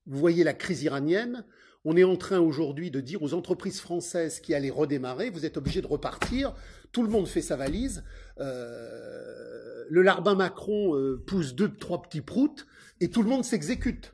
Vous 0.06 0.20
voyez 0.20 0.44
la 0.44 0.54
crise 0.54 0.84
iranienne, 0.84 1.44
on 1.86 1.98
est 1.98 2.04
en 2.04 2.18
train 2.18 2.40
aujourd'hui 2.40 2.92
de 2.92 3.02
dire 3.02 3.24
aux 3.24 3.34
entreprises 3.34 3.80
françaises 3.80 4.40
qui 4.40 4.54
allaient 4.54 4.70
redémarrer, 4.70 5.30
vous 5.30 5.46
êtes 5.46 5.58
obligés 5.58 5.82
de 5.82 5.88
repartir, 5.88 6.54
tout 6.92 7.04
le 7.04 7.10
monde 7.10 7.28
fait 7.28 7.42
sa 7.42 7.56
valise, 7.56 8.04
euh, 8.40 9.86
le 9.90 10.02
larbin 10.02 10.36
Macron 10.36 10.96
euh, 10.96 11.24
pousse 11.26 11.56
deux, 11.56 11.74
trois 11.76 12.02
petits 12.02 12.22
proutes, 12.22 12.68
et 13.00 13.10
tout 13.10 13.24
le 13.24 13.30
monde 13.30 13.46
s'exécute. 13.46 14.14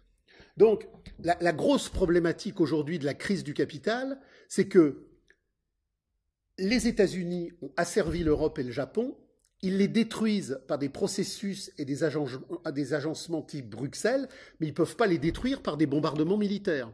Donc, 0.58 0.88
la, 1.20 1.54
grosse 1.54 1.90
problématique 1.90 2.62
aujourd'hui 2.62 3.00
de 3.00 3.06
la 3.06 3.14
crise 3.14 3.44
du 3.44 3.54
capital, 3.54 4.20
c'est 4.48 4.68
que 4.68 5.08
les 6.58 6.88
États-Unis 6.88 7.52
ont 7.62 7.72
asservi 7.76 8.24
l'Europe 8.24 8.60
et 8.60 8.64
le 8.64 8.72
Japon, 8.72 9.18
ils 9.62 9.78
les 9.78 9.88
détruisent 9.88 10.62
par 10.68 10.78
des 10.78 10.90
processus 10.90 11.72
et 11.78 11.86
des, 11.86 12.00
des 12.74 12.94
agencements 12.94 13.42
type 13.42 13.70
Bruxelles, 13.70 14.30
mais 14.60 14.68
ils 14.68 14.72
ne 14.72 14.76
peuvent 14.76 14.96
pas 14.96 15.08
les 15.08 15.18
détruire 15.18 15.62
par 15.62 15.76
des 15.76 15.86
bombardements 15.86 16.38
militaires. 16.38 16.92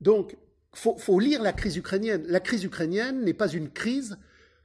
Donc, 0.00 0.36
il 0.74 0.92
faut, 0.98 1.20
lire 1.20 1.42
la 1.42 1.52
crise 1.52 1.76
ukrainienne. 1.76 2.24
La 2.26 2.40
crise 2.40 2.64
ukrainienne 2.64 3.24
n'est 3.24 3.34
pas 3.34 3.48
une 3.48 3.70
crise 3.70 4.18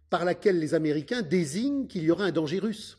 par 0.09 0.25
laquelle 0.25 0.59
les 0.59 0.73
Américains 0.73 1.21
désignent 1.21 1.88
qu'il 1.88 2.03
y 2.03 2.11
aura 2.11 2.25
un 2.25 2.31
danger 2.31 2.59
russe. 2.59 2.97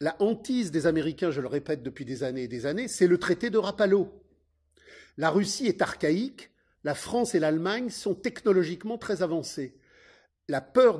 La 0.00 0.16
hantise 0.20 0.70
des 0.70 0.86
Américains, 0.86 1.30
je 1.30 1.40
le 1.40 1.48
répète 1.48 1.82
depuis 1.82 2.04
des 2.04 2.22
années 2.22 2.44
et 2.44 2.48
des 2.48 2.66
années, 2.66 2.88
c'est 2.88 3.08
le 3.08 3.18
traité 3.18 3.50
de 3.50 3.58
Rapallo. 3.58 4.22
La 5.16 5.30
Russie 5.30 5.66
est 5.66 5.82
archaïque, 5.82 6.50
la 6.84 6.94
France 6.94 7.34
et 7.34 7.40
l'Allemagne 7.40 7.90
sont 7.90 8.14
technologiquement 8.14 8.98
très 8.98 9.22
avancées. 9.22 9.76
La 10.46 10.60
peur 10.60 10.98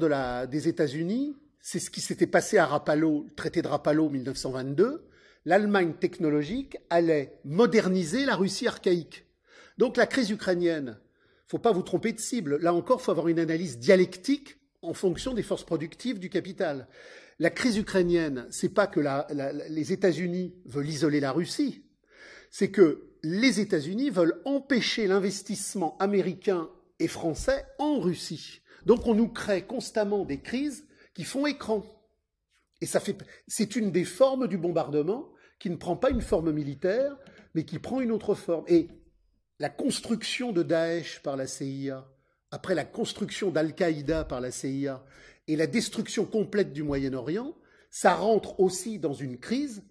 des 0.49 0.69
États-Unis, 0.69 1.37
c'est 1.61 1.79
ce 1.79 1.91
qui 1.91 2.01
s'était 2.01 2.27
passé 2.27 2.59
à 2.59 2.67
Rapallo, 2.67 3.25
le 3.29 3.35
traité 3.35 3.63
de 3.63 3.69
Rapallo 3.69 4.11
1922. 4.11 5.09
L'Allemagne 5.45 5.95
technologique 5.95 6.77
allait 6.91 7.39
moderniser 7.45 8.27
la 8.27 8.35
Russie 8.35 8.67
archaïque. 8.67 9.25
Donc 9.79 9.97
la 9.97 10.07
crise 10.07 10.31
ukrainienne, 10.31 10.99
faut 11.47 11.59
pas 11.59 11.73
vous 11.73 11.83
tromper 11.83 12.13
de 12.13 12.19
cible. 12.19 12.57
Là 12.57 12.75
encore, 12.75 12.99
il 13.01 13.05
faut 13.05 13.13
avoir 13.13 13.29
une 13.29 13.39
analyse 13.39 13.79
dialectique 13.79 14.58
en 14.83 14.95
fonction 14.95 15.35
des 15.35 15.43
forces 15.43 15.65
productives 15.65 16.19
du 16.19 16.31
capital. 16.31 16.89
La 17.39 17.51
crise 17.51 17.77
ukrainienne, 17.79 18.47
c'est 18.51 18.75
pas 18.75 18.87
que 18.87 19.01
les 19.71 19.93
États-Unis 19.93 20.55
veulent 20.67 20.89
isoler 20.89 21.21
la 21.21 21.33
Russie, 21.33 21.85
c'est 22.51 22.71
que 22.71 23.09
les 23.23 23.61
États-Unis 23.61 24.11
veulent 24.11 24.41
empêcher 24.45 25.07
l'investissement 25.07 25.97
américain 25.99 26.69
et 26.99 27.09
français 27.09 27.67
en 27.79 27.99
Russie. 28.01 28.61
Donc 28.87 29.07
on 29.07 29.15
nous 29.15 29.29
crée 29.29 29.67
constamment 29.67 30.25
des 30.25 30.41
crises 30.41 30.87
qui 31.15 31.25
font 31.25 31.47
écran. 31.47 31.85
Et 32.81 32.87
c'est 33.49 33.77
une 33.77 33.91
des 33.91 34.05
formes 34.05 34.47
du 34.47 34.57
bombardement 34.57 35.33
qui 35.59 35.71
ne 35.71 35.77
prend 35.77 35.97
pas 35.97 36.11
une 36.11 36.21
forme 36.21 36.53
militaire, 36.53 37.17
mais 37.55 37.65
qui 37.65 37.81
prend 37.81 38.01
une 38.01 38.13
autre 38.13 38.35
forme. 38.35 38.65
Et 38.69 38.89
la 39.59 39.69
construction 39.69 40.53
de 40.53 40.63
Daesh 40.63 41.21
par 41.23 41.37
la 41.37 41.49
CIA 41.49 42.09
après 42.51 42.75
la 42.75 42.85
construction 42.85 43.51
d'Al-Qaïda 43.51 44.25
par 44.25 44.41
la 44.41 44.51
CIA 44.51 45.05
et 45.47 45.57
la 45.57 45.67
destruction 45.67 46.25
complète 46.25 46.73
du 46.73 46.83
Moyen-Orient, 46.83 47.55
ça 47.91 48.15
rentre 48.15 48.61
aussi 48.61 48.99
dans 48.99 49.15
une 49.15 49.39
crise 49.39 49.83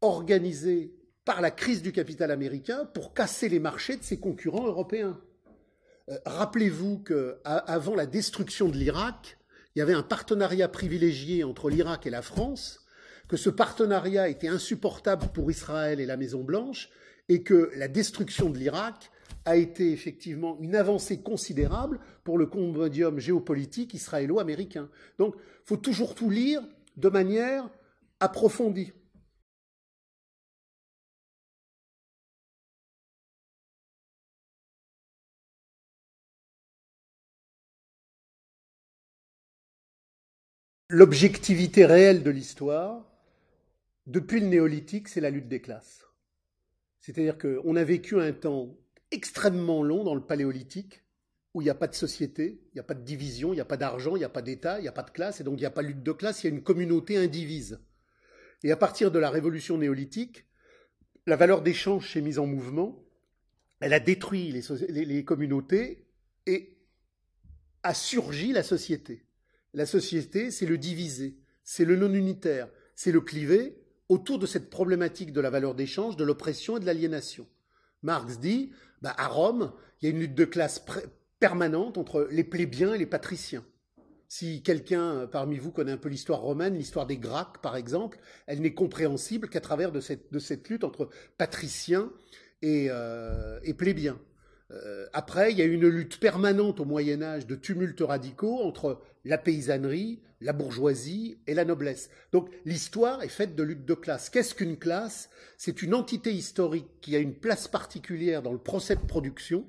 organisée 0.00 0.94
par 1.24 1.40
la 1.40 1.50
crise 1.50 1.82
du 1.82 1.92
capital 1.92 2.30
américain 2.30 2.86
pour 2.94 3.14
casser 3.14 3.48
les 3.48 3.58
marchés 3.58 3.96
de 3.96 4.02
ses 4.02 4.18
concurrents 4.18 4.66
européens. 4.66 5.20
Euh, 6.08 6.18
rappelez-vous 6.24 7.00
qu'avant 7.00 7.94
la 7.94 8.06
destruction 8.06 8.68
de 8.68 8.76
l'Irak, 8.76 9.38
il 9.74 9.80
y 9.80 9.82
avait 9.82 9.94
un 9.94 10.02
partenariat 10.02 10.68
privilégié 10.68 11.44
entre 11.44 11.68
l'Irak 11.68 12.06
et 12.06 12.10
la 12.10 12.22
France, 12.22 12.86
que 13.28 13.36
ce 13.36 13.50
partenariat 13.50 14.28
était 14.28 14.48
insupportable 14.48 15.26
pour 15.34 15.50
Israël 15.50 16.00
et 16.00 16.06
la 16.06 16.16
Maison-Blanche, 16.16 16.88
et 17.28 17.42
que 17.42 17.70
la 17.76 17.88
destruction 17.88 18.48
de 18.48 18.58
l'Irak 18.58 19.10
a 19.48 19.56
été 19.56 19.92
effectivement 19.92 20.58
une 20.60 20.76
avancée 20.76 21.22
considérable 21.22 22.00
pour 22.22 22.36
le 22.36 22.44
commodium 22.44 23.18
géopolitique 23.18 23.94
israélo-américain. 23.94 24.90
Donc, 25.18 25.36
il 25.36 25.68
faut 25.68 25.78
toujours 25.78 26.14
tout 26.14 26.28
lire 26.28 26.62
de 26.98 27.08
manière 27.08 27.70
approfondie. 28.20 28.92
L'objectivité 40.90 41.86
réelle 41.86 42.22
de 42.22 42.30
l'histoire, 42.30 43.02
depuis 44.06 44.40
le 44.40 44.46
néolithique, 44.46 45.08
c'est 45.08 45.22
la 45.22 45.30
lutte 45.30 45.48
des 45.48 45.62
classes. 45.62 46.06
C'est-à-dire 47.00 47.38
qu'on 47.38 47.76
a 47.76 47.84
vécu 47.84 48.20
un 48.20 48.32
temps 48.32 48.76
extrêmement 49.10 49.82
long 49.82 50.04
dans 50.04 50.14
le 50.14 50.24
paléolithique, 50.24 51.02
où 51.54 51.60
il 51.60 51.64
n'y 51.64 51.70
a 51.70 51.74
pas 51.74 51.88
de 51.88 51.94
société, 51.94 52.60
il 52.66 52.74
n'y 52.74 52.80
a 52.80 52.84
pas 52.84 52.94
de 52.94 53.04
division, 53.04 53.52
il 53.52 53.56
n'y 53.56 53.60
a 53.60 53.64
pas 53.64 53.76
d'argent, 53.76 54.16
il 54.16 54.20
n'y 54.20 54.24
a 54.24 54.28
pas 54.28 54.42
d'État, 54.42 54.78
il 54.78 54.82
n'y 54.82 54.88
a 54.88 54.92
pas 54.92 55.02
de 55.02 55.10
classe, 55.10 55.40
et 55.40 55.44
donc 55.44 55.54
il 55.54 55.62
n'y 55.62 55.66
a 55.66 55.70
pas 55.70 55.82
lutte 55.82 56.02
de 56.02 56.12
classe, 56.12 56.42
il 56.42 56.48
y 56.48 56.50
a 56.50 56.54
une 56.54 56.62
communauté 56.62 57.16
indivise. 57.16 57.80
Et 58.62 58.72
à 58.72 58.76
partir 58.76 59.10
de 59.10 59.18
la 59.18 59.30
révolution 59.30 59.78
néolithique, 59.78 60.46
la 61.26 61.36
valeur 61.36 61.62
d'échange 61.62 62.12
s'est 62.12 62.20
mise 62.20 62.38
en 62.38 62.46
mouvement, 62.46 63.04
elle 63.80 63.92
a 63.92 64.00
détruit 64.00 64.50
les, 64.52 65.04
les 65.04 65.24
communautés 65.24 66.06
et 66.46 66.78
a 67.82 67.94
surgi 67.94 68.52
la 68.52 68.62
société. 68.62 69.24
La 69.74 69.86
société, 69.86 70.50
c'est 70.50 70.66
le 70.66 70.78
divisé, 70.78 71.38
c'est 71.62 71.84
le 71.84 71.96
non-unitaire, 71.96 72.68
c'est 72.94 73.12
le 73.12 73.20
clivé 73.20 73.78
autour 74.08 74.38
de 74.38 74.46
cette 74.46 74.70
problématique 74.70 75.32
de 75.32 75.40
la 75.40 75.50
valeur 75.50 75.74
d'échange, 75.74 76.16
de 76.16 76.24
l'oppression 76.24 76.76
et 76.76 76.80
de 76.80 76.86
l'aliénation. 76.86 77.46
Marx 78.02 78.38
dit, 78.38 78.72
bah, 79.02 79.14
à 79.16 79.28
Rome, 79.28 79.72
il 80.00 80.08
y 80.08 80.12
a 80.12 80.14
une 80.14 80.20
lutte 80.20 80.34
de 80.34 80.44
classe 80.44 80.84
permanente 81.40 81.98
entre 81.98 82.28
les 82.30 82.44
plébéiens 82.44 82.94
et 82.94 82.98
les 82.98 83.06
patriciens. 83.06 83.64
Si 84.28 84.62
quelqu'un 84.62 85.20
euh, 85.20 85.26
parmi 85.26 85.58
vous 85.58 85.72
connaît 85.72 85.92
un 85.92 85.96
peu 85.96 86.08
l'histoire 86.08 86.40
romaine, 86.40 86.76
l'histoire 86.76 87.06
des 87.06 87.16
Gracques 87.16 87.62
par 87.62 87.76
exemple, 87.76 88.18
elle 88.46 88.60
n'est 88.60 88.74
compréhensible 88.74 89.48
qu'à 89.48 89.60
travers 89.60 89.90
de 89.90 90.00
cette, 90.00 90.68
lutte 90.68 90.84
entre 90.84 91.08
patriciens 91.38 92.12
et, 92.60 92.88
euh, 92.90 93.58
et 93.62 93.72
plébéiens. 93.72 94.18
Euh, 94.70 95.06
après, 95.12 95.52
il 95.52 95.58
y 95.58 95.62
a 95.62 95.66
une 95.66 95.88
lutte 95.88 96.20
permanente 96.20 96.80
au 96.80 96.84
Moyen 96.84 97.22
Âge 97.22 97.46
de 97.46 97.54
tumultes 97.54 98.02
radicaux 98.02 98.60
entre 98.60 99.00
la 99.24 99.38
paysannerie, 99.38 100.20
la 100.40 100.52
bourgeoisie 100.52 101.38
et 101.46 101.54
la 101.54 101.64
noblesse. 101.64 102.10
Donc 102.32 102.50
l'histoire 102.64 103.22
est 103.22 103.28
faite 103.28 103.56
de 103.56 103.62
luttes 103.62 103.86
de 103.86 103.94
classe. 103.94 104.30
Qu'est-ce 104.30 104.54
qu'une 104.54 104.76
classe? 104.76 105.30
C'est 105.56 105.82
une 105.82 105.94
entité 105.94 106.32
historique 106.32 106.88
qui 107.00 107.16
a 107.16 107.18
une 107.18 107.34
place 107.34 107.66
particulière 107.66 108.42
dans 108.42 108.52
le 108.52 108.58
procès 108.58 108.96
de 108.96 109.00
production, 109.00 109.68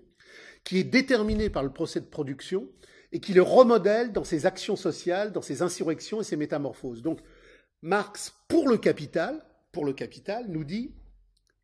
qui 0.64 0.78
est 0.78 0.84
déterminée 0.84 1.50
par 1.50 1.64
le 1.64 1.72
procès 1.72 2.02
de 2.02 2.06
production 2.06 2.70
et 3.12 3.20
qui 3.20 3.34
le 3.34 3.42
remodèle 3.42 4.12
dans 4.12 4.24
ses 4.24 4.46
actions 4.46 4.76
sociales, 4.76 5.32
dans 5.32 5.42
ses 5.42 5.62
insurrections 5.62 6.22
et 6.22 6.26
ses 6.26 6.36
métamorphoses. 6.36 7.02
Donc 7.02 7.20
Marx, 7.82 8.34
pour 8.48 8.68
le 8.68 8.78
capital, 8.78 9.44
pour 9.72 9.86
le 9.86 9.94
capital, 9.94 10.46
nous 10.50 10.64
dit 10.64 10.94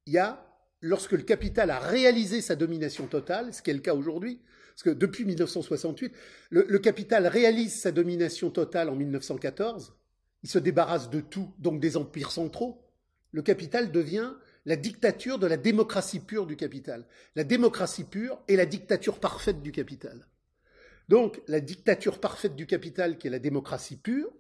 il 0.07 0.13
y 0.13 0.17
a 0.17 0.45
lorsque 0.85 1.13
le 1.13 1.23
capital 1.23 1.71
a 1.71 1.79
réalisé 1.79 2.41
sa 2.41 2.55
domination 2.55 3.07
totale, 3.07 3.53
ce 3.53 3.61
qui 3.61 3.71
est 3.71 3.73
le 3.73 3.79
cas 3.79 3.95
aujourd'hui, 3.95 4.39
parce 4.69 4.83
que 4.83 4.89
depuis 4.91 5.25
1968, 5.25 6.13
le, 6.51 6.79
capital 6.79 7.25
réalise 7.27 7.81
sa 7.81 7.91
domination 7.91 8.51
totale 8.51 8.89
en 8.89 8.95
1914, 8.95 9.95
il 10.43 10.49
se 10.49 10.59
débarrasse 10.59 11.09
de 11.09 11.21
tout, 11.21 11.51
donc 11.57 11.79
des 11.79 11.97
empires 11.97 12.31
centraux. 12.31 12.83
Le 13.31 13.41
capital 13.41 13.91
devient 13.91 14.33
la 14.65 14.75
dictature 14.75 15.39
de 15.39 15.47
la 15.47 15.57
démocratie 15.57 16.19
pure 16.19 16.45
du 16.45 16.55
capital. 16.55 17.05
La 17.35 17.43
démocratie 17.43 18.03
pure 18.03 18.39
est 18.47 18.55
la 18.55 18.65
dictature 18.65 19.19
parfaite 19.19 19.61
du 19.63 19.71
capital. 19.71 20.27
Donc 21.09 21.41
la 21.47 21.61
dictature 21.61 22.19
parfaite 22.19 22.55
du 22.55 22.67
capital, 22.67 23.17
qui 23.17 23.27
est 23.27 23.31
la 23.31 23.39
démocratie 23.39 23.97
pure, 23.97 24.31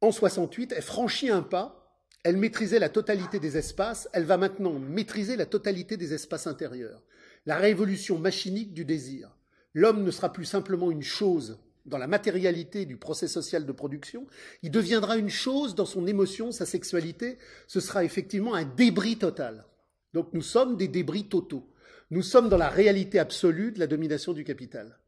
en 0.00 0.12
68, 0.12 0.72
elle 0.74 0.82
franchit 0.82 1.28
un 1.28 1.42
pas 1.42 1.79
elle 2.22 2.36
maîtrisait 2.36 2.78
la 2.78 2.88
totalité 2.88 3.40
des 3.40 3.56
espaces, 3.56 4.08
elle 4.12 4.24
va 4.24 4.36
maintenant 4.36 4.78
maîtriser 4.78 5.36
la 5.36 5.46
totalité 5.46 5.96
des 5.96 6.12
espaces 6.12 6.46
intérieurs. 6.46 7.02
La 7.46 7.56
révolution 7.56 8.18
machinique 8.18 8.74
du 8.74 8.84
désir. 8.84 9.36
L'homme 9.72 10.04
ne 10.04 10.10
sera 10.10 10.32
plus 10.32 10.44
simplement 10.44 10.90
une 10.90 11.02
chose 11.02 11.58
dans 11.86 11.98
la 11.98 12.06
matérialité 12.06 12.84
du 12.84 12.96
procès 12.96 13.28
social 13.28 13.64
de 13.64 13.72
production, 13.72 14.26
il 14.62 14.70
deviendra 14.70 15.16
une 15.16 15.30
chose 15.30 15.74
dans 15.74 15.86
son 15.86 16.06
émotion, 16.06 16.52
sa 16.52 16.66
sexualité, 16.66 17.38
ce 17.66 17.80
sera 17.80 18.04
effectivement 18.04 18.54
un 18.54 18.64
débris 18.64 19.16
total. 19.16 19.64
Donc 20.12 20.32
nous 20.32 20.42
sommes 20.42 20.76
des 20.76 20.88
débris 20.88 21.28
totaux. 21.28 21.72
Nous 22.10 22.22
sommes 22.22 22.48
dans 22.48 22.58
la 22.58 22.68
réalité 22.68 23.18
absolue 23.18 23.72
de 23.72 23.78
la 23.78 23.86
domination 23.86 24.32
du 24.32 24.44
capital. 24.44 24.98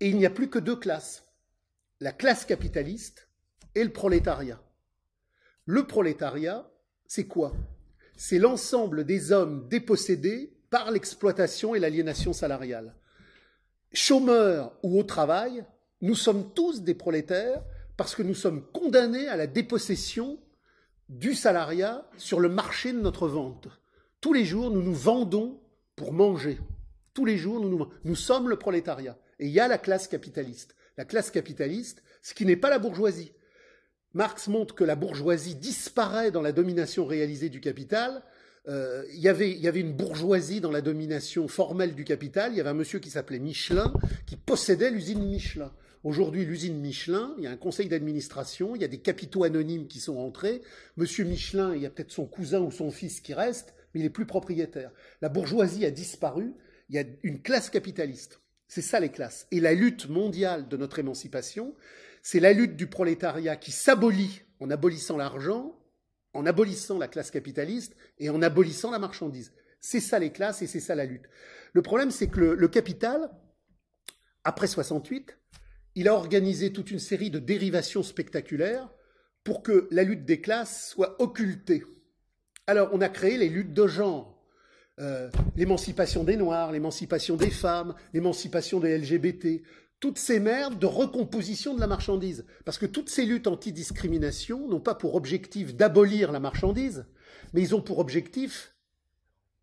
Et 0.00 0.08
il 0.08 0.16
n'y 0.16 0.26
a 0.26 0.30
plus 0.30 0.48
que 0.48 0.58
deux 0.58 0.76
classes, 0.76 1.24
la 2.00 2.12
classe 2.12 2.44
capitaliste 2.44 3.28
et 3.74 3.84
le 3.84 3.92
prolétariat. 3.92 4.63
Le 5.66 5.86
prolétariat, 5.86 6.70
c'est 7.06 7.26
quoi? 7.26 7.52
C'est 8.16 8.38
l'ensemble 8.38 9.04
des 9.04 9.32
hommes 9.32 9.66
dépossédés 9.68 10.52
par 10.70 10.90
l'exploitation 10.90 11.74
et 11.74 11.80
l'aliénation 11.80 12.32
salariale. 12.32 12.94
Chômeurs 13.92 14.72
ou 14.82 14.98
au 14.98 15.04
travail, 15.04 15.64
nous 16.00 16.14
sommes 16.14 16.52
tous 16.52 16.82
des 16.82 16.94
prolétaires 16.94 17.62
parce 17.96 18.14
que 18.14 18.22
nous 18.22 18.34
sommes 18.34 18.62
condamnés 18.72 19.28
à 19.28 19.36
la 19.36 19.46
dépossession 19.46 20.38
du 21.08 21.34
salariat 21.34 22.08
sur 22.16 22.40
le 22.40 22.48
marché 22.48 22.92
de 22.92 23.00
notre 23.00 23.28
vente. 23.28 23.68
Tous 24.20 24.32
les 24.32 24.44
jours, 24.44 24.70
nous 24.70 24.82
nous 24.82 24.94
vendons 24.94 25.60
pour 25.96 26.12
manger. 26.12 26.58
Tous 27.14 27.24
les 27.24 27.36
jours, 27.38 27.60
nous, 27.60 27.68
nous, 27.68 27.88
nous 28.04 28.16
sommes 28.16 28.48
le 28.48 28.58
prolétariat. 28.58 29.16
Et 29.38 29.46
il 29.46 29.52
y 29.52 29.60
a 29.60 29.68
la 29.68 29.78
classe 29.78 30.08
capitaliste. 30.08 30.74
La 30.96 31.04
classe 31.04 31.30
capitaliste, 31.30 32.02
ce 32.22 32.34
qui 32.34 32.44
n'est 32.46 32.56
pas 32.56 32.70
la 32.70 32.78
bourgeoisie. 32.78 33.32
Marx 34.14 34.46
montre 34.46 34.74
que 34.74 34.84
la 34.84 34.94
bourgeoisie 34.94 35.56
disparaît 35.56 36.30
dans 36.30 36.42
la 36.42 36.52
domination 36.52 37.04
réalisée 37.04 37.48
du 37.48 37.60
capital. 37.60 38.22
Euh, 38.68 39.04
il, 39.12 39.20
y 39.20 39.28
avait, 39.28 39.80
une 39.80 39.92
bourgeoisie 39.92 40.60
dans 40.60 40.70
la 40.70 40.80
domination 40.80 41.48
formelle 41.48 41.94
du 41.94 42.04
capital. 42.04 42.52
Il 42.52 42.56
y 42.56 42.60
avait 42.60 42.70
un 42.70 42.74
monsieur 42.74 43.00
qui 43.00 43.10
s'appelait 43.10 43.40
Michelin, 43.40 43.92
qui 44.26 44.36
possédait 44.36 44.90
l'usine 44.90 45.26
Michelin. 45.26 45.72
Aujourd'hui, 46.04 46.44
l'usine 46.44 46.78
Michelin, 46.78 47.34
il 47.38 47.44
y 47.44 47.46
a 47.46 47.50
un 47.50 47.56
conseil 47.56 47.88
d'administration, 47.88 48.76
il 48.76 48.82
y 48.82 48.84
a 48.84 48.88
des 48.88 49.00
capitaux 49.00 49.42
anonymes 49.42 49.88
qui 49.88 50.00
sont 50.00 50.16
rentrés. 50.16 50.62
Monsieur 50.96 51.24
Michelin, 51.24 51.74
il 51.74 51.82
y 51.82 51.86
a 51.86 51.90
peut-être 51.90 52.12
son 52.12 52.26
cousin 52.26 52.60
ou 52.60 52.70
son 52.70 52.90
fils 52.90 53.20
qui 53.20 53.34
reste, 53.34 53.74
mais 53.92 54.00
il 54.00 54.06
est 54.06 54.10
plus 54.10 54.26
propriétaire. 54.26 54.90
La 55.22 55.28
bourgeoisie 55.28 55.84
a 55.84 55.90
disparu. 55.90 56.52
Il 56.90 56.96
y 56.96 56.98
a 56.98 57.04
une 57.22 57.40
classe 57.40 57.70
capitaliste. 57.70 58.40
C'est 58.68 58.82
ça 58.82 59.00
les 59.00 59.08
classes. 59.08 59.46
Et 59.50 59.60
la 59.60 59.72
lutte 59.72 60.08
mondiale 60.08 60.68
de 60.68 60.76
notre 60.76 60.98
émancipation, 60.98 61.74
c'est 62.24 62.40
la 62.40 62.54
lutte 62.54 62.74
du 62.74 62.86
prolétariat 62.86 63.54
qui 63.54 63.70
s'abolit 63.70 64.40
en 64.58 64.70
abolissant 64.70 65.18
l'argent, 65.18 65.78
en 66.32 66.46
abolissant 66.46 66.98
la 66.98 67.06
classe 67.06 67.30
capitaliste 67.30 67.94
et 68.18 68.30
en 68.30 68.40
abolissant 68.40 68.90
la 68.90 68.98
marchandise. 68.98 69.52
C'est 69.78 70.00
ça 70.00 70.18
les 70.18 70.32
classes 70.32 70.62
et 70.62 70.66
c'est 70.66 70.80
ça 70.80 70.94
la 70.94 71.04
lutte. 71.04 71.26
Le 71.74 71.82
problème, 71.82 72.10
c'est 72.10 72.28
que 72.28 72.40
le, 72.40 72.68
capital, 72.68 73.30
après 74.42 74.66
68, 74.66 75.36
il 75.96 76.08
a 76.08 76.14
organisé 76.14 76.72
toute 76.72 76.90
une 76.90 76.98
série 76.98 77.30
de 77.30 77.38
dérivations 77.38 78.02
spectaculaires 78.02 78.88
pour 79.44 79.62
que 79.62 79.86
la 79.90 80.02
lutte 80.02 80.24
des 80.24 80.40
classes 80.40 80.88
soit 80.88 81.20
occultée. 81.20 81.84
Alors, 82.66 82.88
on 82.94 83.02
a 83.02 83.10
créé 83.10 83.36
les 83.36 83.50
luttes 83.50 83.74
de 83.74 83.86
genre. 83.86 84.42
Euh, 85.00 85.28
l'émancipation 85.56 86.24
des 86.24 86.36
Noirs, 86.36 86.72
l'émancipation 86.72 87.36
des 87.36 87.50
femmes, 87.50 87.94
l'émancipation 88.14 88.78
des 88.80 88.96
LGBT, 88.96 89.62
toutes 90.04 90.18
ces 90.18 90.38
merdes 90.38 90.78
de 90.78 90.84
recomposition 90.84 91.74
de 91.74 91.80
la 91.80 91.86
marchandise. 91.86 92.44
Parce 92.66 92.76
que 92.76 92.84
toutes 92.84 93.08
ces 93.08 93.24
luttes 93.24 93.46
anti-discrimination 93.46 94.68
n'ont 94.68 94.78
pas 94.78 94.94
pour 94.94 95.14
objectif 95.14 95.74
d'abolir 95.74 96.30
la 96.30 96.40
marchandise, 96.40 97.06
mais 97.54 97.62
ils 97.62 97.74
ont 97.74 97.80
pour 97.80 98.00
objectif 98.00 98.74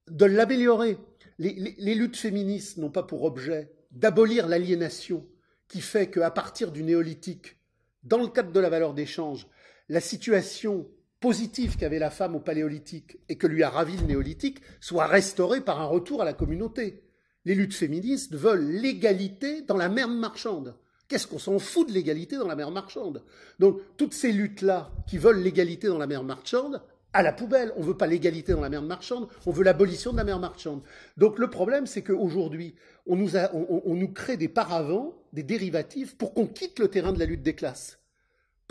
de 0.09 0.25
l'améliorer. 0.25 0.97
Les, 1.37 1.93
luttes 1.93 2.17
féministes 2.17 2.77
n'ont 2.77 2.89
pas 2.89 3.03
pour 3.03 3.23
objet 3.23 3.71
d'abolir 3.91 4.47
l'aliénation 4.47 5.27
qui 5.67 5.79
fait 5.79 6.09
qu'à 6.09 6.31
partir 6.31 6.71
du 6.71 6.81
néolithique, 6.81 7.57
dans 8.01 8.17
le 8.17 8.27
cadre 8.27 8.51
de 8.51 8.59
la 8.59 8.71
valeur 8.71 8.95
d'échange, 8.95 9.45
la 9.89 10.01
situation 10.01 10.89
positive 11.19 11.77
qu'avait 11.77 11.99
la 11.99 12.09
femme 12.09 12.33
au 12.33 12.39
paléolithique 12.39 13.19
et 13.29 13.37
que 13.37 13.45
lui 13.45 13.61
a 13.61 13.69
ravi 13.69 13.95
le 13.95 14.07
néolithique 14.07 14.63
soit 14.79 15.05
restaurée 15.05 15.61
par 15.61 15.79
un 15.81 15.85
retour 15.85 16.19
à 16.23 16.25
la 16.25 16.33
communauté. 16.33 17.03
Les 17.45 17.55
luttes 17.55 17.73
féministes 17.73 18.35
veulent 18.35 18.69
l'égalité 18.69 19.61
dans 19.61 19.77
la 19.77 19.89
mer 19.89 20.07
marchande. 20.07 20.75
Qu'est-ce 21.07 21.27
qu'on 21.27 21.39
s'en 21.39 21.59
fout 21.59 21.87
de 21.87 21.93
l'égalité 21.93 22.37
dans 22.37 22.47
la 22.47 22.55
mer 22.55 22.71
marchande? 22.71 23.23
Donc, 23.59 23.79
toutes 23.97 24.13
ces 24.13 24.31
luttes-là 24.31 24.91
qui 25.07 25.17
veulent 25.17 25.41
l'égalité 25.41 25.87
dans 25.87 25.97
la 25.97 26.07
mer 26.07 26.23
marchande, 26.23 26.81
à 27.13 27.23
la 27.23 27.33
poubelle. 27.33 27.73
On 27.75 27.81
ne 27.81 27.85
veut 27.85 27.97
pas 27.97 28.07
l'égalité 28.07 28.53
dans 28.53 28.61
la 28.61 28.69
mer 28.69 28.81
marchande, 28.81 29.27
on 29.45 29.51
veut 29.51 29.63
l'abolition 29.63 30.11
de 30.11 30.17
la 30.17 30.23
mer 30.23 30.39
marchande. 30.39 30.81
Donc 31.17 31.39
le 31.39 31.49
problème, 31.49 31.85
c'est 31.85 32.03
qu'aujourd'hui, 32.03 32.75
on 33.05 33.15
nous, 33.15 33.35
on 33.35 33.95
nous 33.95 34.11
crée 34.11 34.37
des 34.37 34.47
paravents, 34.47 35.13
des 35.33 35.43
dérivatifs, 35.43 36.17
pour 36.17 36.33
qu'on 36.33 36.47
quitte 36.47 36.79
le 36.79 36.87
terrain 36.87 37.11
de 37.11 37.19
la 37.19 37.25
lutte 37.25 37.43
des 37.43 37.55
classes 37.55 38.00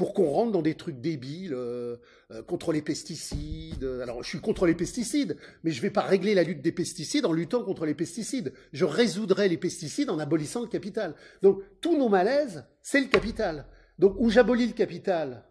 pour 0.01 0.15
qu'on 0.15 0.31
rentre 0.31 0.53
dans 0.53 0.63
des 0.63 0.77
trucs 0.77 1.03
débiles 1.03 1.53
euh, 1.53 1.99
euh, 2.31 2.43
contre 2.43 2.73
les 2.73 2.81
pesticides. 2.81 3.85
Alors, 4.03 4.23
je 4.23 4.31
suis 4.31 4.41
contre 4.41 4.65
les 4.65 4.75
pesticides, 4.75 5.37
mais 5.63 5.73
je 5.73 5.77
ne 5.77 5.83
vais 5.83 5.91
pas 5.91 6.01
régler 6.01 6.35
la 6.35 6.43
lutte 6.43 6.63
des 6.63 6.73
pesticides 6.73 7.27
en 7.27 7.35
luttant 7.35 7.63
contre 7.63 7.85
les 7.85 7.93
pesticides. 7.93 8.55
Je 8.73 8.87
résoudrai 8.87 9.51
les 9.51 9.59
pesticides 9.59 10.09
en 10.09 10.19
abolissant 10.19 10.63
le 10.63 10.69
capital. 10.69 11.15
Donc, 11.43 11.61
tous 11.83 11.99
nos 11.99 12.09
malaises, 12.09 12.65
c'est 12.81 13.03
le 13.03 13.09
capital. 13.09 13.67
Donc, 13.99 14.15
où 14.19 14.31
j'abolis 14.31 14.69
le 14.69 14.73
capital, 14.73 15.45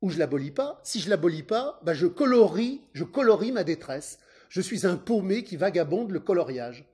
ou 0.00 0.08
je 0.08 0.18
l'abolis 0.18 0.50
pas. 0.50 0.80
Si 0.82 0.98
je 1.00 1.10
l'abolis 1.10 1.42
pas, 1.42 1.78
bah, 1.84 1.92
je 1.92 2.06
colorie, 2.06 2.80
je 2.94 3.04
colorie 3.04 3.52
ma 3.52 3.64
détresse. 3.64 4.18
Je 4.48 4.62
suis 4.62 4.86
un 4.86 4.96
paumé 4.96 5.44
qui 5.44 5.58
vagabonde 5.58 6.10
le 6.10 6.20
coloriage. 6.20 6.86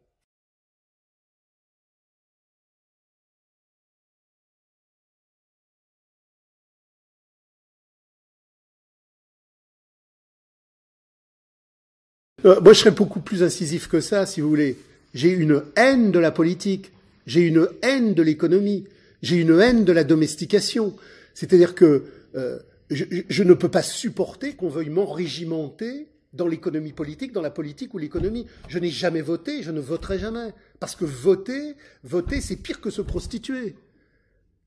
Euh, 12.47 12.60
moi, 12.60 12.73
je 12.73 12.81
serais 12.81 12.93
beaucoup 12.93 13.20
plus 13.20 13.43
incisif 13.43 13.89
que 13.89 14.01
ça, 14.01 14.24
si 14.24 14.40
vous 14.40 14.48
voulez. 14.48 14.78
J'ai 15.14 15.31
une 15.31 15.62
haine 15.74 16.12
de 16.12 16.18
la 16.18 16.31
politique, 16.31 16.93
j'ai 17.27 17.40
une 17.40 17.68
haine 17.82 18.14
de 18.14 18.23
l'économie, 18.23 18.86
j'ai 19.23 19.36
une 19.36 19.59
haine 19.59 19.85
de 19.85 19.93
la 19.93 20.05
domestication. 20.05 20.94
C'est-à-dire 21.35 21.74
que 21.74 22.05
euh, 22.36 22.59
je, 22.90 23.43
ne 23.43 23.55
peux 23.55 23.68
pas 23.68 23.82
supporter 23.82 24.55
qu'on 24.55 24.68
veuille 24.68 24.90
m'enrégimenter 24.90 26.09
dans 26.35 26.47
l'économie 26.47 26.93
politique, 26.93 27.32
dans 27.32 27.43
la 27.43 27.51
politique 27.51 27.94
ou 27.94 27.98
l'économie. 27.98 28.47
Je 28.68 28.78
n'ai 28.78 28.90
jamais 28.90 29.23
voté, 29.23 29.62
je 29.62 29.73
ne 29.73 29.81
voterai 29.81 30.18
jamais. 30.18 30.55
Parce 30.78 30.94
que 30.94 31.05
voter, 31.05 31.74
voter, 32.05 32.40
c'est 32.40 32.56
pire 32.56 32.81
que 32.81 32.90
se 32.90 33.02
prostituer. 33.02 33.74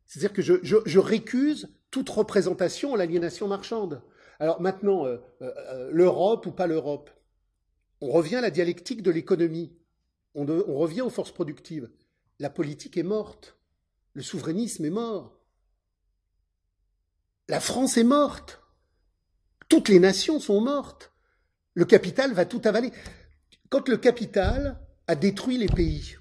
C'est-à-dire 0.06 0.34
que 0.34 0.42
je, 0.42 1.00
récuse 1.00 1.70
toute 1.92 2.10
représentation 2.10 2.96
à 2.96 2.98
l'aliénation 2.98 3.48
marchande. 3.48 4.02
Alors 4.40 4.62
maintenant, 4.62 5.06
euh, 5.06 5.18
l'Europe 5.92 6.46
ou 6.46 6.52
pas 6.52 6.68
l'Europe 6.68 7.12
on 8.02 8.12
revient 8.12 8.38
à 8.38 8.42
la 8.42 8.52
dialectique 8.52 9.02
de 9.02 9.12
l'économie. 9.12 9.74
On, 10.36 10.46
revient 10.46 11.02
aux 11.02 11.10
forces 11.10 11.34
productives. 11.34 11.90
La 12.40 12.50
politique 12.50 12.98
est 12.98 13.04
morte. 13.04 13.58
Le 14.14 14.22
souverainisme 14.22 14.86
est 14.86 14.92
mort. 14.92 15.40
La 17.48 17.60
France 17.60 17.98
est 17.98 18.04
morte. 18.04 18.62
Toutes 19.68 19.90
les 19.90 20.00
nations 20.00 20.40
sont 20.40 20.62
mortes. 20.62 21.12
Le 21.74 21.86
capital 21.86 22.34
va 22.34 22.46
tout 22.46 22.62
avaler. 22.64 22.92
Quand 23.70 23.88
le 23.88 23.98
capital 23.98 24.80
a 25.08 25.16
détruit 25.16 25.58
les 25.58 25.68
pays 25.68 26.16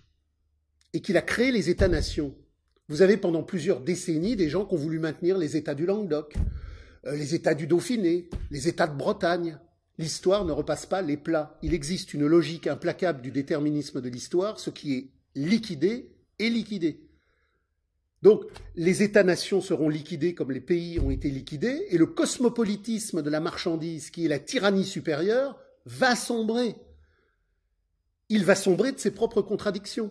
et 0.93 1.01
qu'il 1.01 1.17
a 1.17 1.23
créé 1.23 1.53
les 1.53 1.71
États-nations, 1.71 2.35
vous 2.89 3.03
avez 3.03 3.19
pendant 3.19 3.43
plusieurs 3.43 3.81
décennies 3.81 4.37
des 4.37 4.49
gens 4.49 4.65
qui 4.65 4.75
ont 4.75 4.79
voulu 4.79 4.99
maintenir 4.99 5.37
les 5.37 5.57
États 5.57 5.75
du 5.75 5.87
Languedoc, 5.87 6.35
euh, 7.07 7.15
les 7.15 7.35
États 7.35 7.55
du 7.55 7.67
Dauphiné, 7.67 8.29
les 8.51 8.69
États 8.69 8.87
de 8.87 8.97
Bretagne, 8.97 9.59
L'histoire 9.99 10.45
ne 10.45 10.53
repasse 10.53 10.87
pas 10.87 11.03
les 11.03 11.17
plats. 11.17 11.59
Il 11.63 11.75
existe 11.75 12.15
une 12.15 12.27
logique 12.27 12.69
implacable 12.69 13.21
du 13.21 13.33
déterminisme 13.33 14.01
de 14.01 14.09
l'histoire. 14.09 14.61
Ce 14.61 14.71
qui 14.71 14.95
est 14.95 15.11
liquidé 15.35 16.13
est 16.39 16.49
liquidé. 16.49 17.09
Donc, 18.23 18.45
les 18.75 19.03
États-nations 19.03 19.61
seront 19.61 19.89
liquidés 19.89 20.35
comme 20.35 20.51
les 20.51 20.61
pays 20.61 20.99
ont 20.99 21.11
été 21.11 21.31
liquidés, 21.31 21.87
et 21.91 21.99
le 21.99 22.07
cosmopolitisme 22.07 23.23
de 23.23 23.31
la 23.31 23.41
marchandise, 23.41 24.11
qui 24.11 24.25
est 24.25 24.29
la 24.29 24.41
tyrannie 24.41 24.85
supérieure, 24.85 25.57
va 25.87 26.17
sombrer. 26.17 26.75
Il 28.29 28.45
va 28.45 28.57
sombrer 28.57 28.93
de 28.93 28.99
ses 28.99 29.13
propres 29.13 29.41
contradictions. 29.41 30.11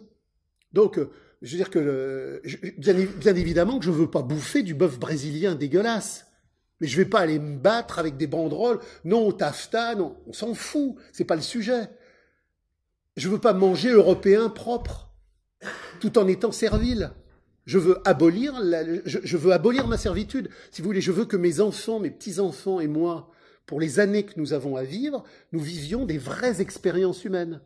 Donc, 0.72 0.97
euh, 0.97 1.11
je 1.41 1.51
veux 1.51 1.57
dire 1.57 1.69
que, 1.69 2.41
bien, 2.77 2.93
bien 2.93 3.35
évidemment 3.35 3.77
que 3.77 3.85
je 3.85 3.91
ne 3.91 3.95
veux 3.95 4.09
pas 4.09 4.22
bouffer 4.22 4.64
du 4.64 4.73
bœuf 4.73 4.97
brésilien 4.97 5.55
dégueulasse. 5.55 6.27
Mais 6.80 6.88
je 6.88 6.98
vais 6.98 7.06
pas 7.06 7.20
aller 7.20 7.40
me 7.40 7.58
battre 7.58 7.99
avec 7.99 8.18
des 8.18 8.28
banderoles. 8.28 8.80
Non, 9.04 9.32
TAFTA, 9.32 9.95
non, 9.95 10.18
on 10.28 10.34
s'en 10.34 10.54
fout. 10.54 10.95
C'est 11.12 11.26
pas 11.26 11.36
le 11.36 11.41
sujet. 11.41 11.90
Je 13.16 13.30
veux 13.30 13.40
pas 13.40 13.54
manger 13.54 13.90
européen 13.90 14.49
propre, 14.49 15.12
tout 15.99 16.20
en 16.20 16.28
étant 16.28 16.52
servile. 16.52 17.12
Je 17.66 17.80
veux 17.80 17.98
abolir, 18.08 18.54
je, 19.06 19.38
veux 19.38 19.52
abolir 19.52 19.88
ma 19.88 19.98
servitude. 19.98 20.49
Si 20.72 20.82
vous 20.82 20.88
voulez, 20.88 21.02
je 21.02 21.12
veux 21.12 21.26
que 21.26 21.36
mes 21.36 21.60
enfants, 21.60 21.99
mes 21.99 22.12
petits-enfants 22.12 22.80
et 22.80 22.88
moi, 22.88 23.32
pour 23.66 23.82
les 23.82 23.99
années 23.99 24.24
que 24.24 24.40
nous 24.40 24.54
avons 24.54 24.78
à 24.78 24.84
vivre, 24.84 25.24
nous 25.52 25.60
vivions 25.60 26.06
des 26.06 26.18
vraies 26.18 26.62
expériences 26.62 27.26
humaines. 27.26 27.60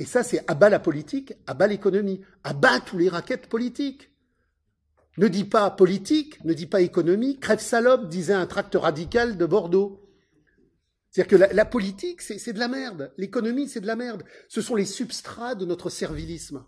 Et 0.00 0.04
ça, 0.04 0.22
c'est 0.22 0.42
à 0.50 0.54
bas 0.54 0.70
la 0.70 0.80
politique, 0.80 1.34
à 1.46 1.54
bas 1.54 1.66
l'économie, 1.66 2.20
à 2.42 2.52
bas 2.52 2.80
tous 2.80 2.98
les 2.98 3.08
raquettes 3.08 3.48
politiques. 3.48 4.10
Ne 5.18 5.26
dis 5.26 5.44
pas 5.44 5.68
politique, 5.70 6.42
ne 6.44 6.54
dis 6.54 6.66
pas 6.66 6.80
économie, 6.80 7.40
crève 7.40 7.58
salope, 7.58 8.08
disait 8.08 8.34
un 8.34 8.46
tract 8.46 8.76
radical 8.76 9.36
de 9.36 9.46
Bordeaux. 9.46 10.08
C'est-à-dire 11.10 11.48
que 11.48 11.54
la, 11.54 11.64
politique, 11.64 12.22
c'est 12.22 12.52
de 12.52 12.58
la 12.60 12.68
merde. 12.68 13.12
L'économie, 13.16 13.68
c'est 13.68 13.80
de 13.80 13.86
la 13.86 13.96
merde. 13.96 14.22
Ce 14.48 14.60
sont 14.60 14.76
les 14.76 14.84
substrats 14.84 15.56
de 15.56 15.64
notre 15.64 15.90
servilisme. 15.90 16.64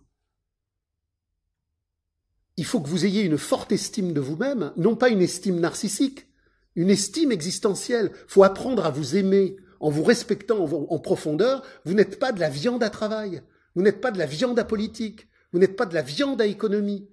Il 2.57 2.65
faut 2.65 2.81
que 2.81 2.89
vous 2.89 3.07
ayez 3.07 3.23
une 3.23 3.39
forte 3.39 3.71
estime 3.71 4.13
de 4.13 4.21
vous-même, 4.21 4.73
non 4.77 4.97
pas 4.97 5.11
une 5.11 5.23
estime 5.23 5.61
narcissique, 5.61 6.27
une 6.75 6.91
estime 6.91 7.31
existentielle. 7.31 8.11
Il 8.13 8.33
faut 8.33 8.43
apprendre 8.43 8.85
à 8.85 8.91
vous 8.91 9.15
aimer 9.15 9.57
en 9.79 9.91
vous 9.91 10.03
respectant 10.03 10.65
en 10.65 10.99
profondeur. 10.99 11.63
Vous 11.85 11.95
n'êtes 11.95 12.19
pas 12.19 12.33
de 12.33 12.41
la 12.41 12.51
viande 12.51 12.83
à 12.83 12.91
travail. 12.91 13.43
Vous 13.77 13.83
n'êtes 13.83 14.01
pas 14.01 14.11
de 14.11 14.19
la 14.19 14.27
viande 14.27 14.59
à 14.59 14.65
politique. 14.65 15.29
Vous 15.53 15.61
n'êtes 15.61 15.77
pas 15.77 15.87
de 15.87 15.95
la 15.95 16.03
viande 16.03 16.41
à 16.41 16.47
économie. 16.47 17.09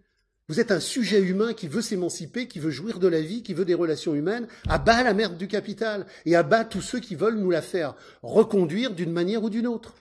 Vous 0.49 0.61
êtes 0.61 0.71
un 0.71 0.79
sujet 0.79 1.21
humain 1.21 1.53
qui 1.53 1.67
veut 1.67 1.81
s'émanciper, 1.81 2.47
qui 2.47 2.59
veut 2.59 2.71
jouir 2.71 2.99
de 2.99 3.07
la 3.07 3.21
vie, 3.21 3.43
qui 3.43 3.53
veut 3.53 3.65
des 3.65 3.73
relations 3.73 4.15
humaines, 4.15 4.47
à 4.69 4.77
bas 4.77 5.03
la 5.03 5.13
merde 5.13 5.37
du 5.37 5.49
capital 5.49 6.05
et 6.25 6.37
à 6.37 6.43
bas 6.43 6.63
tous 6.63 6.81
ceux 6.81 6.99
qui 7.01 7.15
veulent 7.15 7.37
nous 7.37 7.51
la 7.51 7.61
faire 7.61 7.95
reconduire 8.23 8.93
d'une 8.93 9.11
manière 9.11 9.43
ou 9.43 9.49
d'une 9.49 9.67
autre. 9.67 9.95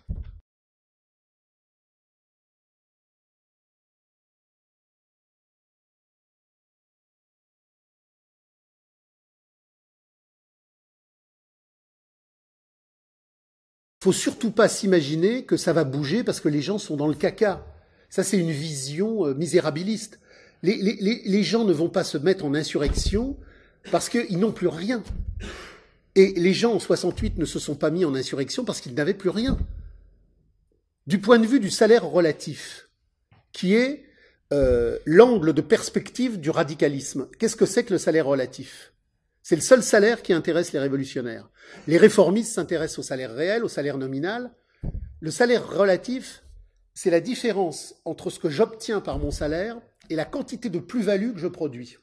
faut 14.07 14.13
surtout 14.13 14.53
pas 14.53 14.69
s'imaginer 14.69 15.45
que 15.45 15.57
ça 15.57 15.73
va 15.73 15.83
bouger 15.83 16.23
parce 16.23 16.39
que 16.39 16.49
les 16.49 16.63
gens 16.63 16.79
sont 16.79 16.97
dans 16.97 17.09
le 17.09 17.17
caca. 17.17 17.67
Ça, 18.09 18.23
c'est 18.23 18.39
une 18.39 18.53
vision 18.53 19.27
euh, 19.27 19.35
misérabiliste. 19.35 20.21
Les, 20.63 21.43
gens 21.43 21.65
ne 21.65 21.73
vont 21.73 21.89
pas 21.89 22.05
se 22.05 22.19
mettre 22.19 22.45
en 22.45 22.55
insurrection 22.55 23.37
parce 23.91 24.09
qu'ils 24.09 24.39
n'ont 24.39 24.53
plus 24.53 24.69
rien. 24.69 25.03
Et 26.15 26.33
les 26.37 26.55
gens 26.55 26.75
en 26.75 26.79
68 26.79 27.39
ne 27.39 27.45
se 27.45 27.59
sont 27.59 27.75
pas 27.75 27.91
mis 27.91 28.05
en 28.05 28.15
insurrection 28.15 28.65
parce 28.65 28.81
qu'ils 28.81 28.95
n'avaient 28.95 29.15
plus 29.15 29.31
rien. 29.31 29.59
Du 31.07 31.21
point 31.21 31.39
de 31.39 31.47
vue 31.47 31.61
du 31.61 31.71
salaire 31.71 32.05
relatif, 32.05 32.89
qui 33.53 33.75
est 33.75 34.05
euh, 34.53 34.99
l'angle 35.05 35.53
de 35.53 35.61
perspective 35.61 36.41
du 36.41 36.51
radicalisme, 36.51 37.29
qu'est-ce 37.39 37.57
que 37.57 37.67
c'est 37.67 37.85
que 37.85 37.93
le 37.93 37.99
salaire 37.99 38.27
relatif? 38.27 38.93
C'est 39.43 39.55
le 39.55 39.63
seul 39.63 39.83
salaire 39.83 40.23
qui 40.23 40.33
intéresse 40.33 40.73
les 40.73 40.81
révolutionnaires. 40.81 41.49
Les 41.87 41.99
réformistes 41.99 42.55
s'intéressent 42.55 42.99
au 42.99 43.03
salaire 43.03 43.33
réel, 43.33 43.63
au 43.63 43.69
salaire 43.69 43.99
nominal. 43.99 44.51
Le 45.21 45.31
salaire 45.31 45.69
relatif, 45.69 46.43
c'est 46.95 47.11
la 47.11 47.21
différence 47.21 47.95
entre 48.05 48.31
ce 48.31 48.41
que 48.41 48.49
j'obtiens 48.49 49.01
par 49.01 49.19
mon 49.19 49.31
salaire 49.31 49.77
et 50.11 50.17
la 50.17 50.25
quantité 50.25 50.71
de 50.71 50.79
plus-value 50.79 51.33
que 51.33 51.39
je 51.39 51.49
produis. 51.49 51.97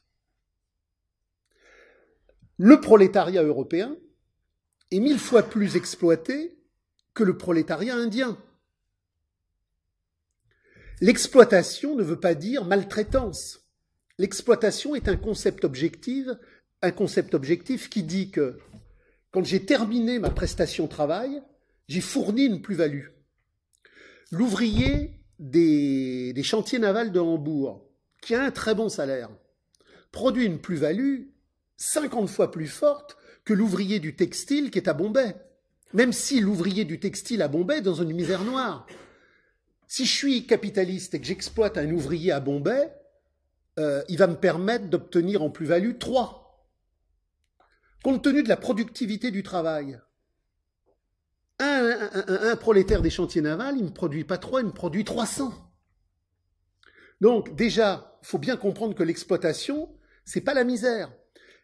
Le 2.58 2.80
prolétariat 2.80 3.44
européen 3.44 3.96
est 4.92 5.00
mille 5.00 5.20
fois 5.20 5.44
plus 5.44 5.76
exploité 5.76 6.58
que 7.14 7.24
le 7.24 7.38
prolétariat 7.38 7.96
indien. 7.96 8.38
L'exploitation 11.02 11.96
ne 11.96 12.04
veut 12.04 12.20
pas 12.20 12.36
dire 12.36 12.66
maltraitance. 12.66 13.62
L'exploitation 14.18 14.96
est 14.96 15.08
un 15.08 15.18
concept 15.18 15.66
objectif, 15.66 16.28
un 16.82 16.92
concept 16.92 17.34
objectif 17.34 17.90
qui 17.90 18.04
dit 18.04 18.30
que 18.30 18.60
quand 19.32 19.44
j'ai 19.44 19.66
terminé 19.66 20.20
ma 20.20 20.30
prestation 20.30 20.88
travail, 20.88 21.42
j'ai 21.88 22.02
fourni 22.02 22.46
une 22.46 22.62
plus-value. 22.62 23.08
L'ouvrier 24.32 25.20
des, 25.40 26.34
des, 26.34 26.44
chantiers 26.44 26.80
navals 26.80 27.12
de 27.12 27.20
Hambourg 27.20 27.90
qui 28.24 28.36
a 28.36 28.44
un 28.44 28.52
très 28.52 28.74
bon 28.74 28.90
salaire, 28.90 29.30
produit 30.12 30.46
une 30.46 30.60
plus-value 30.60 31.24
50 31.78 32.30
fois 32.30 32.52
plus 32.52 32.68
forte 32.68 33.18
que 33.44 33.54
l'ouvrier 33.54 34.00
du 34.00 34.16
textile 34.16 34.72
qui 34.72 34.80
est 34.80 34.88
à 34.88 34.94
Bombay. 34.94 35.36
Même 35.94 36.14
si 36.14 36.40
l'ouvrier 36.40 36.86
du 36.86 37.00
textile 37.00 37.42
à 37.42 37.48
Bombay 37.48 37.78
est 37.78 37.82
dans 37.82 38.02
une 38.02 38.14
misère 38.14 38.44
noire. 38.44 38.88
Si 39.88 40.06
je 40.06 40.12
suis 40.12 40.48
capitaliste 40.48 41.14
et 41.14 41.20
que 41.20 41.28
j'exploite 41.28 41.78
un 41.78 41.92
ouvrier 41.92 42.32
à 42.32 42.40
Bombay, 42.40 42.96
euh, 43.80 44.02
il 44.08 44.18
va 44.18 44.28
me 44.28 44.36
permettre 44.36 44.88
d'obtenir 44.88 45.44
en 45.44 45.50
plus-value 45.50 45.98
3. 46.00 46.68
Compte 48.04 48.24
tenu 48.24 48.44
de 48.44 48.50
la 48.50 48.58
productivité 48.58 49.32
du 49.32 49.44
travail, 49.44 50.00
un, 51.60 52.10
un, 52.28 52.56
prolétaire 52.56 53.02
des 53.02 53.10
chantiers 53.10 53.42
navals, 53.42 53.78
il 53.78 53.86
ne 53.86 53.90
produit 53.90 54.24
pas 54.24 54.38
3, 54.38 54.62
il 54.62 54.68
me 54.68 54.72
produit 54.72 55.06
300. 55.06 55.54
Donc 57.22 57.56
déjà, 57.56 58.13
faut 58.24 58.40
bien 58.40 58.58
comprendre 58.58 58.96
que 58.96 59.04
l'exploitation, 59.04 59.90
c'est 60.26 60.42
pas 60.42 60.54
la 60.54 60.64
misère. 60.64 61.14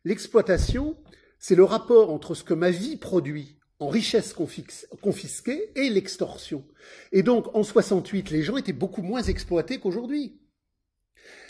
L'exploitation, 0.03 0.97
c'est 1.39 1.55
le 1.55 1.63
rapport 1.63 2.11
entre 2.11 2.35
ce 2.35 2.43
que 2.43 2.53
ma 2.53 2.69
vie 2.69 2.97
produit 2.97 3.59
en 3.79 3.87
richesse 3.87 4.33
confisquée 4.33 5.71
et 5.75 5.89
l'extorsion. 5.89 6.67
Et 7.11 7.23
donc, 7.23 7.55
en 7.55 7.63
68, 7.63 8.29
les 8.29 8.43
gens 8.43 8.57
étaient 8.57 8.73
beaucoup 8.73 9.01
moins 9.01 9.23
exploités 9.23 9.79
qu'aujourd'hui. 9.79 10.41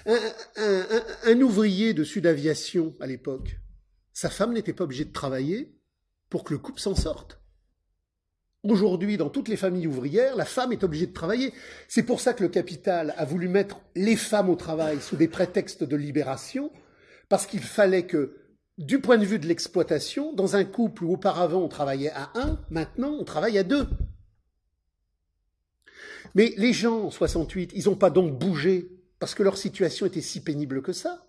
Un, 0.05 1.41
ouvrier 1.41 1.93
de 1.93 2.03
Sud-Aviation 2.03 2.95
à 2.99 3.07
l'époque, 3.07 3.59
sa 4.13 4.29
femme 4.29 4.53
n'était 4.53 4.73
pas 4.73 4.83
obligée 4.83 5.05
de 5.05 5.11
travailler 5.11 5.75
pour 6.29 6.43
que 6.43 6.53
le 6.53 6.59
couple 6.59 6.79
s'en 6.79 6.95
sorte. 6.95 7.38
Aujourd'hui, 8.63 9.15
dans 9.15 9.29
toutes 9.29 9.47
les 9.47 9.55
familles 9.55 9.87
ouvrières, 9.87 10.35
la 10.35 10.45
femme 10.45 10.73
est 10.73 10.83
obligée 10.83 11.07
de 11.07 11.13
travailler. 11.13 11.53
C'est 11.87 12.03
pour 12.03 12.19
ça 12.19 12.33
que 12.33 12.43
le 12.43 12.49
capital 12.49 13.13
a 13.17 13.23
voulu 13.23 13.47
mettre 13.47 13.79
les 13.95 14.17
femmes 14.17 14.49
au 14.49 14.55
travail 14.55 14.99
sous 14.99 15.15
des 15.15 15.29
prétextes 15.29 15.85
de 15.85 15.95
libération, 15.95 16.69
parce 17.29 17.45
qu'il 17.45 17.61
fallait 17.61 18.05
que 18.05 18.35
du 18.77 18.99
point 18.99 19.17
de 19.17 19.25
vue 19.25 19.39
de 19.39 19.47
l'exploitation, 19.47 20.33
dans 20.33 20.57
un 20.57 20.65
couple 20.65 21.05
où 21.05 21.13
auparavant 21.13 21.61
on 21.61 21.69
travaillait 21.69 22.11
à 22.11 22.31
un, 22.35 22.59
maintenant 22.69 23.15
on 23.17 23.23
travaille 23.23 23.57
à 23.57 23.63
deux. 23.63 23.87
Mais 26.35 26.53
les 26.57 26.73
gens 26.73 27.05
en 27.05 27.11
68, 27.11 27.71
ils 27.75 27.85
n'ont 27.85 27.95
pas 27.95 28.09
donc 28.09 28.37
bougé 28.37 28.91
parce 29.19 29.35
que 29.35 29.43
leur 29.43 29.57
situation 29.57 30.05
était 30.05 30.21
si 30.21 30.41
pénible 30.41 30.81
que 30.81 30.93
ça. 30.93 31.28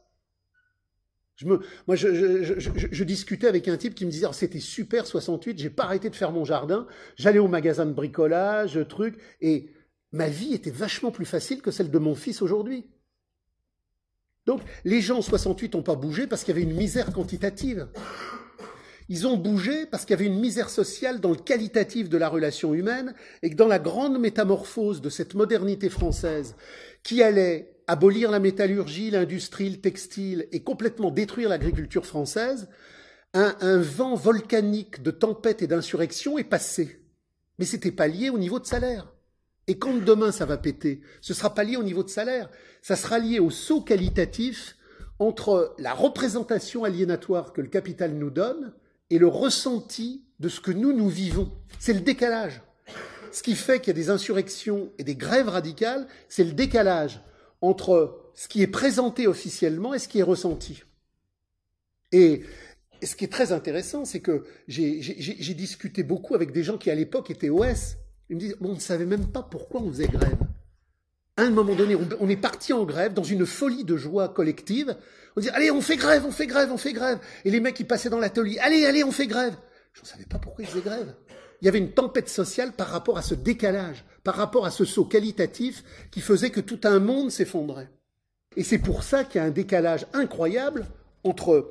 Je 1.40 1.46
moi, 1.46 1.96
je, 1.96 3.04
discutais 3.04 3.46
avec 3.46 3.66
un 3.66 3.78
type 3.78 3.94
qui 3.94 4.04
me 4.04 4.10
disait 4.10 4.26
oh, 4.28 4.32
c'était 4.34 4.60
super 4.60 5.06
68, 5.06 5.58
j'ai 5.58 5.70
pas 5.70 5.84
arrêté 5.84 6.10
de 6.10 6.14
faire 6.14 6.32
mon 6.32 6.44
jardin, 6.44 6.86
j'allais 7.16 7.38
au 7.38 7.48
magasin 7.48 7.86
de 7.86 7.92
bricolage, 7.92 8.78
truc, 8.90 9.16
et 9.40 9.70
ma 10.12 10.28
vie 10.28 10.52
était 10.52 10.70
vachement 10.70 11.10
plus 11.10 11.24
facile 11.24 11.62
que 11.62 11.70
celle 11.70 11.90
de 11.90 11.98
mon 11.98 12.14
fils 12.14 12.42
aujourd'hui. 12.42 12.90
Donc 14.44 14.60
les 14.84 15.00
gens 15.00 15.18
en 15.18 15.22
68 15.22 15.76
n'ont 15.76 15.82
pas 15.82 15.94
bougé 15.94 16.26
parce 16.26 16.44
qu'il 16.44 16.54
y 16.54 16.58
avait 16.58 16.70
une 16.70 16.76
misère 16.76 17.10
quantitative. 17.10 17.88
Ils 19.08 19.26
ont 19.26 19.38
bougé 19.38 19.86
parce 19.86 20.04
qu'il 20.04 20.12
y 20.12 20.18
avait 20.20 20.26
une 20.26 20.40
misère 20.40 20.68
sociale 20.68 21.20
dans 21.20 21.30
le 21.30 21.36
qualitatif 21.36 22.10
de 22.10 22.18
la 22.18 22.28
relation 22.28 22.74
humaine 22.74 23.14
et 23.42 23.48
que 23.48 23.56
dans 23.56 23.66
la 23.66 23.78
grande 23.78 24.20
métamorphose 24.20 25.00
de 25.00 25.08
cette 25.08 25.34
modernité 25.34 25.88
française 25.88 26.54
qui 27.02 27.22
allait 27.22 27.69
abolir 27.90 28.30
la 28.30 28.38
métallurgie, 28.38 29.10
l'industrie, 29.10 29.68
le 29.68 29.80
textile 29.80 30.46
et 30.52 30.62
complètement 30.62 31.10
détruire 31.10 31.48
l'agriculture 31.48 32.06
française, 32.06 32.68
un, 33.34 33.78
vent 33.78 34.14
volcanique 34.14 35.02
de 35.02 35.10
tempête 35.10 35.60
et 35.60 35.66
d'insurrection 35.66 36.38
est 36.38 36.44
passé. 36.44 37.04
Mais 37.58 37.64
c'était 37.64 37.90
pas 37.90 38.06
lié 38.06 38.30
au 38.30 38.38
niveau 38.38 38.60
de 38.60 38.66
salaire. 38.66 39.12
Et 39.66 39.76
quand 39.76 40.04
demain 40.04 40.30
ça 40.30 40.46
va 40.46 40.56
péter, 40.56 41.00
ce 41.20 41.34
sera 41.34 41.52
pas 41.52 41.64
lié 41.64 41.76
au 41.76 41.82
niveau 41.82 42.04
de 42.04 42.08
salaire, 42.08 42.48
ça 42.80 42.94
sera 42.94 43.18
lié 43.18 43.40
au 43.40 43.50
saut 43.50 43.80
qualitatif 43.80 44.76
entre 45.18 45.74
la 45.78 45.92
représentation 45.92 46.84
aliénatoire 46.84 47.52
que 47.52 47.60
le 47.60 47.68
capital 47.68 48.14
nous 48.14 48.30
donne 48.30 48.72
et 49.10 49.18
le 49.18 49.26
ressenti 49.26 50.24
de 50.38 50.48
ce 50.48 50.60
que 50.60 50.70
nous, 50.70 50.92
nous 50.92 51.08
vivons. 51.08 51.50
C'est 51.80 51.92
le 51.92 52.00
décalage. 52.00 52.62
Ce 53.32 53.42
qui 53.42 53.56
fait 53.56 53.80
qu'il 53.80 53.88
y 53.88 53.98
a 53.98 54.00
des 54.00 54.10
insurrections 54.10 54.92
et 54.98 55.04
des 55.04 55.16
grèves 55.16 55.48
radicales, 55.48 56.06
c'est 56.28 56.44
le 56.44 56.52
décalage 56.52 57.20
entre 57.60 58.32
ce 58.34 58.48
qui 58.48 58.62
est 58.62 58.66
présenté 58.66 59.26
officiellement 59.26 59.94
et 59.94 59.98
ce 59.98 60.08
qui 60.08 60.18
est 60.18 60.24
ressenti. 60.24 60.82
Et 62.12 62.42
ce 63.02 63.14
qui 63.14 63.24
est 63.24 63.32
très 63.32 63.52
intéressant, 63.52 64.04
c'est 64.04 64.20
que 64.20 64.44
j'ai 64.68 65.54
discuté 65.54 66.02
beaucoup 66.02 66.34
avec 66.34 66.52
des 66.52 66.62
gens 66.62 66.78
qui 66.78 66.90
à 66.90 66.94
l'époque 66.94 67.30
étaient 67.30 67.50
OS 67.50 67.96
ils 68.30 68.36
me 68.36 68.40
disent, 68.40 68.56
on 68.60 68.74
ne 68.74 68.78
savait 68.78 69.06
même 69.06 69.26
pas 69.26 69.42
pourquoi 69.42 69.82
on 69.82 69.90
faisait 69.90 70.06
grève. 70.06 70.38
À 71.36 71.42
un 71.42 71.50
moment 71.50 71.74
donné, 71.74 71.96
on, 71.96 72.28
est 72.28 72.36
parti 72.36 72.72
en 72.72 72.84
grève 72.84 73.12
dans 73.12 73.24
une 73.24 73.44
folie 73.44 73.84
de 73.84 73.96
joie 73.96 74.28
collective. 74.28 74.96
On 75.36 75.40
dit, 75.40 75.48
allez, 75.50 75.70
on 75.70 75.80
fait 75.80 75.96
grève, 75.96 76.24
on 76.24 76.30
fait 76.30 76.46
grève, 76.46 76.70
on 76.70 76.76
fait 76.76 76.92
grève. 76.92 77.18
Et 77.44 77.50
les 77.50 77.58
mecs, 77.58 77.74
qui 77.74 77.84
passaient 77.84 78.08
dans 78.08 78.18
l'atelier, 78.18 78.58
allez, 78.60 78.86
allez, 78.86 79.02
on 79.02 79.10
fait 79.10 79.26
grève. 79.26 79.56
Je 79.94 80.02
ne 80.02 80.06
savais 80.06 80.26
pas 80.26 80.38
pourquoi 80.38 80.64
ils 80.64 80.68
faisaient 80.68 80.82
grève. 80.82 81.12
Il 81.60 81.66
y 81.66 81.68
avait 81.68 81.78
une 81.78 81.92
tempête 81.92 82.28
sociale 82.28 82.72
par 82.72 82.88
rapport 82.88 83.18
à 83.18 83.22
ce 83.22 83.34
décalage, 83.34 84.04
par 84.24 84.36
rapport 84.36 84.66
à 84.66 84.70
ce 84.70 84.84
saut 84.84 85.04
qualitatif 85.04 85.84
qui 86.10 86.20
faisait 86.20 86.50
que 86.50 86.60
tout 86.60 86.80
un 86.84 86.98
monde 86.98 87.30
s'effondrait. 87.30 87.90
Et 88.56 88.64
c'est 88.64 88.78
pour 88.78 89.02
ça 89.02 89.24
qu'il 89.24 89.40
y 89.40 89.44
a 89.44 89.46
un 89.46 89.50
décalage 89.50 90.06
incroyable 90.12 90.86
entre 91.24 91.70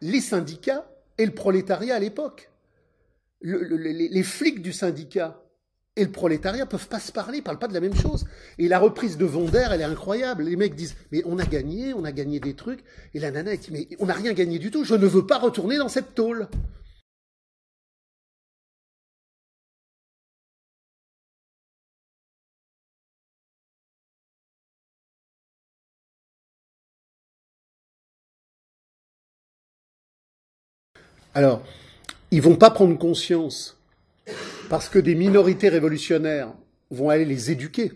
les 0.00 0.20
syndicats 0.20 0.86
et 1.18 1.26
le 1.26 1.32
prolétariat 1.32 1.96
à 1.96 1.98
l'époque. 1.98 2.50
les 3.42 4.22
flics 4.22 4.62
du 4.62 4.72
syndicat 4.72 5.42
et 5.96 6.04
le 6.04 6.12
prolétariat 6.12 6.66
peuvent 6.66 6.88
pas 6.88 7.00
se 7.00 7.10
parler, 7.10 7.38
ils 7.38 7.42
parlent 7.42 7.58
pas 7.58 7.68
de 7.68 7.74
la 7.74 7.80
même 7.80 7.94
chose. 7.94 8.24
Et 8.58 8.68
la 8.68 8.78
reprise 8.78 9.18
de 9.18 9.24
Vonder, 9.24 9.66
elle 9.70 9.80
est 9.80 9.84
incroyable. 9.84 10.44
Les 10.44 10.56
mecs 10.56 10.74
disent, 10.74 10.94
mais 11.10 11.22
on 11.26 11.38
a 11.38 11.44
gagné, 11.44 11.94
on 11.94 12.04
a 12.04 12.12
gagné 12.12 12.38
des 12.38 12.54
trucs. 12.54 12.84
Et 13.12 13.18
la 13.18 13.30
nana, 13.30 13.56
dit, 13.56 13.68
mais 13.72 13.88
on 13.98 14.06
n'a 14.06 14.14
rien 14.14 14.32
gagné 14.32 14.58
du 14.58 14.70
tout, 14.70 14.84
je 14.84 14.94
ne 14.94 15.06
veux 15.06 15.26
pas 15.26 15.38
retourner 15.38 15.78
dans 15.78 15.88
cette 15.88 16.14
tôle. 16.14 16.48
Alors, 31.34 31.64
ils 32.32 32.42
vont 32.42 32.56
pas 32.56 32.70
prendre 32.70 32.98
conscience 32.98 33.78
parce 34.68 34.88
que 34.88 34.98
des 34.98 35.14
minorités 35.14 35.68
révolutionnaires 35.68 36.52
vont 36.90 37.08
aller 37.08 37.24
les 37.24 37.50
éduquer. 37.52 37.92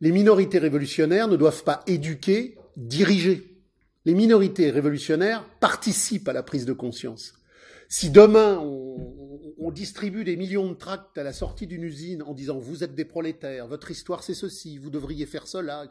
Les 0.00 0.12
minorités 0.12 0.58
révolutionnaires 0.58 1.28
ne 1.28 1.36
doivent 1.36 1.64
pas 1.64 1.82
éduquer, 1.86 2.58
diriger. 2.76 3.58
Les 4.04 4.14
minorités 4.14 4.70
révolutionnaires 4.70 5.48
participent 5.60 6.28
à 6.28 6.34
la 6.34 6.42
prise 6.42 6.66
de 6.66 6.74
conscience. 6.74 7.34
Si 7.88 8.10
demain 8.10 8.58
on, 8.58 9.70
distribue 9.70 10.22
des 10.22 10.36
millions 10.36 10.68
de 10.68 10.74
tracts 10.74 11.18
à 11.18 11.24
la 11.24 11.32
sortie 11.32 11.66
d'une 11.66 11.82
usine 11.82 12.22
en 12.22 12.32
disant 12.32 12.58
vous 12.58 12.84
êtes 12.84 12.94
des 12.94 13.04
prolétaires, 13.04 13.66
votre 13.66 13.90
histoire 13.90 14.22
c'est 14.22 14.34
ceci, 14.34 14.78
vous 14.78 14.90
devriez 14.90 15.26
faire 15.26 15.48
cela, 15.48 15.90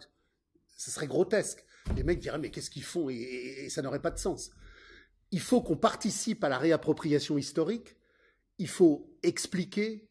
ce 0.77 0.91
serait 0.91 1.07
grotesque. 1.07 1.65
Les 1.97 2.03
mecs 2.03 2.19
diraient 2.19 2.37
mais 2.37 2.49
qu'est-ce 2.49 2.69
qu'ils 2.69 2.83
font? 2.83 3.09
Et 3.09 3.67
ça 3.69 3.81
n'aurait 3.81 4.01
pas 4.01 4.11
de 4.11 4.19
sens. 4.19 4.51
Il 5.33 5.41
faut 5.41 5.61
qu'on 5.61 5.75
participe 5.75 6.45
à 6.45 6.49
la 6.49 6.57
réappropriation 6.57 7.37
historique 7.37 7.97
il 8.57 8.67
faut 8.67 9.17
expliquer, 9.23 10.09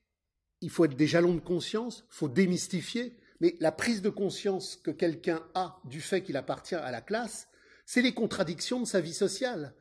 il 0.61 0.71
faut 0.71 0.85
être 0.85 0.97
des 0.97 1.07
jalons 1.07 1.35
de 1.35 1.41
conscience, 1.41 2.05
il 2.11 2.15
faut 2.15 2.29
démystifier, 2.29 3.17
mais 3.41 3.57
la 3.61 3.73
prise 3.73 4.03
de 4.03 4.11
conscience 4.11 4.77
que 4.77 4.91
quelqu'un 4.91 5.43
a 5.55 5.81
du 5.85 6.01
fait 6.01 6.23
qu'il 6.23 6.37
appartient 6.37 6.75
à 6.75 6.91
la 6.91 7.01
classe, 7.01 7.49
c'est 7.87 8.03
les 8.03 8.15
contradictions 8.15 8.81
de 8.81 8.87
sa 8.87 9.01
vie 9.01 9.15
sociale. 9.15 9.75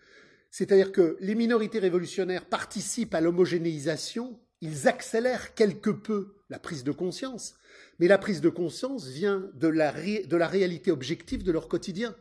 C'est-à-dire 0.49 0.91
que 0.91 1.17
les 1.19 1.35
minorités 1.35 1.79
révolutionnaires 1.79 2.45
participent 2.45 3.13
à 3.13 3.21
l'homogénéisation, 3.21 4.39
ils 4.59 4.87
accélèrent 4.87 5.53
quelque 5.53 5.89
peu 5.89 6.35
la 6.49 6.59
prise 6.59 6.83
de 6.83 6.91
conscience, 6.91 7.55
mais 7.99 8.07
la 8.07 8.17
prise 8.17 8.41
de 8.41 8.49
conscience 8.49 9.07
vient 9.07 9.49
de 9.53 9.67
la, 9.67 9.91
réalité 9.91 10.91
objective 10.91 11.43
de 11.43 11.51
leur 11.51 11.67
quotidien. 11.67 12.15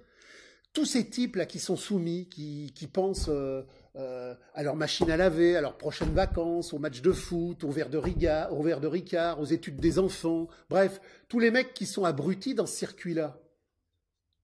Tous 0.73 0.85
ces 0.85 1.09
types-là 1.09 1.47
qui 1.47 1.59
sont 1.59 1.77
soumis, 1.77 2.29
qui, 2.29 2.89
pensent 2.93 3.29
euh, 3.29 3.63
euh, 3.97 4.35
à 4.55 4.63
leur 4.63 4.77
machine 4.77 5.11
à 5.11 5.17
laver, 5.17 5.57
à 5.57 5.61
leurs 5.61 5.77
prochaines 5.77 6.15
vacances, 6.15 6.73
au 6.73 6.79
match 6.79 7.03
de 7.03 7.11
foot, 7.11 7.65
au 7.65 7.71
verre 7.71 7.91
de, 7.91 7.99
Riga, 7.99 8.51
au 8.53 8.63
verre 8.63 8.81
de 8.81 8.87
Ricard, 8.87 9.41
aux 9.41 9.47
études 9.47 9.81
des 9.81 9.99
enfants, 9.99 10.47
bref, 10.69 11.01
tous 11.29 11.41
les 11.41 11.51
mecs 11.51 11.75
qui 11.75 11.87
sont 11.87 12.05
abrutis 12.05 12.55
dans 12.55 12.67
ce 12.67 12.77
circuit-là. 12.77 13.41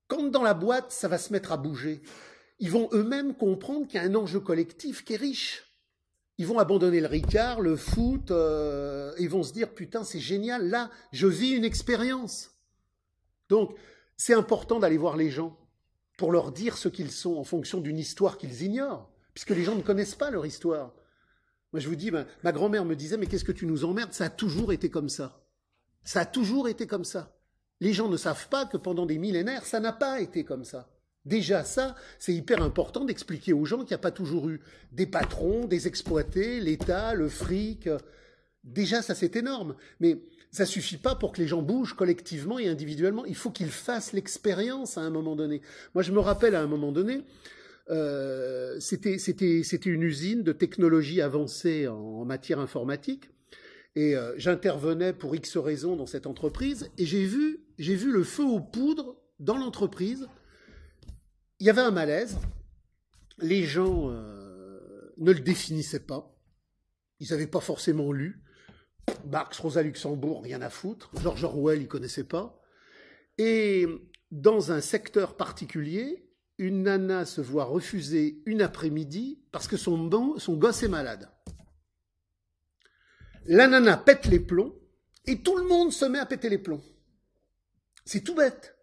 Quand 0.09 0.25
dans 0.25 0.43
la 0.43 0.55
boîte, 0.55 0.91
ça 0.91 1.07
va 1.07 1.19
se 1.19 1.33
mettre 1.33 1.53
à 1.53 1.57
bouger, 1.57 2.03
ils 2.59 2.71
vont 2.71 2.89
eux-mêmes 2.93 3.35
comprendre 3.35 3.87
qu'il 3.87 4.01
y 4.01 4.05
a 4.05 4.07
un 4.07 4.15
enjeu 4.17 4.41
collectif 4.41 5.05
qui 5.05 5.13
est 5.13 5.19
riche. 5.19 5.63
Ils 6.39 6.47
vont 6.47 6.59
abandonner 6.59 7.01
le 7.01 7.07
Ricard, 7.07 7.61
le 7.61 7.77
foot, 7.77 8.31
euh, 8.31 9.15
ils 9.19 9.29
vont 9.29 9.43
se 9.43 9.53
dire 9.53 9.71
putain 9.71 10.05
c'est 10.05 10.21
génial, 10.21 10.69
là 10.69 10.91
je 11.13 11.27
vis 11.27 11.53
une 11.53 11.65
expérience. 11.65 12.51
Donc 13.49 13.77
c'est 14.17 14.35
important 14.35 14.81
d'aller 14.81 14.99
voir 14.99 15.17
les 15.17 15.31
gens 15.31 15.57
pour 16.17 16.33
leur 16.33 16.53
dire 16.53 16.77
ce 16.77 16.89
qu'ils 16.89 17.11
sont 17.11 17.37
en 17.37 17.45
fonction 17.45 17.81
d'une 17.81 17.99
histoire 17.99 18.39
qu'ils 18.39 18.63
ignorent 18.63 19.11
puisque 19.37 19.51
les 19.51 19.65
gens 19.65 19.75
ne 19.75 19.83
connaissent 19.83 20.15
pas 20.15 20.31
leur 20.31 20.47
histoire. 20.47 20.95
Moi, 21.71 21.81
je 21.81 21.89
vous 21.91 21.95
dis, 21.95 22.11
ma, 22.11 22.53
grand-mère 22.53 22.87
me 22.87 22.97
disait, 22.97 23.19
mais 23.19 23.27
qu'est-ce 23.27 23.45
que 23.45 23.53
tu 23.53 23.67
nous 23.67 23.85
emmerdes? 23.85 24.15
Ça 24.15 24.25
a 24.25 24.31
toujours 24.31 24.73
été 24.73 24.89
comme 24.89 25.11
ça. 25.11 25.45
Ça 26.05 26.21
a 26.21 26.25
toujours 26.25 26.71
été 26.71 26.87
comme 26.87 27.05
ça. 27.05 27.37
Les 27.81 27.93
gens 27.93 28.09
ne 28.09 28.17
savent 28.17 28.49
pas 28.49 28.65
que 28.65 28.79
pendant 28.79 29.05
des 29.05 29.19
millénaires, 29.19 29.67
ça 29.67 29.79
n'a 29.79 29.93
pas 29.93 30.23
été 30.23 30.43
comme 30.43 30.65
ça. 30.65 30.89
Déjà, 31.27 31.65
ça, 31.65 31.97
c'est 32.19 32.33
hyper 32.33 32.63
important 32.63 33.05
d'expliquer 33.05 33.53
aux 33.53 33.67
gens 33.67 33.81
qu'il 33.81 33.89
n'y 33.89 33.95
a 33.95 33.99
pas 33.99 34.11
toujours 34.11 34.49
eu 34.49 34.63
des 34.93 35.07
patrons, 35.07 35.67
des 35.67 35.87
exploités, 35.87 36.59
l'État, 36.59 37.13
le 37.13 37.29
fric. 37.29 37.91
Déjà, 38.65 39.03
ça 39.03 39.15
c'est 39.15 39.37
énorme. 39.37 39.77
Mais 40.01 40.23
ça 40.57 40.65
suffit 40.65 40.97
pas 40.97 41.15
pour 41.15 41.33
que 41.33 41.41
les 41.43 41.47
gens 41.47 41.61
bougent 41.61 41.93
collectivement 41.93 42.59
et 42.59 42.67
individuellement. 42.67 43.27
Il 43.27 43.35
faut 43.35 43.51
qu'ils 43.51 43.71
fassent 43.71 44.15
l'expérience 44.15 44.97
à 44.97 45.03
un 45.03 45.11
moment 45.11 45.37
donné. 45.37 45.61
Moi, 45.95 46.03
je 46.03 46.13
me 46.13 46.19
rappelle 46.19 46.55
à 46.55 46.63
un 46.63 46.67
moment 46.67 46.93
donné, 46.93 47.25
euh, 47.91 48.81
c'était 48.81 49.19
une 49.85 50.03
usine 50.03 50.43
de 50.43 50.53
technologie 50.53 51.21
avancée 51.21 51.87
en, 51.87 52.25
matière 52.25 52.59
informatique. 52.59 53.29
Et 53.97 54.17
euh, 54.17 54.33
j'intervenais 54.39 55.13
pour 55.13 55.37
X 55.37 55.59
raisons 55.59 55.95
dans 55.95 56.07
cette 56.07 56.27
entreprise 56.27 56.91
et 56.97 57.05
j'ai 57.05 57.27
vu, 57.27 57.61
le 57.79 58.25
feu 58.25 58.45
aux 58.45 58.61
poudres 58.61 59.15
dans 59.39 59.59
l'entreprise. 59.59 60.27
Il 61.61 61.67
y 61.67 61.71
avait 61.71 61.83
un 61.83 61.91
malaise. 61.91 62.39
Les 63.39 63.65
gens 63.65 64.11
euh, 64.11 64.81
ne 65.19 65.33
le 65.33 65.41
définissaient 65.41 66.01
pas. 66.01 66.35
Ils 67.21 67.31
n'avaient 67.33 67.47
pas 67.47 67.61
forcément 67.61 68.11
lu. 68.11 68.43
Marx, 69.31 69.59
Rosa 69.59 69.83
Luxembourg, 69.83 70.43
rien 70.43 70.63
à 70.63 70.71
foutre. 70.71 71.11
George 71.21 71.45
Orwell, 71.45 71.83
ils 71.83 71.89
connaissaient 71.89 72.25
pas. 72.25 72.61
Et 73.39 73.87
dans 74.31 74.73
un 74.73 74.81
secteur 74.81 75.37
particulier, 75.37 76.31
une 76.59 76.85
nana 76.85 77.25
se 77.25 77.41
voit 77.41 77.65
refuser 77.65 78.43
une 78.47 78.63
après-midi 78.63 79.43
parce 79.53 79.69
que 79.69 79.77
son, 79.77 80.39
son 80.39 80.57
gosse 80.57 80.83
est 80.83 80.89
malade. 80.89 81.31
La 83.45 83.69
nana 83.69 83.97
pète 83.97 84.27
les 84.27 84.41
plombs 84.41 84.75
et 85.27 85.43
tout 85.43 85.57
le 85.57 85.65
monde 85.65 85.93
se 85.93 86.05
met 86.05 86.19
à 86.19 86.27
péter 86.27 86.49
les 86.49 86.59
plombs. 86.59 86.83
C'est 88.05 88.23
tout 88.23 88.35
bête. 88.35 88.77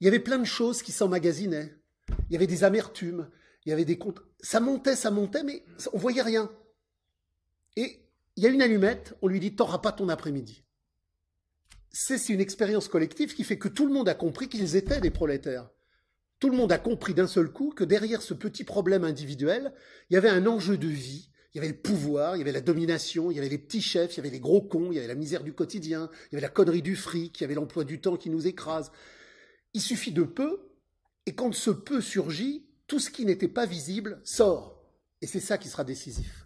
Il 0.00 0.04
y 0.04 0.08
avait 0.08 0.18
plein 0.18 0.38
de 0.38 0.44
choses 0.44 0.82
qui 0.82 0.92
s'emmagasinaient. 0.92 1.74
Il 2.28 2.32
y 2.32 2.36
avait 2.36 2.46
des 2.46 2.64
amertumes, 2.64 3.30
il 3.64 3.70
y 3.70 3.72
avait 3.72 3.84
des 3.84 3.98
comptes. 3.98 4.22
Ça 4.40 4.60
montait, 4.60 4.96
ça 4.96 5.10
montait, 5.10 5.42
mais 5.42 5.64
on 5.92 5.98
voyait 5.98 6.22
rien. 6.22 6.50
Et 7.76 8.09
il 8.36 8.44
y 8.44 8.46
a 8.46 8.50
une 8.50 8.62
allumette, 8.62 9.14
on 9.22 9.28
lui 9.28 9.40
dit 9.40 9.54
T'auras 9.54 9.78
pas 9.78 9.92
ton 9.92 10.08
après-midi. 10.08 10.64
C'est 11.92 12.28
une 12.28 12.40
expérience 12.40 12.88
collective 12.88 13.34
qui 13.34 13.44
fait 13.44 13.58
que 13.58 13.68
tout 13.68 13.86
le 13.86 13.92
monde 13.92 14.08
a 14.08 14.14
compris 14.14 14.48
qu'ils 14.48 14.76
étaient 14.76 15.00
des 15.00 15.10
prolétaires. 15.10 15.70
Tout 16.38 16.48
le 16.48 16.56
monde 16.56 16.72
a 16.72 16.78
compris 16.78 17.14
d'un 17.14 17.26
seul 17.26 17.50
coup 17.50 17.70
que 17.70 17.84
derrière 17.84 18.22
ce 18.22 18.32
petit 18.32 18.64
problème 18.64 19.04
individuel, 19.04 19.74
il 20.08 20.14
y 20.14 20.16
avait 20.16 20.30
un 20.30 20.46
enjeu 20.46 20.78
de 20.78 20.86
vie, 20.86 21.30
il 21.52 21.58
y 21.58 21.60
avait 21.60 21.72
le 21.72 21.78
pouvoir, 21.78 22.36
il 22.36 22.38
y 22.38 22.42
avait 22.42 22.52
la 22.52 22.60
domination, 22.60 23.30
il 23.30 23.36
y 23.36 23.40
avait 23.40 23.48
les 23.48 23.58
petits 23.58 23.82
chefs, 23.82 24.14
il 24.14 24.16
y 24.18 24.20
avait 24.20 24.30
les 24.30 24.40
gros 24.40 24.62
cons, 24.62 24.92
il 24.92 24.94
y 24.94 24.98
avait 24.98 25.08
la 25.08 25.16
misère 25.16 25.42
du 25.42 25.52
quotidien, 25.52 26.08
il 26.26 26.34
y 26.34 26.36
avait 26.36 26.46
la 26.46 26.48
connerie 26.48 26.82
du 26.82 26.96
fric, 26.96 27.38
il 27.38 27.42
y 27.42 27.44
avait 27.44 27.54
l'emploi 27.54 27.84
du 27.84 28.00
temps 28.00 28.16
qui 28.16 28.30
nous 28.30 28.46
écrase. 28.46 28.92
Il 29.74 29.80
suffit 29.80 30.12
de 30.12 30.22
peu, 30.22 30.70
et 31.26 31.34
quand 31.34 31.52
ce 31.52 31.70
peu 31.70 32.00
surgit, 32.00 32.66
tout 32.86 33.00
ce 33.00 33.10
qui 33.10 33.24
n'était 33.24 33.48
pas 33.48 33.66
visible 33.66 34.20
sort. 34.24 34.82
Et 35.20 35.26
c'est 35.26 35.40
ça 35.40 35.58
qui 35.58 35.68
sera 35.68 35.84
décisif. 35.84 36.39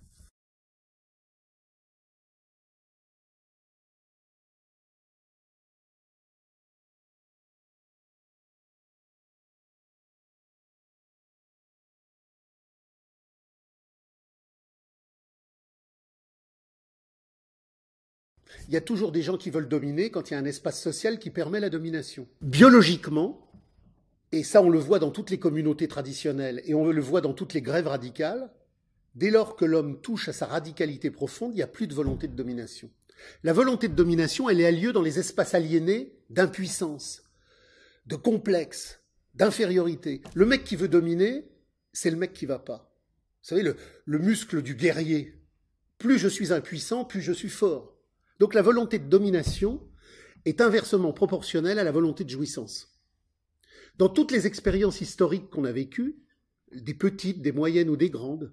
Il 18.69 18.75
y 18.75 18.77
a 18.77 18.81
toujours 18.81 19.13
des 19.13 19.23
gens 19.23 19.37
qui 19.37 19.51
veulent 19.51 19.69
dominer 19.69 20.11
quand 20.11 20.31
il 20.31 20.35
y 20.35 20.37
a 20.37 20.41
un 20.41 20.45
espace 20.45 20.81
social 20.81 21.19
qui 21.19 21.31
permet 21.31 21.61
la 21.61 21.71
domination. 21.71 22.27
Biologiquement, 22.41 23.51
et 24.33 24.43
ça 24.43 24.63
on 24.63 24.71
le 24.71 24.79
voit 24.79 24.99
dans 24.99 25.11
toutes 25.11 25.31
les 25.31 25.39
communautés 25.39 25.89
traditionnelles 25.89 26.63
et 26.65 26.75
on 26.75 26.87
le 26.87 27.01
voit 27.01 27.21
dans 27.21 27.35
toutes 27.35 27.55
les 27.55 27.63
grèves 27.63 27.87
radicales, 27.87 28.51
dès 29.15 29.31
lors 29.31 29.57
que 29.57 29.65
l'homme 29.65 30.01
touche 30.01 30.29
à 30.29 30.33
sa 30.33 30.47
radicalité 30.47 31.11
profonde, 31.11 31.53
il 31.53 31.57
n'y 31.57 31.63
a 31.63 31.69
plus 31.69 31.87
de 31.87 31.95
volonté 31.95 32.29
de 32.29 32.35
domination. 32.35 32.91
La 33.43 33.53
volonté 33.53 33.89
de 33.89 33.95
domination, 33.95 34.51
elle 34.51 34.61
est 34.61 34.67
à 34.67 34.71
lieu 34.71 34.93
dans 34.93 35.03
les 35.03 35.19
espaces 35.19 35.55
aliénés 35.55 36.13
d'impuissance, 36.31 37.23
de 38.07 38.17
complexe, 38.17 39.01
d'infériorité. 39.35 40.21
Le 40.35 40.47
mec 40.47 40.65
qui 40.65 40.77
veut 40.77 40.89
dominer, 40.89 41.49
c'est 41.93 42.11
le 42.11 42.17
mec 42.17 42.33
qui 42.33 42.47
va 42.47 42.59
pas. 42.59 42.93
Vous 43.43 43.49
savez, 43.49 43.63
le, 43.63 43.77
le 44.05 44.19
muscle 44.19 44.63
du 44.63 44.75
guerrier. 44.75 45.41
Plus 45.99 46.19
je 46.19 46.29
suis 46.29 46.53
impuissant, 46.53 47.05
plus 47.05 47.21
je 47.21 47.33
suis 47.33 47.49
fort. 47.49 47.94
Donc 48.45 48.53
la 48.53 48.61
volonté 48.61 48.99
de 48.99 49.09
domination 49.09 49.81
est 50.45 50.61
inversement 50.61 51.15
proportionnelle 51.15 51.79
à 51.79 51.83
la 51.83 51.93
volonté 51.93 52.25
de 52.25 52.29
jouissance. 52.29 53.01
Dans 53.97 54.11
toutes 54.11 54.33
les 54.33 54.47
expériences 54.47 55.01
historiques 55.01 55.49
qu'on 55.49 55.65
a 55.65 55.73
vécues, 55.73 56.23
des 56.71 56.93
petites, 56.93 57.41
des 57.41 57.53
moyennes 57.53 57.89
ou 57.89 57.97
des 57.97 58.11
grandes, 58.11 58.53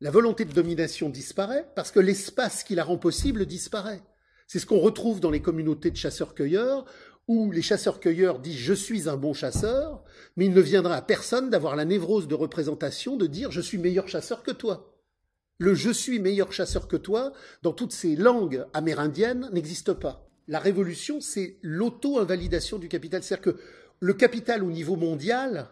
la 0.00 0.12
volonté 0.12 0.44
de 0.44 0.52
domination 0.52 1.08
disparaît 1.10 1.68
parce 1.74 1.90
que 1.90 1.98
l'espace 1.98 2.62
qui 2.62 2.76
la 2.76 2.84
rend 2.84 2.96
possible 2.96 3.44
disparaît. 3.44 4.04
C'est 4.46 4.60
ce 4.60 4.66
qu'on 4.66 4.78
retrouve 4.78 5.18
dans 5.18 5.32
les 5.32 5.42
communautés 5.42 5.90
de 5.90 5.96
chasseurs-cueilleurs, 5.96 6.84
où 7.26 7.50
les 7.50 7.60
chasseurs-cueilleurs 7.60 8.38
disent 8.38 8.58
je 8.58 8.72
suis 8.72 9.08
un 9.08 9.16
bon 9.16 9.34
chasseur, 9.34 10.04
mais 10.36 10.44
il 10.44 10.54
ne 10.54 10.60
viendra 10.60 10.94
à 10.94 11.02
personne 11.02 11.50
d'avoir 11.50 11.74
la 11.74 11.84
névrose 11.84 12.28
de 12.28 12.36
représentation 12.36 13.16
de 13.16 13.26
dire 13.26 13.50
je 13.50 13.62
suis 13.62 13.78
meilleur 13.78 14.06
chasseur 14.06 14.44
que 14.44 14.52
toi. 14.52 14.94
Le 15.58 15.74
je 15.74 15.90
suis 15.90 16.20
meilleur 16.20 16.52
chasseur 16.52 16.86
que 16.86 16.96
toi, 16.96 17.32
dans 17.62 17.72
toutes 17.72 17.92
ces 17.92 18.14
langues 18.14 18.64
amérindiennes, 18.72 19.50
n'existe 19.52 19.92
pas. 19.92 20.30
La 20.46 20.60
révolution, 20.60 21.20
c'est 21.20 21.58
l'auto-invalidation 21.62 22.78
du 22.78 22.88
capital. 22.88 23.22
C'est-à-dire 23.22 23.54
que 23.54 23.60
le 24.00 24.14
capital 24.14 24.62
au 24.62 24.70
niveau 24.70 24.96
mondial 24.96 25.68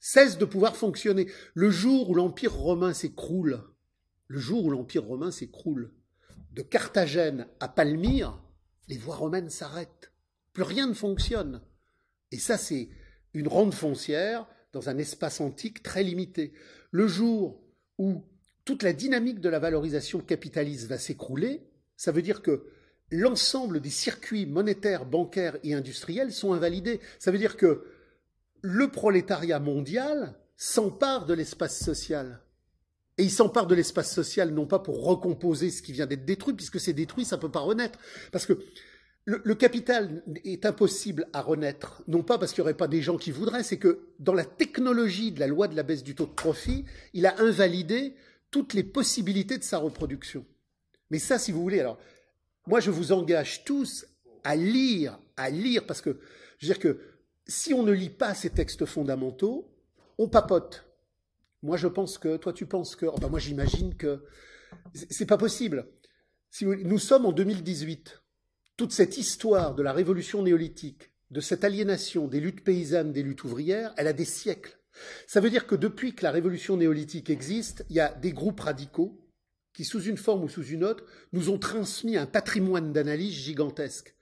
cesse 0.00 0.36
de 0.36 0.44
pouvoir 0.44 0.76
fonctionner. 0.76 1.30
Le 1.54 1.70
jour 1.70 2.10
où 2.10 2.14
l'Empire 2.14 2.54
romain 2.54 2.92
s'écroule, 2.92 3.62
le 4.26 4.38
jour 4.38 4.64
où 4.64 4.70
l'Empire 4.70 5.04
romain 5.04 5.30
s'écroule, 5.30 5.92
de 6.52 6.62
Carthagène 6.62 7.46
à 7.60 7.68
Palmyre, 7.68 8.38
les 8.88 8.98
voies 8.98 9.16
romaines 9.16 9.50
s'arrêtent. 9.50 10.12
Plus 10.52 10.62
rien 10.62 10.86
ne 10.86 10.94
fonctionne. 10.94 11.62
Et 12.30 12.38
ça, 12.38 12.58
c'est 12.58 12.90
une 13.32 13.48
ronde 13.48 13.74
foncière 13.74 14.46
dans 14.72 14.88
un 14.88 14.98
espace 14.98 15.40
antique 15.40 15.82
très 15.82 16.02
limité. 16.02 16.52
Le 16.90 17.08
jour 17.08 17.62
où 17.98 18.24
toute 18.64 18.82
la 18.82 18.92
dynamique 18.92 19.40
de 19.40 19.48
la 19.48 19.58
valorisation 19.58 20.20
capitaliste 20.20 20.88
va 20.88 20.98
s'écrouler, 20.98 21.62
ça 21.96 22.12
veut 22.12 22.22
dire 22.22 22.42
que 22.42 22.66
l'ensemble 23.10 23.80
des 23.80 23.90
circuits 23.90 24.46
monétaires, 24.46 25.04
bancaires 25.04 25.58
et 25.62 25.74
industriels 25.74 26.32
sont 26.32 26.52
invalidés. 26.52 27.00
Ça 27.18 27.30
veut 27.30 27.38
dire 27.38 27.56
que 27.56 27.84
le 28.62 28.90
prolétariat 28.90 29.60
mondial 29.60 30.34
s'empare 30.56 31.26
de 31.26 31.34
l'espace 31.34 31.78
social. 31.78 32.40
Et 33.18 33.22
il 33.22 33.30
s'empare 33.30 33.66
de 33.66 33.74
l'espace 33.74 34.12
social 34.12 34.50
non 34.50 34.66
pas 34.66 34.80
pour 34.80 35.04
recomposer 35.04 35.70
ce 35.70 35.82
qui 35.82 35.92
vient 35.92 36.06
d'être 36.06 36.24
détruit, 36.24 36.54
puisque 36.54 36.80
c'est 36.80 36.92
détruit, 36.92 37.24
ça 37.24 37.36
ne 37.36 37.42
peut 37.42 37.50
pas 37.50 37.60
renaître. 37.60 37.98
Parce 38.32 38.46
que 38.46 38.58
le, 39.26 39.54
capital 39.54 40.22
est 40.44 40.66
impossible 40.66 41.28
à 41.32 41.40
renaître, 41.40 42.02
non 42.08 42.22
pas 42.22 42.36
parce 42.36 42.52
qu'il 42.52 42.60
n'y 42.60 42.66
aurait 42.66 42.76
pas 42.76 42.88
des 42.88 43.00
gens 43.00 43.16
qui 43.16 43.30
voudraient, 43.30 43.62
c'est 43.62 43.78
que 43.78 44.08
dans 44.18 44.34
la 44.34 44.44
technologie 44.44 45.32
de 45.32 45.40
la 45.40 45.46
loi 45.46 45.66
de 45.66 45.76
la 45.76 45.82
baisse 45.82 46.02
du 46.02 46.14
taux 46.14 46.26
de 46.26 46.32
profit, 46.32 46.84
il 47.14 47.24
a 47.24 47.40
invalidé 47.40 48.14
toutes 48.54 48.74
les 48.74 48.84
possibilités 48.84 49.58
de 49.58 49.64
sa 49.64 49.78
reproduction. 49.78 50.46
Mais 51.10 51.18
ça, 51.18 51.40
si 51.40 51.50
vous 51.50 51.60
voulez, 51.60 51.80
alors, 51.80 51.98
moi, 52.68 52.78
je 52.78 52.92
vous 52.92 53.10
engage 53.10 53.64
tous 53.64 54.06
à 54.44 54.54
lire, 54.54 55.18
à 55.36 55.50
lire, 55.50 55.84
parce 55.84 56.00
que, 56.00 56.20
je 56.58 56.66
veux 56.68 56.72
dire 56.72 56.78
que 56.78 57.00
si 57.48 57.74
on 57.74 57.82
ne 57.82 57.90
lit 57.90 58.10
pas 58.10 58.32
ces 58.32 58.50
textes 58.50 58.86
fondamentaux, 58.86 59.68
on 60.18 60.28
papote. 60.28 60.84
Moi, 61.64 61.76
je 61.76 61.88
pense 61.88 62.16
que, 62.16 62.36
toi, 62.36 62.52
tu 62.52 62.64
penses 62.64 62.94
que, 62.94 63.06
moi, 63.26 63.40
j'imagine 63.40 63.96
que 63.96 64.22
c'est 65.10 65.26
pas 65.26 65.36
possible. 65.36 65.88
Si 66.52 66.64
nous 66.64 67.00
sommes 67.00 67.26
en 67.26 67.32
2018. 67.32 68.22
Toute 68.76 68.92
cette 68.92 69.18
histoire 69.18 69.74
de 69.74 69.82
la 69.82 69.92
révolution 69.92 70.44
néolithique, 70.44 71.10
de 71.32 71.40
cette 71.40 71.64
aliénation 71.64 72.28
des 72.28 72.38
luttes 72.38 72.62
paysannes, 72.62 73.12
des 73.12 73.24
luttes 73.24 73.42
ouvrières, 73.42 73.92
elle 73.96 74.06
a 74.06 74.12
des 74.12 74.24
siècles. 74.24 74.78
Ça 75.26 75.40
veut 75.40 75.50
dire 75.50 75.66
que 75.66 75.74
depuis 75.74 76.14
que 76.14 76.22
la 76.22 76.30
révolution 76.30 76.76
néolithique 76.76 77.30
existe, 77.30 77.84
il 77.90 77.96
y 77.96 78.00
a 78.00 78.12
des 78.12 78.32
groupes 78.32 78.60
radicaux 78.60 79.20
qui, 79.72 79.84
sous 79.84 80.02
une 80.02 80.16
forme 80.16 80.44
ou 80.44 80.48
sous 80.48 80.64
une 80.64 80.84
autre, 80.84 81.04
nous 81.32 81.50
ont 81.50 81.58
transmis 81.58 82.16
un 82.16 82.26
patrimoine 82.26 82.92
d'analyse 82.92 83.34
gigantesque. 83.34 84.14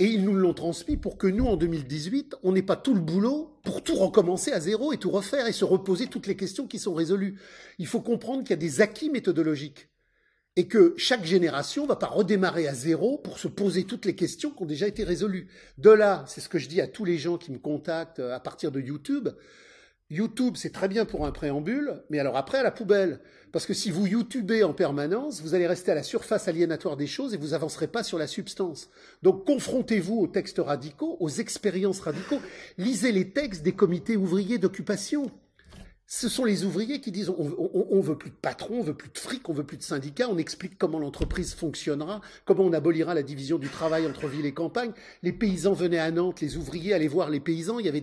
Et 0.00 0.06
ils 0.06 0.24
nous 0.24 0.34
l'ont 0.34 0.54
transmis 0.54 0.96
pour 0.96 1.16
que 1.16 1.28
nous, 1.28 1.46
en 1.46 1.56
2018, 1.56 2.36
on 2.42 2.52
n'ait 2.52 2.62
pas 2.62 2.74
tout 2.74 2.94
le 2.94 3.00
boulot 3.00 3.60
pour 3.62 3.84
tout 3.84 3.94
recommencer 3.94 4.50
à 4.50 4.58
zéro 4.58 4.92
et 4.92 4.98
tout 4.98 5.10
refaire 5.10 5.46
et 5.46 5.52
se 5.52 5.64
reposer 5.64 6.08
toutes 6.08 6.26
les 6.26 6.36
questions 6.36 6.66
qui 6.66 6.80
sont 6.80 6.94
résolues. 6.94 7.38
Il 7.78 7.86
faut 7.86 8.00
comprendre 8.00 8.42
qu'il 8.42 8.50
y 8.50 8.54
a 8.54 8.56
des 8.56 8.80
acquis 8.80 9.08
méthodologiques 9.08 9.88
et 10.56 10.66
que 10.66 10.94
chaque 10.96 11.24
génération 11.24 11.84
ne 11.84 11.88
va 11.88 11.96
pas 11.96 12.08
redémarrer 12.08 12.66
à 12.66 12.74
zéro 12.74 13.18
pour 13.18 13.38
se 13.38 13.46
poser 13.46 13.84
toutes 13.84 14.04
les 14.04 14.16
questions 14.16 14.50
qui 14.50 14.62
ont 14.64 14.66
déjà 14.66 14.88
été 14.88 15.04
résolues. 15.04 15.48
De 15.78 15.90
là, 15.90 16.24
c'est 16.26 16.40
ce 16.40 16.48
que 16.48 16.58
je 16.58 16.68
dis 16.68 16.80
à 16.80 16.88
tous 16.88 17.04
les 17.04 17.18
gens 17.18 17.38
qui 17.38 17.52
me 17.52 17.58
contactent 17.58 18.20
à 18.20 18.40
partir 18.40 18.72
de 18.72 18.80
YouTube, 18.80 19.28
YouTube, 20.10 20.54
c'est 20.56 20.72
très 20.72 20.88
bien 20.88 21.06
pour 21.06 21.26
un 21.26 21.32
préambule, 21.32 22.02
mais 22.10 22.18
alors 22.18 22.36
après, 22.36 22.58
à 22.58 22.62
la 22.62 22.70
poubelle. 22.70 23.20
Parce 23.52 23.66
que 23.66 23.72
si 23.72 23.90
vous 23.90 24.06
YouTubez 24.06 24.62
en 24.62 24.74
permanence, 24.74 25.40
vous 25.40 25.54
allez 25.54 25.66
rester 25.66 25.92
à 25.92 25.94
la 25.94 26.02
surface 26.02 26.48
aliénatoire 26.48 26.96
des 26.96 27.06
choses 27.06 27.32
et 27.32 27.38
vous 27.38 27.54
avancerez 27.54 27.86
pas 27.86 28.02
sur 28.02 28.18
la 28.18 28.26
substance. 28.26 28.90
Donc 29.22 29.46
confrontez-vous 29.46 30.20
aux 30.20 30.26
textes 30.26 30.58
radicaux, 30.58 31.16
aux 31.20 31.28
expériences 31.28 32.00
radicaux. 32.00 32.40
Lisez 32.78 33.12
les 33.12 33.30
textes 33.30 33.62
des 33.62 33.72
comités 33.72 34.16
ouvriers 34.16 34.58
d'occupation. 34.58 35.30
Ce 36.06 36.28
sont 36.28 36.44
les 36.44 36.64
ouvriers 36.64 37.00
qui 37.00 37.10
disent 37.10 37.30
on, 37.30 38.00
veut 38.00 38.18
plus 38.18 38.28
de 38.28 38.36
patrons, 38.36 38.80
on 38.80 38.82
veut 38.82 38.94
plus 38.94 39.08
de 39.08 39.18
fric, 39.18 39.48
on 39.48 39.54
veut 39.54 39.64
plus 39.64 39.78
de 39.78 39.82
syndicats, 39.82 40.28
on 40.30 40.36
explique 40.36 40.76
comment 40.76 40.98
l'entreprise 40.98 41.54
fonctionnera, 41.54 42.20
comment 42.44 42.64
on 42.64 42.72
abolira 42.74 43.14
la 43.14 43.22
division 43.22 43.58
du 43.58 43.70
travail 43.70 44.06
entre 44.06 44.28
ville 44.28 44.44
et 44.44 44.52
campagne. 44.52 44.92
Les 45.22 45.32
paysans 45.32 45.72
venaient 45.72 45.98
à 45.98 46.10
Nantes, 46.10 46.42
les 46.42 46.58
ouvriers 46.58 46.92
allaient 46.92 47.08
voir 47.08 47.30
les 47.30 47.40
paysans, 47.40 47.78
il 47.78 47.86
y 47.86 47.88
avait 47.88 48.02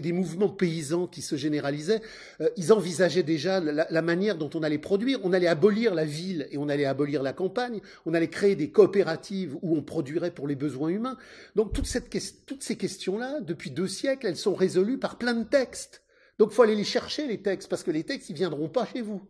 des, 0.00 0.12
mouvements 0.12 0.48
paysans 0.48 1.06
qui 1.06 1.22
se 1.22 1.36
généralisaient. 1.36 2.02
Euh, 2.40 2.48
ils 2.56 2.72
envisageaient 2.72 3.22
déjà 3.22 3.60
la, 3.60 4.02
manière 4.02 4.36
dont 4.36 4.50
on 4.54 4.64
allait 4.64 4.78
produire. 4.78 5.20
On 5.22 5.32
allait 5.32 5.46
abolir 5.46 5.94
la 5.94 6.04
ville 6.04 6.48
et 6.50 6.58
on 6.58 6.68
allait 6.68 6.86
abolir 6.86 7.22
la 7.22 7.32
campagne. 7.32 7.80
On 8.04 8.14
allait 8.14 8.30
créer 8.30 8.56
des 8.56 8.70
coopératives 8.70 9.56
où 9.62 9.76
on 9.76 9.82
produirait 9.82 10.32
pour 10.32 10.48
les 10.48 10.56
besoins 10.56 10.88
humains. 10.88 11.16
Donc 11.54 11.72
toutes 11.72 11.86
ces 11.86 12.76
questions-là, 12.76 13.40
depuis 13.40 13.70
deux 13.70 13.88
siècles, 13.88 14.26
elles 14.26 14.36
sont 14.36 14.54
résolues 14.54 14.98
par 14.98 15.18
plein 15.18 15.34
de 15.34 15.44
textes. 15.44 16.01
Donc 16.38 16.50
il 16.50 16.54
faut 16.54 16.62
aller 16.62 16.74
les 16.74 16.84
chercher, 16.84 17.26
les 17.26 17.42
textes, 17.42 17.68
parce 17.68 17.82
que 17.82 17.90
les 17.90 18.04
textes, 18.04 18.30
ils 18.30 18.36
viendront 18.36 18.68
pas 18.68 18.86
chez 18.86 19.00
vous. 19.00 19.22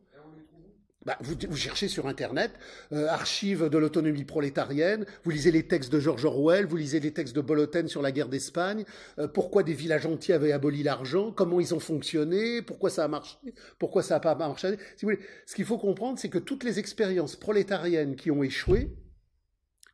Bah, 1.05 1.19
vous, 1.21 1.57
cherchez 1.57 1.89
sur 1.89 2.07
Internet, 2.07 2.53
euh, 2.93 3.09
archives 3.09 3.69
de 3.69 3.77
l'autonomie 3.77 4.25
prolétarienne, 4.25 5.05
vous 5.25 5.33
lisez 5.33 5.51
les 5.51 5.67
textes 5.67 5.93
de 5.93 5.99
George 5.99 6.25
Orwell, 6.25 6.65
vous 6.65 6.77
lisez 6.77 7.01
les 7.01 7.13
textes 7.13 7.35
de 7.35 7.41
Boloten 7.41 7.89
sur 7.89 8.03
la 8.03 8.13
guerre 8.13 8.29
d'Espagne, 8.29 8.85
euh, 9.19 9.27
pourquoi 9.27 9.65
des 9.65 9.73
villages 9.73 10.07
entiers 10.07 10.35
avaient 10.35 10.53
aboli 10.53 10.85
l'argent, 10.85 11.33
comment 11.33 11.59
ils 11.59 11.75
ont 11.75 11.81
fonctionné, 11.81 12.63
pourquoi 12.63 12.89
ça 12.89 13.03
a 13.03 13.09
marché, 13.09 13.37
pourquoi 13.81 14.05
ça 14.05 14.15
n'a 14.15 14.21
pas 14.21 14.37
marché. 14.37 14.79
Si 14.97 15.05
vous 15.05 15.11
voulez, 15.11 15.19
ce 15.45 15.57
qu'il 15.57 15.65
faut 15.65 15.79
comprendre, 15.79 16.21
c'est 16.21 16.29
que 16.29 16.39
toutes 16.39 16.63
les 16.63 16.79
expériences 16.79 17.35
prolétariennes 17.35 18.15
qui 18.15 18.31
ont 18.31 18.45
échoué, 18.45 18.97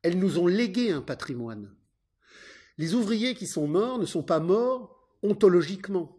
elles 0.02 0.18
nous 0.18 0.39
ont 0.39 0.47
légué 0.47 0.90
un 0.90 1.01
patrimoine. 1.01 1.74
Les 2.76 2.93
ouvriers 2.93 3.35
qui 3.35 3.47
sont 3.47 3.66
morts 3.66 3.98
ne 3.98 4.05
sont 4.05 4.22
pas 4.22 4.40
morts 4.40 5.09
ontologiquement. 5.22 6.18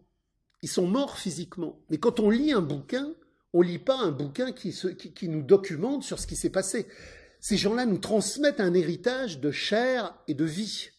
Ils 0.62 0.68
sont 0.68 0.86
morts 0.86 1.18
physiquement. 1.18 1.78
Mais 1.90 1.98
quand 1.98 2.20
on 2.20 2.30
lit 2.30 2.52
un 2.52 2.60
bouquin, 2.60 3.14
on 3.52 3.62
lit 3.62 3.78
pas 3.78 3.98
un 3.98 4.12
bouquin 4.12 4.52
qui, 4.52 5.28
nous 5.28 5.42
documente 5.42 6.04
sur 6.04 6.18
ce 6.18 6.26
qui 6.26 6.36
s'est 6.36 6.50
passé. 6.50 6.86
Ces 7.40 7.56
gens-là 7.56 7.86
nous 7.86 7.98
transmettent 7.98 8.60
un 8.60 8.74
héritage 8.74 9.40
de 9.40 9.50
chair 9.50 10.14
et 10.28 10.34
de 10.34 10.44
vie. 10.44 10.90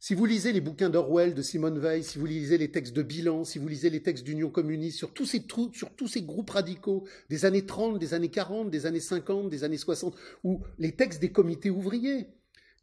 Si 0.00 0.12
vous 0.14 0.26
lisez 0.26 0.52
les 0.52 0.60
bouquins 0.60 0.90
d'Orwell, 0.90 1.32
de 1.32 1.40
Simone 1.40 1.78
Veil, 1.78 2.04
si 2.04 2.18
vous 2.18 2.26
lisez 2.26 2.58
les 2.58 2.70
textes 2.70 2.92
de 2.92 3.02
Bilan, 3.02 3.44
si 3.44 3.58
vous 3.58 3.68
lisez 3.68 3.88
les 3.88 4.02
textes 4.02 4.24
d'Union 4.24 4.50
communiste, 4.50 4.98
sur 4.98 5.14
tous 5.14 5.24
ces 5.24 5.42
sur 5.72 5.94
tous 5.96 6.08
ces 6.08 6.20
groupes 6.20 6.50
radicaux 6.50 7.06
des 7.30 7.46
années 7.46 7.64
30, 7.64 7.98
des 7.98 8.12
années 8.12 8.28
40, 8.28 8.70
des 8.70 8.84
années 8.84 9.00
50, 9.00 9.48
des 9.48 9.64
années 9.64 9.78
60, 9.78 10.14
ou 10.42 10.60
les 10.78 10.92
textes 10.92 11.22
des 11.22 11.32
comités 11.32 11.70
ouvriers, 11.70 12.26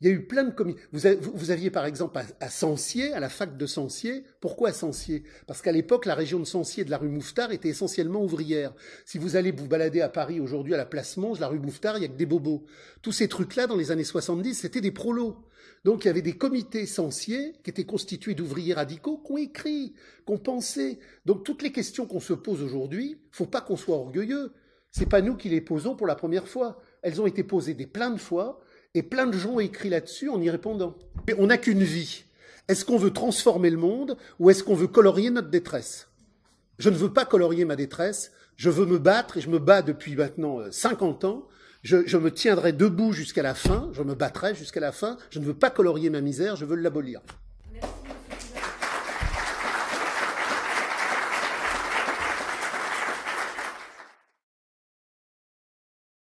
il 0.02 0.08
y 0.08 0.12
a 0.12 0.14
eu 0.14 0.26
plein 0.26 0.44
de 0.44 0.52
comités. 0.52 0.82
Vous, 0.92 1.52
aviez 1.52 1.70
par 1.70 1.86
exemple 1.86 2.18
à, 2.18 2.26
à, 2.40 2.50
Sancier, 2.50 3.14
à 3.14 3.20
la 3.20 3.30
fac 3.30 3.56
de 3.56 3.66
Sancier. 3.68 4.24
Pourquoi 4.40 4.74
Sancier? 4.74 5.24
Parce 5.46 5.62
qu'à 5.62 5.72
l'époque, 5.72 6.08
la 6.08 6.16
région 6.16 6.40
de 6.40 6.46
Sancier 6.46 6.84
de 6.84 6.90
la 6.90 6.98
rue 6.98 7.08
Mouffetard 7.08 7.52
était 7.52 7.70
essentiellement 7.70 8.24
ouvrière. 8.24 8.74
Si 9.06 9.20
vous 9.20 9.36
allez 9.36 9.52
vous 9.52 9.68
balader 9.68 10.02
à 10.02 10.10
Paris 10.10 10.40
aujourd'hui 10.40 10.74
à 10.74 10.78
la 10.78 10.88
place 10.88 11.18
Monge, 11.18 11.40
la 11.40 11.48
rue 11.48 11.60
Mouffetard, 11.60 11.98
il 11.98 12.02
y 12.02 12.06
a 12.06 12.08
que 12.08 12.18
des 12.18 12.26
bobos. 12.26 12.66
Tous 13.04 13.12
ces 13.12 13.28
trucs-là, 13.28 13.68
dans 13.68 13.76
les 13.76 13.92
années 13.92 14.04
70, 14.04 14.56
c'était 14.56 14.82
des 14.82 14.92
prolos. 14.92 15.38
Donc 15.84 16.04
il 16.04 16.08
y 16.08 16.10
avait 16.10 16.24
des 16.24 16.38
comités 16.38 16.88
Sancier 16.88 17.54
qui 17.64 17.70
étaient 17.70 17.86
constitués 17.86 18.34
d'ouvriers 18.34 18.74
radicaux 18.74 19.18
qui 19.24 19.32
ont 19.32 19.38
écrit, 19.38 19.94
qui 20.26 20.34
ont 20.34 20.40
pensé. 20.40 21.00
Donc 21.26 21.44
toutes 21.44 21.62
les 21.62 21.72
questions 21.72 22.08
qu'on 22.08 22.20
se 22.20 22.34
pose 22.34 22.64
aujourd'hui, 22.64 23.20
faut 23.32 23.46
pas 23.46 23.62
qu'on 23.62 23.78
soit 23.78 23.98
orgueilleux. 23.98 24.52
C'est 24.90 25.08
pas 25.08 25.22
nous 25.22 25.36
qui 25.36 25.50
les 25.50 25.62
posons 25.62 25.96
pour 25.96 26.08
la 26.08 26.16
première 26.16 26.48
fois. 26.48 26.82
Elles 27.04 27.22
ont 27.22 27.28
été 27.28 27.44
posées 27.44 27.76
des 27.76 27.88
plein 27.88 28.10
de 28.10 28.20
fois 28.20 28.62
et 28.94 29.04
plein 29.04 29.28
de 29.28 29.38
gens 29.38 29.52
ont 29.52 29.60
écrit 29.60 29.90
là-dessus 29.90 30.30
en 30.30 30.42
y 30.42 30.50
répondant. 30.50 30.96
Mais 31.28 31.36
on 31.38 31.48
n'a 31.48 31.58
qu'une 31.58 31.84
vie. 31.84 32.26
Est-ce 32.68 32.86
qu'on 32.86 32.98
veut 32.98 33.12
transformer 33.12 33.70
le 33.70 33.78
monde 33.78 34.18
ou 34.40 34.50
est-ce 34.50 34.64
qu'on 34.64 34.76
veut 34.76 34.88
colorier 34.88 35.30
notre 35.30 35.50
détresse? 35.50 36.10
Je 36.80 36.90
ne 36.90 36.96
veux 36.96 37.12
pas 37.12 37.26
colorier 37.26 37.66
ma 37.66 37.76
détresse, 37.76 38.32
je 38.56 38.70
veux 38.70 38.86
me 38.86 38.98
battre 38.98 39.38
et 39.38 39.42
je 39.42 39.50
me 39.50 39.60
bats 39.60 39.82
depuis 39.82 40.16
maintenant 40.16 40.60
50 40.72 41.24
euh, 41.24 41.28
ans. 41.28 41.48
Je, 41.84 42.06
je 42.06 42.18
me 42.18 42.32
tiendrai 42.32 42.74
debout 42.74 43.12
jusqu'à 43.12 43.42
la 43.42 43.56
fin, 43.56 43.90
je 43.94 44.04
me 44.04 44.14
battrai 44.14 44.54
jusqu'à 44.54 44.80
la 44.80 44.92
fin. 44.92 45.18
Je 45.32 45.40
ne 45.40 45.46
veux 45.46 45.54
pas 45.54 45.70
colorier 45.72 46.10
ma 46.10 46.22
misère, 46.22 46.56
je 46.56 46.66
veux 46.66 46.76
l'abolir. 46.76 47.22